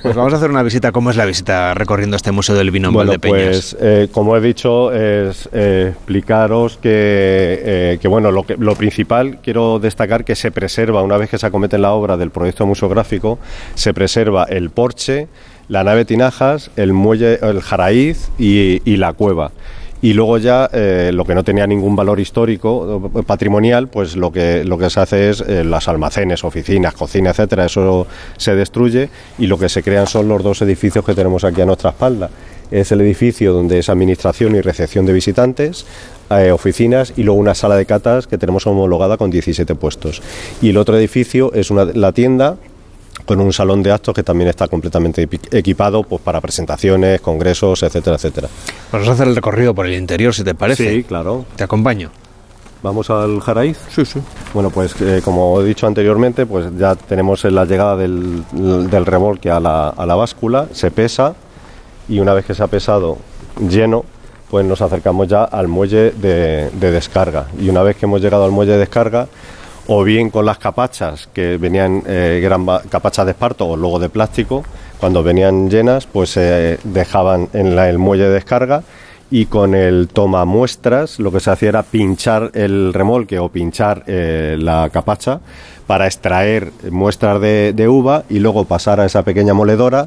Pues 0.02 0.14
vamos 0.14 0.32
a 0.32 0.36
hacer 0.36 0.50
una 0.50 0.62
visita. 0.62 0.92
¿Cómo 0.92 1.10
es 1.10 1.16
la 1.16 1.24
visita 1.24 1.74
recorriendo 1.74 2.16
este 2.16 2.30
Museo 2.30 2.55
del 2.55 2.70
Vino 2.70 2.88
en 2.88 2.94
Bueno, 2.94 3.10
Valdepeñas? 3.10 3.74
pues 3.74 3.76
eh, 3.80 4.09
como 4.12 4.36
he 4.36 4.40
dicho, 4.40 4.92
es 4.92 5.48
eh, 5.52 5.92
explicaros 5.94 6.76
que, 6.76 6.90
eh, 6.92 7.98
que, 8.00 8.09
bueno, 8.09 8.30
lo, 8.30 8.44
que, 8.44 8.56
lo 8.56 8.74
principal 8.74 9.38
quiero 9.42 9.78
destacar 9.78 10.24
que 10.24 10.34
se 10.36 10.50
preserva, 10.50 11.02
una 11.02 11.16
vez 11.16 11.30
que 11.30 11.38
se 11.38 11.46
acomete 11.46 11.78
la 11.78 11.92
obra 11.92 12.16
del 12.16 12.30
proyecto 12.30 12.66
museográfico, 12.66 13.38
se 13.74 13.94
preserva 13.94 14.44
el 14.44 14.70
porche, 14.70 15.28
la 15.68 15.84
nave 15.84 16.05
Tinajas, 16.05 16.70
el 16.76 16.92
muelle, 16.92 17.38
el 17.42 17.60
Jaraíz 17.62 18.30
y, 18.38 18.82
y 18.90 18.96
la 18.96 19.12
cueva. 19.14 19.52
Y 20.01 20.12
luego 20.12 20.39
ya 20.39 20.70
eh, 20.73 21.11
lo 21.12 21.25
que 21.25 21.35
no 21.35 21.43
tenía 21.43 21.66
ningún 21.66 21.97
valor 21.97 22.20
histórico 22.20 23.11
eh, 23.15 23.23
patrimonial, 23.25 23.89
pues 23.89 24.16
lo 24.16 24.31
que 24.31 24.65
lo 24.65 24.79
que 24.79 24.91
se 24.91 25.01
hace 25.01 25.31
es 25.31 25.41
eh, 25.41 25.65
las 25.65 25.89
almacenes, 25.89 26.45
oficinas, 26.45 26.95
cocina, 26.95 27.31
etcétera, 27.31 27.65
eso 27.65 28.07
se 28.37 28.55
destruye 28.55 29.11
y 29.39 29.47
lo 29.49 29.59
que 29.59 29.69
se 29.69 29.83
crean 29.83 30.07
son 30.07 30.29
los 30.29 30.43
dos 30.43 30.62
edificios 30.62 31.05
que 31.05 31.15
tenemos 31.15 31.43
aquí 31.43 31.61
a 31.61 31.66
nuestra 31.66 31.91
espalda. 31.91 32.31
Es 32.70 32.93
el 32.93 33.01
edificio 33.01 33.53
donde 33.53 33.79
es 33.79 33.89
administración 33.89 34.55
y 34.55 34.61
recepción 34.61 35.07
de 35.07 35.15
visitantes, 35.15 35.87
eh, 36.31 36.53
oficinas 36.53 37.15
y 37.16 37.23
luego 37.23 37.41
una 37.41 37.55
sala 37.55 37.77
de 37.77 37.87
catas 37.87 38.27
que 38.27 38.37
tenemos 38.37 38.66
homologada 38.66 39.16
con 39.16 39.31
17 39.31 39.75
puestos. 39.75 40.23
Y 40.61 40.70
el 40.70 40.77
otro 40.77 40.99
edificio 40.99 41.53
es 41.55 41.70
una, 41.70 41.87
la 41.87 42.12
tienda 42.12 42.57
con 43.28 43.40
un 43.42 43.52
salón 43.52 43.82
de 43.82 43.92
actos 43.92 44.14
que 44.14 44.22
también 44.22 44.48
está 44.48 44.68
completamente 44.68 45.28
equipado 45.50 46.02
pues, 46.02 46.22
para 46.22 46.40
presentaciones, 46.40 47.20
congresos, 47.20 47.82
etcétera, 47.82 48.16
etcétera. 48.16 48.48
Vamos 48.90 49.06
a 49.06 49.12
hacer 49.12 49.28
el 49.28 49.36
recorrido 49.36 49.74
por 49.74 49.86
el 49.86 49.92
interior, 49.92 50.32
si 50.32 50.42
te 50.42 50.55
parece. 50.55 50.90
Sí, 50.90 51.05
claro. 51.05 51.44
Te 51.55 51.62
acompaño. 51.62 52.10
¿Vamos 52.82 53.10
al 53.10 53.40
Jaraíz? 53.40 53.76
Sí, 53.94 54.06
sí. 54.06 54.20
Bueno, 54.55 54.70
pues 54.70 54.94
eh, 55.02 55.20
como 55.22 55.60
he 55.60 55.64
dicho 55.66 55.86
anteriormente, 55.86 56.46
pues 56.46 56.70
ya 56.78 56.94
tenemos 56.94 57.44
la 57.44 57.66
llegada 57.66 57.96
del, 57.96 58.44
del 58.52 59.05
remolque 59.05 59.50
a 59.50 59.60
la, 59.60 59.90
a 59.90 60.06
la 60.06 60.14
báscula, 60.14 60.68
se 60.72 60.90
pesa 60.90 61.34
y 62.09 62.20
una 62.20 62.32
vez 62.32 62.46
que 62.46 62.55
se 62.55 62.62
ha 62.62 62.66
pesado 62.68 63.18
lleno, 63.68 64.06
pues 64.48 64.64
nos 64.64 64.80
acercamos 64.80 65.28
ya 65.28 65.44
al 65.44 65.68
muelle 65.68 66.12
de, 66.12 66.70
de 66.70 66.90
descarga. 66.90 67.48
Y 67.60 67.68
una 67.68 67.82
vez 67.82 67.96
que 67.96 68.06
hemos 68.06 68.22
llegado 68.22 68.46
al 68.46 68.52
muelle 68.52 68.72
de 68.72 68.78
descarga, 68.78 69.28
o 69.89 70.05
bien 70.05 70.31
con 70.31 70.44
las 70.47 70.59
capachas 70.59 71.28
que 71.32 71.56
venían, 71.56 72.02
eh, 72.06 72.47
ba- 72.60 72.82
capachas 72.89 73.24
de 73.27 73.32
esparto 73.32 73.66
o 73.66 73.77
luego 73.77 73.98
de 73.98 74.09
plástico, 74.10 74.62
cuando 75.01 75.23
venían 75.23 75.69
llenas, 75.70 76.06
pues 76.06 76.31
se 76.31 76.78
dejaban 76.85 77.48
en 77.55 77.74
la- 77.74 77.89
el 77.89 77.98
muelle 77.98 78.24
de 78.24 78.31
descarga 78.35 78.82
y 79.31 79.47
con 79.47 79.74
el 79.74 80.09
toma 80.09 80.44
muestras 80.44 81.19
lo 81.19 81.31
que 81.32 81.40
se 81.40 81.51
hacía 81.51 81.69
era 81.70 81.82
pinchar 81.82 82.51
el 82.55 82.93
remolque 82.94 83.39
o 83.39 83.48
pinchar 83.48 84.02
eh, 84.06 84.56
la 84.59 84.89
capacha 84.90 85.40
para 85.86 86.06
extraer 86.06 86.70
muestras 86.90 87.40
de, 87.40 87.73
de 87.74 87.89
uva 87.89 88.24
y 88.28 88.39
luego 88.40 88.65
pasar 88.65 89.01
a 89.01 89.06
esa 89.06 89.23
pequeña 89.23 89.55
moledora 89.55 90.06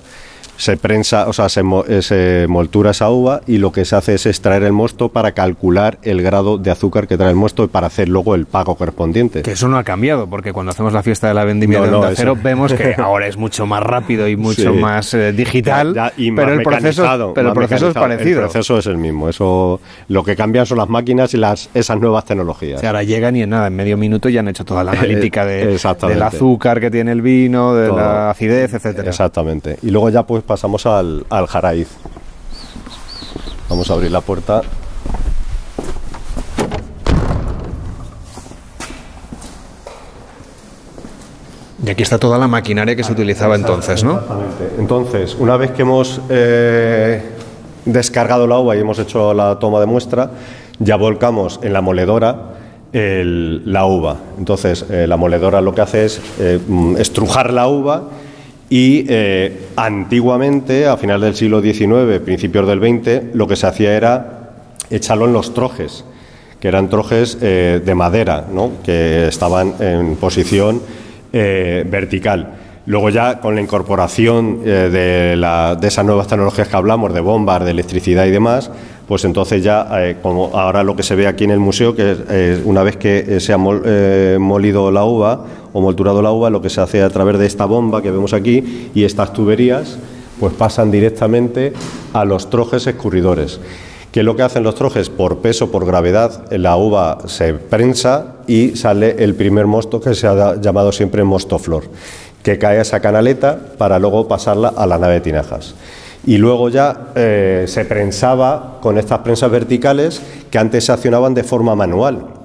se 0.61 0.77
prensa, 0.77 1.27
o 1.27 1.33
sea, 1.33 1.49
se, 1.49 1.61
eh, 1.87 2.01
se 2.03 2.45
moltura 2.47 2.91
esa 2.91 3.09
uva 3.09 3.41
y 3.47 3.57
lo 3.57 3.71
que 3.71 3.83
se 3.83 3.95
hace 3.95 4.13
es 4.13 4.27
extraer 4.27 4.61
el 4.61 4.73
mosto 4.73 5.09
para 5.09 5.31
calcular 5.31 5.97
el 6.03 6.21
grado 6.21 6.59
de 6.59 6.69
azúcar 6.69 7.07
que 7.07 7.17
trae 7.17 7.31
el 7.31 7.35
mosto 7.35 7.63
y 7.63 7.67
para 7.67 7.87
hacer 7.87 8.07
luego 8.09 8.35
el 8.35 8.45
pago 8.45 8.75
correspondiente. 8.75 9.41
Que 9.41 9.53
eso 9.53 9.67
no 9.67 9.77
ha 9.79 9.83
cambiado, 9.83 10.27
porque 10.27 10.53
cuando 10.53 10.69
hacemos 10.71 10.93
la 10.93 11.01
fiesta 11.01 11.27
de 11.27 11.33
la 11.33 11.45
vendimia 11.45 11.79
No, 11.79 11.85
de 11.85 11.91
no, 11.91 11.97
Onda 11.97 12.09
eso- 12.11 12.17
Cero, 12.21 12.37
vemos 12.43 12.73
que 12.73 12.93
ahora 12.95 13.25
es 13.25 13.37
mucho 13.37 13.65
más 13.65 13.81
rápido 13.81 14.27
y 14.27 14.35
mucho 14.35 14.71
Sí. 14.73 14.79
más 14.79 15.13
eh, 15.15 15.33
digital, 15.33 15.95
Ya, 15.95 16.09
ya, 16.09 16.13
y 16.15 16.31
pero 16.31 16.49
más 16.49 16.57
el 16.57 16.63
proceso, 16.63 17.31
pero 17.33 17.47
el 17.49 17.53
proceso 17.55 17.87
es 17.87 17.93
parecido. 17.95 18.41
El 18.41 18.45
proceso 18.49 18.77
es 18.77 18.85
el 18.85 18.97
mismo. 18.97 19.29
Eso, 19.29 19.81
lo 20.09 20.23
que 20.23 20.35
cambian 20.35 20.67
son 20.67 20.77
las 20.77 20.89
máquinas 20.89 21.33
y 21.33 21.37
las, 21.37 21.69
esas 21.73 21.99
nuevas 21.99 22.23
O 22.23 22.27
tecnologías. 22.27 22.79
sea, 22.81 22.89
ahora 22.89 23.01
llegan 23.01 23.35
y 23.35 23.41
en 23.41 23.49
nada, 23.49 23.65
en 23.65 23.75
medio 23.75 23.97
minuto 23.97 24.29
ya 24.29 24.41
han 24.41 24.47
hecho 24.47 24.63
toda 24.63 24.83
la 24.83 24.91
analítica 25.01 25.43
de, 25.43 25.75
del 26.07 26.21
azúcar 26.21 26.79
que 26.79 26.91
tiene 26.91 27.11
el 27.13 27.23
vino, 27.23 27.73
de 27.73 27.87
Todo. 27.87 27.97
la 27.97 28.29
acidez, 28.29 28.75
etcétera. 28.75 29.09
Exactamente. 29.09 29.77
Y 29.81 29.89
luego 29.89 30.09
ya 30.11 30.21
pues 30.23 30.43
pasamos 30.51 30.85
al, 30.85 31.25
al 31.29 31.47
Jaraíz. 31.47 31.87
Vamos 33.69 33.89
a 33.89 33.93
abrir 33.93 34.11
la 34.11 34.19
puerta. 34.19 34.61
Y 41.83 41.89
aquí 41.89 42.03
está 42.03 42.19
toda 42.19 42.37
la 42.37 42.47
maquinaria 42.47 42.95
que 42.95 43.03
se 43.03 43.11
utilizaba 43.11 43.55
entonces, 43.55 44.03
¿no? 44.03 44.13
Exactamente. 44.19 44.75
Entonces, 44.77 45.35
una 45.39 45.57
vez 45.57 45.71
que 45.71 45.81
hemos 45.81 46.21
eh, 46.29 47.23
descargado 47.85 48.45
la 48.45 48.59
uva 48.59 48.75
y 48.75 48.79
hemos 48.79 48.99
hecho 48.99 49.33
la 49.33 49.57
toma 49.57 49.79
de 49.79 49.87
muestra, 49.87 50.29
ya 50.79 50.95
volcamos 50.95 51.59
en 51.63 51.73
la 51.73 51.81
moledora 51.81 52.35
el- 52.93 53.63
la 53.71 53.85
uva. 53.85 54.17
Entonces, 54.37 54.85
eh, 54.91 55.07
la 55.07 55.17
moledora 55.17 55.59
lo 55.61 55.73
que 55.73 55.81
hace 55.81 56.05
es 56.05 56.21
eh, 56.39 56.59
mm, 56.67 56.97
estrujar 56.97 57.51
la 57.51 57.67
uva 57.67 58.03
y 58.71 59.05
eh, 59.09 59.67
antiguamente, 59.75 60.87
a 60.87 60.95
final 60.95 61.19
del 61.19 61.35
siglo 61.35 61.61
XIX, 61.61 62.19
principios 62.23 62.65
del 62.65 62.79
XX, 62.79 63.35
lo 63.35 63.45
que 63.45 63.57
se 63.57 63.67
hacía 63.67 63.93
era 63.97 64.53
echarlo 64.89 65.25
en 65.25 65.33
los 65.33 65.53
trojes, 65.53 66.05
que 66.61 66.69
eran 66.69 66.87
trojes 66.89 67.37
eh, 67.41 67.81
de 67.83 67.95
madera, 67.95 68.45
¿no? 68.49 68.71
que 68.81 69.27
estaban 69.27 69.73
en 69.81 70.15
posición 70.15 70.81
eh, 71.33 71.85
vertical. 71.89 72.53
Luego 72.85 73.09
ya 73.09 73.39
con 73.41 73.55
la 73.55 73.61
incorporación 73.61 74.63
de, 74.63 75.35
la- 75.37 75.75
de 75.75 75.87
esas 75.89 76.05
nuevas 76.05 76.27
tecnologías 76.27 76.67
que 76.69 76.75
hablamos, 76.77 77.13
de 77.13 77.19
bombas, 77.19 77.63
de 77.65 77.71
electricidad 77.71 78.25
y 78.25 78.31
demás, 78.31 78.71
pues 79.05 79.25
entonces 79.25 79.61
ya, 79.61 80.15
como 80.21 80.51
ahora 80.57 80.81
lo 80.83 80.95
que 80.95 81.03
se 81.03 81.15
ve 81.15 81.27
aquí 81.27 81.43
en 81.43 81.51
el 81.51 81.59
museo, 81.59 81.93
que 81.93 82.57
una 82.63 82.81
vez 82.83 82.95
que 82.95 83.39
se 83.41 83.51
ha 83.51 83.57
mol- 83.57 84.39
molido 84.39 84.89
la 84.91 85.03
uva 85.03 85.45
o 85.73 85.81
molturado 85.81 86.21
la 86.21 86.31
uva, 86.31 86.49
lo 86.49 86.61
que 86.61 86.69
se 86.69 86.81
hace 86.81 87.01
a 87.01 87.09
través 87.09 87.37
de 87.39 87.45
esta 87.45 87.65
bomba 87.65 88.01
que 88.01 88.11
vemos 88.11 88.33
aquí 88.33 88.89
y 88.93 89.03
estas 89.03 89.33
tuberías, 89.33 89.97
pues 90.39 90.53
pasan 90.53 90.91
directamente 90.91 91.73
a 92.13 92.25
los 92.25 92.49
trojes 92.49 92.87
escurridores. 92.87 93.59
¿Qué 94.11 94.19
es 94.19 94.25
lo 94.25 94.35
que 94.35 94.43
hacen 94.43 94.63
los 94.63 94.75
trojes? 94.75 95.09
Por 95.09 95.37
peso, 95.37 95.71
por 95.71 95.85
gravedad, 95.85 96.51
la 96.51 96.75
uva 96.75 97.19
se 97.27 97.53
prensa 97.53 98.35
y 98.45 98.75
sale 98.75 99.23
el 99.23 99.35
primer 99.35 99.67
mosto 99.67 100.01
que 100.01 100.13
se 100.15 100.27
ha 100.27 100.59
llamado 100.59 100.91
siempre 100.91 101.23
mosto 101.23 101.57
flor, 101.59 101.83
que 102.43 102.57
cae 102.57 102.79
a 102.79 102.81
esa 102.81 102.99
canaleta 102.99 103.57
para 103.77 103.99
luego 103.99 104.27
pasarla 104.27 104.73
a 104.75 104.85
la 104.85 104.97
nave 104.97 105.13
de 105.13 105.21
tinajas. 105.21 105.75
Y 106.25 106.37
luego 106.37 106.67
ya 106.67 107.11
eh, 107.15 107.63
se 107.67 107.85
prensaba 107.85 108.79
con 108.81 108.97
estas 108.97 109.19
prensas 109.19 109.49
verticales 109.49 110.21
que 110.51 110.59
antes 110.59 110.85
se 110.85 110.91
accionaban 110.91 111.33
de 111.33 111.43
forma 111.43 111.73
manual. 111.75 112.40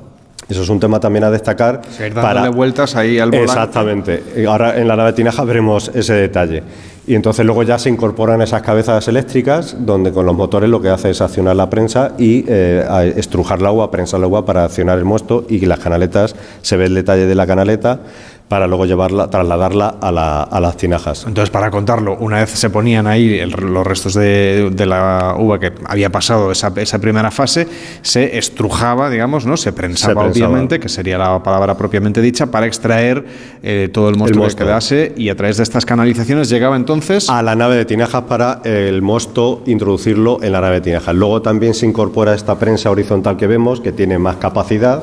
Eso 0.49 0.63
es 0.63 0.69
un 0.69 0.79
tema 0.79 1.01
también 1.01 1.25
a 1.25 1.31
destacar. 1.31 1.83
O 1.89 1.93
sea, 1.93 2.07
ir 2.07 2.15
dándole 2.15 2.51
vueltas 2.51 2.95
ahí 2.95 3.19
al 3.19 3.31
volante. 3.31 3.53
Exactamente. 3.53 4.47
Ahora 4.47 4.79
en 4.79 4.87
la 4.87 4.95
nave 4.95 5.13
tinaja 5.13 5.43
veremos 5.45 5.91
ese 5.93 6.15
detalle. 6.15 6.63
Y 7.09 7.15
entonces 7.15 7.47
luego 7.47 7.63
ya 7.63 7.79
se 7.79 7.89
incorporan 7.89 8.43
esas 8.43 8.63
cabezas 8.63 9.07
eléctricas 9.07 9.77
donde 9.79 10.13
con 10.13 10.27
los 10.27 10.35
motores 10.35 10.69
lo 10.69 10.81
que 10.81 10.89
hace 10.89 11.11
es 11.11 11.21
accionar 11.21 11.55
la 11.55 11.71
prensa 11.71 12.13
y 12.19 12.45
eh, 12.49 13.13
estrujar 13.17 13.63
la 13.63 13.69
agua, 13.69 13.93
prensar 13.93 14.19
la 14.19 14.27
agua 14.27 14.45
para 14.45 14.65
accionar 14.65 14.99
el 14.99 15.05
mosto 15.05 15.45
y 15.49 15.61
que 15.61 15.67
las 15.67 15.79
canaletas, 15.79 16.35
se 16.63 16.77
ve 16.77 16.87
el 16.87 16.95
detalle 16.95 17.27
de 17.27 17.35
la 17.37 17.47
canaleta 17.47 18.01
para 18.49 18.69
luego 18.69 18.87
llevarla, 18.87 19.29
trasladarla 19.29 19.97
a, 20.01 20.13
la- 20.13 20.43
a 20.45 20.61
las 20.61 20.77
tinajas. 20.77 21.25
Entonces, 21.27 21.51
para 21.51 21.69
contarlo, 21.71 22.17
una 22.21 22.39
vez 22.39 22.51
se 22.51 22.71
ponían 22.71 23.09
ahí 23.09 23.39
el- 23.41 23.51
los 23.51 23.85
restos 23.85 24.15
de, 24.15 24.71
de 24.73 24.87
la 24.87 25.35
uva 25.37 25.59
que 25.59 25.73
había 25.85 26.11
pasado 26.11 26.53
esa, 26.53 26.73
esa 26.77 27.01
primera 27.01 27.33
fase, 27.33 27.67
se 28.03 28.39
estrujaba, 28.39 29.11
digamos, 29.11 29.47
¿no? 29.47 29.57
Se 29.57 29.73
prensaba, 29.73 30.13
Se 30.15 30.21
prensaba. 30.21 30.47
obviamente, 30.49 30.79
que 30.79 30.89
sería 30.89 31.19
la 31.19 31.43
palabra 31.43 31.77
propiamente 31.77 32.21
dicha, 32.23 32.47
para 32.47 32.67
extraer 32.67 33.25
eh, 33.65 33.89
todo 33.93 34.09
el 34.11 34.17
mosto, 34.17 34.35
que 34.35 34.39
mosto. 34.39 34.65
quedase 34.65 35.13
y 35.17 35.29
a 35.29 35.35
través 35.37 35.57
de 35.57 35.65
estas 35.65 35.85
canalizaciones 35.85 36.49
llegaba 36.49 36.77
entonces 36.77 37.29
a 37.29 37.43
la 37.43 37.57
nave 37.57 37.75
de 37.75 37.85
tinajas 37.85 38.23
para 38.29 38.61
el 38.65 39.03
mosto 39.03 39.63
introducirlo 39.67 40.39
en 40.43 40.53
la 40.53 40.61
nave 40.61 40.77
de 40.77 40.81
tinajas. 40.83 41.15
Luego 41.17 41.43
también 41.43 41.75
se 41.75 41.85
incorpora 41.87 42.33
esta 42.35 42.57
prensa 42.59 42.91
horizontal 42.93 43.37
que 43.37 43.49
vemos, 43.49 43.81
que 43.81 43.91
tiene 43.91 44.19
más 44.21 44.37
capacidad 44.37 45.03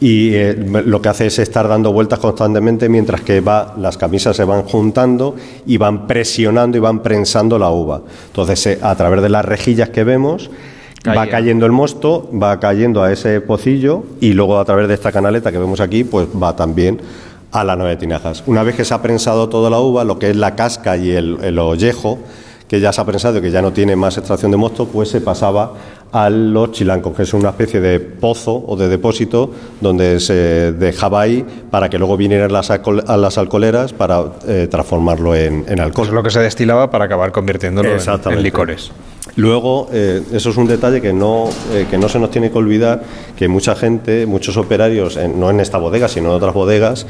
y 0.00 0.32
eh, 0.34 0.54
lo 0.86 1.02
que 1.02 1.08
hace 1.10 1.26
es 1.26 1.38
estar 1.38 1.68
dando 1.68 1.92
vueltas 1.92 2.18
constantemente 2.20 2.69
mientras 2.88 3.20
que 3.22 3.40
va, 3.40 3.74
las 3.78 3.96
camisas 3.96 4.36
se 4.36 4.44
van 4.44 4.62
juntando 4.62 5.34
y 5.66 5.76
van 5.76 6.06
presionando 6.06 6.76
y 6.76 6.80
van 6.80 7.00
prensando 7.00 7.58
la 7.58 7.70
uva. 7.70 8.02
Entonces, 8.26 8.66
eh, 8.66 8.78
a 8.82 8.94
través 8.94 9.22
de 9.22 9.28
las 9.28 9.44
rejillas 9.44 9.90
que 9.90 10.04
vemos, 10.04 10.50
va 11.06 11.26
cayendo 11.26 11.66
el 11.66 11.72
mosto, 11.72 12.28
va 12.32 12.60
cayendo 12.60 13.02
a 13.02 13.12
ese 13.12 13.40
pocillo 13.40 14.04
y 14.20 14.32
luego 14.32 14.58
a 14.58 14.64
través 14.64 14.88
de 14.88 14.94
esta 14.94 15.12
canaleta 15.12 15.50
que 15.50 15.58
vemos 15.58 15.80
aquí, 15.80 16.04
pues 16.04 16.28
va 16.40 16.54
también 16.56 17.00
a 17.52 17.64
la 17.64 17.76
nave 17.76 17.90
de 17.90 17.96
tinajas. 17.96 18.42
Una 18.46 18.62
vez 18.62 18.76
que 18.76 18.84
se 18.84 18.94
ha 18.94 19.02
prensado 19.02 19.48
toda 19.48 19.70
la 19.70 19.80
uva, 19.80 20.04
lo 20.04 20.18
que 20.18 20.30
es 20.30 20.36
la 20.36 20.54
casca 20.54 20.96
y 20.96 21.10
el, 21.10 21.38
el 21.42 21.58
ollejo, 21.58 22.18
que 22.68 22.78
ya 22.78 22.92
se 22.92 23.00
ha 23.00 23.04
prensado 23.04 23.38
y 23.38 23.42
que 23.42 23.50
ya 23.50 23.62
no 23.62 23.72
tiene 23.72 23.96
más 23.96 24.16
extracción 24.16 24.52
de 24.52 24.56
mosto, 24.56 24.86
pues 24.86 25.08
se 25.08 25.20
pasaba 25.20 25.72
a 26.12 26.28
los 26.28 26.72
chilancos, 26.72 27.14
que 27.16 27.22
es 27.22 27.32
una 27.34 27.50
especie 27.50 27.80
de 27.80 28.00
pozo 28.00 28.64
o 28.66 28.76
de 28.76 28.88
depósito 28.88 29.50
donde 29.80 30.18
se 30.20 30.72
dejaba 30.72 31.20
ahí 31.20 31.44
para 31.70 31.88
que 31.88 31.98
luego 31.98 32.16
vinieran 32.16 32.52
las, 32.52 32.70
alcohol- 32.70 33.04
a 33.06 33.16
las 33.16 33.38
alcoholeras 33.38 33.92
para 33.92 34.24
eh, 34.48 34.66
transformarlo 34.70 35.34
en, 35.36 35.64
en 35.68 35.78
alcohol. 35.80 35.92
Pues 35.94 36.08
es 36.08 36.14
lo 36.14 36.22
que 36.22 36.30
se 36.30 36.40
destilaba 36.40 36.90
para 36.90 37.04
acabar 37.04 37.30
convirtiéndolo 37.30 37.90
en- 38.32 38.42
licores. 38.42 38.90
Luego, 39.36 39.88
eh, 39.92 40.22
eso 40.32 40.50
es 40.50 40.56
un 40.56 40.66
detalle 40.66 41.00
que 41.00 41.12
no, 41.12 41.48
eh, 41.72 41.86
que 41.88 41.96
no 41.96 42.08
se 42.08 42.18
nos 42.18 42.30
tiene 42.32 42.50
que 42.50 42.58
olvidar, 42.58 43.02
que 43.36 43.46
mucha 43.46 43.76
gente, 43.76 44.26
muchos 44.26 44.56
operarios, 44.56 45.16
en- 45.16 45.38
no 45.38 45.48
en 45.50 45.60
esta 45.60 45.78
bodega, 45.78 46.08
sino 46.08 46.30
en 46.30 46.34
otras 46.34 46.52
bodegas, 46.54 47.06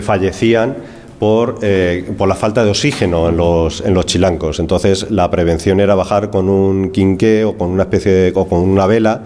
fallecían 0.00 0.76
por, 1.22 1.60
eh, 1.62 2.12
por 2.18 2.26
la 2.26 2.34
falta 2.34 2.64
de 2.64 2.70
oxígeno 2.70 3.28
en 3.28 3.36
los, 3.36 3.80
en 3.82 3.94
los 3.94 4.06
chilancos. 4.06 4.58
Entonces 4.58 5.08
la 5.08 5.30
prevención 5.30 5.78
era 5.78 5.94
bajar 5.94 6.30
con 6.30 6.48
un 6.48 6.90
quinqué 6.90 7.44
o 7.44 7.56
con 7.56 7.70
una 7.70 7.84
especie 7.84 8.10
de, 8.10 8.32
o 8.34 8.48
con 8.48 8.58
una 8.58 8.86
vela 8.88 9.22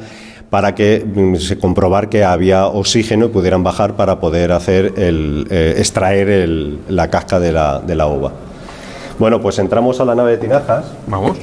para 0.51 0.75
que 0.75 1.03
mm, 1.07 1.37
se 1.37 1.57
comprobar 1.59 2.11
que 2.11 2.23
había 2.23 2.67
oxígeno 2.67 3.25
y 3.25 3.29
pudieran 3.31 3.63
bajar 3.65 3.97
para 3.97 4.21
poder 4.21 4.53
hacer 4.53 4.93
el, 4.99 5.47
eh, 5.51 5.77
extraer 5.79 6.29
el- 6.29 6.81
la 6.91 7.09
casca 7.09 7.41
de 7.41 7.53
la, 7.53 7.79
de 7.81 7.95
la 7.95 8.07
uva. 8.09 8.31
Bueno, 9.19 9.41
pues 9.41 9.59
entramos 9.59 9.99
a 9.99 10.05
la 10.05 10.15
nave 10.15 10.33
de 10.33 10.37
tinajas. 10.37 10.85
Vamos. 11.07 11.39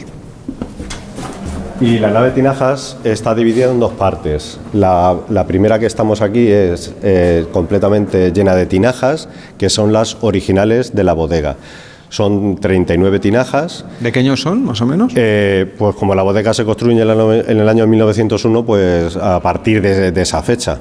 Y 1.81 1.99
la 1.99 2.11
nave 2.11 2.31
tinajas 2.31 2.97
está 3.03 3.33
dividida 3.35 3.71
en 3.71 3.79
dos 3.79 3.93
partes. 3.93 4.59
La, 4.73 5.15
la 5.29 5.45
primera 5.45 5.79
que 5.79 5.85
estamos 5.85 6.21
aquí 6.21 6.47
es 6.47 6.93
eh, 7.01 7.45
completamente 7.51 8.31
llena 8.31 8.55
de 8.55 8.65
tinajas, 8.65 9.27
que 9.57 9.69
son 9.69 9.91
las 9.91 10.17
originales 10.21 10.95
de 10.95 11.03
la 11.03 11.13
bodega. 11.13 11.57
Son 12.09 12.57
39 12.57 13.19
tinajas. 13.19 13.85
¿De 13.99 14.11
qué 14.11 14.19
año 14.19 14.37
son, 14.37 14.63
más 14.65 14.81
o 14.81 14.85
menos? 14.85 15.13
Eh, 15.15 15.65
pues 15.77 15.95
como 15.95 16.13
la 16.13 16.21
bodega 16.21 16.53
se 16.53 16.63
construye 16.63 17.01
en 17.01 17.09
el, 17.09 17.49
en 17.49 17.59
el 17.59 17.67
año 17.67 17.87
1901, 17.87 18.65
pues 18.65 19.17
a 19.17 19.39
partir 19.39 19.81
de, 19.81 20.11
de 20.11 20.21
esa 20.21 20.43
fecha. 20.43 20.77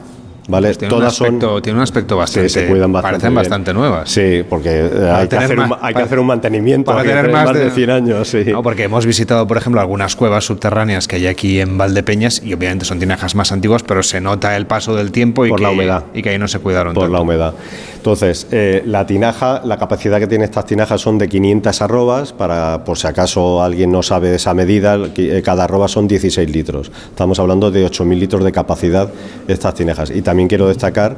¿Vale? 0.48 0.74
Tiene 0.74 0.93
un, 0.94 1.02
aspecto, 1.05 1.62
tiene 1.62 1.77
un 1.78 1.82
aspecto 1.85 2.16
bastante. 2.16 2.48
Sí, 2.48 2.60
se 2.60 2.66
cuidan 2.66 2.90
bastante 2.93 3.12
parecen 3.19 3.31
bien. 3.31 3.35
bastante 3.36 3.73
nuevas. 3.74 4.10
Sí, 4.10 4.43
porque 4.48 4.70
eh, 4.93 5.10
hay, 5.14 5.28
que 5.28 5.36
hacer, 5.36 5.59
un, 5.59 5.69
más- 5.69 5.78
hay 5.81 5.94
que 5.94 6.02
hacer 6.02 6.19
un 6.19 6.27
mantenimiento 6.27 6.90
para 6.90 7.05
tener 7.05 7.31
más 7.31 7.52
de, 7.55 7.66
de- 7.66 7.70
100 7.70 7.90
años. 7.90 8.27
Sí. 8.28 8.44
No, 8.51 8.60
porque 8.62 8.82
hemos 8.85 9.06
visitado, 9.06 9.47
por 9.47 9.56
ejemplo, 9.56 9.81
algunas 9.81 10.16
cuevas 10.16 10.44
subterráneas 10.44 11.06
que 11.06 11.16
hay 11.16 11.28
aquí 11.28 11.60
en 11.60 11.78
Valdepeñas 11.78 12.43
y 12.44 12.52
obviamente 12.55 12.85
son 12.85 12.98
tinajas 12.98 13.35
más 13.36 13.52
antiguas, 13.52 13.85
pero 13.85 14.02
se 14.02 14.20
nota 14.20 14.56
el 14.56 14.66
paso 14.66 14.97
del 14.97 15.12
tiempo 15.12 15.47
y, 15.47 15.51
Por 15.51 15.59
que, 15.59 15.62
la 15.62 15.70
humedad. 15.70 16.05
y 16.12 16.23
que 16.23 16.31
ahí 16.31 16.39
no 16.39 16.48
se 16.48 16.59
cuidaron 16.59 16.93
por 16.94 17.05
tanto. 17.05 17.14
la 17.16 17.20
humedad. 17.23 17.55
Entonces, 18.03 18.49
eh, 18.51 18.83
la 18.85 19.07
tinaja, 19.07 19.62
la 19.65 19.77
capacidad 19.77 20.19
que 20.19 20.27
tiene 20.27 20.45
estas 20.45 20.66
tinajas 20.66 21.01
son 21.01 21.19
de 21.19 21.29
500 21.29 21.83
arrobas, 21.83 22.33
para 22.33 22.83
por 22.83 22.99
si 22.99 23.07
acaso 23.07 23.62
alguien 23.62 23.93
no 23.93 24.03
sabe 24.03 24.35
esa 24.35 24.55
medida, 24.55 24.99
eh, 25.15 25.41
cada 25.45 25.62
arroba 25.62 25.87
son 25.87 26.09
16 26.09 26.51
litros. 26.51 26.91
Estamos 27.11 27.39
hablando 27.39 27.70
de 27.70 27.87
8.000 27.87 28.19
litros 28.19 28.43
de 28.43 28.51
capacidad 28.51 29.09
estas 29.47 29.74
tinajas. 29.74 30.11
Y 30.11 30.20
también 30.20 30.49
quiero 30.49 30.66
destacar 30.66 31.16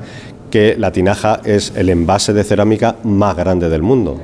que 0.51 0.77
la 0.77 0.93
tinaja 0.93 1.40
es 1.43 1.73
el 1.74 1.89
envase 1.89 2.35
de 2.35 2.44
cerámica 2.44 2.97
más 3.02 3.35
grande 3.35 3.70
del 3.70 3.81
mundo. 3.81 4.20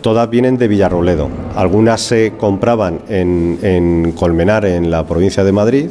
Todas 0.00 0.30
vienen 0.30 0.56
de 0.56 0.68
Villarroledo. 0.68 1.28
Algunas 1.56 2.02
se 2.02 2.34
compraban 2.38 3.00
en, 3.08 3.58
en 3.62 4.12
Colmenar, 4.12 4.64
en 4.64 4.92
la 4.92 5.04
provincia 5.04 5.42
de 5.42 5.50
Madrid, 5.50 5.88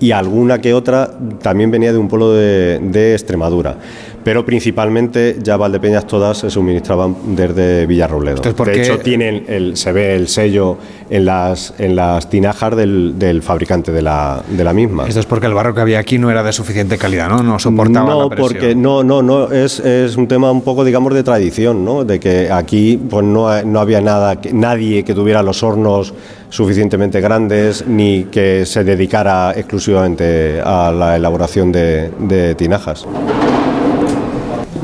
y 0.00 0.10
alguna 0.10 0.60
que 0.60 0.74
otra 0.74 1.10
también 1.40 1.70
venía 1.70 1.92
de 1.92 1.98
un 1.98 2.08
pueblo 2.08 2.32
de, 2.32 2.78
de 2.78 3.14
Extremadura. 3.14 3.76
Pero 4.24 4.44
principalmente 4.44 5.36
ya 5.42 5.56
Valdepeñas 5.56 6.06
todas 6.06 6.38
se 6.38 6.50
suministraban 6.50 7.14
desde 7.36 7.86
Villarrobledo. 7.86 8.36
Entonces, 8.36 8.54
¿por 8.54 8.68
de 8.68 8.82
hecho, 8.82 8.98
tienen 8.98 9.44
el, 9.46 9.76
se 9.76 9.92
ve 9.92 10.14
el 10.16 10.28
sello 10.28 10.78
en 11.10 11.24
las, 11.24 11.74
en 11.78 11.96
las 11.96 12.28
tinajas 12.28 12.76
del, 12.76 13.18
del 13.18 13.42
fabricante 13.42 13.92
de 13.92 14.02
la, 14.02 14.42
de 14.48 14.64
la 14.64 14.72
misma. 14.72 15.06
Esto 15.06 15.20
es 15.20 15.26
porque 15.26 15.46
el 15.46 15.54
barro 15.54 15.74
que 15.74 15.80
había 15.80 15.98
aquí 15.98 16.18
no 16.18 16.30
era 16.30 16.42
de 16.42 16.52
suficiente 16.52 16.98
calidad, 16.98 17.28
¿no? 17.28 17.42
No 17.42 17.58
soportaba 17.58 18.10
no, 18.10 18.22
la 18.22 18.28
presión. 18.28 18.52
porque 18.52 18.74
no, 18.74 19.04
no, 19.04 19.22
no, 19.22 19.50
es, 19.52 19.80
es 19.80 20.16
un 20.16 20.26
tema 20.26 20.50
un 20.50 20.62
poco, 20.62 20.84
digamos, 20.84 21.12
de 21.14 21.22
tradición, 21.22 21.84
¿no? 21.84 22.04
De 22.04 22.18
que 22.18 22.50
aquí 22.50 22.96
pues 22.96 23.24
no, 23.24 23.62
no 23.62 23.80
había 23.80 24.00
nada, 24.00 24.38
nadie 24.52 25.04
que 25.04 25.14
tuviera 25.14 25.42
los 25.42 25.62
hornos 25.62 26.14
suficientemente 26.48 27.20
grandes 27.20 27.86
ni 27.86 28.24
que 28.24 28.64
se 28.64 28.84
dedicara 28.84 29.52
exclusivamente 29.56 30.60
a 30.64 30.92
la 30.92 31.16
elaboración 31.16 31.72
de, 31.72 32.10
de 32.18 32.54
tinajas. 32.54 33.06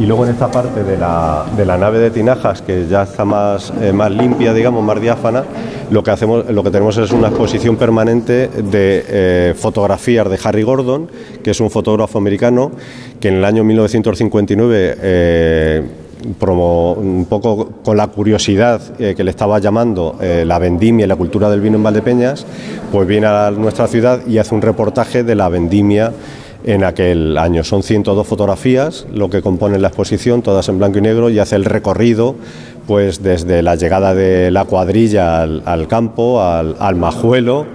Y 0.00 0.06
luego 0.06 0.24
en 0.24 0.30
esta 0.30 0.50
parte 0.50 0.82
de 0.82 0.96
la, 0.96 1.44
de 1.54 1.66
la 1.66 1.76
nave 1.76 1.98
de 1.98 2.10
tinajas, 2.10 2.62
que 2.62 2.86
ya 2.88 3.02
está 3.02 3.26
más, 3.26 3.70
eh, 3.82 3.92
más 3.92 4.10
limpia, 4.10 4.54
digamos, 4.54 4.82
más 4.82 4.98
diáfana, 4.98 5.44
lo 5.90 6.02
que, 6.02 6.10
hacemos, 6.10 6.48
lo 6.48 6.64
que 6.64 6.70
tenemos 6.70 6.96
es 6.96 7.12
una 7.12 7.28
exposición 7.28 7.76
permanente 7.76 8.48
de 8.48 9.04
eh, 9.06 9.54
fotografías 9.54 10.26
de 10.30 10.38
Harry 10.42 10.62
Gordon, 10.62 11.06
que 11.44 11.50
es 11.50 11.60
un 11.60 11.70
fotógrafo 11.70 12.16
americano 12.16 12.70
que 13.20 13.28
en 13.28 13.34
el 13.34 13.44
año 13.44 13.62
1959 13.62 14.96
eh, 15.02 15.82
un 16.22 17.26
poco 17.28 17.70
con 17.84 17.98
la 17.98 18.06
curiosidad 18.06 18.80
eh, 18.98 19.14
que 19.14 19.22
le 19.22 19.30
estaba 19.30 19.58
llamando 19.58 20.16
la 20.20 20.58
vendimia 20.58 21.04
y 21.04 21.08
la 21.08 21.16
cultura 21.16 21.50
del 21.50 21.60
vino 21.60 21.76
en 21.76 21.82
Valdepeñas, 21.82 22.46
pues 22.90 23.06
viene 23.06 23.26
a 23.26 23.50
nuestra 23.50 23.86
ciudad 23.86 24.26
y 24.26 24.38
hace 24.38 24.54
un 24.54 24.62
reportaje 24.62 25.24
de 25.24 25.34
la 25.34 25.48
vendimia 25.50 26.12
en 26.64 26.84
aquel 26.84 27.38
año. 27.38 27.64
Son 27.64 27.82
102 27.82 28.26
fotografías 28.26 29.06
lo 29.12 29.30
que 29.30 29.42
componen 29.42 29.82
la 29.82 29.88
exposición, 29.88 30.42
todas 30.42 30.68
en 30.68 30.78
blanco 30.78 30.98
y 30.98 31.02
negro, 31.02 31.30
y 31.30 31.38
hace 31.38 31.56
el 31.56 31.64
recorrido 31.64 32.36
pues 32.86 33.22
desde 33.22 33.62
la 33.62 33.76
llegada 33.76 34.14
de 34.14 34.50
la 34.50 34.64
cuadrilla 34.64 35.42
al, 35.42 35.62
al 35.64 35.86
campo, 35.86 36.42
al, 36.42 36.74
al 36.80 36.96
majuelo, 36.96 37.66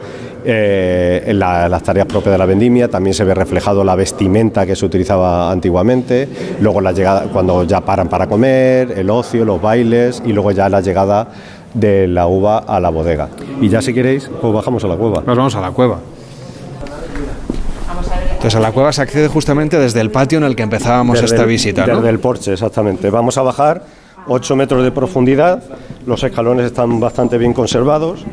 eh, 0.47 1.31
las 1.33 1.83
tareas 1.83 2.05
propias 2.05 2.33
de 2.33 2.37
la 2.37 2.45
vendimia, 2.45 2.87
también 2.87 3.13
se 3.13 3.23
ve 3.23 3.33
reflejado 3.33 3.83
la 3.83 3.95
vestimenta 3.95 4.65
que 4.65 4.75
se 4.75 4.85
utilizaba 4.85 5.51
antiguamente, 5.51 6.29
luego 6.61 6.81
la 6.81 6.91
llegada, 6.91 7.23
cuando 7.33 7.63
ya 7.63 7.81
paran 7.81 8.09
para 8.09 8.27
comer, 8.27 8.93
el 8.95 9.09
ocio, 9.09 9.43
los 9.43 9.61
bailes 9.61 10.21
y 10.25 10.33
luego 10.33 10.51
ya 10.51 10.69
la 10.69 10.81
llegada 10.81 11.29
de 11.73 12.07
la 12.07 12.27
uva 12.27 12.59
a 12.59 12.79
la 12.79 12.89
bodega. 12.89 13.29
Y 13.59 13.69
ya 13.69 13.81
si 13.81 13.93
queréis, 13.93 14.29
pues 14.41 14.53
bajamos 14.53 14.83
a 14.83 14.87
la 14.87 14.95
cueva. 14.95 15.23
Nos 15.25 15.37
vamos 15.37 15.55
a 15.55 15.61
la 15.61 15.71
cueva. 15.71 15.99
Entonces 18.35 18.55
a 18.55 18.59
la 18.59 18.71
cueva 18.71 18.93
se 18.93 19.01
accede 19.01 19.27
justamente 19.27 19.79
desde 19.79 20.01
el 20.01 20.11
patio 20.11 20.37
en 20.37 20.43
el 20.43 20.55
que 20.55 20.63
empezábamos 20.63 21.15
Desde 21.19 21.33
esta 21.35 21.43
el- 21.43 21.49
visita, 21.49 21.87
¿no? 21.87 21.95
Desde 21.97 22.09
el 22.09 22.19
porche, 22.19 22.53
exactamente. 22.53 23.09
Vamos 23.09 23.37
a 23.37 23.41
bajar 23.41 23.83
8 24.27 24.55
metros 24.55 24.83
de 24.83 24.91
profundidad, 24.91 25.63
los 26.05 26.23
escalones 26.23 26.65
están 26.67 26.99
bastante 26.99 27.37
bien 27.37 27.53
conservados 27.53 28.23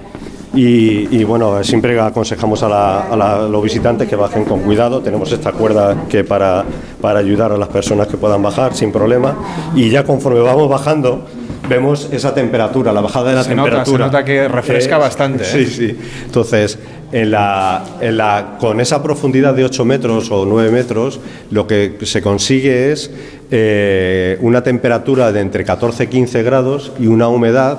y, 0.54 1.08
y, 1.16 1.24
bueno, 1.24 1.62
siempre 1.64 1.98
aconsejamos 1.98 2.62
a, 2.62 2.68
la- 2.68 3.00
a 3.10 3.16
la- 3.16 3.48
los 3.48 3.62
visitantes 3.62 4.06
que 4.08 4.16
bajen 4.16 4.44
con 4.44 4.60
cuidado. 4.60 5.00
Tenemos 5.00 5.32
esta 5.32 5.52
cuerda 5.52 5.96
que 6.10 6.24
para, 6.24 6.64
para 7.00 7.20
ayudar 7.20 7.52
a 7.52 7.56
las 7.56 7.68
personas 7.68 8.06
que 8.06 8.16
puedan 8.18 8.42
bajar 8.42 8.74
sin 8.74 8.92
problema 8.92 9.34
y 9.74 9.88
ya 9.88 10.04
conforme 10.04 10.40
vamos 10.40 10.68
bajando 10.68 11.24
vemos 11.68 12.08
esa 12.12 12.34
temperatura, 12.34 12.92
la 12.92 13.00
bajada 13.00 13.30
de 13.30 13.36
la 13.36 13.44
Se 13.44 13.54
nota- 13.54 13.64
temperatura. 13.70 14.04
se 14.04 14.12
nota 14.12 14.24
que 14.24 14.48
refresca 14.48 14.98
bastante, 14.98 15.44
¿eh? 15.44 15.46
Sí, 15.46 15.66
sí. 15.66 15.98
Entonces, 16.26 16.78
en 17.12 17.30
la, 17.30 17.84
en 18.00 18.16
la, 18.16 18.56
con 18.58 18.80
esa 18.80 19.02
profundidad 19.02 19.54
de 19.54 19.64
8 19.64 19.84
metros 19.84 20.30
o 20.30 20.44
9 20.46 20.70
metros, 20.70 21.20
lo 21.50 21.66
que 21.66 21.98
se 22.02 22.20
consigue 22.22 22.92
es 22.92 23.10
eh, 23.50 24.38
una 24.40 24.62
temperatura 24.62 25.30
de 25.32 25.40
entre 25.40 25.64
14 25.64 26.04
y 26.04 26.06
15 26.08 26.42
grados 26.42 26.92
y 26.98 27.06
una 27.06 27.28
humedad 27.28 27.78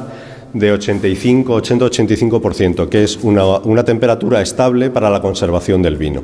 de 0.54 0.72
85, 0.72 1.52
80, 1.54 1.86
85%, 1.86 2.88
que 2.90 3.04
es 3.04 3.18
una, 3.24 3.44
una 3.58 3.84
temperatura 3.84 4.40
estable 4.42 4.92
para 4.92 5.10
la 5.10 5.20
conservación 5.20 5.82
del 5.82 5.98
vino. 5.98 6.22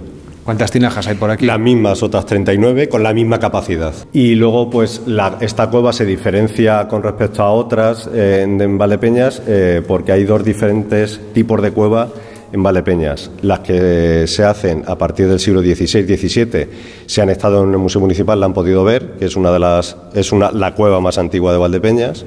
¿Cuántas 0.49 0.71
tinajas 0.71 1.05
hay 1.05 1.13
por 1.13 1.29
aquí? 1.29 1.45
Las 1.45 1.59
mismas, 1.59 2.01
otras 2.01 2.25
39, 2.25 2.89
con 2.89 3.03
la 3.03 3.13
misma 3.13 3.39
capacidad. 3.39 3.93
Y 4.13 4.33
luego, 4.33 4.67
pues, 4.67 5.03
la- 5.05 5.37
esta 5.41 5.69
cueva 5.69 5.93
se 5.93 6.05
diferencia 6.05 6.87
con 6.87 7.03
respecto 7.03 7.43
a 7.43 7.51
otras 7.51 8.09
eh, 8.11 8.41
en, 8.45 8.59
en 8.59 8.75
Valdepeñas 8.75 9.43
eh, 9.45 9.83
porque 9.87 10.11
hay 10.11 10.23
dos 10.23 10.43
diferentes 10.43 11.21
tipos 11.35 11.61
de 11.61 11.69
cueva 11.69 12.07
en 12.51 12.63
Valdepeñas. 12.63 13.29
Las 13.43 13.59
que 13.59 14.23
se 14.25 14.43
hacen 14.43 14.81
a 14.87 14.97
partir 14.97 15.27
del 15.27 15.39
siglo 15.39 15.61
XVI-XVII, 15.61 16.67
se 17.05 17.21
han 17.21 17.29
estado 17.29 17.63
en 17.63 17.69
el 17.69 17.77
Museo 17.77 18.01
Municipal, 18.01 18.39
la 18.39 18.47
han 18.47 18.53
podido 18.55 18.83
ver, 18.83 19.17
que 19.19 19.25
es 19.25 19.35
una 19.35 19.51
de 19.51 19.59
las, 19.59 19.97
es 20.15 20.31
una, 20.31 20.51
la 20.51 20.73
cueva 20.73 20.99
más 20.99 21.19
antigua 21.19 21.51
de 21.51 21.59
Valdepeñas, 21.59 22.25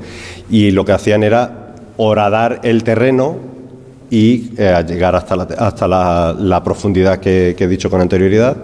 y 0.49 0.71
lo 0.71 0.85
que 0.85 0.93
hacían 0.93 1.25
era 1.25 1.75
horadar 1.97 2.61
el 2.63 2.85
terreno 2.85 3.51
y 4.13 4.51
eh, 4.59 4.85
llegar 4.87 5.17
hasta 5.17 5.35
la, 5.35 5.45
hasta 5.45 5.89
la, 5.89 6.63
profundidad 6.63 7.19
que, 7.19 7.55
que 7.57 7.65
he 7.65 7.69
dicho 7.69 7.89
con 7.89 7.99
anterioridad 7.99 8.59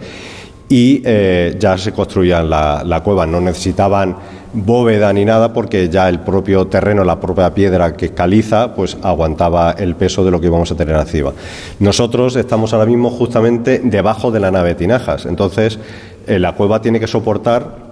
y 0.69 1.01
eh, 1.03 1.57
ya 1.59 1.79
se 1.79 1.93
construían 1.93 2.51
la, 2.51 2.83
la 2.85 3.03
cueva. 3.03 3.27
No 3.27 3.41
necesitaban 3.41 4.15
bóveda 4.53 5.11
ni 5.11 5.25
nada 5.25 5.55
porque 5.55 5.89
ya 5.89 6.07
el 6.11 6.21
propio 6.21 6.67
terreno, 6.67 7.03
la 7.03 7.19
propia 7.19 7.55
piedra 7.55 7.95
que 7.95 8.11
caliza, 8.11 8.75
pues 8.75 8.99
aguantaba 9.03 9.73
el 9.73 9.97
peso 9.97 10.23
de 10.23 10.31
lo 10.31 10.39
que 10.39 10.49
íbamos 10.49 10.71
a 10.71 10.77
tener 10.77 10.97
encima. 10.97 11.33
Nosotros 11.79 12.37
estamos 12.37 12.75
ahora 12.75 12.85
mismo 12.85 13.09
justamente 13.09 13.81
debajo 13.83 14.31
de 14.31 14.41
la 14.41 14.51
nave 14.51 14.71
de 14.71 14.75
tinajas, 14.75 15.25
entonces 15.25 15.79
eh, 16.27 16.39
la 16.39 16.53
cueva 16.53 16.83
tiene 16.83 17.01
que 17.01 17.07
soportar, 17.07 17.89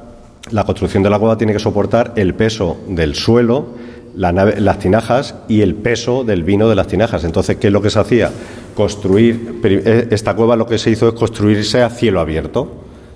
la 0.50 0.64
construcción 0.64 1.02
de 1.02 1.08
la 1.08 1.18
cueva 1.18 1.38
tiene 1.38 1.54
que 1.54 1.58
soportar 1.58 2.12
el 2.16 2.34
peso 2.34 2.76
del 2.86 3.14
suelo, 3.14 3.66
la 4.16 4.32
nave- 4.32 4.60
las 4.60 4.78
tinajas 4.78 5.34
y 5.48 5.60
el 5.60 5.74
peso 5.74 6.24
del 6.24 6.42
vino 6.42 6.68
de 6.68 6.74
las 6.74 6.86
tinajas. 6.86 7.22
Entonces, 7.24 7.56
¿qué 7.56 7.66
es 7.68 7.72
lo 7.72 7.82
que 7.82 7.90
se 7.90 7.98
hacía? 8.00 8.30
Construir, 8.74 9.60
eh, 9.64 10.08
esta 10.10 10.34
cueva 10.34 10.56
lo 10.56 10.66
que 10.66 10.78
se 10.78 10.90
hizo 10.90 11.08
es 11.08 11.14
construirse 11.14 11.82
a 11.82 11.90
cielo 11.90 12.20
abierto. 12.20 12.68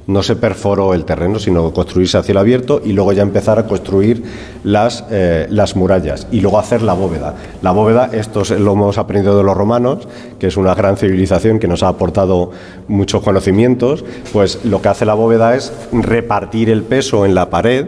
No 0.07 0.23
se 0.25 0.35
perforó 0.35 0.93
el 0.95 1.05
terreno, 1.05 1.39
sino 1.39 1.73
construirse 1.73 2.19
a 2.19 2.23
cielo 2.23 2.41
abierto 2.41 2.81
y 2.85 2.93
luego 2.93 3.13
ya 3.13 3.23
empezar 3.23 3.59
a 3.61 3.67
construir 3.67 4.25
las, 4.65 5.05
eh, 5.11 5.47
las 5.51 5.77
murallas 5.77 6.27
y 6.33 6.41
luego 6.41 6.59
hacer 6.59 6.83
la 6.83 6.95
bóveda. 6.95 7.37
La 7.63 7.71
bóveda, 7.71 8.11
esto 8.13 8.43
lo 8.59 8.73
hemos 8.73 8.99
aprendido 8.99 9.37
de 9.37 9.45
los 9.45 9.57
romanos, 9.57 10.09
que 10.41 10.49
es 10.49 10.57
una 10.57 10.75
gran 10.75 10.97
civilización 10.97 11.61
que 11.61 11.69
nos 11.69 11.83
ha 11.85 11.89
aportado 11.89 12.51
muchos 12.89 13.23
conocimientos, 13.23 14.05
pues 14.33 14.65
lo 14.65 14.83
que 14.83 14.89
hace 14.89 15.05
la 15.05 15.15
bóveda 15.15 15.55
es 15.55 15.73
repartir 15.93 16.71
el 16.71 16.83
peso 16.83 17.25
en 17.25 17.35
la 17.35 17.49
pared 17.51 17.87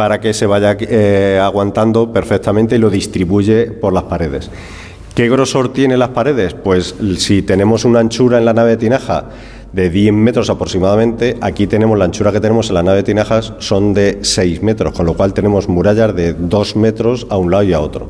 para 0.00 0.18
que 0.18 0.32
se 0.32 0.46
vaya 0.46 0.78
eh, 0.80 1.38
aguantando 1.42 2.10
perfectamente 2.10 2.76
y 2.76 2.78
lo 2.78 2.88
distribuye 2.88 3.66
por 3.66 3.92
las 3.92 4.04
paredes. 4.04 4.50
¿Qué 5.14 5.28
grosor 5.28 5.74
tiene 5.74 5.98
las 5.98 6.08
paredes? 6.08 6.54
Pues 6.54 6.94
si 7.18 7.42
tenemos 7.42 7.84
una 7.84 8.00
anchura 8.00 8.38
en 8.38 8.46
la 8.46 8.54
nave 8.54 8.70
de 8.70 8.76
tinaja 8.78 9.26
de 9.74 9.90
10 9.90 10.14
metros 10.14 10.48
aproximadamente, 10.48 11.36
aquí 11.42 11.66
tenemos 11.66 11.98
la 11.98 12.06
anchura 12.06 12.32
que 12.32 12.40
tenemos 12.40 12.70
en 12.70 12.76
la 12.76 12.82
nave 12.82 12.96
de 12.96 13.02
tinajas 13.02 13.52
son 13.58 13.92
de 13.92 14.20
6 14.22 14.62
metros, 14.62 14.94
con 14.94 15.04
lo 15.04 15.12
cual 15.12 15.34
tenemos 15.34 15.68
murallas 15.68 16.16
de 16.16 16.32
2 16.32 16.76
metros 16.76 17.26
a 17.28 17.36
un 17.36 17.50
lado 17.50 17.64
y 17.64 17.74
a 17.74 17.80
otro. 17.80 18.08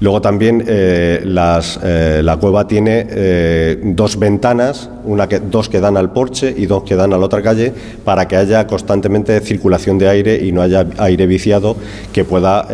Luego 0.00 0.20
también 0.20 0.62
eh, 0.66 1.22
las, 1.24 1.80
eh, 1.82 2.20
la 2.22 2.36
cueva 2.36 2.68
tiene 2.68 3.06
eh, 3.08 3.80
dos 3.82 4.18
ventanas, 4.18 4.90
una 5.04 5.26
que, 5.26 5.40
dos 5.40 5.70
que 5.70 5.80
dan 5.80 5.96
al 5.96 6.12
porche 6.12 6.54
y 6.54 6.66
dos 6.66 6.82
que 6.82 6.96
dan 6.96 7.14
a 7.14 7.18
la 7.18 7.24
otra 7.24 7.40
calle, 7.40 7.72
para 8.04 8.28
que 8.28 8.36
haya 8.36 8.66
constantemente 8.66 9.40
circulación 9.40 9.96
de 9.96 10.08
aire 10.08 10.44
y 10.44 10.52
no 10.52 10.60
haya 10.60 10.86
aire 10.98 11.26
viciado 11.26 11.76
que 12.12 12.24
pueda 12.24 12.66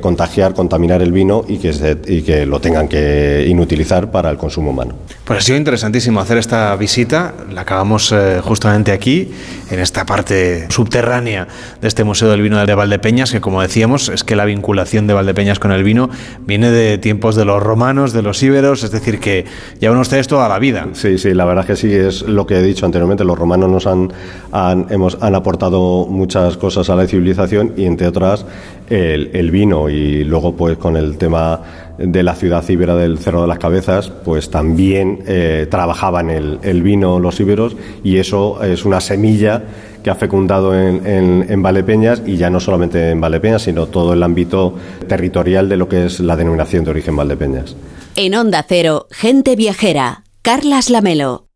contagiar, 0.00 0.54
contaminar 0.54 1.02
el 1.02 1.12
vino 1.12 1.44
y 1.46 1.58
que, 1.58 1.98
y 2.06 2.22
que 2.22 2.46
lo 2.46 2.60
tengan 2.60 2.88
que 2.88 3.44
inutilizar 3.48 4.10
para 4.10 4.30
el 4.30 4.36
consumo 4.36 4.70
humano. 4.70 4.94
Pues 5.24 5.38
ha 5.38 5.42
sido 5.42 5.58
interesantísimo 5.58 6.20
hacer 6.20 6.38
esta 6.38 6.74
visita, 6.76 7.34
la 7.52 7.62
acabamos 7.62 8.14
justamente 8.42 8.92
aquí, 8.92 9.30
en 9.70 9.80
esta 9.80 10.06
parte 10.06 10.66
subterránea 10.70 11.46
de 11.80 11.88
este 11.88 12.04
Museo 12.04 12.30
del 12.30 12.42
Vino 12.42 12.64
de 12.64 12.74
Valdepeñas, 12.74 13.30
que 13.30 13.40
como 13.40 13.62
decíamos, 13.62 14.08
es 14.08 14.24
que 14.24 14.36
la 14.36 14.44
vinculación 14.44 15.06
de 15.06 15.14
Valdepeñas 15.14 15.58
con 15.58 15.72
el 15.72 15.82
vino 15.82 16.10
viene 16.46 16.63
de 16.70 16.98
tiempos 16.98 17.36
de 17.36 17.44
los 17.44 17.62
romanos, 17.62 18.12
de 18.12 18.22
los 18.22 18.42
íberos, 18.42 18.84
es 18.84 18.90
decir, 18.90 19.20
que 19.20 19.44
llevan 19.80 19.98
ustedes 19.98 20.28
toda 20.28 20.48
la 20.48 20.58
vida. 20.58 20.88
Sí, 20.92 21.18
sí, 21.18 21.34
la 21.34 21.44
verdad 21.44 21.66
que 21.66 21.76
sí, 21.76 21.92
es 21.92 22.22
lo 22.22 22.46
que 22.46 22.58
he 22.58 22.62
dicho 22.62 22.86
anteriormente, 22.86 23.24
los 23.24 23.38
romanos 23.38 23.70
nos 23.70 23.86
han, 23.86 24.12
han, 24.52 24.86
hemos, 24.90 25.18
han 25.20 25.34
aportado 25.34 26.06
muchas 26.06 26.56
cosas 26.56 26.90
a 26.90 26.96
la 26.96 27.06
civilización 27.06 27.72
y 27.76 27.84
entre 27.84 28.08
otras 28.08 28.46
el, 28.88 29.50
vino 29.50 29.88
y 29.88 30.24
luego 30.24 30.54
pues 30.56 30.76
con 30.78 30.96
el 30.96 31.16
tema 31.16 31.60
de 31.98 32.22
la 32.22 32.34
ciudad 32.34 32.68
íbera 32.68 32.96
del 32.96 33.18
Cerro 33.18 33.42
de 33.42 33.48
las 33.48 33.58
Cabezas, 33.58 34.10
pues 34.10 34.50
también 34.50 35.20
eh, 35.26 35.66
trabajaban 35.70 36.30
el, 36.30 36.58
el 36.62 36.82
vino 36.82 37.20
los 37.20 37.38
íberos 37.38 37.76
y 38.02 38.18
eso 38.18 38.62
es 38.62 38.84
una 38.84 39.00
semilla 39.00 39.62
que 40.04 40.10
ha 40.10 40.14
fecundado 40.14 40.78
en, 40.78 41.46
en, 41.48 41.62
Valepeñas 41.62 42.22
y 42.26 42.36
ya 42.36 42.50
no 42.50 42.60
solamente 42.60 43.10
en 43.10 43.22
Valepeñas, 43.22 43.62
sino 43.62 43.86
todo 43.86 44.12
el 44.12 44.22
ámbito 44.22 44.74
territorial 45.08 45.70
de 45.70 45.78
lo 45.78 45.88
que 45.88 46.04
es 46.04 46.20
la 46.20 46.36
denominación 46.36 46.84
de 46.84 46.90
origen 46.90 47.16
Valdepeñas. 47.16 47.74
En 48.14 48.34
Onda 48.34 48.62
Cero, 48.68 49.06
gente 49.10 49.56
viajera, 49.56 50.22
Carlas 50.42 50.90
Lamelo. 50.90 51.48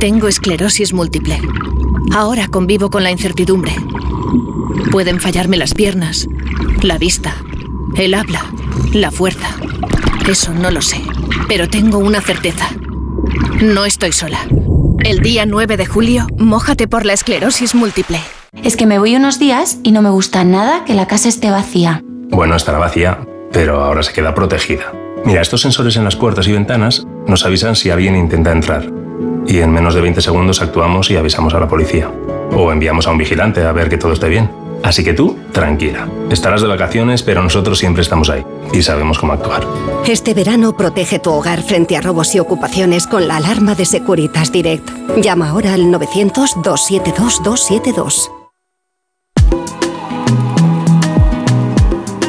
Tengo 0.00 0.28
esclerosis 0.28 0.92
múltiple. 0.92 1.40
Ahora 2.12 2.46
convivo 2.48 2.90
con 2.90 3.04
la 3.04 3.10
incertidumbre. 3.10 3.72
Pueden 4.92 5.20
fallarme 5.20 5.56
las 5.56 5.72
piernas, 5.72 6.28
la 6.82 6.98
vista, 6.98 7.34
el 7.96 8.12
habla, 8.12 8.44
la 8.92 9.10
fuerza. 9.10 9.48
Eso 10.28 10.52
no 10.52 10.70
lo 10.70 10.82
sé, 10.82 11.00
pero 11.48 11.70
tengo 11.70 11.96
una 11.96 12.20
certeza. 12.20 12.68
No 13.62 13.86
estoy 13.86 14.12
sola. 14.12 14.46
El 15.00 15.20
día 15.20 15.46
9 15.46 15.76
de 15.76 15.86
julio, 15.86 16.26
mójate 16.36 16.88
por 16.88 17.06
la 17.06 17.12
esclerosis 17.12 17.74
múltiple. 17.74 18.20
Es 18.62 18.76
que 18.76 18.86
me 18.86 18.98
voy 18.98 19.16
unos 19.16 19.38
días 19.38 19.78
y 19.82 19.92
no 19.92 20.02
me 20.02 20.10
gusta 20.10 20.44
nada 20.44 20.84
que 20.84 20.94
la 20.94 21.06
casa 21.06 21.28
esté 21.28 21.50
vacía. 21.50 22.02
Bueno, 22.30 22.56
estará 22.56 22.78
vacía, 22.78 23.18
pero 23.52 23.82
ahora 23.84 24.02
se 24.02 24.12
queda 24.12 24.34
protegida. 24.34 24.92
Mira, 25.24 25.40
estos 25.40 25.60
sensores 25.60 25.96
en 25.96 26.04
las 26.04 26.16
puertas 26.16 26.46
y 26.48 26.52
ventanas 26.52 27.06
nos 27.26 27.44
avisan 27.44 27.76
si 27.76 27.90
alguien 27.90 28.16
intenta 28.16 28.52
entrar. 28.52 28.90
Y 29.46 29.58
en 29.58 29.72
menos 29.72 29.94
de 29.94 30.00
20 30.00 30.20
segundos 30.20 30.60
actuamos 30.62 31.10
y 31.10 31.16
avisamos 31.16 31.54
a 31.54 31.60
la 31.60 31.68
policía. 31.68 32.10
O 32.52 32.72
enviamos 32.72 33.06
a 33.06 33.10
un 33.10 33.18
vigilante 33.18 33.62
a 33.62 33.72
ver 33.72 33.88
que 33.88 33.98
todo 33.98 34.12
esté 34.12 34.28
bien. 34.28 34.50
Así 34.82 35.04
que 35.04 35.12
tú, 35.12 35.36
tranquila. 35.52 36.08
Estarás 36.30 36.62
de 36.62 36.68
vacaciones, 36.68 37.22
pero 37.22 37.42
nosotros 37.42 37.78
siempre 37.78 38.02
estamos 38.02 38.30
ahí 38.30 38.44
y 38.72 38.82
sabemos 38.82 39.18
cómo 39.18 39.32
actuar. 39.32 39.66
Este 40.06 40.34
verano 40.34 40.76
protege 40.76 41.18
tu 41.18 41.30
hogar 41.30 41.62
frente 41.62 41.96
a 41.96 42.00
robos 42.00 42.34
y 42.34 42.38
ocupaciones 42.38 43.06
con 43.06 43.28
la 43.28 43.36
alarma 43.36 43.74
de 43.74 43.84
Securitas 43.84 44.52
Direct. 44.52 44.88
Llama 45.20 45.50
ahora 45.50 45.74
al 45.74 45.82
900-272-272. 45.82 48.30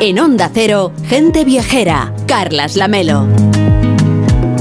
En 0.01 0.17
Onda 0.17 0.49
Cero, 0.53 0.93
gente 1.07 1.43
viajera, 1.43 2.13
Carlas 2.25 2.77
Lamelo. 2.77 3.27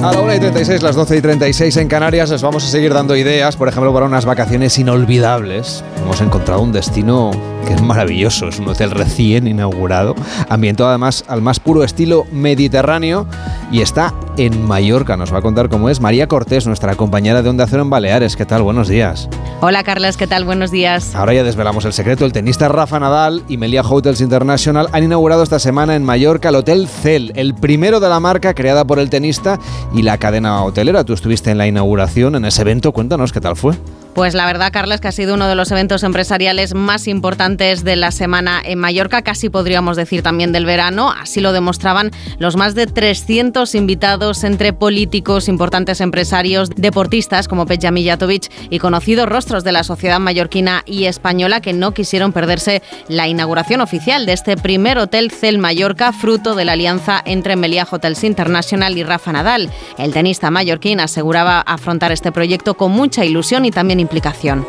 A 0.03 0.13
la 0.13 0.21
1 0.21 0.37
y 0.37 0.39
36, 0.39 0.81
las 0.83 0.95
12 0.95 1.17
y 1.17 1.21
36 1.21 1.77
en 1.77 1.89
Canarias, 1.89 2.31
les 2.31 2.41
vamos 2.41 2.65
a 2.65 2.69
seguir 2.69 2.95
dando 2.95 3.17
ideas, 3.17 3.57
por 3.57 3.67
ejemplo, 3.67 3.93
para 3.93 4.07
unas 4.07 4.25
vacaciones 4.25 4.79
inolvidables. 4.79 5.83
Hemos 6.01 6.21
encontrado 6.21 6.63
un 6.63 6.71
destino 6.71 7.33
que 7.67 7.75
es 7.75 7.83
maravilloso, 7.83 8.47
es 8.49 8.61
un 8.61 8.69
hotel 8.69 8.93
recién 8.93 9.49
inaugurado, 9.49 10.15
ambientado 10.49 10.89
además 10.89 11.25
al 11.27 11.43
más 11.43 11.59
puro 11.59 11.83
estilo 11.83 12.27
mediterráneo 12.31 13.27
y 13.73 13.83
está 13.83 14.15
en 14.37 14.65
Mallorca. 14.67 15.17
Nos 15.17 15.35
va 15.35 15.39
a 15.39 15.43
contar 15.43 15.69
cómo 15.69 15.91
es 15.91 16.01
María 16.01 16.29
Cortés, 16.29 16.67
nuestra 16.67 16.95
compañera 16.95 17.43
de 17.43 17.51
Onda 17.51 17.67
Cero 17.69 17.83
en 17.83 17.91
Baleares. 17.91 18.37
¿Qué 18.37 18.47
tal? 18.47 18.63
Buenos 18.63 18.89
días. 18.89 19.29
Hola 19.61 19.83
Carlos, 19.83 20.17
¿qué 20.17 20.29
tal? 20.29 20.45
Buenos 20.45 20.71
días. 20.71 21.15
Ahora 21.17 21.35
ya 21.35 21.43
desvelamos 21.43 21.85
el 21.85 21.93
secreto. 21.93 22.25
El 22.25 22.33
tenista 22.33 22.69
Rafa 22.69 23.01
Nadal 23.01 23.43
y 23.49 23.57
Melia 23.57 23.83
Hotels 23.83 24.21
International 24.21 24.89
han 24.93 25.03
inaugurado 25.03 25.43
esta 25.43 25.59
semana 25.59 25.97
en 25.97 26.05
Mallorca 26.05 26.51
el 26.51 26.55
Hotel 26.55 26.87
Cel, 26.87 27.33
el 27.35 27.55
primero 27.55 27.99
de 27.99 28.09
la 28.09 28.21
marca 28.21 28.55
creada 28.55 28.85
por 28.85 29.01
el 29.01 29.11
tenista 29.11 29.59
y 29.93 30.03
la 30.03 30.19
cadena 30.19 30.63
hotelera. 30.63 31.05
Tú 31.05 31.13
estuviste 31.13 31.51
en 31.51 31.59
la 31.59 31.67
inauguración, 31.67 32.35
en 32.35 32.45
ese 32.45 32.63
evento. 32.63 32.93
Cuéntanos 32.93 33.33
qué 33.33 33.41
tal 33.41 33.57
fue. 33.57 33.75
Pues 34.19 34.35
la 34.35 34.47
verdad, 34.47 34.73
Carlos, 34.73 35.01
que 35.01 35.07
ha 35.07 35.13
sido 35.13 35.35
uno 35.35 35.47
de 35.47 35.55
los 35.55 35.71
eventos 35.71 36.03
empresariales 36.03 36.75
más 36.75 37.07
importantes 37.07 37.85
de 37.85 37.95
la 37.95 38.11
semana 38.11 38.61
en 38.65 38.81
Mallorca, 38.81 39.23
casi 39.23 39.49
podríamos 39.49 39.97
decir 39.97 40.23
también 40.23 40.51
del 40.51 40.67
verano. 40.67 41.13
Así 41.13 41.41
lo 41.41 41.53
demostraban 41.53 42.11
los 42.41 42.57
más 42.57 42.75
de 42.75 42.89
300 42.89 43.77
invitados 43.77 44.43
entre 44.43 44.73
políticos, 44.73 45.47
importantes 45.47 46.01
empresarios, 46.01 46.71
deportistas 46.71 47.47
como 47.47 47.67
Peja 47.67 47.93
Mijatovic 47.93 48.51
y 48.71 48.81
conocidos 48.81 49.29
rostros 49.29 49.63
de 49.63 49.71
la 49.71 49.85
sociedad 49.85 50.19
mallorquina 50.19 50.83
y 50.85 51.05
española 51.05 51.61
que 51.61 51.73
no 51.73 51.95
quisieron 51.95 52.33
perderse 52.33 52.83
la 53.07 53.29
inauguración 53.29 53.81
oficial 53.83 54.27
de 54.27 54.33
este 54.33 54.57
primer 54.57 54.99
hotel 54.99 55.31
Cel 55.31 55.59
Mallorca, 55.59 56.13
fruto 56.13 56.57
de 56.57 56.65
la 56.65 56.73
alianza 56.73 57.23
entre 57.25 57.55
Meliá 57.55 57.87
Hotels 57.89 58.25
International 58.25 58.99
y 58.99 59.05
Rafa 59.05 59.31
Nadal. 59.31 59.71
El 59.97 60.13
tenista 60.13 60.51
mallorquín 60.51 60.99
aseguraba 60.99 61.61
afrontar 61.61 62.11
este 62.11 62.33
proyecto 62.33 62.75
con 62.75 62.91
mucha 62.91 63.25
ilusión 63.25 63.65
y 63.65 63.71
también 63.71 64.08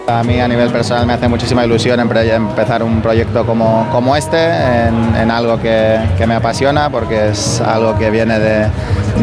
A 0.08 0.24
mí 0.24 0.40
a 0.40 0.48
nivel 0.48 0.70
personal 0.72 1.06
me 1.06 1.14
hace 1.14 1.28
muchísima 1.28 1.66
ilusión 1.66 2.00
empezar 2.00 2.84
un 2.84 3.02
proyecto 3.02 3.46
como, 3.46 3.88
como 3.92 4.16
este, 4.16 4.38
en, 4.38 5.32
algo 5.32 5.60
que, 5.60 6.00
que, 6.18 6.28
me 6.28 6.36
apasiona, 6.36 6.90
porque 6.90 7.30
es 7.30 7.62
algo 7.62 7.98
que 7.98 8.10
viene 8.10 8.40
de, 8.40 8.68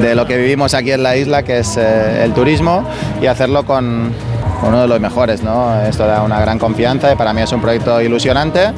de, 0.00 0.14
lo 0.14 0.26
que 0.26 0.36
vivimos 0.36 0.74
aquí 0.74 0.92
en 0.92 1.02
la 1.02 1.16
isla, 1.16 1.42
que 1.42 1.58
es 1.58 1.76
eh, 1.76 2.24
el 2.24 2.32
turismo, 2.32 2.84
y 3.20 3.26
hacerlo 3.26 3.64
con 3.64 4.12
uno 4.62 4.82
de 4.82 4.88
los 4.88 5.00
mejores, 5.00 5.42
¿no? 5.42 5.80
Esto 5.82 6.06
da 6.06 6.22
una 6.22 6.40
gran 6.40 6.58
confianza 6.58 7.12
y 7.12 7.16
para 7.16 7.32
mí 7.32 7.42
es 7.42 7.52
un 7.52 7.60
proyecto 7.60 8.00
ilusionante 8.00 8.72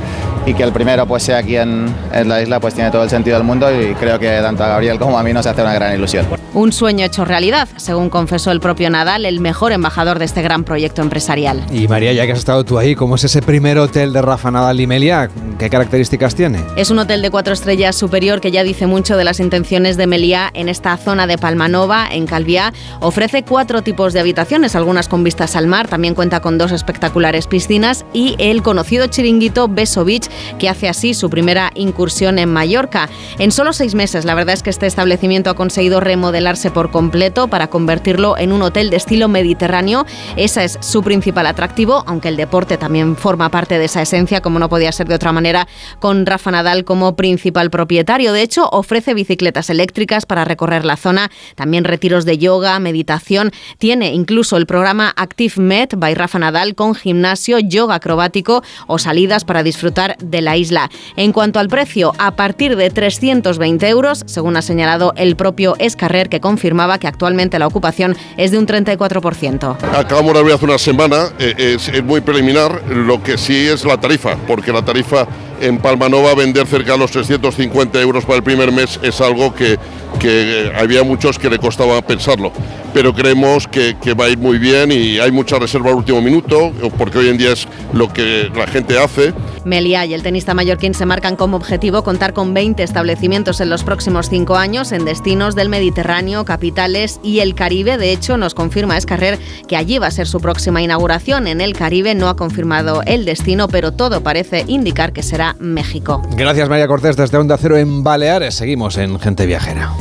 y 0.47 0.55
que 0.55 0.63
el 0.63 0.73
primero 0.73 1.07
pues 1.07 1.23
sea 1.23 1.39
aquí 1.39 1.57
en, 1.57 1.95
en, 2.13 2.29
la 2.29 2.43
isla 2.43 2.59
pues 2.61 2.75
tiene 2.75 2.91
todo 2.91 3.05
el 3.05 3.11
sentido 3.11 3.37
del 3.37 3.45
mundo 3.45 3.69
y 3.71 3.95
creo 3.95 4.19
que 4.19 4.29
tanto 4.41 4.65
a 4.65 4.69
Gabriel 4.69 4.99
como 4.99 5.19
a 5.19 5.23
mí 5.23 5.33
nos 5.33 5.47
hace 5.47 5.61
una 5.61 5.75
gran 5.75 5.95
ilusión. 5.95 6.27
Un 6.55 6.73
sueño 6.73 7.05
hecho 7.05 7.25
realidad, 7.25 7.69
según 7.77 8.09
confesó 8.09 8.51
el 8.51 8.61
propio 8.61 8.89
Nadal, 8.89 9.27
el 9.27 9.41
mejor 9.41 9.73
embajador 9.73 10.19
de 10.19 10.25
este 10.25 10.43
gran 10.43 10.65
proyecto 10.65 11.03
empresarial. 11.03 11.63
Y 11.71 11.87
María, 11.87 12.13
ya 12.13 12.25
que 12.27 12.33
has 12.33 12.39
estado 12.39 12.65
tú 12.65 12.79
ahí, 12.79 12.95
¿cómo 12.95 13.17
es 13.17 13.25
ese 13.25 13.43
primer 13.43 13.79
hotel 13.79 14.13
de 14.13 14.23
Rafa 14.23 14.51
Nadal 14.51 14.81
y 14.81 14.87
Melia? 14.87 15.29
¿Qué 15.59 15.69
características 15.69 16.35
tiene? 16.35 16.65
Es 16.77 16.91
un 16.91 16.99
hotel 16.99 17.21
de 17.21 17.31
cuatro 17.31 17.53
estrellas 17.53 17.97
superior 17.97 18.41
que 18.41 18.51
ya 18.51 18.65
dice 18.65 18.87
mucho 18.87 19.17
de 19.17 19.25
las 19.25 19.41
intenciones 19.41 19.97
de 19.97 20.07
Meliá 20.07 20.51
en 20.55 20.69
esta 20.69 20.97
zona 20.97 21.27
de 21.27 21.37
Palmanova, 21.37 22.09
en 22.11 22.27
Calviá. 22.27 22.73
Ofrece 23.01 23.43
cuatro 23.43 23.83
tipos 23.83 24.13
de 24.13 24.21
habitaciones, 24.21 24.75
algunas 24.75 25.09
con 25.09 25.23
vistas 25.23 25.55
al 25.55 25.68
mar, 25.69 25.89
también 25.89 26.15
cuenta 26.15 26.41
con 26.41 26.59
dos 26.59 26.73
espectaculares 26.73 27.47
piscinas 27.47 28.05
y 28.13 28.35
el 28.39 28.63
conocido 28.63 29.07
chiringuito 29.07 29.69
Beso 29.69 30.05
Beach, 30.05 30.29
que 30.59 30.69
hace 30.69 30.89
así 30.89 31.15
su 31.15 31.31
primera 31.31 31.71
incursión 31.75 32.39
en 32.39 32.53
Mallorca. 32.53 33.09
En 33.39 33.53
solo 33.53 33.73
seis 33.73 33.95
meses, 33.95 34.25
la 34.25 34.35
verdad 34.35 34.55
es 34.55 34.63
que 34.63 34.71
este 34.71 34.87
establecimiento 34.87 35.51
ha 35.51 35.55
conseguido 35.55 36.01
remodelarse 36.01 36.71
por 36.71 36.91
completo 36.91 37.49
para 37.49 37.69
convertirlo 37.69 38.37
en 38.39 38.53
un 38.53 38.63
hotel 38.63 38.91
de 38.91 38.97
estilo 38.97 39.29
mediterráneo. 39.29 40.07
Ese 40.37 40.65
es 40.65 40.79
su 40.81 41.03
principal 41.03 41.47
atractivo, 41.47 42.05
aunque 42.07 42.29
el 42.29 42.37
deporte 42.37 42.79
también 42.79 43.17
forma 43.17 43.51
parte 43.51 43.79
de 43.79 43.85
esa 43.85 44.03
esencia, 44.03 44.41
como 44.41 44.59
no 44.59 44.69
podía 44.69 44.93
ser 44.93 45.09
de 45.09 45.15
otra 45.15 45.33
manera, 45.33 45.69
con 46.01 46.27
Rafa 46.27 46.51
Nadal 46.51 46.85
como 46.85 47.17
principal 47.17 47.71
propietario. 47.71 48.33
De 48.33 48.43
hecho, 48.43 48.69
ofrece 48.71 49.15
bicicletas 49.15 49.71
eléctricas 49.71 50.27
para 50.27 50.45
recorrer 50.45 50.85
la 50.85 50.97
zona, 50.97 51.31
también 51.55 51.85
retiros 51.85 52.25
de 52.25 52.39
yoga, 52.39 52.79
meditación. 52.79 53.51
Tiene 53.79 54.13
incluso 54.13 54.57
el 54.57 54.67
programa 54.67 55.13
Active 55.17 55.55
Med 55.59 55.91
by 55.97 56.15
Rafa 56.15 56.39
Nadal 56.39 56.75
con 56.75 56.95
gimnasio, 56.95 57.59
yoga 57.59 57.97
acrobático 57.97 58.63
o 58.87 58.99
salidas 58.99 59.45
para 59.45 59.63
disfrutar 59.63 60.17
de 60.19 60.41
la 60.41 60.57
isla. 60.57 60.91
En 61.17 61.33
cuanto 61.33 61.59
al 61.59 61.69
precio, 61.69 62.13
a 62.19 62.37
partir 62.37 62.77
de 62.77 62.91
320 62.91 63.89
euros, 63.89 64.23
según 64.27 64.57
ha 64.57 64.63
señalado 64.63 65.13
el 65.17 65.37
propio 65.37 65.77
Escarrer, 65.79 66.29
que 66.29 66.41
confirmaba 66.41 66.99
que 66.99 67.07
actualmente 67.07 67.59
la 67.59 67.67
ocupación 67.67 68.17
es 68.37 68.51
de 68.51 68.59
un 68.59 68.67
34%. 68.67 69.77
Acabamos 69.97 70.35
de 70.35 70.43
ver 70.43 70.55
hace 70.55 70.65
una 70.65 70.79
semana, 70.79 71.29
eh, 71.39 71.77
es 71.77 72.05
muy 72.05 72.21
preliminar, 72.21 72.83
lo 72.89 73.23
que 73.23 73.39
sí 73.39 73.67
es 73.67 73.85
la 73.85 74.01
tarifa, 74.01 74.37
porque 74.47 74.73
la 74.73 74.85
tarifa 74.85 75.27
en 75.61 75.79
Palmanova 75.79 76.35
vender 76.35 76.67
cerca 76.67 76.93
de 76.93 76.99
los 76.99 77.11
350 77.11 78.01
euros 78.01 78.25
para 78.25 78.37
el 78.37 78.43
primer 78.43 78.73
mes 78.73 78.99
es 79.03 79.21
algo 79.21 79.55
que, 79.55 79.79
que 80.19 80.73
había 80.77 81.03
muchos 81.03 81.39
que 81.39 81.51
le 81.51 81.59
costaba 81.59 82.01
pensarlo. 82.03 82.53
Pero 82.95 83.15
creemos 83.15 83.69
que, 83.69 83.97
que, 84.03 84.15
va 84.15 84.25
a 84.25 84.29
ir 84.31 84.39
muy 84.39 84.59
bien 84.59 84.91
y 84.91 85.19
hay 85.19 85.31
mucha 85.31 85.59
reserva 85.59 85.91
al 85.91 85.97
último 85.97 86.23
minuto, 86.23 86.73
porque 86.97 87.19
hoy 87.19 87.29
en 87.29 87.37
día 87.37 87.53
es 87.53 87.69
lo 87.93 88.13
que 88.13 88.51
la 88.55 88.67
gente 88.67 88.99
hace. 88.99 89.35
Melia 89.65 90.07
y 90.07 90.15
el 90.15 90.23
tenista 90.23 90.55
mallorquín 90.55 90.95
se 90.95 91.05
marcan 91.05 91.37
como 91.37 91.59
objetivo 91.59 92.03
contar 92.03 92.33
con 92.33 92.55
20 92.55 92.83
establecimientos 92.83 93.61
en 93.61 93.69
los 93.69 93.85
próximos 93.85 94.31
cinco 94.31 94.57
años 94.57 94.93
en 94.93 95.05
destinos 95.05 95.55
del 95.55 95.69
Mediterráneo, 95.69 96.45
capitales 96.45 97.21
y 97.23 97.41
el 97.41 97.55
Caribe. 97.55 97.99
De 97.99 98.13
hecho, 98.13 98.37
nos 98.39 98.55
confirma 98.55 98.97
Escarrer 98.97 99.39
que 99.69 99.77
allí 99.77 99.99
va 99.99 100.07
a 100.07 100.11
ser 100.11 100.27
su 100.27 100.41
próxima 100.41 100.81
inauguración. 100.81 101.47
En 101.47 101.61
el 101.61 101.75
Caribe 101.75 102.15
no 102.15 102.29
ha 102.29 102.37
confirmado 102.37 103.03
el 103.05 103.27
destino, 103.27 103.69
pero 103.69 103.93
todo 103.93 104.23
parece 104.23 104.65
indicar 104.67 105.13
que 105.13 105.23
será 105.23 105.48
México. 105.59 106.23
Gracias 106.37 106.69
María 106.69 106.87
Cortés 106.87 107.17
desde 107.17 107.39
Onda 107.39 107.57
Cero 107.59 107.77
en 107.77 108.03
Baleares. 108.03 108.55
Seguimos 108.55 108.97
en 108.99 109.19
Gente 109.19 109.47
Viajera. 109.47 109.93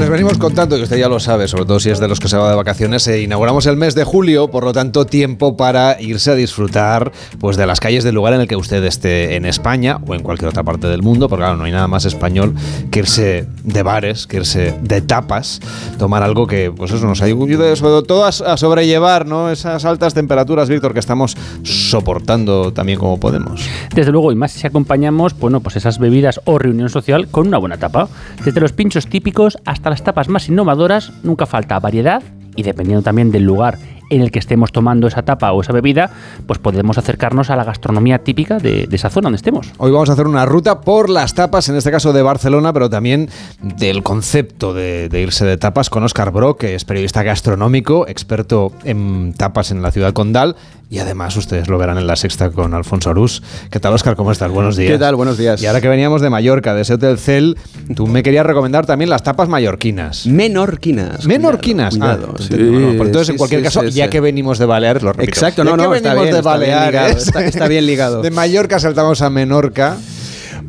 Les 0.00 0.08
venimos 0.08 0.38
contando, 0.38 0.78
y 0.78 0.82
usted 0.82 0.96
ya 0.96 1.10
lo 1.10 1.20
sabe, 1.20 1.46
sobre 1.46 1.66
todo 1.66 1.78
si 1.78 1.90
es 1.90 2.00
de 2.00 2.08
los 2.08 2.20
que 2.20 2.28
se 2.28 2.38
va 2.38 2.48
de 2.48 2.56
vacaciones, 2.56 3.06
eh, 3.06 3.20
inauguramos 3.20 3.66
el 3.66 3.76
mes 3.76 3.94
de 3.94 4.04
julio, 4.04 4.50
por 4.50 4.64
lo 4.64 4.72
tanto 4.72 5.04
tiempo 5.04 5.58
para 5.58 6.00
irse 6.00 6.30
a 6.30 6.34
disfrutar 6.34 7.12
pues, 7.38 7.58
de 7.58 7.66
las 7.66 7.80
calles 7.80 8.02
del 8.02 8.14
lugar 8.14 8.32
en 8.32 8.40
el 8.40 8.48
que 8.48 8.56
usted 8.56 8.82
esté 8.84 9.36
en 9.36 9.44
España 9.44 9.98
o 10.06 10.14
en 10.14 10.22
cualquier 10.22 10.48
otra 10.48 10.62
parte 10.62 10.86
del 10.86 11.02
mundo, 11.02 11.28
porque 11.28 11.42
claro, 11.42 11.58
no 11.58 11.64
hay 11.64 11.72
nada 11.72 11.86
más 11.86 12.06
español 12.06 12.54
que 12.90 13.00
irse 13.00 13.46
de 13.62 13.82
bares, 13.82 14.26
que 14.26 14.38
irse 14.38 14.74
de 14.80 15.02
tapas, 15.02 15.60
tomar 15.98 16.22
algo 16.22 16.46
que 16.46 16.72
pues 16.74 16.92
eso 16.92 17.06
nos 17.06 17.20
ayude 17.20 17.76
sobre 17.76 18.06
todo 18.06 18.24
a 18.24 18.32
sobrellevar 18.32 19.26
¿no? 19.26 19.50
esas 19.50 19.84
altas 19.84 20.14
temperaturas, 20.14 20.70
Víctor, 20.70 20.94
que 20.94 21.00
estamos 21.00 21.36
soportando 21.62 22.72
también 22.72 22.98
como 22.98 23.20
podemos. 23.20 23.68
Desde 23.94 24.12
luego, 24.12 24.32
y 24.32 24.34
más 24.34 24.52
si 24.52 24.66
acompañamos 24.66 25.38
bueno, 25.38 25.60
pues 25.60 25.76
esas 25.76 25.98
bebidas 25.98 26.40
o 26.46 26.58
reunión 26.58 26.88
social 26.88 27.28
con 27.28 27.46
una 27.46 27.58
buena 27.58 27.76
tapa. 27.76 28.08
Desde 28.42 28.62
los 28.62 28.72
pinchos 28.72 29.06
típicos 29.06 29.58
hasta 29.66 29.89
las 29.90 30.02
tapas 30.02 30.28
más 30.28 30.48
innovadoras, 30.48 31.12
nunca 31.22 31.46
falta 31.46 31.78
variedad 31.78 32.22
y 32.56 32.62
dependiendo 32.62 33.02
también 33.02 33.30
del 33.30 33.44
lugar 33.44 33.78
en 34.10 34.22
el 34.22 34.30
que 34.30 34.38
estemos 34.38 34.72
tomando 34.72 35.06
esa 35.06 35.22
tapa 35.22 35.52
o 35.52 35.60
esa 35.60 35.72
bebida, 35.72 36.10
pues 36.46 36.58
podemos 36.58 36.98
acercarnos 36.98 37.48
a 37.48 37.56
la 37.56 37.64
gastronomía 37.64 38.18
típica 38.18 38.58
de, 38.58 38.88
esa 38.90 39.08
zona 39.08 39.26
donde 39.26 39.36
estemos. 39.36 39.72
Hoy 39.78 39.92
vamos 39.92 40.10
a 40.10 40.14
hacer 40.14 40.26
una 40.26 40.44
ruta 40.44 40.80
por 40.80 41.08
las 41.08 41.34
tapas, 41.34 41.68
en 41.68 41.76
este 41.76 41.90
caso 41.90 42.12
de 42.12 42.22
Barcelona, 42.22 42.72
pero 42.72 42.90
también 42.90 43.30
del 43.62 44.02
concepto 44.02 44.74
de, 44.74 45.08
de 45.08 45.22
irse 45.22 45.46
de 45.46 45.56
tapas 45.56 45.90
con 45.90 46.02
Oscar 46.02 46.32
Brock, 46.32 46.60
que 46.60 46.74
es 46.74 46.84
periodista 46.84 47.22
gastronómico, 47.22 48.06
experto 48.08 48.72
en 48.84 49.32
tapas 49.34 49.70
en 49.70 49.80
la 49.80 49.92
ciudad 49.92 50.12
condal. 50.12 50.56
Y 50.92 50.98
además 50.98 51.36
ustedes 51.36 51.68
lo 51.68 51.78
verán 51.78 51.98
en 51.98 52.08
la 52.08 52.16
sexta 52.16 52.50
con 52.50 52.74
Alfonso 52.74 53.10
Arús. 53.10 53.44
¿Qué 53.70 53.78
tal, 53.78 53.92
Oscar? 53.92 54.16
¿Cómo 54.16 54.32
estás? 54.32 54.50
Buenos 54.50 54.76
días. 54.76 54.90
¿Qué 54.90 54.98
tal? 54.98 55.14
Buenos 55.14 55.38
días. 55.38 55.62
Y 55.62 55.66
ahora 55.66 55.80
que 55.80 55.88
veníamos 55.88 56.20
de 56.20 56.30
Mallorca, 56.30 56.74
de 56.74 56.82
ese 56.82 56.94
Hotel 56.94 57.16
Cel, 57.16 57.56
tú 57.94 58.08
me 58.08 58.24
querías 58.24 58.44
recomendar 58.44 58.86
también 58.86 59.08
las 59.08 59.22
tapas 59.22 59.48
mallorquinas. 59.48 60.26
Menorquinas. 60.26 61.26
Menorquinas. 61.26 61.94
Cuidado, 61.96 62.34
ah, 62.36 62.42
sí, 62.42 62.56
no, 62.58 62.80
no, 62.80 62.90
entonces, 63.04 63.26
sí, 63.28 63.32
en 63.32 63.38
cualquier 63.38 63.60
sí, 63.60 63.64
caso, 63.66 63.84
ya 63.84 64.10
que 64.10 64.18
venimos 64.18 64.58
de 64.58 64.66
Baleares, 64.66 65.04
lo 65.04 65.12
repito. 65.12 65.30
Exacto, 65.30 65.62
no, 65.62 65.70
Ya 65.70 65.76
no, 65.76 65.82
que 65.84 65.88
venimos 66.00 66.22
bien, 66.24 66.32
de 66.34 66.38
está 66.40 66.56
bien 66.58 66.70
Baleares. 66.70 66.92
ligado, 66.92 67.18
está- 67.18 67.44
está 67.44 67.68
bien 67.68 67.86
ligado. 67.86 68.22
De 68.22 68.30
Mallorca 68.32 68.80
saltamos 68.80 69.22
a 69.22 69.30
Menorca. 69.30 69.96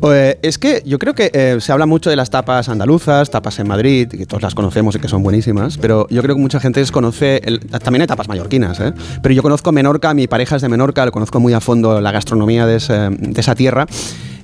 Eh, 0.04 0.38
es 0.42 0.58
que 0.58 0.82
yo 0.84 0.98
creo 0.98 1.14
que 1.14 1.30
eh, 1.32 1.58
se 1.60 1.70
habla 1.72 1.86
mucho 1.86 2.10
de 2.10 2.16
las 2.16 2.30
tapas 2.30 2.68
andaluzas, 2.68 3.30
tapas 3.30 3.58
en 3.60 3.68
Madrid, 3.68 4.08
que 4.08 4.26
todos 4.26 4.42
las 4.42 4.54
conocemos 4.54 4.96
y 4.96 4.98
que 4.98 5.08
son 5.08 5.22
buenísimas, 5.22 5.78
pero 5.78 6.08
yo 6.10 6.22
creo 6.22 6.34
que 6.34 6.40
mucha 6.40 6.58
gente 6.58 6.80
desconoce, 6.80 7.40
también 7.82 8.02
hay 8.02 8.08
tapas 8.08 8.26
mallorquinas, 8.28 8.80
¿eh? 8.80 8.92
pero 9.22 9.32
yo 9.34 9.42
conozco 9.42 9.70
Menorca, 9.70 10.12
mi 10.12 10.26
pareja 10.26 10.56
es 10.56 10.62
de 10.62 10.68
Menorca, 10.68 11.04
lo 11.06 11.12
conozco 11.12 11.38
muy 11.38 11.52
a 11.52 11.60
fondo 11.60 12.00
la 12.00 12.10
gastronomía 12.10 12.66
de, 12.66 12.78
de 12.78 13.40
esa 13.40 13.54
tierra. 13.54 13.86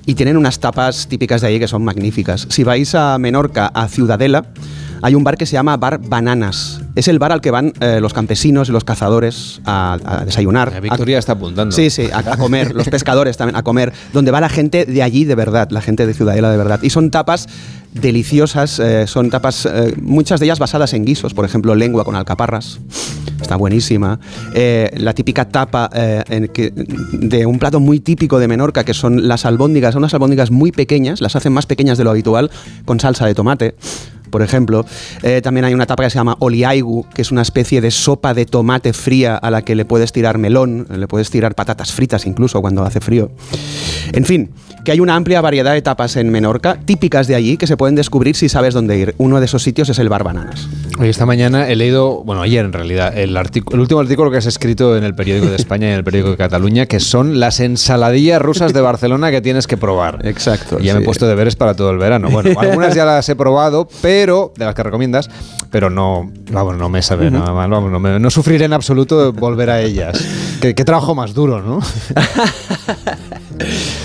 Y 0.05 0.15
tienen 0.15 0.37
unas 0.37 0.59
tapas 0.59 1.07
típicas 1.07 1.41
de 1.41 1.47
ahí 1.47 1.59
que 1.59 1.67
son 1.67 1.83
magníficas. 1.83 2.47
Si 2.49 2.63
vais 2.63 2.95
a 2.95 3.19
Menorca, 3.19 3.67
a 3.67 3.87
Ciudadela, 3.87 4.45
hay 5.01 5.15
un 5.15 5.23
bar 5.23 5.37
que 5.37 5.45
se 5.45 5.53
llama 5.53 5.77
Bar 5.77 5.99
Bananas. 5.99 6.81
Es 6.95 7.07
el 7.07 7.19
bar 7.19 7.31
al 7.31 7.41
que 7.41 7.51
van 7.51 7.73
eh, 7.79 7.99
los 8.01 8.13
campesinos 8.13 8.69
y 8.69 8.71
los 8.71 8.83
cazadores 8.83 9.61
a, 9.65 9.97
a 10.03 10.25
desayunar. 10.25 10.81
Victoria 10.81 11.17
está 11.19 11.33
apuntando. 11.33 11.75
Sí, 11.75 11.89
sí, 11.89 12.07
a, 12.11 12.19
a 12.19 12.37
comer, 12.37 12.73
los 12.75 12.89
pescadores 12.89 13.37
también 13.37 13.55
a 13.55 13.63
comer, 13.63 13.93
donde 14.13 14.31
va 14.31 14.41
la 14.41 14.49
gente 14.49 14.85
de 14.85 15.03
allí 15.03 15.25
de 15.25 15.35
verdad, 15.35 15.69
la 15.71 15.81
gente 15.81 16.05
de 16.05 16.13
Ciudadela 16.13 16.51
de 16.51 16.57
verdad. 16.57 16.79
Y 16.83 16.89
son 16.89 17.11
tapas 17.11 17.47
deliciosas, 17.93 18.79
eh, 18.79 19.07
son 19.07 19.29
tapas, 19.29 19.65
eh, 19.65 19.95
muchas 20.01 20.39
de 20.39 20.45
ellas 20.45 20.59
basadas 20.59 20.93
en 20.93 21.05
guisos, 21.05 21.33
por 21.33 21.45
ejemplo, 21.45 21.73
lengua 21.75 22.03
con 22.03 22.15
alcaparras, 22.15 22.79
está 23.41 23.55
buenísima. 23.55 24.19
Eh, 24.53 24.91
la 24.97 25.13
típica 25.13 25.45
tapa 25.45 25.89
en 25.93 26.47
que- 26.49 26.71
de 26.71 27.45
un 27.45 27.57
plato 27.59 27.79
muy 27.79 27.99
típico 27.99 28.37
de 28.39 28.47
Menorca, 28.47 28.83
que 28.83 28.93
son 28.93 29.27
las 29.27 29.45
albóndigas, 29.45 29.93
son 29.93 30.01
unas 30.03 30.13
albóndigas 30.13 30.51
muy 30.51 30.71
pequeñas, 30.71 31.19
las 31.21 31.35
hacen 31.35 31.51
más 31.53 31.65
pequeñas 31.65 31.97
de 31.97 32.03
lo 32.03 32.11
habitual, 32.11 32.51
con 32.85 32.99
salsa 32.99 33.25
de 33.25 33.33
tomate 33.33 33.75
por 34.29 34.41
ejemplo. 34.41 34.85
Eh, 35.23 35.41
también 35.41 35.65
hay 35.65 35.73
una 35.73 35.85
tapa 35.85 36.03
que 36.03 36.09
se 36.09 36.15
llama 36.15 36.37
oliaigu, 36.39 37.05
que 37.13 37.21
es 37.21 37.31
una 37.31 37.41
especie 37.41 37.81
de 37.81 37.91
sopa 37.91 38.33
de 38.33 38.45
tomate 38.45 38.93
fría 38.93 39.35
a 39.35 39.51
la 39.51 39.61
que 39.63 39.75
le 39.75 39.85
puedes 39.85 40.11
tirar 40.11 40.37
melón, 40.37 40.87
le 40.89 41.07
puedes 41.07 41.29
tirar 41.29 41.55
patatas 41.55 41.91
fritas 41.91 42.25
incluso 42.25 42.61
cuando 42.61 42.83
hace 42.83 42.99
frío. 42.99 43.31
En 44.13 44.25
fin, 44.25 44.51
que 44.89 44.93
hay 44.93 45.01
una 45.01 45.13
amplia 45.15 45.39
variedad 45.39 45.73
de 45.73 45.83
tapas 45.83 46.15
en 46.15 46.31
Menorca, 46.31 46.79
típicas 46.83 47.27
de 47.27 47.35
allí, 47.35 47.57
que 47.57 47.67
se 47.67 47.77
pueden 47.77 47.93
descubrir 47.93 48.35
si 48.35 48.49
sabes 48.49 48.73
dónde 48.73 48.97
ir. 48.97 49.13
Uno 49.19 49.37
de 49.39 49.45
esos 49.45 49.61
sitios 49.61 49.87
es 49.89 49.99
el 49.99 50.09
Bar 50.09 50.23
Bananas. 50.23 50.67
Hoy 50.97 51.09
esta 51.09 51.27
mañana 51.27 51.69
he 51.69 51.75
leído, 51.75 52.23
bueno, 52.23 52.41
ayer 52.41 52.65
en 52.65 52.73
realidad, 52.73 53.15
el, 53.15 53.37
el 53.37 53.79
último 53.79 53.99
artículo 53.99 54.31
que 54.31 54.37
has 54.37 54.47
escrito 54.47 54.97
en 54.97 55.03
el 55.03 55.13
periódico 55.13 55.45
de 55.45 55.57
España 55.57 55.89
y 55.89 55.91
en 55.91 55.97
el 55.97 56.03
periódico 56.03 56.31
de 56.31 56.37
Cataluña, 56.37 56.87
que 56.87 56.99
son 56.99 57.39
las 57.39 57.59
ensaladillas 57.59 58.41
rusas 58.41 58.73
de 58.73 58.81
Barcelona 58.81 59.29
que 59.29 59.41
tienes 59.41 59.67
que 59.67 59.77
probar. 59.77 60.25
Exacto. 60.25 60.79
Y 60.79 60.85
ya 60.85 60.93
me 60.95 61.01
he 61.01 61.03
sí. 61.03 61.05
puesto 61.05 61.27
deberes 61.27 61.55
para 61.55 61.75
todo 61.75 61.91
el 61.91 61.99
verano. 61.99 62.31
Bueno, 62.31 62.59
algunas 62.59 62.95
ya 62.95 63.05
las 63.05 63.29
he 63.29 63.35
probado, 63.35 63.87
pero 64.01 64.53
de 64.57 64.65
las 64.65 64.73
que 64.73 64.81
recomiendas, 64.81 65.29
pero 65.69 65.91
no, 65.91 66.31
vamos, 66.51 66.77
no 66.77 66.89
me 66.89 67.03
sabe 67.03 67.29
nada 67.29 67.53
mal, 67.53 67.69
vamos, 67.69 67.91
no, 67.91 67.99
me- 67.99 68.19
no 68.19 68.31
sufriré 68.31 68.65
en 68.65 68.73
absoluto 68.73 69.33
volver 69.33 69.69
a 69.69 69.81
ellas. 69.81 70.17
Qué, 70.59 70.73
qué 70.73 70.83
trabajo 70.83 71.13
más 71.13 71.35
duro, 71.35 71.61
¿no? 71.61 71.79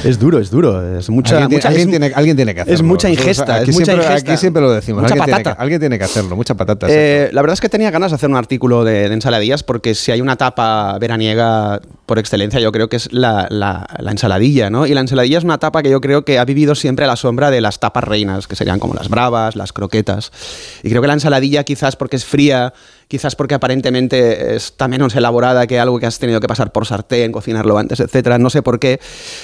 Es 0.05 0.19
duro, 0.19 0.39
es 0.39 0.51
duro. 0.51 0.99
Es 0.99 1.09
mucha, 1.11 1.37
alguien, 1.45 1.49
tiene- 1.49 1.57
mucha- 1.59 1.69
alguien 1.69 1.89
es- 1.89 1.91
tiene, 2.01 2.13
alguien 2.15 2.37
tiene 2.37 2.55
que 2.55 2.61
hacerlo. 2.63 2.75
Es 2.75 2.83
mucha 2.83 3.09
ingesta, 3.09 3.55
aquí 3.57 3.71
es 3.71 3.77
mucha 3.77 3.85
siempre, 3.87 4.07
ingesta. 4.07 4.33
Aquí 4.33 4.41
siempre 4.41 4.63
lo 4.63 4.71
decimos. 4.73 5.03
Mucha 5.03 5.15
alguien, 5.15 5.25
tiene 5.25 5.39
patata. 5.39 5.57
que, 5.57 5.63
alguien 5.63 5.81
tiene 5.81 5.99
que 5.99 6.05
hacerlo, 6.05 6.37
mucha 6.37 6.55
patata. 6.55 6.87
Eh, 6.91 7.31
la 7.33 7.41
verdad 7.43 7.55
es 7.55 7.61
que 7.61 7.69
tenía 7.69 7.91
ganas 7.91 8.11
de 8.11 8.17
hacer 8.17 8.29
un 8.29 8.37
artículo 8.37 8.85
de, 8.85 9.09
de 9.09 9.15
ensaladillas 9.15 9.63
porque 9.63 9.95
si 9.95 10.13
hay 10.13 10.21
una 10.21 10.37
tapa 10.37 10.99
veraniega 10.99 11.81
por 12.07 12.19
excelencia, 12.19 12.61
yo 12.61 12.71
creo 12.73 12.89
que 12.89 12.97
es 12.97 13.13
la, 13.13 13.47
la- 13.51 13.87
la 13.99 14.11
ensaladilla, 14.11 14.69
¿no? 14.71 14.87
Y 14.87 14.95
la 14.95 15.01
ensaladilla 15.01 15.39
es 15.39 15.45
una 15.45 15.59
tapa 15.59 15.83
que 15.83 15.91
yo 15.91 16.01
creo 16.01 16.25
que 16.25 16.39
ha 16.39 16.45
vivido 16.45 16.75
siempre 16.75 17.05
a 17.05 17.09
la 17.09 17.17
sombra 17.17 17.51
de 17.51 17.61
las 17.61 17.81
tapas 17.81 18.05
reinas, 18.05 18.47
que 18.47 18.57
serían 18.57 18.79
como 18.79 18.95
las 18.95 19.09
bravas, 19.09 19.57
las 19.57 19.73
croquetas. 19.73 20.33
Y 20.83 20.91
creo 20.91 21.01
que 21.01 21.09
la 21.09 21.15
ensaladilla 21.15 21.65
quizás 21.65 21.97
porque 21.97 22.17
es 22.17 22.25
fría, 22.25 22.75
quizás 23.15 23.37
porque 23.37 23.55
aparentemente 23.55 24.57
está 24.57 24.89
menos 24.89 25.15
elaborada 25.15 25.69
que 25.69 25.79
algo 25.79 26.01
que 26.01 26.07
has 26.07 26.19
tenido 26.19 26.41
que 26.41 26.49
pasar 26.49 26.73
por 26.73 26.85
sartén, 26.85 27.31
cocinarlo 27.31 27.79
antes, 27.79 28.01
etcétera. 28.01 28.39
No 28.39 28.51
sé 28.51 28.61
por 28.61 28.81
qué. 28.81 28.99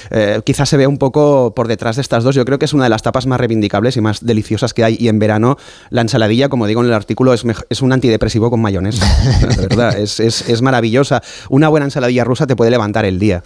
eh, 0.09 0.41
quizás 0.43 0.67
se 0.67 0.75
ve 0.75 0.87
un 0.87 0.97
poco 0.97 1.53
por 1.55 1.69
detrás 1.69 1.95
de 1.95 2.01
estas 2.01 2.25
dos. 2.25 2.35
Yo 2.35 2.43
creo 2.43 2.59
que 2.59 2.65
es 2.65 2.73
una 2.73 2.83
de 2.83 2.89
las 2.89 3.01
tapas 3.01 3.27
más 3.27 3.39
reivindicables 3.39 3.95
y 3.95 4.01
más 4.01 4.25
deliciosas 4.25 4.73
que 4.73 4.83
hay. 4.83 4.97
Y 4.99 5.07
en 5.07 5.19
verano, 5.19 5.55
la 5.89 6.01
ensaladilla, 6.01 6.49
como 6.49 6.67
digo 6.67 6.81
en 6.81 6.87
el 6.87 6.93
artículo, 6.93 7.33
es, 7.33 7.45
es 7.69 7.81
un 7.81 7.93
antidepresivo 7.93 8.49
con 8.49 8.61
mayonesa. 8.61 9.05
verdad, 9.57 9.97
es, 9.97 10.19
es- 10.19 10.49
es 10.49 10.61
maravillosa. 10.61 11.21
Una 11.49 11.69
buena 11.69 11.85
ensaladilla 11.85 12.25
rusa 12.25 12.45
te 12.45 12.57
puede 12.57 12.71
levantar 12.71 13.05
el 13.05 13.19
día. 13.19 13.41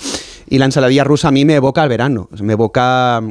Y 0.50 0.58
la 0.58 0.66
ensaladilla 0.66 1.04
rusa 1.04 1.28
a 1.28 1.32
mí 1.32 1.46
me 1.46 1.54
evoca 1.54 1.84
al 1.84 1.90
verano. 1.90 2.30
Me 2.42 2.54
evoca 2.54 3.22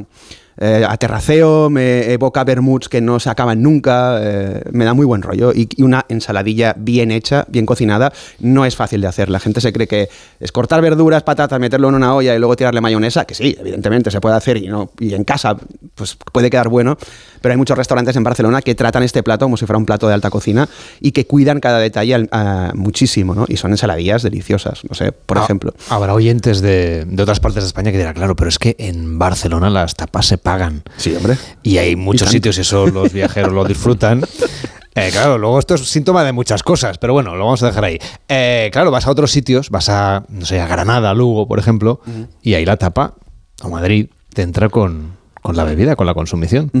eh, 0.57 0.85
a 0.87 0.95
terraceo, 0.97 1.69
me 1.69 2.11
evoca 2.13 2.43
vermuts 2.43 2.89
que 2.89 3.01
no 3.01 3.19
se 3.19 3.29
acaban 3.29 3.61
nunca, 3.61 4.17
eh, 4.21 4.61
me 4.71 4.85
da 4.85 4.93
muy 4.93 5.05
buen 5.05 5.21
rollo. 5.21 5.51
Y, 5.53 5.67
y 5.75 5.83
una 5.83 6.05
ensaladilla 6.09 6.75
bien 6.77 7.11
hecha, 7.11 7.45
bien 7.49 7.65
cocinada, 7.65 8.11
no 8.39 8.65
es 8.65 8.75
fácil 8.75 9.01
de 9.01 9.07
hacer. 9.07 9.29
La 9.29 9.39
gente 9.39 9.61
se 9.61 9.73
cree 9.73 9.87
que 9.87 10.09
es 10.39 10.51
cortar 10.51 10.81
verduras, 10.81 11.23
patatas, 11.23 11.59
meterlo 11.59 11.89
en 11.89 11.95
una 11.95 12.13
olla 12.15 12.35
y 12.35 12.39
luego 12.39 12.55
tirarle 12.55 12.81
mayonesa, 12.81 13.25
que 13.25 13.35
sí, 13.35 13.55
evidentemente 13.59 14.11
se 14.11 14.21
puede 14.21 14.35
hacer 14.35 14.57
y, 14.57 14.67
no, 14.67 14.91
y 14.99 15.13
en 15.13 15.23
casa 15.23 15.55
pues 15.95 16.17
puede 16.31 16.49
quedar 16.49 16.67
bueno, 16.69 16.97
pero 17.41 17.53
hay 17.53 17.57
muchos 17.57 17.77
restaurantes 17.77 18.15
en 18.15 18.23
Barcelona 18.23 18.61
que 18.61 18.75
tratan 18.75 19.03
este 19.03 19.23
plato 19.23 19.45
como 19.45 19.55
si 19.57 19.65
fuera 19.65 19.77
un 19.77 19.85
plato 19.85 20.07
de 20.07 20.13
alta 20.13 20.29
cocina 20.29 20.67
y 20.99 21.11
que 21.11 21.25
cuidan 21.25 21.59
cada 21.59 21.79
detalle 21.79 22.15
al- 22.15 22.29
a- 22.31 22.71
muchísimo, 22.75 23.35
¿no? 23.35 23.45
Y 23.47 23.57
son 23.57 23.71
ensaladillas 23.71 24.23
deliciosas, 24.23 24.81
no 24.89 24.95
sé, 24.95 25.11
por 25.11 25.37
Ah, 25.37 25.43
ejemplo. 25.43 25.73
Habrá 25.89 26.13
oyentes 26.13 26.61
de, 26.61 27.05
de 27.05 27.23
otras 27.23 27.39
partes 27.39 27.63
de 27.63 27.67
España 27.67 27.91
que 27.91 27.97
dirán, 27.97 28.13
claro, 28.13 28.35
pero 28.35 28.49
es 28.49 28.59
que 28.59 28.75
en 28.79 29.17
Barcelona 29.19 29.69
las 29.69 29.95
tapas 29.95 30.25
se 30.25 30.37
pagan. 30.45 30.83
Sí, 30.95 31.13
hombre. 31.15 31.37
Y 31.63 31.79
hay 31.79 31.95
muchos 31.97 32.29
sitios, 32.29 32.57
y 32.59 32.61
eso 32.61 32.85
los 32.85 33.11
viajeros 33.11 33.51
lo 33.51 33.65
disfrutan. 33.65 34.23
Eh, 34.97 35.09
claro, 35.11 35.37
luego 35.37 35.59
esto 35.59 35.75
es 35.75 35.81
síntoma 35.89 36.23
de 36.23 36.31
muchas 36.31 36.63
cosas, 36.63 36.97
pero 36.99 37.11
bueno, 37.11 37.35
lo 37.35 37.43
vamos 37.43 37.61
a 37.63 37.65
dejar 37.65 37.83
ahí. 37.83 37.99
Eh, 38.29 38.69
claro, 38.71 38.91
vas 38.91 39.05
a 39.05 39.11
otros 39.11 39.29
sitios, 39.29 39.69
vas 39.69 39.89
a, 39.89 40.23
no 40.29 40.45
sé, 40.45 40.61
a 40.61 40.67
Granada, 40.67 41.13
Lugo, 41.13 41.49
por 41.49 41.59
ejemplo, 41.59 41.99
y 42.41 42.53
ahí 42.53 42.63
la 42.63 42.77
tapa, 42.77 43.15
o 43.61 43.69
Madrid, 43.69 44.07
te 44.33 44.41
entra 44.43 44.69
con, 44.69 45.17
con 45.41 45.57
la 45.57 45.65
bebida, 45.65 45.97
con 45.97 46.05
la 46.05 46.13
consumición. 46.13 46.71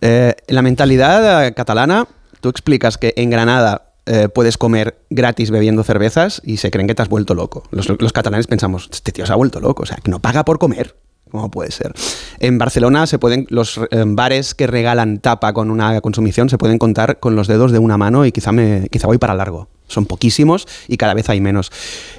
Eh, 0.00 0.36
la 0.46 0.62
mentalidad 0.62 1.52
catalana, 1.52 2.06
tú 2.40 2.50
explicas 2.50 2.98
que 2.98 3.14
en 3.16 3.30
Granada 3.30 3.94
puedes 4.32 4.56
comer 4.56 5.00
gratis 5.10 5.50
bebiendo 5.50 5.82
cervezas 5.82 6.40
y 6.44 6.58
se 6.58 6.70
creen 6.70 6.86
que 6.86 6.94
te 6.94 7.02
has 7.02 7.08
vuelto 7.08 7.34
loco. 7.34 7.64
Los, 7.72 7.88
los 7.88 8.12
catalanes 8.12 8.46
pensamos, 8.46 8.88
este 8.92 9.10
tío 9.10 9.26
se 9.26 9.32
ha 9.32 9.36
vuelto 9.36 9.58
loco, 9.58 9.82
o 9.82 9.86
sea, 9.86 9.96
que 9.96 10.12
no 10.12 10.20
paga 10.20 10.44
por 10.44 10.60
comer. 10.60 10.94
¿Cómo 11.30 11.50
puede 11.50 11.70
ser? 11.70 11.92
En 12.38 12.58
Barcelona 12.58 13.06
se 13.06 13.18
pueden 13.18 13.46
los 13.50 13.78
eh, 13.78 14.04
bares 14.06 14.54
que 14.54 14.66
regalan 14.66 15.18
tapa 15.18 15.52
con 15.52 15.70
una 15.70 16.00
consumición 16.00 16.48
se 16.48 16.58
pueden 16.58 16.78
contar 16.78 17.20
con 17.20 17.36
los 17.36 17.46
dedos 17.48 17.72
de 17.72 17.78
una 17.78 17.96
mano 17.96 18.26
y 18.26 18.32
quizá 18.32 18.52
me 18.52 18.88
quizá 18.90 19.06
voy 19.06 19.18
para 19.18 19.34
largo. 19.34 19.68
Son 19.90 20.06
poquísimos 20.06 20.66
y 20.88 20.96
cada 20.96 21.14
vez 21.14 21.28
hay 21.28 21.40
menos. 21.40 21.70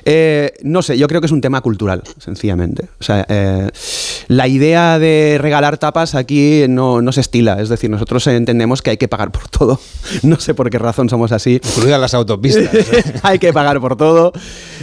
Eh, 0.05 0.53
no 0.63 0.81
sé, 0.81 0.97
yo 0.97 1.07
creo 1.07 1.21
que 1.21 1.25
es 1.27 1.31
un 1.31 1.41
tema 1.41 1.61
cultural, 1.61 2.03
sencillamente. 2.19 2.85
O 2.99 3.03
sea, 3.03 3.25
eh, 3.29 3.69
la 4.27 4.47
idea 4.47 4.99
de 4.99 5.37
regalar 5.41 5.77
tapas 5.77 6.13
aquí 6.15 6.65
no, 6.69 7.01
no 7.01 7.11
se 7.11 7.21
estila. 7.21 7.61
Es 7.61 7.69
decir, 7.69 7.89
nosotros 7.89 8.25
entendemos 8.27 8.81
que 8.81 8.91
hay 8.91 8.97
que 8.97 9.07
pagar 9.07 9.31
por 9.31 9.47
todo. 9.49 9.79
No 10.23 10.39
sé 10.39 10.53
por 10.53 10.69
qué 10.69 10.77
razón 10.77 11.09
somos 11.09 11.31
así. 11.31 11.61
Incluidas 11.63 11.99
las 11.99 12.13
autopistas. 12.13 12.69
hay 13.23 13.39
que 13.39 13.53
pagar 13.53 13.79
por 13.79 13.95
todo 13.95 14.33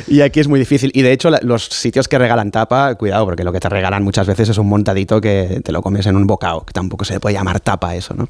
y 0.06 0.20
aquí 0.22 0.40
es 0.40 0.48
muy 0.48 0.58
difícil. 0.58 0.90
Y 0.94 1.02
de 1.02 1.12
hecho, 1.12 1.30
la- 1.30 1.40
los 1.42 1.64
sitios 1.66 2.08
que 2.08 2.18
regalan 2.18 2.50
tapa, 2.50 2.94
cuidado, 2.94 3.24
porque 3.26 3.44
lo 3.44 3.52
que 3.52 3.60
te 3.60 3.68
regalan 3.68 4.02
muchas 4.02 4.26
veces 4.26 4.48
es 4.48 4.58
un 4.58 4.68
montadito 4.68 5.20
que 5.20 5.60
te 5.64 5.72
lo 5.72 5.82
comes 5.82 6.06
en 6.06 6.16
un 6.16 6.26
bocado, 6.26 6.64
que 6.64 6.72
tampoco 6.72 7.04
se 7.04 7.14
le 7.14 7.20
puede 7.20 7.34
llamar 7.34 7.60
tapa 7.60 7.94
eso, 7.94 8.14
¿no? 8.14 8.28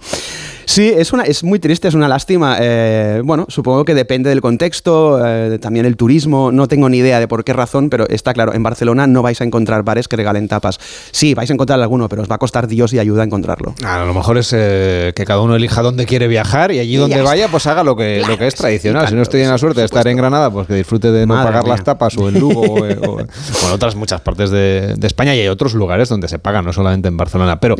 Sí, 0.65 0.93
es, 0.95 1.13
una, 1.13 1.23
es 1.25 1.43
muy 1.45 1.59
triste, 1.59 1.89
es 1.89 1.95
una 1.95 2.09
lástima. 2.09 2.57
Eh, 2.61 3.23
bueno, 3.25 3.47
supongo 3.49 3.85
que 3.85 3.95
depende 3.95 4.29
del 4.31 4.41
contexto, 4.49 5.21
eh, 5.27 5.59
también 5.59 5.85
el 5.85 5.97
turismo, 5.97 6.51
no 6.53 6.67
tengo 6.69 6.89
ni 6.89 6.99
idea 6.99 7.21
de 7.21 7.29
por 7.29 7.45
qué 7.45 7.53
razón, 7.53 7.91
pero 7.91 8.09
está 8.09 8.33
claro, 8.33 8.55
en 8.55 8.63
Barcelona 8.63 9.07
no 9.07 9.21
vais 9.23 9.41
a 9.41 9.45
encontrar 9.45 9.83
bares 9.83 10.09
que 10.09 10.17
regalen 10.17 10.49
tapas. 10.49 10.79
Sí, 11.11 11.35
vais 11.35 11.51
a 11.51 11.53
encontrar 11.53 11.79
alguno, 11.81 12.09
pero 12.09 12.23
os 12.23 12.29
va 12.31 12.37
a 12.37 12.39
costar 12.39 12.67
Dios 12.67 12.93
y 12.95 12.99
ayuda 12.99 13.23
a 13.23 13.25
encontrarlo. 13.27 13.75
A 13.85 14.05
lo 14.05 14.15
mejor 14.15 14.39
es 14.39 14.53
eh, 14.57 15.13
que 15.15 15.25
cada 15.27 15.41
uno 15.43 15.55
elija 15.55 15.83
dónde 15.83 16.07
quiere 16.07 16.29
viajar 16.29 16.73
y 16.73 16.79
allí 16.79 16.97
donde 16.97 17.17
ya 17.17 17.23
vaya, 17.23 17.49
pues 17.49 17.67
haga 17.67 17.85
lo 17.85 17.95
que, 17.95 18.23
lo 18.27 18.39
que 18.39 18.47
es 18.47 18.55
tradicional. 18.55 19.07
si 19.07 19.15
no 19.15 19.23
estoy 19.23 19.43
en 19.43 19.51
la 19.51 19.59
suerte 19.59 19.81
de 19.81 19.87
estar 19.87 20.07
en 20.09 20.17
Granada, 20.17 20.51
pues 20.51 20.67
que 20.67 20.75
disfrute 20.75 21.13
de 21.13 21.27
no 21.27 21.35
Madre 21.35 21.49
pagar 21.49 21.65
mía. 21.65 21.73
las 21.75 21.85
tapas 21.85 22.17
o 22.17 22.29
en 22.29 22.41
Lugo 22.41 22.61
o, 22.63 22.87
eh, 22.87 22.99
o- 23.07 23.13
o 23.17 23.21
en 23.21 23.73
otras 23.73 23.95
muchas 23.97 24.21
partes 24.23 24.51
de, 24.51 24.95
de 24.97 25.07
España 25.07 25.35
y 25.37 25.41
hay 25.41 25.49
otros 25.49 25.75
lugares 25.75 26.09
donde 26.09 26.27
se 26.29 26.39
paga, 26.39 26.63
no 26.63 26.73
solamente 26.73 27.09
en 27.09 27.17
Barcelona. 27.17 27.61
Pero 27.61 27.75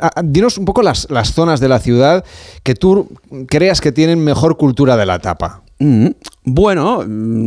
a- 0.00 0.22
dinos 0.22 0.56
un 0.58 0.64
poco 0.64 0.82
las, 0.82 1.06
las 1.10 1.32
zonas 1.34 1.60
de 1.60 1.68
la 1.68 1.78
ciudad 1.80 2.24
que 2.62 2.74
tú 2.74 3.08
creas 3.48 3.80
que 3.80 3.92
tienen 3.92 4.22
mejor 4.24 4.56
cultura 4.56 4.96
de 4.96 5.06
la 5.06 5.18
tapa. 5.18 5.62
Mm, 5.78 6.06
bueno. 6.44 6.98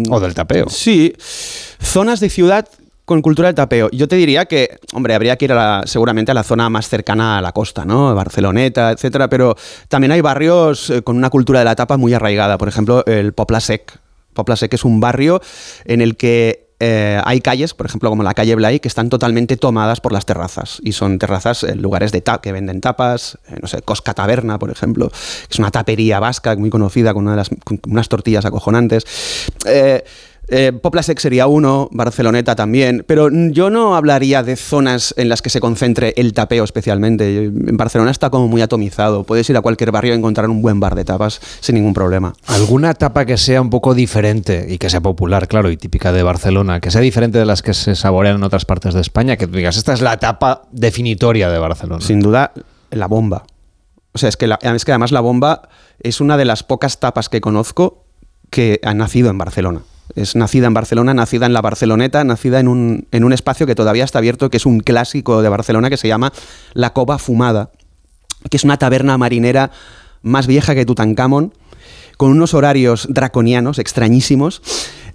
o 0.09 0.19
del 0.19 0.33
tapeo. 0.33 0.69
Sí. 0.69 1.13
Zonas 1.81 2.19
de 2.19 2.29
ciudad 2.29 2.67
con 3.05 3.21
cultura 3.21 3.47
del 3.47 3.55
tapeo. 3.55 3.89
Yo 3.91 4.07
te 4.09 4.17
diría 4.17 4.45
que, 4.45 4.79
hombre, 4.93 5.15
habría 5.15 5.37
que 5.37 5.45
ir 5.45 5.53
a 5.53 5.55
la- 5.55 5.83
seguramente 5.87 6.31
a 6.31 6.33
la 6.33 6.43
zona 6.43 6.69
más 6.69 6.89
cercana 6.89 7.37
a 7.37 7.41
la 7.41 7.53
costa, 7.53 7.85
¿no? 7.85 8.13
Barceloneta, 8.13 8.91
etcétera, 8.91 9.29
pero 9.29 9.55
también 9.87 10.11
hay 10.11 10.19
barrios 10.21 10.89
eh, 10.89 11.01
con 11.03 11.15
una 11.15 11.29
cultura 11.29 11.59
de 11.59 11.65
la 11.65 11.75
tapa 11.75 11.95
muy 11.95 12.13
arraigada. 12.13 12.57
Por 12.57 12.67
ejemplo, 12.67 13.05
el 13.05 13.31
Popla 13.33 13.61
Sec. 13.61 13.97
Popla 14.33 14.57
Sec 14.57 14.73
es 14.73 14.83
un 14.83 14.99
barrio 14.99 15.41
en 15.85 16.01
el 16.01 16.17
que 16.17 16.66
eh, 16.79 17.19
hay 17.23 17.41
calles, 17.41 17.73
por 17.73 17.87
ejemplo, 17.87 18.09
como 18.09 18.23
la 18.23 18.33
calle 18.33 18.55
Blay, 18.55 18.79
que 18.79 18.87
están 18.87 19.09
totalmente 19.09 19.57
tomadas 19.57 19.99
por 19.99 20.11
las 20.11 20.25
terrazas. 20.25 20.79
Y 20.83 20.91
son 20.91 21.17
terrazas, 21.17 21.63
eh, 21.63 21.75
lugares 21.75 22.11
de 22.11 22.23
que 22.41 22.51
venden 22.51 22.81
tapas, 22.81 23.37
eh, 23.49 23.57
no 23.61 23.67
sé, 23.67 23.81
Cosca 23.81 24.13
Taberna, 24.13 24.59
por 24.59 24.69
ejemplo, 24.69 25.09
que 25.09 25.15
es 25.53 25.59
una 25.59 25.71
tapería 25.71 26.19
vasca 26.19 26.55
muy 26.55 26.69
conocida 26.69 27.13
con 27.13 27.27
unas 27.27 28.09
tortillas 28.09 28.45
acojonantes. 28.45 29.05
Eh, 30.49 30.71
sería 31.17 31.47
uno, 31.47 31.89
Barceloneta 31.91 32.55
también, 32.55 33.03
pero 33.05 33.29
yo 33.31 33.69
no 33.69 33.95
hablaría 33.95 34.43
de 34.43 34.55
zonas 34.55 35.13
en 35.17 35.27
las 35.29 35.41
que 35.41 35.49
se 35.49 35.59
concentre 35.59 36.13
el 36.15 36.33
tapeo 36.33 36.63
especialmente. 36.63 37.45
En 37.45 37.75
Barcelona 37.77 38.11
está 38.11 38.29
como 38.29 38.47
muy 38.47 38.61
atomizado. 38.61 39.23
Puedes 39.25 39.49
ir 39.49 39.57
a 39.57 39.61
cualquier 39.61 39.91
barrio 39.91 40.13
y 40.13 40.17
encontrar 40.17 40.49
un 40.49 40.61
buen 40.61 40.79
bar 40.79 40.95
de 40.95 41.03
tapas 41.03 41.41
sin 41.59 41.75
ningún 41.75 41.93
problema. 41.93 42.33
¿Alguna 42.47 42.93
tapa 42.93 43.25
que 43.25 43.37
sea 43.37 43.61
un 43.61 43.69
poco 43.69 43.93
diferente 43.93 44.65
y 44.69 44.77
que 44.77 44.89
sea 44.89 45.01
popular, 45.01 45.47
claro, 45.47 45.69
y 45.69 45.77
típica 45.77 46.11
de 46.13 46.23
Barcelona, 46.23 46.79
que 46.79 46.91
sea 46.91 47.01
diferente 47.01 47.37
de 47.39 47.45
las 47.45 47.61
que 47.61 47.73
se 47.73 47.95
saborean 47.95 48.37
en 48.37 48.43
otras 48.43 48.63
partes 48.65 48.93
de 48.93 49.01
España? 49.01 49.35
Que 49.35 49.47
tú 49.47 49.57
digas, 49.57 49.75
esta 49.75 49.93
es 49.93 50.01
la 50.01 50.17
tapa 50.17 50.63
definitoria 50.71 51.49
de 51.49 51.59
Barcelona. 51.59 52.01
Sin 52.01 52.19
duda, 52.21 52.53
la 52.91 53.07
bomba. 53.07 53.43
O 54.13 54.17
sea, 54.17 54.29
es 54.29 54.37
que, 54.37 54.47
la- 54.47 54.59
es 54.61 54.85
que 54.85 54.91
además 54.91 55.11
la 55.11 55.19
bomba 55.21 55.67
es 55.99 56.21
una 56.21 56.37
de 56.37 56.45
las 56.45 56.63
pocas 56.63 56.99
tapas 56.99 57.27
que 57.29 57.41
conozco 57.41 58.05
que 58.49 58.79
ha 58.83 58.93
nacido 58.93 59.29
en 59.29 59.37
Barcelona. 59.37 59.81
Es 60.15 60.35
nacida 60.35 60.67
en 60.67 60.73
Barcelona, 60.73 61.13
nacida 61.13 61.45
en 61.45 61.53
la 61.53 61.61
Barceloneta, 61.61 62.23
nacida 62.23 62.59
en 62.59 62.67
un, 62.67 63.07
en 63.11 63.23
un 63.23 63.33
espacio 63.33 63.67
que 63.67 63.75
todavía 63.75 64.03
está 64.03 64.19
abierto, 64.19 64.49
que 64.49 64.57
es 64.57 64.65
un 64.65 64.79
clásico 64.79 65.41
de 65.41 65.49
Barcelona, 65.49 65.89
que 65.89 65.97
se 65.97 66.07
llama 66.07 66.33
La 66.73 66.93
Cova 66.93 67.17
Fumada, 67.17 67.71
que 68.49 68.57
es 68.57 68.63
una 68.63 68.77
taberna 68.77 69.17
marinera 69.17 69.71
más 70.21 70.47
vieja 70.47 70.75
que 70.75 70.85
Tutankamón, 70.85 71.53
con 72.17 72.31
unos 72.31 72.53
horarios 72.53 73.07
draconianos, 73.09 73.79
extrañísimos, 73.79 74.61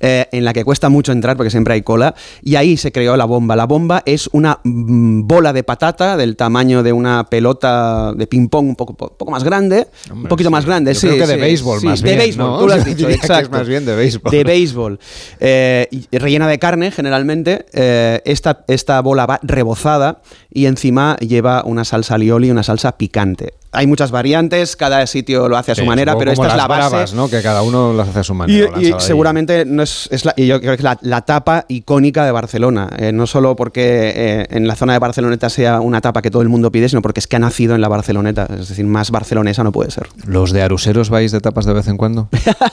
eh, 0.05 0.27
en 0.33 0.45
la 0.45 0.53
que 0.53 0.65
cuesta 0.65 0.89
mucho 0.89 1.13
entrar 1.13 1.37
porque 1.37 1.51
siempre 1.51 1.75
hay 1.75 1.83
cola, 1.83 2.15
y 2.43 2.57
ahí 2.57 2.77
se 2.77 2.91
creó 2.91 3.17
la 3.17 3.25
bomba. 3.25 3.55
La 3.55 3.67
bomba 3.67 4.03
es 4.05 4.29
una 4.33 4.59
mm, 4.65 5.29
bola 5.29 5.53
de 5.53 5.63
patata 5.63 6.17
del 6.17 6.35
tamaño 6.37 6.83
de 6.83 6.93
una 6.93 7.25
pelota 7.31 8.13
de 8.13 8.27
ping-pong 8.27 8.69
un 8.71 8.77
poco, 8.77 8.95
poco 8.95 9.31
más 9.31 9.45
grande, 9.45 9.87
un 10.13 10.25
poquito 10.25 10.51
más 10.51 10.67
grande, 10.67 10.93
Yo 10.95 11.01
sí. 11.01 11.07
creo 11.07 11.21
que 11.21 11.27
de 11.33 11.37
béisbol 11.37 11.81
sí, 11.81 11.87
más 11.87 12.03
de 12.03 12.09
bien, 12.09 12.19
béisbol, 12.19 12.47
¿no? 12.47 12.59
tú 12.59 12.67
lo 12.67 12.75
has 12.75 12.85
dicho, 12.97 13.09
exacto. 13.09 13.57
más 13.57 13.69
bien 13.69 13.85
de 13.85 13.95
béisbol. 13.95 14.33
De 14.33 14.43
béisbol. 14.43 14.99
Eh, 15.39 15.89
rellena 16.11 16.49
de 16.49 16.59
carne, 16.59 16.91
generalmente. 16.91 17.67
Eh, 17.73 18.21
esta, 18.25 18.65
esta 18.67 19.01
bola 19.03 19.27
va 19.27 19.39
rebozada 19.43 20.21
y 20.53 20.67
encima 20.67 21.17
lleva 21.19 21.63
una 21.65 21.85
salsa 21.85 22.17
alioli 22.17 22.49
y 22.49 22.51
una 22.51 22.65
salsa 22.65 22.99
picante. 22.99 23.55
Hay 23.75 23.87
muchas 23.87 24.11
variantes, 24.11 24.77
cada 24.77 25.07
sitio 25.07 25.49
lo 25.49 25.57
hace 25.57 25.73
a 25.73 25.75
su 25.75 25.81
Sí, 25.81 25.87
manera, 25.87 26.17
pero 26.19 26.31
esta 26.31 26.47
es 26.49 26.57
la 26.57 26.67
base. 26.67 26.91
bravas, 26.91 27.15
¿no? 27.15 27.31
Que 27.31 27.41
cada 27.41 27.63
uno 27.63 27.95
las 27.95 28.09
hace 28.09 28.19
a 28.21 28.23
su 28.25 28.35
manera. 28.35 28.71
y 28.79 28.93
seguramente 28.99 29.65
no 29.65 29.83
es, 29.83 30.09
es 30.13 30.27
la, 30.27 30.35
y 30.37 30.47
yo 30.47 30.61
creo 30.61 30.73
que 30.73 30.77
es 30.77 30.83
la, 30.83 30.99
la 31.01 31.23
tapa 31.23 31.65
icónica 31.69 32.25
de 32.27 32.33
Barcelona. 32.33 32.91
Eh, 32.99 33.13
no 33.13 33.27
solo 33.27 33.57
porque 33.57 34.13
eh, 34.15 34.47
en 34.51 34.67
la 34.69 34.77
zona 34.77 34.93
de 34.93 34.99
Barceloneta 34.99 35.49
sea 35.49 35.81
una 35.81 36.03
tapa 36.03 36.21
que 36.21 36.31
todo 36.31 36.43
el 36.43 36.51
mundo 36.51 36.71
pide, 36.71 36.89
sino 36.91 37.01
porque 37.01 37.21
es 37.21 37.27
que 37.27 37.37
ha 37.37 37.39
nacido 37.39 37.75
en 37.75 37.81
la 37.81 37.89
Barceloneta. 37.89 38.47
Es 38.61 38.69
decir, 38.69 38.85
más 38.85 39.11
barcelonesa 39.11 39.65
no 39.65 39.73
puede 39.73 39.91
ser. 39.91 40.07
¿Los 40.27 40.53
de 40.53 40.61
Aruseros 40.63 41.09
vais 41.09 41.33
de 41.33 41.41
tapas 41.41 41.65
de 41.65 41.73
vez 41.73 41.89
en 41.89 41.97
cuando? 41.97 42.29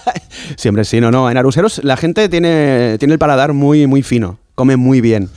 Siempre 0.58 0.84
sí, 0.84 1.00
no, 1.00 1.12
no. 1.12 1.30
En 1.30 1.38
Aruseros 1.38 1.82
la 1.84 1.98
gente 1.98 2.28
tiene, 2.30 2.98
tiene 3.00 3.14
el 3.14 3.20
paladar 3.20 3.54
muy, 3.54 3.88
muy 3.88 4.04
fino. 4.04 4.38
Come 4.56 4.76
muy 4.76 5.00
bien. 5.00 5.30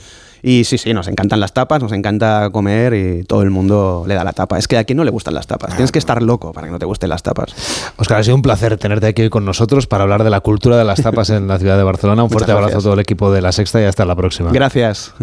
Y 0.45 0.65
sí, 0.65 0.77
sí, 0.77 0.93
nos 0.93 1.07
encantan 1.07 1.39
las 1.39 1.53
tapas, 1.53 1.81
nos 1.81 1.93
encanta 1.93 2.49
comer 2.51 2.93
y 2.93 3.23
todo 3.23 3.43
el 3.43 3.49
mundo 3.49 4.03
le 4.05 4.13
da 4.13 4.25
la 4.25 4.33
tapa. 4.33 4.57
Es 4.59 4.67
que 4.67 4.77
a 4.77 4.83
quien 4.83 4.97
no 4.97 5.05
le 5.05 5.09
gustan 5.09 5.33
las 5.33 5.47
tapas. 5.47 5.71
Tienes 5.71 5.93
que 5.93 5.99
estar 5.99 6.21
loco 6.21 6.51
para 6.51 6.67
que 6.67 6.71
no 6.71 6.79
te 6.79 6.85
gusten 6.85 7.07
las 7.07 7.23
tapas. 7.23 7.55
Oscar, 7.95 8.19
ha 8.19 8.23
sido 8.25 8.35
un 8.35 8.41
placer 8.41 8.77
tenerte 8.77 9.07
aquí 9.07 9.21
hoy 9.21 9.29
con 9.29 9.45
nosotros 9.45 9.87
para 9.87 10.03
hablar 10.03 10.25
de 10.25 10.29
la 10.29 10.41
cultura 10.41 10.77
de 10.77 10.83
las 10.83 11.01
tapas 11.03 11.29
en 11.29 11.47
la 11.47 11.59
ciudad 11.59 11.77
de 11.77 11.83
Barcelona. 11.83 12.23
Un 12.23 12.29
fuerte 12.29 12.51
abrazo 12.51 12.79
a 12.79 12.81
todo 12.81 12.93
el 12.93 12.99
equipo 12.99 13.31
de 13.31 13.41
La 13.41 13.53
Sexta 13.53 13.81
y 13.81 13.85
hasta 13.85 14.03
la 14.03 14.17
próxima. 14.17 14.51
Gracias. 14.51 15.13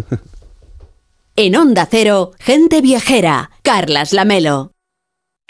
En 1.35 1.55
Onda 1.55 1.87
Cero, 1.89 2.31
gente 2.39 2.81
viajera, 2.81 3.51
Carlas 3.61 4.13
Lamelo. 4.13 4.71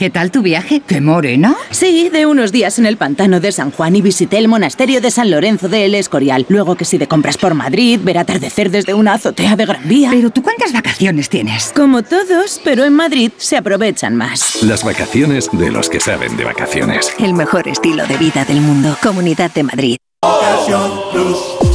¿Qué 0.01 0.09
tal 0.09 0.31
tu 0.31 0.41
viaje? 0.41 0.81
¿Qué 0.87 0.99
morena? 0.99 1.55
Sí, 1.69 2.09
de 2.09 2.25
unos 2.25 2.51
días 2.51 2.79
en 2.79 2.87
el 2.87 2.97
pantano 2.97 3.39
de 3.39 3.51
San 3.51 3.69
Juan 3.69 3.95
y 3.95 4.01
visité 4.01 4.39
el 4.39 4.47
monasterio 4.47 4.99
de 4.99 5.11
San 5.11 5.29
Lorenzo 5.29 5.69
de 5.69 5.85
El 5.85 5.93
Escorial. 5.93 6.47
Luego 6.49 6.73
que 6.73 6.85
si 6.85 6.97
de 6.97 7.07
compras 7.07 7.37
por 7.37 7.53
Madrid, 7.53 7.99
ver 8.01 8.17
atardecer 8.17 8.71
desde 8.71 8.95
una 8.95 9.13
azotea 9.13 9.55
de 9.55 9.67
Gran 9.67 9.87
Vía. 9.87 10.09
Pero 10.09 10.31
tú 10.31 10.41
cuántas 10.41 10.73
vacaciones 10.73 11.29
tienes? 11.29 11.71
Como 11.75 12.01
todos, 12.01 12.59
pero 12.63 12.83
en 12.83 12.93
Madrid 12.93 13.31
se 13.37 13.57
aprovechan 13.57 14.15
más. 14.15 14.63
Las 14.63 14.83
vacaciones 14.83 15.49
de 15.53 15.69
los 15.69 15.87
que 15.87 15.99
saben 15.99 16.35
de 16.35 16.45
vacaciones. 16.45 17.13
El 17.19 17.35
mejor 17.35 17.67
estilo 17.67 18.07
de 18.07 18.17
vida 18.17 18.43
del 18.43 18.59
mundo. 18.59 18.97
Comunidad 19.03 19.51
de 19.53 19.61
Madrid. 19.61 19.97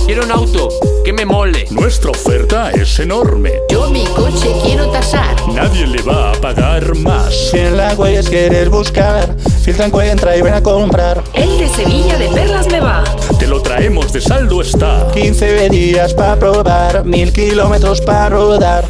Quiero 0.06 0.22
un 0.22 0.30
auto 0.30 0.68
que 1.04 1.12
me 1.12 1.26
mole. 1.26 1.66
Nuestra 1.72 2.12
oferta 2.12 2.70
es 2.70 3.00
enorme. 3.00 3.54
Yo 3.68 3.90
mi 3.90 4.04
coche 4.04 4.54
quiero 4.62 4.88
tasar. 4.92 5.34
Nadie 5.52 5.84
le 5.84 6.00
va 6.02 6.30
a 6.30 6.34
pagar 6.34 6.94
más. 6.94 7.34
Si 7.50 7.58
en 7.58 7.76
la 7.76 7.92
huellas 7.94 8.28
quieres 8.28 8.68
buscar, 8.68 9.36
filtra, 9.64 9.86
encuentra 9.86 10.36
y 10.36 10.42
ven 10.42 10.54
a 10.54 10.62
comprar. 10.62 11.24
El 11.32 11.58
de 11.58 11.68
Sevilla 11.68 12.16
de 12.18 12.28
Perlas 12.28 12.68
me 12.68 12.78
va. 12.78 13.02
Te 13.36 13.48
lo 13.48 13.60
traemos 13.62 14.12
de 14.12 14.20
saldo 14.20 14.62
está. 14.62 15.08
15 15.12 15.68
días 15.68 16.14
para 16.14 16.38
probar, 16.38 17.04
mil 17.04 17.32
kilómetros 17.32 18.00
para 18.00 18.28
rodar. 18.28 18.84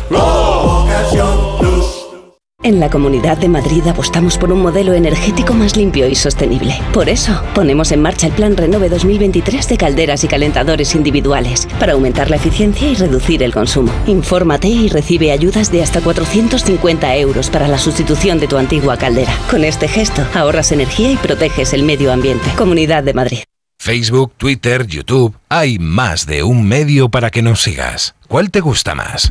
En 2.67 2.81
la 2.81 2.91
Comunidad 2.91 3.39
de 3.39 3.49
Madrid 3.49 3.87
apostamos 3.87 4.39
por 4.39 4.51
un 4.51 4.61
modelo 4.61 4.93
energético 4.95 5.55
más 5.55 5.77
limpio 5.77 6.09
y 6.09 6.17
sostenible. 6.17 6.75
Por 6.93 7.09
eso, 7.09 7.41
ponemos 7.55 7.93
en 7.93 8.03
marcha 8.03 8.27
el 8.27 8.33
Plan 8.33 8.57
Renove 8.57 8.89
2023 8.89 9.69
de 9.69 9.77
calderas 9.77 10.25
y 10.25 10.27
calentadores 10.27 10.97
individuales 10.97 11.69
para 11.79 11.93
aumentar 11.93 12.29
la 12.29 12.35
eficiencia 12.35 12.91
y 12.91 12.97
reducir 12.97 13.45
el 13.45 13.55
consumo. 13.55 13.93
Infórmate 14.09 14.67
y 14.67 14.89
recibe 14.89 15.31
ayudas 15.31 15.71
de 15.71 15.83
hasta 15.83 16.01
450 16.01 17.17
euros 17.19 17.51
para 17.51 17.69
la 17.69 17.79
sustitución 17.79 18.41
de 18.41 18.49
tu 18.49 18.57
antigua 18.57 18.97
caldera. 18.97 19.33
Con 19.49 19.63
este 19.63 19.87
gesto, 19.87 20.27
ahorras 20.35 20.73
energía 20.73 21.13
y 21.13 21.17
proteges 21.17 21.73
el 21.73 21.85
medio 21.85 22.13
ambiente. 22.13 22.51
Comunidad 22.57 23.05
de 23.05 23.15
Madrid. 23.15 23.39
Facebook, 23.79 24.33
Twitter, 24.37 24.87
YouTube. 24.89 25.37
Hay 25.49 25.79
más 25.79 26.27
de 26.27 26.43
un 26.43 26.67
medio 26.67 27.11
para 27.11 27.31
que 27.31 27.43
nos 27.43 27.63
sigas. 27.63 28.17
¿Cuál 28.27 28.51
te 28.51 28.61
gusta 28.61 28.97
más? 28.97 29.31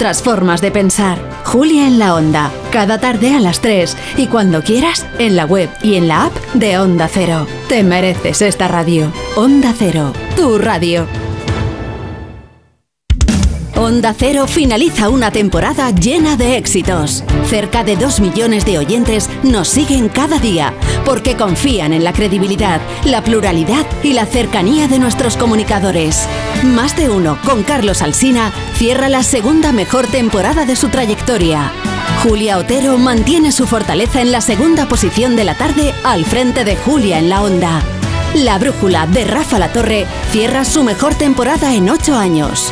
formas 0.23 0.61
de 0.61 0.71
pensar. 0.71 1.19
Julia 1.45 1.85
en 1.85 1.99
la 1.99 2.15
Onda, 2.15 2.51
cada 2.71 2.97
tarde 2.97 3.35
a 3.35 3.39
las 3.39 3.61
3 3.61 3.95
y 4.17 4.25
cuando 4.27 4.63
quieras 4.63 5.05
en 5.19 5.35
la 5.35 5.45
web 5.45 5.69
y 5.83 5.95
en 5.95 6.07
la 6.07 6.25
app 6.25 6.35
de 6.55 6.79
Onda 6.79 7.07
Cero. 7.07 7.45
Te 7.69 7.83
mereces 7.83 8.41
esta 8.41 8.67
radio. 8.67 9.11
Onda 9.35 9.75
Cero, 9.77 10.11
tu 10.35 10.57
radio. 10.57 11.05
Onda 13.81 14.13
Cero 14.15 14.45
finaliza 14.45 15.09
una 15.09 15.31
temporada 15.31 15.89
llena 15.89 16.37
de 16.37 16.55
éxitos. 16.55 17.23
Cerca 17.49 17.83
de 17.83 17.95
2 17.95 18.19
millones 18.19 18.63
de 18.63 18.77
oyentes 18.77 19.27
nos 19.41 19.69
siguen 19.69 20.07
cada 20.07 20.37
día 20.37 20.75
porque 21.03 21.35
confían 21.35 21.91
en 21.91 22.03
la 22.03 22.13
credibilidad, 22.13 22.79
la 23.05 23.23
pluralidad 23.23 23.87
y 24.03 24.13
la 24.13 24.27
cercanía 24.27 24.87
de 24.87 24.99
nuestros 24.99 25.35
comunicadores. 25.35 26.27
Más 26.63 26.95
de 26.95 27.09
uno 27.09 27.39
con 27.43 27.63
Carlos 27.63 28.03
Alsina 28.03 28.51
cierra 28.75 29.09
la 29.09 29.23
segunda 29.23 29.71
mejor 29.71 30.05
temporada 30.05 30.67
de 30.67 30.75
su 30.75 30.89
trayectoria. 30.89 31.71
Julia 32.21 32.59
Otero 32.59 32.99
mantiene 32.99 33.51
su 33.51 33.65
fortaleza 33.65 34.21
en 34.21 34.31
la 34.31 34.41
segunda 34.41 34.87
posición 34.87 35.35
de 35.35 35.43
la 35.43 35.55
tarde 35.55 35.91
al 36.03 36.23
frente 36.25 36.65
de 36.65 36.75
Julia 36.75 37.17
en 37.17 37.29
la 37.29 37.41
Onda. 37.41 37.81
La 38.35 38.59
brújula 38.59 39.07
de 39.07 39.25
Rafa 39.25 39.57
La 39.57 39.73
Torre 39.73 40.05
cierra 40.31 40.65
su 40.65 40.83
mejor 40.83 41.15
temporada 41.15 41.73
en 41.73 41.89
ocho 41.89 42.15
años. 42.15 42.71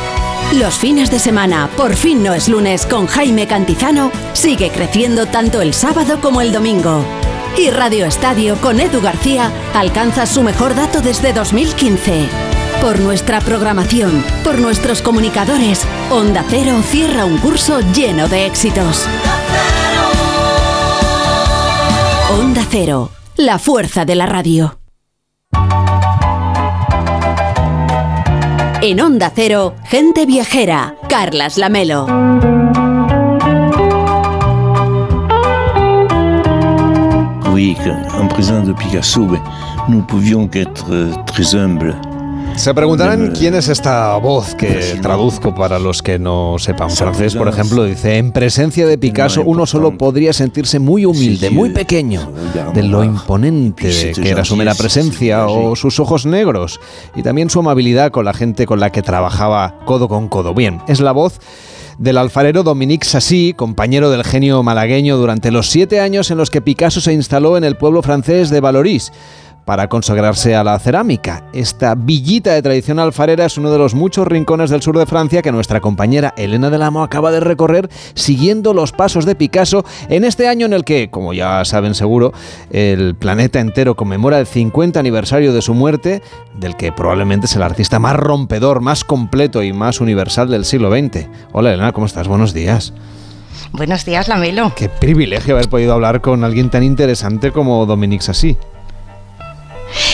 Los 0.52 0.74
fines 0.74 1.12
de 1.12 1.20
semana, 1.20 1.70
por 1.76 1.94
fin 1.94 2.24
no 2.24 2.34
es 2.34 2.48
lunes, 2.48 2.84
con 2.84 3.06
Jaime 3.06 3.46
Cantizano, 3.46 4.10
sigue 4.32 4.70
creciendo 4.70 5.26
tanto 5.26 5.60
el 5.60 5.72
sábado 5.72 6.20
como 6.20 6.40
el 6.40 6.52
domingo. 6.52 7.04
Y 7.56 7.70
Radio 7.70 8.04
Estadio 8.04 8.56
con 8.60 8.80
Edu 8.80 9.00
García 9.00 9.52
alcanza 9.74 10.26
su 10.26 10.42
mejor 10.42 10.74
dato 10.74 11.02
desde 11.02 11.32
2015. 11.32 12.28
Por 12.80 12.98
nuestra 12.98 13.40
programación, 13.40 14.24
por 14.42 14.58
nuestros 14.58 15.02
comunicadores, 15.02 15.82
Onda 16.10 16.44
Cero 16.48 16.82
cierra 16.84 17.24
un 17.24 17.38
curso 17.38 17.80
lleno 17.94 18.26
de 18.26 18.46
éxitos. 18.46 19.06
Onda 22.40 22.66
Cero, 22.68 23.10
la 23.36 23.60
fuerza 23.60 24.04
de 24.04 24.16
la 24.16 24.26
radio. 24.26 24.79
En 28.82 28.98
Onda 28.98 29.30
Cero, 29.34 29.74
gente 29.90 30.24
viajera, 30.24 30.94
Carlas 31.06 31.58
Lamelo. 31.58 32.06
Oui, 37.52 37.76
en 38.18 38.26
présence 38.26 38.66
de 38.66 38.72
Picasso, 38.72 39.26
nous 39.90 40.00
pouvions 40.00 40.48
qu'être 40.48 40.92
euh, 40.92 41.12
très 41.26 41.54
humbles. 41.54 41.94
Se 42.56 42.74
preguntarán 42.74 43.32
quién 43.32 43.54
es 43.54 43.68
esta 43.68 44.16
voz 44.16 44.54
que 44.54 44.98
traduzco 45.00 45.54
para 45.54 45.78
los 45.78 46.02
que 46.02 46.18
no 46.18 46.56
sepan 46.58 46.90
francés. 46.90 47.34
Por 47.34 47.48
ejemplo, 47.48 47.84
dice, 47.84 48.18
en 48.18 48.32
presencia 48.32 48.86
de 48.86 48.98
Picasso 48.98 49.42
uno 49.44 49.66
solo 49.66 49.96
podría 49.96 50.32
sentirse 50.32 50.78
muy 50.78 51.04
humilde, 51.06 51.50
muy 51.50 51.70
pequeño, 51.70 52.30
de 52.74 52.82
lo 52.82 53.02
imponente 53.02 54.12
que 54.12 54.28
era 54.28 54.44
su 54.44 54.56
mera 54.56 54.74
presencia 54.74 55.46
o 55.46 55.74
sus 55.76 56.00
ojos 56.00 56.26
negros 56.26 56.80
y 57.16 57.22
también 57.22 57.48
su 57.50 57.60
amabilidad 57.60 58.10
con 58.10 58.24
la 58.24 58.34
gente 58.34 58.66
con 58.66 58.80
la 58.80 58.90
que 58.90 59.02
trabajaba 59.02 59.76
codo 59.86 60.08
con 60.08 60.28
codo. 60.28 60.52
Bien, 60.54 60.80
es 60.86 61.00
la 61.00 61.12
voz 61.12 61.40
del 61.98 62.16
alfarero 62.16 62.62
Dominique 62.62 63.06
Sassy, 63.06 63.52
compañero 63.54 64.10
del 64.10 64.24
genio 64.24 64.62
malagueño 64.62 65.18
durante 65.18 65.50
los 65.50 65.68
siete 65.68 66.00
años 66.00 66.30
en 66.30 66.38
los 66.38 66.50
que 66.50 66.62
Picasso 66.62 67.00
se 67.00 67.12
instaló 67.12 67.58
en 67.58 67.64
el 67.64 67.76
pueblo 67.76 68.02
francés 68.02 68.48
de 68.48 68.60
Valoris 68.60 69.12
para 69.64 69.88
consagrarse 69.88 70.54
a 70.54 70.64
la 70.64 70.78
cerámica. 70.78 71.44
Esta 71.52 71.94
villita 71.94 72.52
de 72.52 72.62
tradición 72.62 72.98
alfarera 72.98 73.44
es 73.44 73.58
uno 73.58 73.70
de 73.70 73.78
los 73.78 73.94
muchos 73.94 74.26
rincones 74.26 74.70
del 74.70 74.82
sur 74.82 74.98
de 74.98 75.06
Francia 75.06 75.42
que 75.42 75.52
nuestra 75.52 75.80
compañera 75.80 76.34
Elena 76.36 76.70
del 76.70 76.82
Amo 76.82 77.02
acaba 77.02 77.30
de 77.30 77.40
recorrer 77.40 77.88
siguiendo 78.14 78.74
los 78.74 78.92
pasos 78.92 79.24
de 79.26 79.34
Picasso 79.34 79.84
en 80.08 80.24
este 80.24 80.48
año 80.48 80.66
en 80.66 80.72
el 80.72 80.84
que, 80.84 81.10
como 81.10 81.32
ya 81.32 81.64
saben 81.64 81.94
seguro, 81.94 82.32
el 82.70 83.14
planeta 83.14 83.60
entero 83.60 83.94
conmemora 83.96 84.38
el 84.38 84.46
50 84.46 84.98
aniversario 84.98 85.52
de 85.52 85.62
su 85.62 85.74
muerte, 85.74 86.22
del 86.58 86.76
que 86.76 86.92
probablemente 86.92 87.46
es 87.46 87.56
el 87.56 87.62
artista 87.62 87.98
más 87.98 88.16
rompedor, 88.16 88.80
más 88.80 89.04
completo 89.04 89.62
y 89.62 89.72
más 89.72 90.00
universal 90.00 90.50
del 90.50 90.64
siglo 90.64 90.90
XX. 90.90 91.28
Hola 91.52 91.72
Elena, 91.72 91.92
¿cómo 91.92 92.06
estás? 92.06 92.28
Buenos 92.28 92.54
días. 92.54 92.92
Buenos 93.72 94.04
días, 94.04 94.26
Lamelo. 94.26 94.72
Qué 94.74 94.88
privilegio 94.88 95.54
haber 95.54 95.68
podido 95.68 95.92
hablar 95.92 96.20
con 96.20 96.42
alguien 96.42 96.70
tan 96.70 96.82
interesante 96.82 97.52
como 97.52 97.86
Dominique 97.86 98.24
Sassy. 98.24 98.56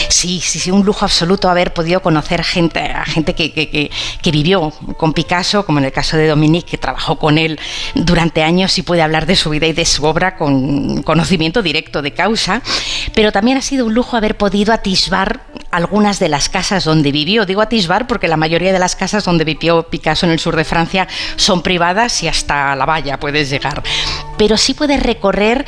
Sí, 0.09 0.41
sí, 0.41 0.59
sí, 0.59 0.71
un 0.71 0.85
lujo 0.85 1.05
absoluto 1.05 1.49
haber 1.49 1.73
podido 1.73 2.01
conocer 2.01 2.43
gente, 2.43 2.79
a 2.79 3.05
gente 3.05 3.35
que, 3.35 3.51
que, 3.51 3.69
que, 3.69 3.91
que, 4.21 4.31
vivió 4.31 4.71
con 4.97 5.13
Picasso, 5.13 5.65
como 5.65 5.79
en 5.79 5.85
el 5.85 5.91
caso 5.91 6.17
de 6.17 6.27
Dominique, 6.27 6.71
que 6.71 6.77
trabajó 6.77 7.17
con 7.17 7.37
él 7.37 7.59
durante 7.95 8.43
años 8.43 8.77
y 8.77 8.81
puede 8.81 9.01
hablar 9.01 9.25
de 9.25 9.35
su 9.35 9.49
vida 9.49 9.67
y 9.67 9.73
de 9.73 9.85
su 9.85 10.05
obra 10.05 10.35
con 10.35 11.03
conocimiento 11.03 11.61
directo 11.61 12.01
de 12.01 12.13
causa. 12.13 12.61
Pero 13.13 13.31
también 13.31 13.57
ha 13.57 13.61
sido 13.61 13.85
un 13.85 13.93
lujo 13.93 14.17
haber 14.17 14.37
podido 14.37 14.73
atisbar 14.73 15.41
algunas 15.71 16.19
de 16.19 16.29
las 16.29 16.49
casas 16.49 16.83
donde 16.83 17.11
vivió. 17.11 17.45
Digo 17.45 17.61
atisbar 17.61 18.07
porque 18.07 18.27
la 18.27 18.37
mayoría 18.37 18.73
de 18.73 18.79
las 18.79 18.95
casas 18.95 19.25
donde 19.25 19.43
vivió 19.43 19.83
Picasso 19.83 20.25
en 20.25 20.31
el 20.31 20.39
sur 20.39 20.55
de 20.55 20.63
Francia 20.63 21.07
son 21.35 21.61
privadas 21.61 22.23
y 22.23 22.27
hasta 22.27 22.75
la 22.75 22.85
valla 22.85 23.19
puedes 23.19 23.49
llegar. 23.49 23.83
Pero 24.37 24.57
sí 24.57 24.73
puedes 24.73 25.01
recorrer 25.01 25.65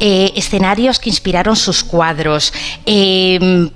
eh, 0.00 0.32
escenarios 0.36 0.98
que 0.98 1.10
inspiraron 1.10 1.56
sus 1.56 1.84
cuadros. 1.84 2.52
Eh, 2.86 3.70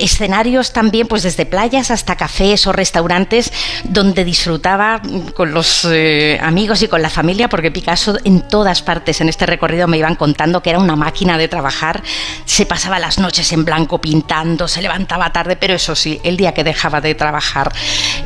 escenarios 0.00 0.72
también, 0.72 1.06
pues 1.06 1.22
desde 1.22 1.46
playas 1.46 1.90
hasta 1.90 2.16
cafés 2.16 2.66
o 2.66 2.72
restaurantes 2.72 3.52
donde 3.84 4.24
disfrutaba 4.24 5.00
con 5.34 5.52
los 5.52 5.86
eh, 5.90 6.38
amigos 6.42 6.82
y 6.82 6.88
con 6.88 7.02
la 7.02 7.10
familia, 7.10 7.48
porque 7.48 7.70
Picasso 7.70 8.16
en 8.24 8.42
todas 8.48 8.82
partes 8.82 9.20
en 9.20 9.28
este 9.28 9.46
recorrido 9.46 9.86
me 9.86 9.98
iban 9.98 10.14
contando 10.14 10.62
que 10.62 10.70
era 10.70 10.78
una 10.78 10.96
máquina 10.96 11.38
de 11.38 11.48
trabajar, 11.48 12.02
se 12.44 12.66
pasaba 12.66 12.98
las 12.98 13.18
noches 13.18 13.52
en 13.52 13.64
blanco 13.64 14.00
pintando, 14.00 14.68
se 14.68 14.82
levantaba 14.82 15.32
tarde, 15.32 15.56
pero 15.56 15.74
eso 15.74 15.94
sí, 15.94 16.20
el 16.24 16.36
día 16.36 16.54
que 16.54 16.64
dejaba 16.64 17.00
de 17.00 17.14
trabajar 17.14 17.72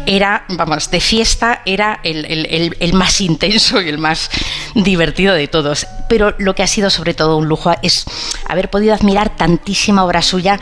era, 0.06 0.44
vamos, 0.48 0.90
de 0.90 1.00
fiesta 1.00 1.62
era 1.64 2.00
el, 2.02 2.24
el, 2.24 2.76
el 2.78 2.92
más 2.94 3.20
intenso 3.20 3.80
y 3.80 3.88
el 3.88 3.98
más 3.98 4.30
divertido 4.74 5.34
de 5.34 5.39
todos. 5.48 5.86
Pero 6.08 6.34
lo 6.38 6.54
que 6.54 6.62
ha 6.62 6.66
sido 6.66 6.90
sobre 6.90 7.14
todo 7.14 7.36
un 7.36 7.48
lujo 7.48 7.72
es 7.82 8.04
haber 8.48 8.70
podido 8.70 8.94
admirar 8.94 9.36
tantísima 9.36 10.04
obra 10.04 10.22
suya 10.22 10.58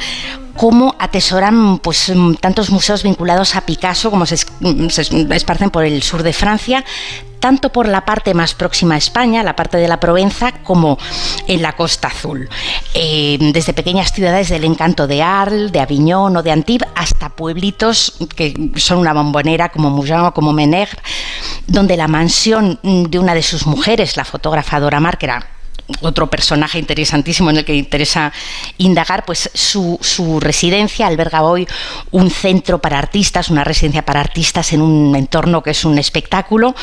cómo 0.58 0.96
atesoran 0.98 1.78
pues, 1.78 2.12
tantos 2.40 2.70
museos 2.70 3.04
vinculados 3.04 3.54
a 3.54 3.60
Picasso 3.60 4.10
como 4.10 4.26
se, 4.26 4.36
se, 4.36 5.26
esparcen 5.30 5.70
por 5.70 5.84
el 5.84 6.02
sur 6.02 6.24
de 6.24 6.32
Francia, 6.32 6.84
tanto 7.38 7.70
por 7.70 7.86
la 7.86 8.04
parte 8.04 8.34
más 8.34 8.54
próxima 8.54 8.96
a 8.96 8.98
España, 8.98 9.44
la 9.44 9.54
parte 9.54 9.76
de 9.76 9.86
la 9.86 10.00
Provenza, 10.00 10.50
como 10.64 10.98
en 11.46 11.62
la 11.62 11.76
Costa 11.76 12.08
Azul. 12.08 12.48
Eh, 12.92 13.38
desde 13.52 13.72
pequeñas 13.72 14.12
ciudades 14.12 14.48
del 14.48 14.64
encanto 14.64 15.06
de 15.06 15.22
Arles, 15.22 15.70
de 15.70 15.78
Aviñón 15.78 16.36
o 16.36 16.42
de 16.42 16.50
Antibes, 16.50 16.88
hasta 16.96 17.28
pueblitos 17.28 18.14
que 18.34 18.72
son 18.74 18.98
una 18.98 19.12
bombonera 19.12 19.68
como 19.68 19.90
Mougins 19.90 20.24
o 20.24 20.34
como 20.34 20.52
Menegre, 20.52 20.98
donde 21.68 21.96
la 21.96 22.08
mansión 22.08 22.80
de 22.82 23.18
una 23.20 23.34
de 23.34 23.44
sus 23.44 23.64
mujeres, 23.64 24.16
la 24.16 24.24
fotógrafa 24.24 24.80
Dora 24.80 24.98
Mar, 24.98 25.18
otro 26.00 26.28
personaje 26.28 26.78
interesantísimo 26.78 27.50
en 27.50 27.58
el 27.58 27.64
que 27.64 27.74
interesa 27.74 28.32
indagar, 28.76 29.24
pues 29.24 29.50
su, 29.54 29.98
su 30.02 30.40
residencia 30.40 31.06
alberga 31.06 31.42
hoy 31.42 31.66
un 32.10 32.30
centro 32.30 32.78
para 32.78 32.98
artistas, 32.98 33.50
una 33.50 33.64
residencia 33.64 34.04
para 34.04 34.20
artistas 34.20 34.72
en 34.72 34.82
un 34.82 35.16
entorno 35.16 35.62
que 35.62 35.70
es 35.70 35.84
un 35.84 35.98
espectáculo 35.98 36.74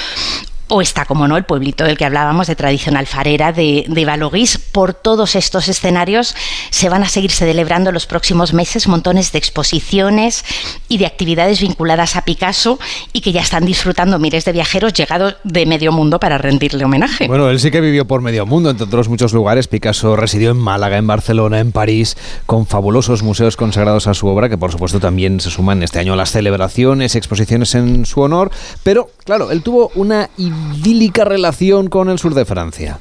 o 0.68 0.82
está, 0.82 1.06
como 1.06 1.28
no, 1.28 1.38
el 1.38 1.44
pueblito 1.44 1.84
del 1.84 1.98
que 1.98 2.06
hablábamos 2.06 2.48
de 2.48 2.56
tradición 2.56 2.98
alfarera 2.98 3.52
de, 3.52 3.86
de 3.88 4.06
Balogís. 4.06 4.58
Por 4.58 4.94
todos 4.94 5.36
estos 5.36 5.68
escenarios 5.68 6.36
se 6.72 6.90
van 6.90 7.04
a 7.04 7.10
seguir 7.10 7.32
celebrando 7.32 7.92
los 7.92 8.06
próximos 8.06 8.54
meses 8.54 8.88
montones 8.88 9.32
de 9.32 9.38
exposiciones 9.38 10.44
y 10.88 10.98
de 10.98 11.06
actividades 11.06 11.62
vinculadas 11.62 12.16
a 12.16 12.24
Picasso 12.24 12.80
y 13.14 13.22
que 13.22 13.32
ya 13.32 13.42
están 13.42 13.66
disfrutando 13.66 14.20
miles 14.20 14.46
de 14.46 14.52
viajeros 14.54 14.94
llegados 14.94 15.36
de 15.44 15.66
medio 15.66 15.92
mundo 15.92 16.20
para 16.20 16.38
rendirle 16.38 16.84
homenaje. 16.84 17.28
Bueno, 17.28 17.50
él 17.50 17.60
sí 17.60 17.72
que 17.72 17.82
vivió 17.82 18.06
por 18.06 18.22
medio 18.22 18.46
mundo, 18.46 18.70
entre 18.70 18.86
otros 18.86 19.08
muchos 19.08 19.34
lugares. 19.34 19.68
Picasso 19.68 20.16
residió 20.16 20.52
en 20.52 20.58
Málaga, 20.58 20.98
en 20.98 21.08
Barcelona, 21.08 21.60
en 21.60 21.72
París, 21.72 22.18
con 22.46 22.66
fabulosos 22.66 23.24
museos 23.24 23.56
consagrados 23.56 24.08
a 24.08 24.14
su 24.14 24.28
obra, 24.28 24.50
que 24.50 24.58
por 24.58 24.72
supuesto 24.72 25.00
también 25.00 25.40
se 25.40 25.52
suman 25.52 25.84
este 25.84 26.00
año 26.00 26.14
a 26.14 26.16
las 26.16 26.32
celebraciones 26.32 27.16
exposiciones 27.16 27.76
en 27.76 28.06
su 28.06 28.22
honor. 28.22 28.52
Pero, 28.84 29.10
claro, 29.24 29.52
él 29.52 29.62
tuvo 29.62 29.92
una 29.96 30.30
idílica 30.76 31.26
relación 31.26 31.88
con 31.88 32.10
el 32.10 32.20
sur 32.20 32.34
de 32.34 32.46
Francia. 32.46 33.00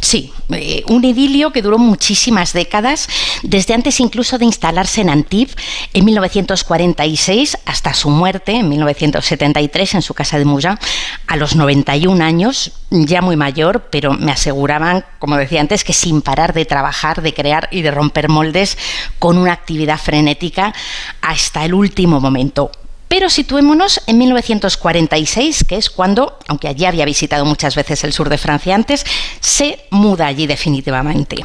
Sí, 0.00 0.32
eh, 0.50 0.84
un 0.88 1.04
idilio 1.04 1.52
que 1.52 1.62
duró 1.62 1.78
muchísimas 1.78 2.52
décadas, 2.52 3.08
desde 3.42 3.74
antes 3.74 3.98
incluso 3.98 4.38
de 4.38 4.44
instalarse 4.44 5.00
en 5.00 5.10
Antibes 5.10 5.56
en 5.94 6.04
1946 6.04 7.58
hasta 7.64 7.94
su 7.94 8.10
muerte 8.10 8.52
en 8.52 8.68
1973 8.68 9.94
en 9.94 10.02
su 10.02 10.14
casa 10.14 10.38
de 10.38 10.44
Moulin 10.44 10.78
a 11.26 11.36
los 11.36 11.56
91 11.56 12.22
años, 12.22 12.72
ya 12.90 13.22
muy 13.22 13.36
mayor, 13.36 13.88
pero 13.90 14.12
me 14.12 14.32
aseguraban, 14.32 15.04
como 15.18 15.36
decía 15.36 15.60
antes, 15.60 15.82
que 15.82 15.92
sin 15.92 16.22
parar 16.22 16.52
de 16.52 16.66
trabajar, 16.66 17.22
de 17.22 17.34
crear 17.34 17.68
y 17.72 17.82
de 17.82 17.90
romper 17.90 18.28
moldes 18.28 18.78
con 19.18 19.38
una 19.38 19.52
actividad 19.52 19.98
frenética 19.98 20.74
hasta 21.20 21.64
el 21.64 21.74
último 21.74 22.20
momento. 22.20 22.70
Pero 23.08 23.30
situémonos 23.30 24.00
en 24.06 24.18
1946, 24.18 25.64
que 25.68 25.76
es 25.76 25.90
cuando, 25.90 26.38
aunque 26.48 26.68
allí 26.68 26.84
había 26.84 27.04
visitado 27.04 27.44
muchas 27.44 27.76
veces 27.76 28.02
el 28.04 28.12
sur 28.12 28.28
de 28.28 28.38
Francia 28.38 28.74
antes, 28.74 29.04
se 29.40 29.86
muda 29.90 30.26
allí 30.26 30.46
definitivamente. 30.46 31.42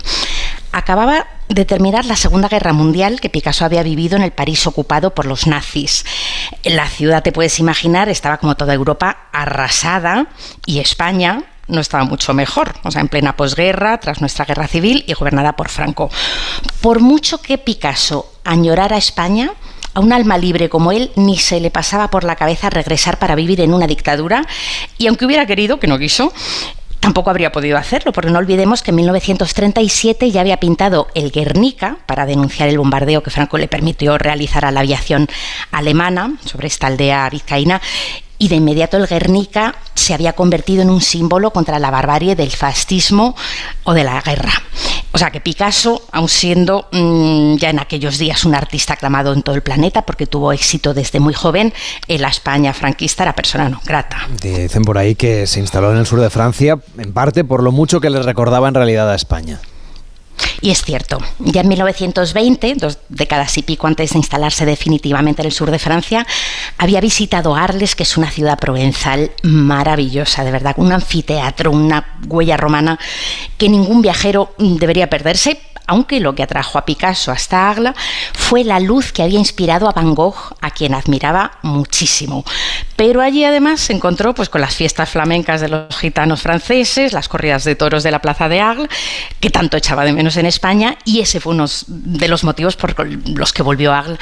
Acababa 0.72 1.28
de 1.50 1.66
terminar 1.66 2.06
la 2.06 2.16
Segunda 2.16 2.48
Guerra 2.48 2.72
Mundial 2.74 3.20
que 3.20 3.30
Picasso 3.30 3.66
había 3.66 3.84
vivido 3.84 4.16
en 4.16 4.24
el 4.24 4.32
París 4.32 4.66
ocupado 4.66 5.14
por 5.14 5.26
los 5.26 5.46
nazis. 5.46 6.06
La 6.64 6.88
ciudad, 6.88 7.24
te 7.24 7.34
puedes 7.34 7.60
imaginar, 7.60 8.10
estaba 8.10 8.38
como 8.38 8.56
toda 8.56 8.74
Europa 8.74 9.28
arrasada 9.34 10.28
y 10.66 10.80
España, 10.80 11.44
no 11.68 11.82
estaba 11.82 12.06
mucho 12.06 12.34
mejor, 12.34 12.76
o 12.84 12.92
sea, 12.92 13.02
en 13.02 13.08
plena 13.10 13.36
posguerra, 13.36 14.00
tras 14.00 14.22
nuestra 14.22 14.46
guerra 14.46 14.68
civil 14.68 15.04
y 15.08 15.14
gobernada 15.14 15.54
por 15.56 15.70
Franco. 15.70 16.10
Por 16.82 17.02
mucho 17.02 17.42
que 17.42 17.58
Picasso 17.58 18.32
añorara 18.44 18.98
España, 18.98 19.52
a 19.94 20.00
un 20.00 20.14
alma 20.14 20.38
libre 20.38 20.70
como 20.70 20.92
él 20.92 21.12
ni 21.16 21.38
se 21.38 21.60
le 21.60 21.72
pasaba 21.72 22.10
por 22.10 22.24
la 22.24 22.36
cabeza 22.36 22.70
regresar 22.70 23.20
para 23.20 23.36
vivir 23.36 23.62
en 23.62 23.74
una 23.74 23.88
dictadura 23.88 24.46
y 24.98 25.08
aunque 25.08 25.26
hubiera 25.26 25.46
querido, 25.46 25.80
que 25.80 25.88
no 25.88 26.00
quiso, 26.00 26.34
tampoco 27.02 27.30
habría 27.30 27.52
podido 27.52 27.78
hacerlo, 27.78 28.14
porque 28.14 28.30
no 28.30 28.40
olvidemos 28.40 28.84
que 28.84 28.92
en 28.92 28.96
1937 28.98 30.32
ya 30.32 30.42
había 30.42 30.58
pintado 30.58 31.08
el 31.16 31.32
Guernica 31.32 31.98
para 32.06 32.26
denunciar 32.26 32.70
el 32.70 32.78
bombardeo 32.78 33.24
que 33.24 33.32
Franco 33.32 33.58
le 33.58 33.68
permitió 33.68 34.18
realizar 34.18 34.64
a 34.64 34.72
la 34.72 34.82
aviación 34.82 35.28
alemana 35.72 36.36
sobre 36.46 36.68
esta 36.68 36.88
aldea 36.88 37.30
vizcaína 37.30 37.82
y 38.38 38.48
de 38.48 38.56
inmediato 38.56 38.98
el 38.98 39.08
Guernica 39.08 39.76
se 39.94 40.14
había 40.14 40.34
convertido 40.34 40.84
en 40.84 40.90
un 40.90 41.02
símbolo 41.02 41.52
contra 41.52 41.80
la 41.80 41.92
barbarie 41.92 42.36
del 42.36 42.52
fascismo 42.52 43.36
o 43.84 43.94
de 43.94 44.04
la 44.04 44.22
guerra. 44.22 44.54
O 45.14 45.18
sea 45.18 45.30
que 45.30 45.42
Picasso, 45.42 46.02
aun 46.12 46.30
siendo 46.30 46.88
mmm, 46.92 47.56
ya 47.58 47.70
en 47.70 47.80
aquellos 47.80 48.18
días 48.18 48.46
un 48.46 48.56
artista 48.56 48.94
aclamado 48.94 49.34
en 49.34 49.44
todo 49.44 49.56
el 49.56 49.62
planeta 49.62 50.04
porque 50.04 50.26
tuvo 50.26 50.54
éxito 50.54 50.94
desde 50.94 51.20
muy 51.20 51.34
joven, 51.34 51.74
en 52.08 52.22
la 52.22 52.30
España 52.30 52.74
franquista 52.74 53.24
era 53.24 53.36
persona 53.36 53.68
no 53.68 53.82
grata. 53.86 54.28
Dicen 54.42 54.84
por 54.84 54.98
ahí 54.98 55.16
que 55.16 55.48
se 55.48 55.60
instaló 55.60 55.92
en 55.92 55.98
el 55.98 56.06
sur 56.06 56.22
de 56.22 56.30
Francia, 56.30 56.80
en 56.98 57.14
parte 57.14 57.44
por 57.44 57.62
lo 57.62 57.72
mucho 57.72 58.00
que 58.00 58.10
le 58.10 58.22
recordaba 58.22 58.68
en 58.68 58.74
realidad 58.74 59.12
a 59.12 59.16
España. 59.16 59.60
Y 60.62 60.72
es 60.72 60.84
cierto, 60.84 61.18
ya 61.40 61.62
en 61.62 61.68
1920, 61.68 62.76
dos 62.76 63.00
décadas 63.10 63.58
y 63.58 63.64
pico 63.64 63.88
antes 63.88 64.12
de 64.12 64.20
instalarse 64.20 64.66
definitivamente 64.66 65.42
en 65.42 65.48
el 65.48 65.52
sur 65.52 65.72
de 65.72 65.80
Francia, 65.80 66.26
había 66.78 67.02
visitado 67.02 67.56
Arles, 67.56 67.96
que 67.96 68.04
es 68.04 68.18
una 68.18 68.30
ciudad 68.30 68.60
provenzal 68.60 69.32
maravillosa, 69.44 70.44
de 70.44 70.52
verdad, 70.52 70.76
un 70.78 70.92
anfiteatro, 70.92 71.72
una 71.72 72.20
huella 72.28 72.58
romana 72.58 73.00
que 73.58 73.70
ningún 73.70 74.02
viajero 74.02 74.54
debería 74.58 75.10
perderse, 75.10 75.60
aunque 75.92 76.22
lo 76.22 76.36
que 76.36 76.44
atrajo 76.44 76.78
a 76.78 76.86
Picasso 76.86 77.34
hasta 77.34 77.70
Agla 77.70 77.94
fue 78.34 78.64
la 78.64 78.80
luz 78.80 79.12
que 79.12 79.24
había 79.24 79.40
inspirado 79.40 79.90
a 79.90 79.92
Van 79.92 80.16
Gogh, 80.16 80.56
a 80.62 80.72
quien 80.72 80.94
admiraba 80.94 81.60
muchísimo. 81.64 82.46
Pero 82.96 83.20
allí 83.20 83.44
además 83.44 83.82
se 83.82 83.92
encontró 83.92 84.34
pues, 84.34 84.48
con 84.48 84.62
las 84.62 84.74
fiestas 84.74 85.10
flamencas 85.10 85.60
de 85.60 85.68
los 85.68 85.98
gitanos 85.98 86.42
franceses, 86.42 87.12
las 87.12 87.28
corridas 87.28 87.66
de 87.66 87.76
toros 87.76 88.04
de 88.04 88.12
la 88.12 88.20
plaza 88.20 88.48
de 88.48 88.62
Agla, 88.62 88.88
que 89.42 89.50
tanto 89.50 89.76
echaba 89.76 90.06
de 90.06 90.14
menos 90.14 90.38
en 90.38 90.46
España, 90.46 90.98
y 91.04 91.20
ese 91.20 91.42
fue 91.42 91.54
uno 91.54 91.66
de 91.88 92.28
los 92.30 92.46
motivos 92.46 92.78
por 92.78 92.96
los 93.08 93.52
que 93.52 93.62
volvió 93.62 93.92
a 93.92 94.00
Agla 94.00 94.18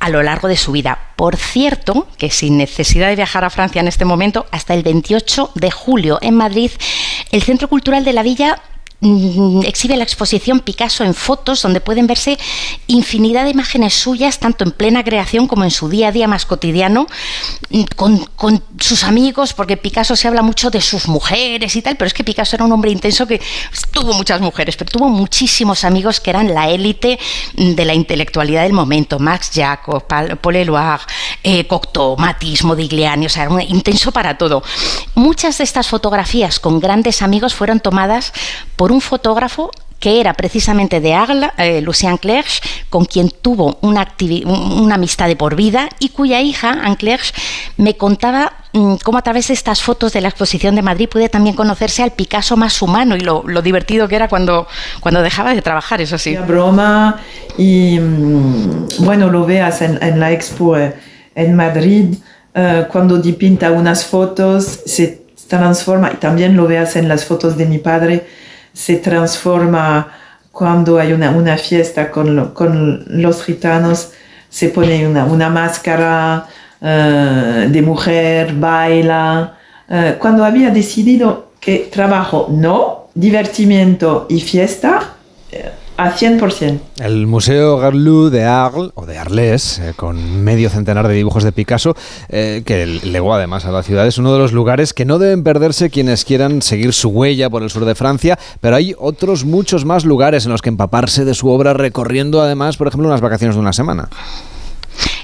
a 0.00 0.10
lo 0.10 0.22
largo 0.22 0.48
de 0.48 0.58
su 0.58 0.72
vida. 0.72 0.98
Por 1.16 1.36
cierto, 1.36 2.06
que 2.18 2.28
sin 2.28 2.58
necesidad 2.58 3.08
de 3.08 3.16
viajar 3.16 3.44
a 3.44 3.50
Francia 3.50 3.80
en 3.80 3.88
este 3.88 4.04
momento, 4.04 4.44
hasta 4.50 4.74
el 4.74 4.82
28 4.82 5.52
de 5.54 5.70
julio 5.70 6.18
en 6.20 6.36
Madrid, 6.36 6.70
el 7.30 7.42
Centro 7.42 7.68
Cultural 7.68 8.04
de 8.04 8.12
la 8.12 8.22
Villa 8.22 8.60
exhibe 9.64 9.96
la 9.96 10.04
exposición 10.04 10.60
Picasso 10.60 11.04
en 11.04 11.14
fotos, 11.14 11.62
donde 11.62 11.80
pueden 11.80 12.06
verse 12.06 12.38
infinidad 12.86 13.44
de 13.44 13.50
imágenes 13.50 13.94
suyas, 13.94 14.38
tanto 14.38 14.64
en 14.64 14.70
plena 14.70 15.04
creación 15.04 15.46
como 15.46 15.64
en 15.64 15.70
su 15.70 15.88
día 15.88 16.08
a 16.08 16.12
día 16.12 16.28
más 16.28 16.46
cotidiano, 16.46 17.06
con, 17.96 18.24
con, 18.36 18.62
sus 18.80 19.04
amigos, 19.04 19.52
porque 19.52 19.76
Picasso 19.76 20.16
se 20.16 20.28
habla 20.28 20.42
mucho 20.42 20.70
de 20.70 20.80
sus 20.80 21.08
mujeres 21.08 21.76
y 21.76 21.82
tal, 21.82 21.96
pero 21.96 22.06
es 22.06 22.14
que 22.14 22.24
Picasso 22.24 22.56
era 22.56 22.64
un 22.64 22.72
hombre 22.72 22.90
intenso 22.90 23.26
que 23.26 23.40
tuvo 23.90 24.12
muchas 24.14 24.40
mujeres, 24.40 24.76
pero 24.76 24.90
tuvo 24.90 25.08
muchísimos 25.08 25.84
amigos 25.84 26.20
que 26.20 26.30
eran 26.30 26.52
la 26.52 26.68
élite 26.68 27.18
de 27.54 27.84
la 27.84 27.94
intelectualidad 27.94 28.62
del 28.62 28.72
momento, 28.72 29.18
Max 29.18 29.50
Jacob, 29.54 30.04
Paul 30.06 30.56
Eluard, 30.56 31.02
eh, 31.42 31.66
Cocteau, 31.66 32.16
Matisse, 32.16 32.64
Modigliani, 32.64 33.26
o 33.26 33.28
sea, 33.28 33.44
era 33.44 33.52
un 33.52 33.60
intenso 33.60 34.12
para 34.12 34.38
todo. 34.38 34.62
Muchas 35.14 35.58
de 35.58 35.64
estas 35.64 35.88
fotografías 35.88 36.60
con 36.60 36.80
grandes 36.80 37.22
amigos 37.22 37.54
fueron 37.54 37.80
tomadas 37.80 38.32
por 38.76 38.92
un 38.94 39.00
fotógrafo 39.00 39.70
que 40.04 40.20
era 40.20 40.34
precisamente 40.34 41.00
de 41.00 41.14
Agla, 41.14 41.54
eh, 41.56 41.80
Lucien 41.80 42.18
Clerch, 42.18 42.60
con 42.90 43.06
quien 43.06 43.30
tuvo 43.30 43.78
una, 43.80 44.06
amistad 44.92 45.28
de 45.28 45.36
por 45.36 45.56
vida 45.56 45.88
y 45.98 46.10
cuya 46.10 46.42
hija, 46.42 46.72
Anne 46.72 46.96
Clerch, 46.98 47.32
me 47.78 47.96
contaba 47.96 48.52
mmm, 48.74 48.96
cómo 49.02 49.16
a 49.16 49.22
través 49.22 49.48
de 49.48 49.54
estas 49.54 49.82
fotos 49.82 50.12
de 50.12 50.20
la 50.20 50.28
exposición 50.28 50.74
de 50.74 50.82
Madrid 50.82 51.08
pude 51.08 51.30
también 51.30 51.56
conocerse 51.56 52.02
al 52.02 52.10
Picasso 52.10 52.54
más 52.56 52.82
humano 52.82 53.16
y 53.16 53.20
lo, 53.20 53.42
divertido 53.62 54.06
que 54.06 54.16
era 54.16 54.28
cuando, 54.28 54.66
cuando 55.00 55.22
dejaba 55.22 55.54
de 55.54 55.62
trabajar, 55.62 56.02
eso 56.02 56.18
sí. 56.18 56.36
broma 56.36 57.16
y 57.56 57.98
mm, 57.98 59.04
bueno, 59.06 59.30
lo 59.30 59.46
veas 59.46 59.80
en, 59.80 59.98
en 60.02 60.20
la 60.20 60.32
expo 60.32 60.76
en 61.34 61.56
Madrid, 61.56 62.14
uh, 62.54 62.86
cuando 62.92 63.22
pinta 63.38 63.70
unas 63.72 64.04
fotos 64.04 64.80
se 64.84 65.24
transforma 65.48 66.12
y 66.12 66.16
también 66.16 66.56
lo 66.56 66.66
veas 66.66 66.96
en 66.96 67.08
las 67.08 67.24
fotos 67.24 67.56
de 67.56 67.66
mi 67.66 67.78
padre 67.78 68.43
se 68.74 68.96
transforma 68.96 70.12
cuando 70.52 70.98
hay 70.98 71.12
una, 71.12 71.30
una 71.30 71.56
fiesta 71.56 72.10
con, 72.10 72.50
con, 72.52 73.04
los 73.08 73.42
gitanos, 73.42 74.12
se 74.50 74.68
pone 74.68 75.06
una, 75.06 75.24
una 75.24 75.48
máscara 75.48 76.46
uh, 76.80 76.84
de 77.70 77.82
mujer, 77.82 78.52
baila. 78.52 79.56
Uh, 79.88 80.18
cuando 80.18 80.44
había 80.44 80.70
decidido 80.70 81.52
que 81.60 81.88
trabajo 81.90 82.48
no, 82.50 83.08
divertimiento 83.14 84.26
y 84.28 84.40
fiesta, 84.40 85.14
a 85.96 86.12
100%. 86.12 86.80
El 87.00 87.26
Museo 87.26 87.78
Garlou 87.78 88.30
de 88.30 88.44
Arles, 88.44 88.90
o 88.94 89.06
de 89.06 89.18
Arles, 89.18 89.78
eh, 89.78 89.92
con 89.94 90.42
medio 90.42 90.68
centenar 90.70 91.06
de 91.06 91.14
dibujos 91.14 91.44
de 91.44 91.52
Picasso, 91.52 91.94
eh, 92.28 92.62
que 92.64 92.86
legó 92.86 93.34
además 93.34 93.64
a 93.64 93.70
la 93.70 93.82
ciudad, 93.82 94.06
es 94.06 94.18
uno 94.18 94.32
de 94.32 94.38
los 94.38 94.52
lugares 94.52 94.92
que 94.92 95.04
no 95.04 95.18
deben 95.18 95.44
perderse 95.44 95.90
quienes 95.90 96.24
quieran 96.24 96.62
seguir 96.62 96.92
su 96.92 97.10
huella 97.10 97.48
por 97.48 97.62
el 97.62 97.70
sur 97.70 97.84
de 97.84 97.94
Francia, 97.94 98.38
pero 98.60 98.76
hay 98.76 98.94
otros 98.98 99.44
muchos 99.44 99.84
más 99.84 100.04
lugares 100.04 100.44
en 100.44 100.52
los 100.52 100.62
que 100.62 100.70
empaparse 100.70 101.24
de 101.24 101.34
su 101.34 101.48
obra 101.48 101.74
recorriendo 101.74 102.42
además, 102.42 102.76
por 102.76 102.88
ejemplo, 102.88 103.08
unas 103.08 103.20
vacaciones 103.20 103.54
de 103.54 103.60
una 103.60 103.72
semana. 103.72 104.08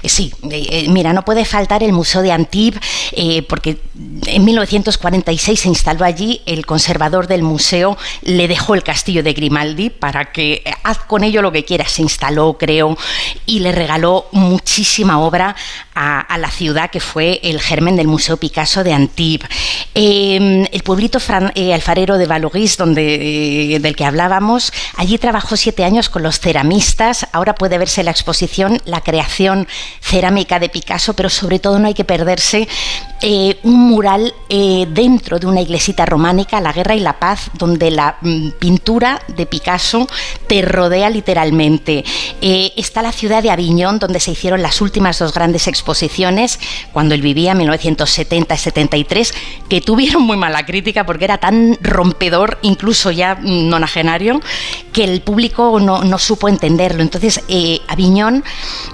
Sí, 0.03 0.33
eh, 0.49 0.87
mira, 0.89 1.13
no 1.13 1.23
puede 1.23 1.45
faltar 1.45 1.83
el 1.83 1.93
Museo 1.93 2.21
de 2.21 2.31
Antibes, 2.31 2.81
eh, 3.11 3.43
porque 3.43 3.77
en 4.25 4.45
1946 4.45 5.59
se 5.59 5.67
instaló 5.67 6.05
allí, 6.05 6.41
el 6.45 6.65
conservador 6.65 7.27
del 7.27 7.43
museo 7.43 7.97
le 8.21 8.47
dejó 8.47 8.73
el 8.75 8.83
castillo 8.83 9.23
de 9.23 9.33
Grimaldi 9.33 9.89
para 9.89 10.31
que 10.31 10.63
eh, 10.65 10.73
haz 10.83 10.99
con 10.99 11.23
ello 11.23 11.41
lo 11.41 11.51
que 11.51 11.65
quieras. 11.65 11.91
Se 11.91 12.01
instaló, 12.01 12.57
creo, 12.57 12.97
y 13.45 13.59
le 13.59 13.71
regaló 13.71 14.27
muchísima 14.31 15.19
obra 15.19 15.55
a, 15.93 16.37
la 16.37 16.49
ciudad 16.49 16.89
que 16.89 16.99
fue 16.99 17.39
el 17.43 17.59
germen 17.59 17.95
del 17.95 18.07
Museo 18.07 18.37
Picasso 18.37 18.83
de 18.83 18.93
Antibes. 18.93 19.49
Eh, 19.93 20.67
el 20.71 20.83
pueblito 20.83 21.19
eh, 21.55 21.73
alfarero 21.73 22.17
de 22.17 22.25
Valoris, 22.25 22.77
donde, 22.77 23.75
eh, 23.75 23.79
del 23.79 23.95
que 23.95 24.05
hablábamos, 24.05 24.71
allí 24.95 25.17
trabajó 25.17 25.57
siete 25.57 25.83
años 25.83 26.09
con 26.09 26.23
los 26.23 26.39
ceramistas. 26.39 27.27
Ahora 27.31 27.55
puede 27.55 27.77
verse 27.77 28.03
la 28.03 28.11
exposición, 28.11 28.81
la 28.85 29.01
creación 29.01 29.67
cerámica 29.99 30.59
de 30.59 30.69
Picasso, 30.69 31.13
pero 31.13 31.29
sobre 31.29 31.59
todo 31.59 31.79
no 31.79 31.87
hay 31.87 31.93
que 31.93 32.03
perderse 32.03 32.67
eh, 33.21 33.59
un 33.63 33.89
mural 33.89 34.33
eh, 34.49 34.87
dentro 34.89 35.37
de 35.37 35.47
una 35.47 35.61
iglesita 35.61 36.05
románica, 36.05 36.59
La 36.59 36.73
Guerra 36.73 36.95
y 36.95 36.99
la 36.99 37.19
Paz, 37.19 37.51
donde 37.53 37.91
la 37.91 38.17
mm, 38.21 38.49
pintura 38.59 39.21
de 39.27 39.45
Picasso 39.45 40.07
te 40.47 40.61
rodea 40.61 41.09
literalmente. 41.09 42.03
Eh, 42.41 42.73
está 42.77 43.01
la 43.01 43.11
ciudad 43.11 43.43
de 43.43 43.51
Aviñón, 43.51 43.99
donde 43.99 44.19
se 44.19 44.31
hicieron 44.31 44.61
las 44.61 44.81
últimas 44.81 45.19
dos 45.19 45.33
grandes 45.33 45.67
exposiciones, 45.67 46.59
cuando 46.91 47.13
él 47.13 47.21
vivía, 47.21 47.53
1970 47.53 48.55
y 48.55 48.57
73, 48.57 49.33
que 49.69 49.81
tuvieron 49.81 50.23
muy 50.23 50.37
mala 50.37 50.65
crítica 50.65 51.05
porque 51.05 51.25
era 51.25 51.37
tan 51.37 51.77
rompedor, 51.81 52.57
incluso 52.61 53.11
ya 53.11 53.35
nonagenario, 53.35 54.41
que 54.93 55.03
el 55.03 55.21
público 55.21 55.79
no, 55.79 56.03
no 56.03 56.17
supo 56.17 56.49
entenderlo. 56.49 57.01
Entonces, 57.01 57.41
eh, 57.47 57.79
Aviñón, 57.87 58.43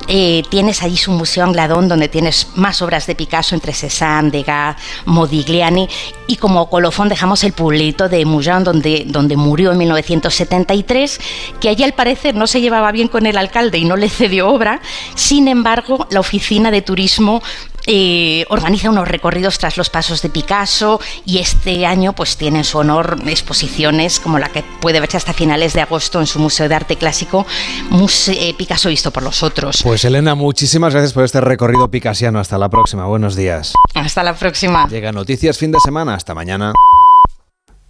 eh, 0.07 0.43
tienes 0.49 0.83
allí 0.87 0.97
su 0.97 1.11
museo 1.11 1.43
Angladón, 1.43 1.87
donde 1.87 2.07
tienes 2.07 2.47
más 2.55 2.81
obras 2.81 3.07
de 3.07 3.15
Picasso 3.15 3.55
entre 3.55 3.73
Cézanne, 3.73 4.31
Degas, 4.31 4.75
Modigliani, 5.05 5.87
y 6.27 6.37
como 6.37 6.69
colofón 6.69 7.09
dejamos 7.09 7.43
el 7.43 7.53
pueblito 7.53 8.09
de 8.09 8.25
Mougins, 8.25 8.63
donde, 8.63 9.03
donde 9.07 9.37
murió 9.37 9.71
en 9.71 9.77
1973, 9.77 11.19
que 11.59 11.69
allí 11.69 11.83
al 11.83 11.93
parecer 11.93 12.35
no 12.35 12.47
se 12.47 12.61
llevaba 12.61 12.91
bien 12.91 13.07
con 13.07 13.25
el 13.25 13.37
alcalde 13.37 13.77
y 13.77 13.85
no 13.85 13.95
le 13.95 14.09
cedió 14.09 14.49
obra. 14.49 14.81
Sin 15.15 15.47
embargo, 15.47 16.07
la 16.09 16.19
oficina 16.19 16.71
de 16.71 16.81
turismo 16.81 17.41
eh, 17.87 18.45
organiza 18.49 18.89
unos 18.89 19.07
recorridos 19.07 19.57
tras 19.57 19.77
los 19.77 19.89
pasos 19.89 20.21
de 20.21 20.29
Picasso 20.29 20.99
y 21.25 21.39
este 21.39 21.85
año 21.85 22.13
pues 22.13 22.37
tiene 22.37 22.59
en 22.59 22.63
su 22.65 22.77
honor 22.77 23.17
exposiciones 23.25 24.19
como 24.19 24.37
la 24.39 24.49
que 24.49 24.63
puede 24.81 24.99
verse 24.99 25.17
hasta 25.17 25.33
finales 25.33 25.73
de 25.73 25.81
agosto 25.81 26.19
en 26.19 26.27
su 26.27 26.37
Museo 26.39 26.67
de 26.69 26.75
Arte 26.75 26.97
Clásico, 26.97 27.45
Muse- 27.89 28.37
eh, 28.49 28.53
Picasso 28.57 28.89
visto 28.89 29.11
por 29.11 29.23
los 29.23 29.41
otros. 29.41 29.81
Pues 29.83 30.03
Elena, 30.05 30.35
muchísimas 30.35 30.93
gracias 30.93 31.13
por 31.13 31.23
este 31.23 31.41
recorrido 31.41 31.89
picasiano. 31.89 32.39
Hasta 32.39 32.57
la 32.57 32.69
próxima. 32.69 33.05
Buenos 33.05 33.35
días. 33.35 33.73
Hasta 33.95 34.21
la 34.23 34.35
próxima. 34.35 34.87
Llega 34.89 35.11
Noticias 35.11 35.57
fin 35.57 35.71
de 35.71 35.79
semana. 35.79 36.13
Hasta 36.13 36.33
mañana. 36.35 36.73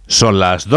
Son 0.06 0.38
las 0.38 0.66
2. 0.68 0.76